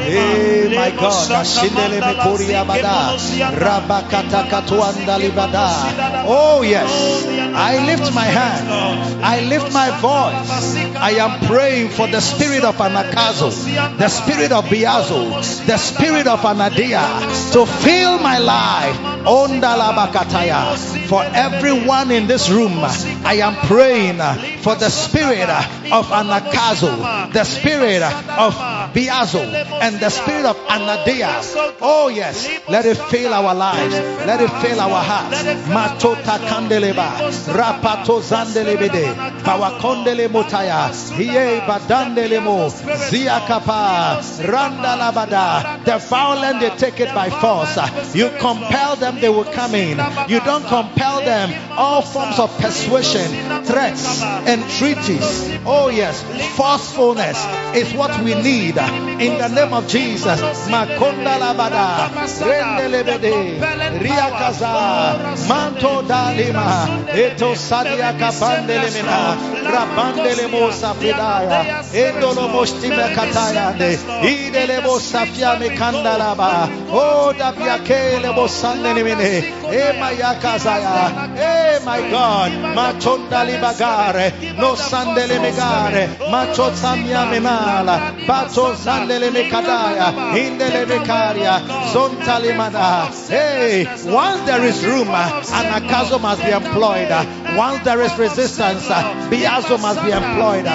Hey 0.03 0.67
eh, 0.67 0.75
my 0.75 0.91
God. 0.99 1.31
Ashindele 1.31 1.99
mekoria 1.99 2.63
bada. 2.67 3.15
Rabakata 3.55 4.43
katuanda 4.51 5.15
libada. 5.19 5.67
Oh 6.27 6.61
yes. 6.61 6.92
I 7.55 7.85
lift 7.85 8.13
my 8.13 8.25
hand. 8.25 9.23
I 9.23 9.41
lift 9.41 9.73
my 9.73 9.89
voice. 10.01 10.75
I 10.95 11.11
am 11.11 11.47
praying 11.47 11.89
for 11.89 12.07
the 12.07 12.19
spirit 12.19 12.63
of 12.63 12.75
Anakazo, 12.75 13.51
the 13.97 14.09
spirit 14.09 14.51
of 14.51 14.65
Biazo, 14.65 15.65
the 15.65 15.77
spirit 15.77 16.27
of 16.27 16.41
Anadia 16.41 17.53
to 17.53 17.65
fill 17.65 18.19
my 18.19 18.37
life. 18.39 18.97
For 21.07 21.23
everyone 21.23 22.11
in 22.11 22.27
this 22.27 22.49
room, 22.49 22.79
I 22.83 23.39
am 23.41 23.55
praying 23.67 24.19
for 24.59 24.75
the 24.75 24.89
spirit 24.89 25.49
of 25.93 26.07
Anakazo, 26.07 27.31
the 27.31 27.43
spirit 27.43 28.01
of 28.01 28.53
Biazo, 28.93 29.43
and 29.81 29.99
the 29.99 30.09
spirit 30.09 30.45
of 30.45 30.57
Anadia. 30.67 31.29
Oh 31.81 32.07
yes, 32.07 32.49
let 32.67 32.85
it 32.85 32.97
fill 32.97 33.33
our 33.33 33.53
lives. 33.53 33.93
Let 34.25 34.41
it 34.41 34.49
fill 34.49 34.79
our 34.79 35.03
hearts. 35.03 35.37
Matota 35.69 36.39
kandeleba, 36.39 37.09
rapato 37.53 38.21
zandelebede, 38.21 39.13
pawakondele 39.43 40.27
motaya, 40.29 40.89
hiye 41.15 41.61
badandele 41.67 42.41
mo, 42.43 42.69
zia 42.69 43.39
kapa, 43.47 44.21
randa 44.47 44.97
labada. 44.97 45.85
The 45.85 45.97
violent 45.97 46.59
they 46.59 46.69
take 46.71 46.99
it 46.99 47.13
by 47.13 47.29
force. 47.29 47.77
You 48.15 48.29
compel 48.39 48.95
them, 48.95 49.19
they 49.19 49.29
will 49.29 49.45
come 49.45 49.75
in. 49.75 49.97
You 50.27 50.39
don't 50.39 50.65
compel 50.65 51.21
them. 51.21 51.53
All 51.77 52.01
forms 52.01 52.39
of 52.39 52.49
persuasion, 52.57 53.63
threats, 53.65 54.21
entreaties. 54.47 55.03
treaties. 55.03 55.59
Oh 55.85 55.89
yes, 55.89 56.23
forcefulness 56.55 57.35
is 57.75 57.93
what 57.93 58.17
we 58.23 58.33
need 58.35 58.77
in 59.19 59.37
the 59.37 59.49
name 59.49 59.73
of 59.73 59.85
Jesus. 59.85 60.39
Makonda 60.71 61.37
labada, 61.37 62.07
rendelebede, 62.39 63.59
riakaza, 63.99 65.19
manto 65.49 66.01
dalima, 66.07 66.87
eto 67.11 67.53
sadia 67.55 68.13
kapandele 68.17 68.91
mina, 68.95 69.35
rapandele 69.75 70.47
mo 70.49 70.71
safidaya, 70.71 71.83
endolo 71.91 72.47
mostime 72.47 73.13
katayande, 73.13 73.97
idele 74.23 74.79
mo 74.83 74.99
safia 74.99 75.57
me 75.59 75.69
kandalaba, 75.75 76.69
oh 76.91 77.33
dabiakele 77.37 78.31
mo 78.33 78.47
sandene 78.47 79.03
mine, 79.03 79.43
e 79.67 79.91
my 79.99 80.15
God, 82.09 82.51
machonda 82.73 83.43
libagare, 83.43 84.31
no 84.57 84.75
sandele 84.75 85.39
megare, 85.73 86.29
macho 86.29 86.71
samia 86.71 87.25
menala, 87.29 87.97
bato 88.27 88.75
sandele 88.75 89.29
mekadaya, 89.31 90.13
indele 90.33 90.85
mekaria, 90.85 91.59
zontalimana. 91.91 93.09
Hey, 93.27 93.85
once 94.11 94.41
there 94.41 94.63
is 94.63 94.85
room, 94.85 95.07
anakazo 95.07 96.19
must 96.21 96.43
be 96.43 96.51
employed. 96.51 97.09
Once 97.57 97.83
there 97.83 98.01
is 98.01 98.17
resistance, 98.17 98.87
biazo 99.29 99.79
must 99.79 100.01
be 100.03 100.11
employed. 100.11 100.65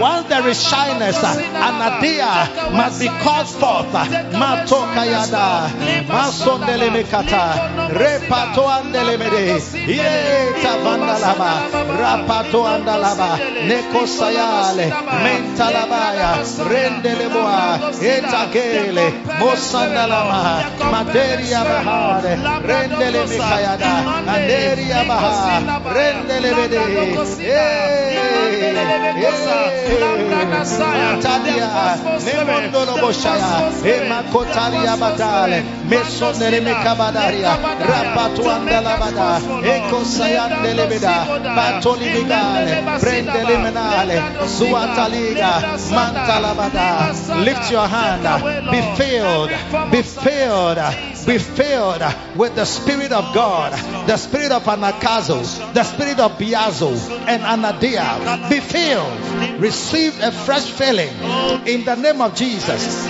Once 0.00 0.28
there 0.28 0.48
is 0.48 0.62
shyness, 0.62 1.16
anadia 1.16 2.72
must 2.72 3.00
be 3.00 3.08
called 3.08 3.48
forth. 3.48 3.92
Matokayada, 4.40 5.68
masondele 6.06 6.90
mekata, 6.90 7.90
repato 7.90 8.66
andele 8.68 9.18
mede, 9.18 9.60
yeta 9.86 10.72
vandalaba, 10.82 11.52
rapato 11.98 12.64
andalaba, 12.66 13.38
nekosayale, 13.68 14.86
mentalabaya, 15.24 16.30
rendele 16.70 17.28
boa, 17.28 17.78
etagele, 18.00 19.06
mosandalama, 19.40 20.42
materia 20.92 21.60
bahare, 21.64 22.32
rendele 22.62 23.22
mikayada, 23.26 23.92
anderia 24.34 25.04
baha, 25.08 25.62
rendele 25.94 26.50
mede, 26.56 26.80
Tadia, 31.20 31.68
Nemondolo 32.24 32.94
Boshaya, 33.00 33.70
Emakotaria 33.82 34.96
Badale, 34.96 35.62
Mesonere 35.88 36.60
Mikabadaria, 36.60 37.56
Rapatuanda 37.80 38.80
Labada, 38.82 39.40
Eko 39.62 40.04
Sayande 40.04 40.74
Lebeda, 40.74 41.26
Batoli 41.56 42.06
Migale, 42.14 42.74
Prendele 43.00 43.35
Menale, 43.35 43.35
Zuataliga, 43.35 43.35
Mantalabada. 43.35 43.35
Lift 47.44 47.70
your 47.70 47.86
hand, 47.86 48.22
be 48.70 48.80
filled, 48.96 49.50
be 49.90 50.02
filled, 50.02 50.78
be 51.26 51.38
filled 51.38 52.02
with 52.36 52.54
the 52.54 52.64
Spirit 52.64 53.12
of 53.12 53.34
God, 53.34 53.72
the 54.06 54.16
Spirit 54.16 54.52
of 54.52 54.62
Anakazo, 54.64 55.72
the 55.74 55.84
Spirit 55.84 56.20
of 56.20 56.38
Biazo, 56.38 56.92
and 57.26 57.42
Anadia. 57.42 58.48
Be 58.50 58.60
filled, 58.60 59.60
receive 59.60 60.18
a 60.22 60.30
fresh 60.30 60.70
filling. 60.70 61.14
In 61.66 61.84
the 61.84 61.96
name 61.96 62.20
of 62.20 62.34
Jesus. 62.34 63.06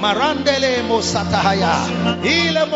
Marandele. 0.00 0.82
Ile. 2.24 2.66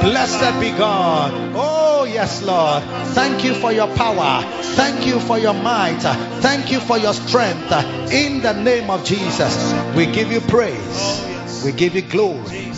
Blessed 0.00 0.60
be 0.60 0.70
God. 0.70 1.32
Oh, 1.54 2.04
yes, 2.04 2.42
Lord. 2.42 2.82
Thank 3.14 3.44
you 3.44 3.54
for 3.54 3.72
your 3.72 3.88
power. 3.88 4.42
Thank 4.76 5.06
you 5.06 5.20
for 5.20 5.38
your 5.38 5.54
might. 5.54 6.00
Thank 6.40 6.72
you 6.72 6.80
for 6.80 6.98
your 6.98 7.14
strength. 7.14 7.72
In 8.12 8.40
the 8.42 8.52
name 8.52 8.90
of 8.90 9.04
Jesus, 9.04 9.72
we 9.96 10.06
give 10.06 10.32
you 10.32 10.40
praise. 10.40 11.62
We 11.64 11.72
give 11.72 11.94
you 11.94 12.02
glory. 12.02 12.72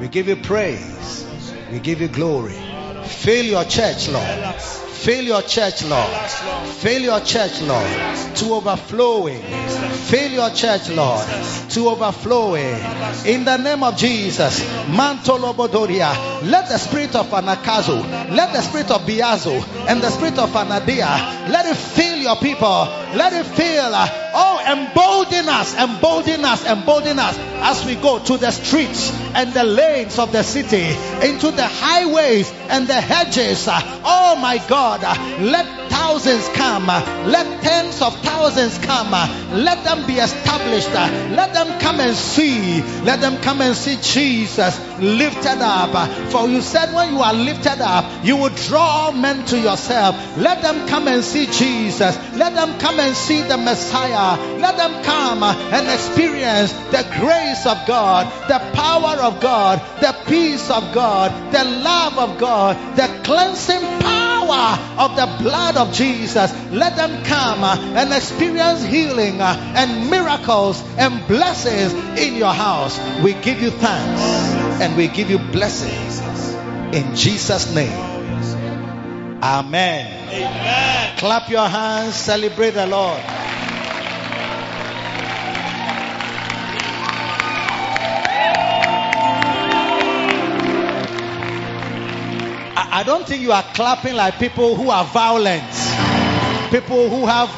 We 0.00 0.08
give 0.08 0.28
you 0.28 0.36
praise. 0.36 1.24
We 1.72 1.78
give 1.80 2.00
you 2.00 2.08
glory. 2.08 2.56
Fill 3.04 3.44
your 3.46 3.64
church, 3.64 4.08
Lord. 4.08 4.54
Fill 5.02 5.24
your 5.24 5.42
church, 5.42 5.82
Lord. 5.84 6.08
Fill 6.78 7.02
your 7.02 7.18
church, 7.20 7.60
Lord, 7.62 8.36
to 8.36 8.54
overflowing. 8.54 9.42
Fill 9.42 10.30
your 10.30 10.50
church, 10.50 10.88
Lord, 10.90 11.26
to 11.70 11.88
overflowing. 11.88 12.76
In 13.26 13.44
the 13.44 13.56
name 13.56 13.82
of 13.82 13.96
Jesus, 13.96 14.60
Mantolobodoria, 14.86 16.42
let 16.48 16.68
the 16.68 16.78
spirit 16.78 17.16
of 17.16 17.26
Anakazo, 17.30 18.00
let 18.30 18.52
the 18.52 18.60
spirit 18.62 18.90
of 18.92 19.00
Biazo, 19.02 19.60
and 19.88 20.00
the 20.00 20.10
spirit 20.10 20.38
of 20.38 20.50
Anadia, 20.50 21.48
let 21.50 21.66
it 21.66 21.76
fill 21.76 22.18
your 22.18 22.36
people. 22.36 22.86
Let 23.14 23.32
it 23.32 23.44
fill. 23.46 23.94
uh, 23.94 24.08
Oh, 24.34 24.60
embolden 24.66 25.46
us, 25.48 25.74
embolden 25.76 26.42
us, 26.44 26.64
embolden 26.64 27.18
us 27.18 27.36
as 27.38 27.84
we 27.84 27.96
go 27.96 28.18
to 28.18 28.38
the 28.38 28.50
streets 28.50 29.10
and 29.34 29.52
the 29.52 29.62
lanes 29.64 30.18
of 30.18 30.32
the 30.32 30.42
city, 30.42 30.84
into 31.26 31.50
the 31.50 31.66
highways 31.66 32.50
and 32.70 32.86
the 32.88 32.98
hedges. 33.00 33.68
uh, 33.68 33.78
Oh 34.04 34.36
my 34.36 34.56
God, 34.68 34.91
uh, 35.02 35.14
let 35.40 35.66
thousands 35.90 36.48
come, 36.50 36.86
let 36.86 37.62
tens 37.62 38.02
of 38.02 38.14
thousands 38.20 38.78
come, 38.78 39.10
let 39.64 39.84
them 39.84 40.06
be 40.06 40.14
established, 40.14 40.92
let 40.92 41.54
them 41.54 41.80
come 41.80 42.00
and 42.00 42.16
see, 42.16 42.82
let 43.02 43.20
them 43.20 43.40
come 43.42 43.60
and 43.60 43.74
see 43.74 43.96
Jesus 44.02 44.78
lifted 44.98 45.60
up. 45.60 45.92
For 46.30 46.48
you 46.48 46.60
said, 46.60 46.94
when 46.94 47.14
you 47.14 47.20
are 47.20 47.32
lifted 47.32 47.80
up, 47.80 48.04
you 48.24 48.36
will 48.36 48.54
draw 48.68 49.12
men 49.12 49.44
to 49.46 49.58
yourself. 49.58 50.14
Let 50.36 50.62
them 50.62 50.88
come 50.88 51.08
and 51.08 51.22
see 51.22 51.46
Jesus, 51.46 52.16
let 52.34 52.54
them 52.54 52.78
come 52.78 53.00
and 53.00 53.16
see 53.16 53.42
the 53.42 53.56
Messiah, 53.56 54.36
let 54.58 54.76
them 54.76 55.02
come 55.04 55.42
and 55.42 55.88
experience 55.88 56.72
the 56.90 57.06
grace 57.20 57.66
of 57.66 57.78
God, 57.86 58.26
the 58.48 58.58
power 58.74 59.16
of 59.22 59.40
God, 59.40 59.80
the 60.00 60.14
peace 60.26 60.70
of 60.70 60.92
God, 60.92 61.30
the 61.52 61.64
love 61.64 62.18
of 62.18 62.38
God, 62.38 62.76
the 62.96 63.08
cleansing 63.24 63.80
power 64.00 64.11
power 64.46 64.78
of 64.98 65.16
the 65.16 65.42
blood 65.42 65.76
of 65.76 65.92
Jesus, 65.92 66.52
let 66.70 66.96
them 66.96 67.24
come 67.24 67.64
and 67.64 68.12
experience 68.12 68.82
healing 68.84 69.40
and 69.40 70.10
miracles 70.10 70.82
and 70.98 71.26
blessings 71.26 71.92
in 72.18 72.36
your 72.36 72.52
house. 72.52 72.98
We 73.22 73.34
give 73.34 73.60
you 73.60 73.70
thanks 73.70 74.22
and 74.80 74.96
we 74.96 75.08
give 75.08 75.30
you 75.30 75.38
blessings 75.38 76.20
in 76.94 77.14
Jesus' 77.14 77.74
name. 77.74 77.92
Amen. 79.42 80.28
Amen. 80.28 81.18
Clap 81.18 81.48
your 81.48 81.68
hands, 81.68 82.14
celebrate 82.14 82.70
the 82.70 82.86
Lord. 82.86 83.20
I, 92.82 93.00
I 93.00 93.02
don't 93.04 93.26
think 93.26 93.42
you 93.42 93.52
are 93.52 93.62
clapping 93.74 94.14
like 94.14 94.38
people 94.38 94.74
who 94.74 94.90
are 94.90 95.04
violent, 95.04 95.70
people 96.70 97.08
who 97.08 97.26
have 97.26 97.48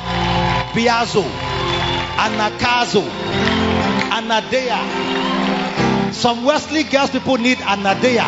biazo, 0.72 1.22
anakazo, 2.16 3.02
anadea. 4.10 6.12
Some 6.12 6.44
Wesley 6.44 6.84
girls 6.84 7.10
people 7.10 7.36
need 7.38 7.58
anadea. 7.58 8.24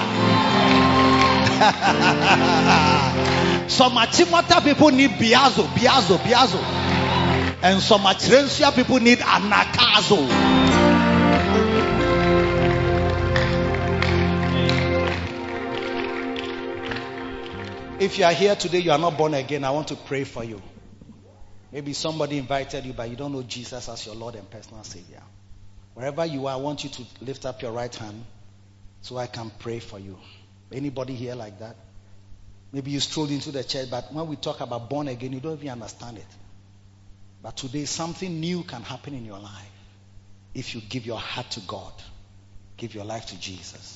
some 3.71 3.93
Achimota 3.97 4.63
people 4.63 4.91
need 4.91 5.11
biazo, 5.11 5.67
biazo, 5.75 6.19
biazo. 6.19 6.61
And 7.63 7.81
some 7.81 8.03
Achrensia 8.03 8.75
people 8.75 9.01
need 9.01 9.19
anakazo. 9.19 10.96
If 17.99 18.19
you 18.19 18.25
are 18.27 18.33
here 18.33 18.55
today, 18.55 18.81
you 18.81 18.91
are 18.91 18.99
not 18.99 19.17
born 19.17 19.33
again, 19.33 19.65
I 19.65 19.71
want 19.71 19.89
to 19.89 19.97
pray 19.97 20.25
for 20.25 20.45
you. 20.45 20.61
Maybe 21.73 21.95
somebody 21.95 22.37
invited 22.37 22.85
you, 22.85 22.93
but 22.93 23.09
you 23.09 23.17
don't 23.17 23.33
know 23.33 23.43
Jesus 23.43 23.89
as 23.89 24.05
your 24.05 24.15
Lord 24.15 24.35
and 24.35 24.49
personal 24.51 24.85
Savior. 24.85 25.23
Wherever 25.95 26.27
you 26.27 26.47
are, 26.47 26.53
I 26.53 26.57
want 26.57 26.85
you 26.85 26.91
to 26.91 27.03
lift 27.23 27.47
up 27.47 27.63
your 27.63 27.73
right 27.73 27.95
hand 27.95 28.23
so 29.01 29.17
I 29.17 29.27
can 29.27 29.51
pray 29.59 29.79
for 29.79 29.99
you. 29.99 30.19
Anybody 30.71 31.15
here 31.15 31.35
like 31.35 31.59
that? 31.61 31.77
Maybe 32.71 32.91
you 32.91 33.01
strolled 33.01 33.31
into 33.31 33.51
the 33.51 33.65
church, 33.65 33.91
but 33.91 34.13
when 34.13 34.27
we 34.27 34.37
talk 34.37 34.61
about 34.61 34.91
born 34.91 35.09
again, 35.09 35.33
you 35.33 35.41
don't 35.41 35.55
even 35.55 35.71
understand 35.71 36.19
it. 36.19 36.27
But 37.43 37.57
today, 37.57 37.87
something 37.87 38.41
new 38.41 38.63
can 38.63 38.83
happen 38.83 39.15
in 39.15 39.25
your 39.25 39.39
life 39.39 39.73
if 40.55 40.75
you 40.75 40.83
give 40.83 41.07
your 41.07 41.19
heart 41.19 41.51
to 41.53 41.61
God, 41.61 41.93
give 42.77 42.95
your 42.95 43.05
life 43.05 43.27
to 43.27 43.41
Jesus. 43.41 43.96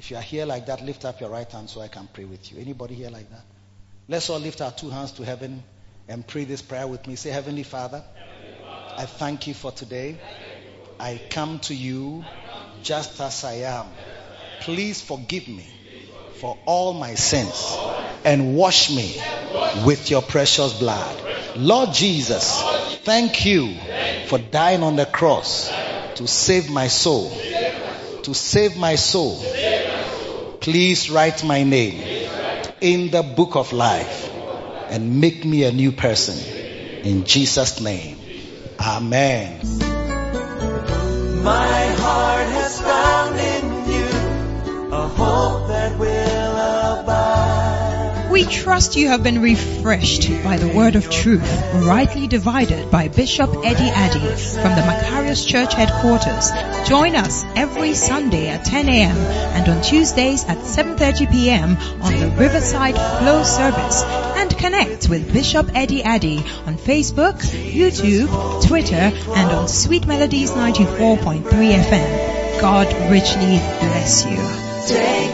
If 0.00 0.10
you 0.10 0.16
are 0.16 0.22
here 0.22 0.46
like 0.46 0.64
that, 0.64 0.82
lift 0.82 1.04
up 1.04 1.20
your 1.20 1.28
right 1.28 1.52
hand 1.52 1.68
so 1.68 1.82
I 1.82 1.88
can 1.88 2.08
pray 2.10 2.24
with 2.24 2.50
you. 2.50 2.58
Anybody 2.58 2.94
here 2.94 3.10
like 3.10 3.28
that? 3.28 3.42
Let's 4.08 4.30
all 4.30 4.38
lift 4.38 4.62
our 4.62 4.70
two 4.70 4.88
hands 4.88 5.12
to 5.12 5.26
heaven 5.26 5.62
and 6.08 6.26
pray 6.26 6.44
this 6.44 6.62
prayer 6.62 6.86
with 6.86 7.06
me. 7.06 7.16
Say, 7.16 7.28
Heavenly 7.28 7.64
Father, 7.64 8.02
I 8.96 9.04
thank 9.04 9.46
you 9.46 9.52
for 9.52 9.70
today. 9.72 10.18
I 10.98 11.20
come 11.28 11.58
to 11.64 11.74
you 11.74 12.24
just 12.82 13.20
as 13.20 13.44
I 13.44 13.56
am. 13.56 13.88
Please 14.60 15.02
forgive 15.02 15.46
me 15.46 15.66
for 16.36 16.56
all 16.64 16.94
my 16.94 17.14
sins 17.14 17.76
and 18.24 18.56
wash 18.56 18.88
me 18.88 19.20
with 19.84 20.10
your 20.10 20.22
precious 20.22 20.78
blood. 20.78 21.14
Lord 21.56 21.92
Jesus, 21.92 22.62
thank 23.04 23.44
you 23.44 23.76
for 24.28 24.38
dying 24.38 24.82
on 24.82 24.96
the 24.96 25.04
cross 25.04 25.70
to 26.14 26.26
save 26.26 26.70
my 26.70 26.88
soul. 26.88 27.30
To 28.24 28.34
save 28.34 28.76
my 28.76 28.96
soul. 28.96 29.42
Please 30.60 31.10
write 31.10 31.42
my 31.42 31.62
name 31.62 32.02
in 32.80 33.10
the 33.10 33.22
book 33.22 33.56
of 33.56 33.72
life 33.72 34.30
and 34.88 35.20
make 35.20 35.44
me 35.44 35.64
a 35.64 35.72
new 35.72 35.92
person. 35.92 36.36
In 37.02 37.24
Jesus' 37.24 37.80
name. 37.80 38.18
Amen. 38.78 39.60
My 41.42 41.86
heart 42.02 42.46
has 42.48 42.80
found 42.80 43.38
in 43.38 43.64
you 43.92 44.92
a 44.92 45.08
hope. 45.08 45.59
We 48.40 48.46
trust 48.46 48.96
you 48.96 49.08
have 49.08 49.22
been 49.22 49.42
refreshed 49.42 50.30
by 50.42 50.56
the 50.56 50.74
word 50.74 50.96
of 50.96 51.10
truth, 51.10 51.62
rightly 51.74 52.26
divided 52.26 52.90
by 52.90 53.08
Bishop 53.08 53.50
Eddie 53.50 53.90
Addy 53.90 54.18
from 54.18 54.74
the 54.76 54.80
Macarius 54.80 55.44
Church 55.46 55.74
headquarters. 55.74 56.50
Join 56.88 57.16
us 57.16 57.44
every 57.54 57.92
Sunday 57.92 58.48
at 58.48 58.64
10 58.64 58.88
a.m. 58.88 59.14
and 59.18 59.68
on 59.68 59.82
Tuesdays 59.82 60.44
at 60.44 60.56
7.30 60.56 61.30
p.m. 61.30 61.76
on 62.00 62.18
the 62.18 62.28
Riverside 62.28 62.94
Flow 62.94 63.42
service 63.42 64.04
and 64.04 64.56
connect 64.56 65.10
with 65.10 65.30
Bishop 65.34 65.72
Eddie 65.74 66.02
Addy 66.02 66.38
on 66.64 66.78
Facebook, 66.78 67.42
YouTube, 67.42 68.66
Twitter 68.66 69.12
and 69.36 69.52
on 69.52 69.68
Sweet 69.68 70.06
Melodies 70.06 70.52
94.3 70.52 71.42
FM. 71.42 72.60
God 72.62 72.86
richly 73.10 73.58
bless 73.80 74.24
you. 74.24 74.38
Take 74.88 75.30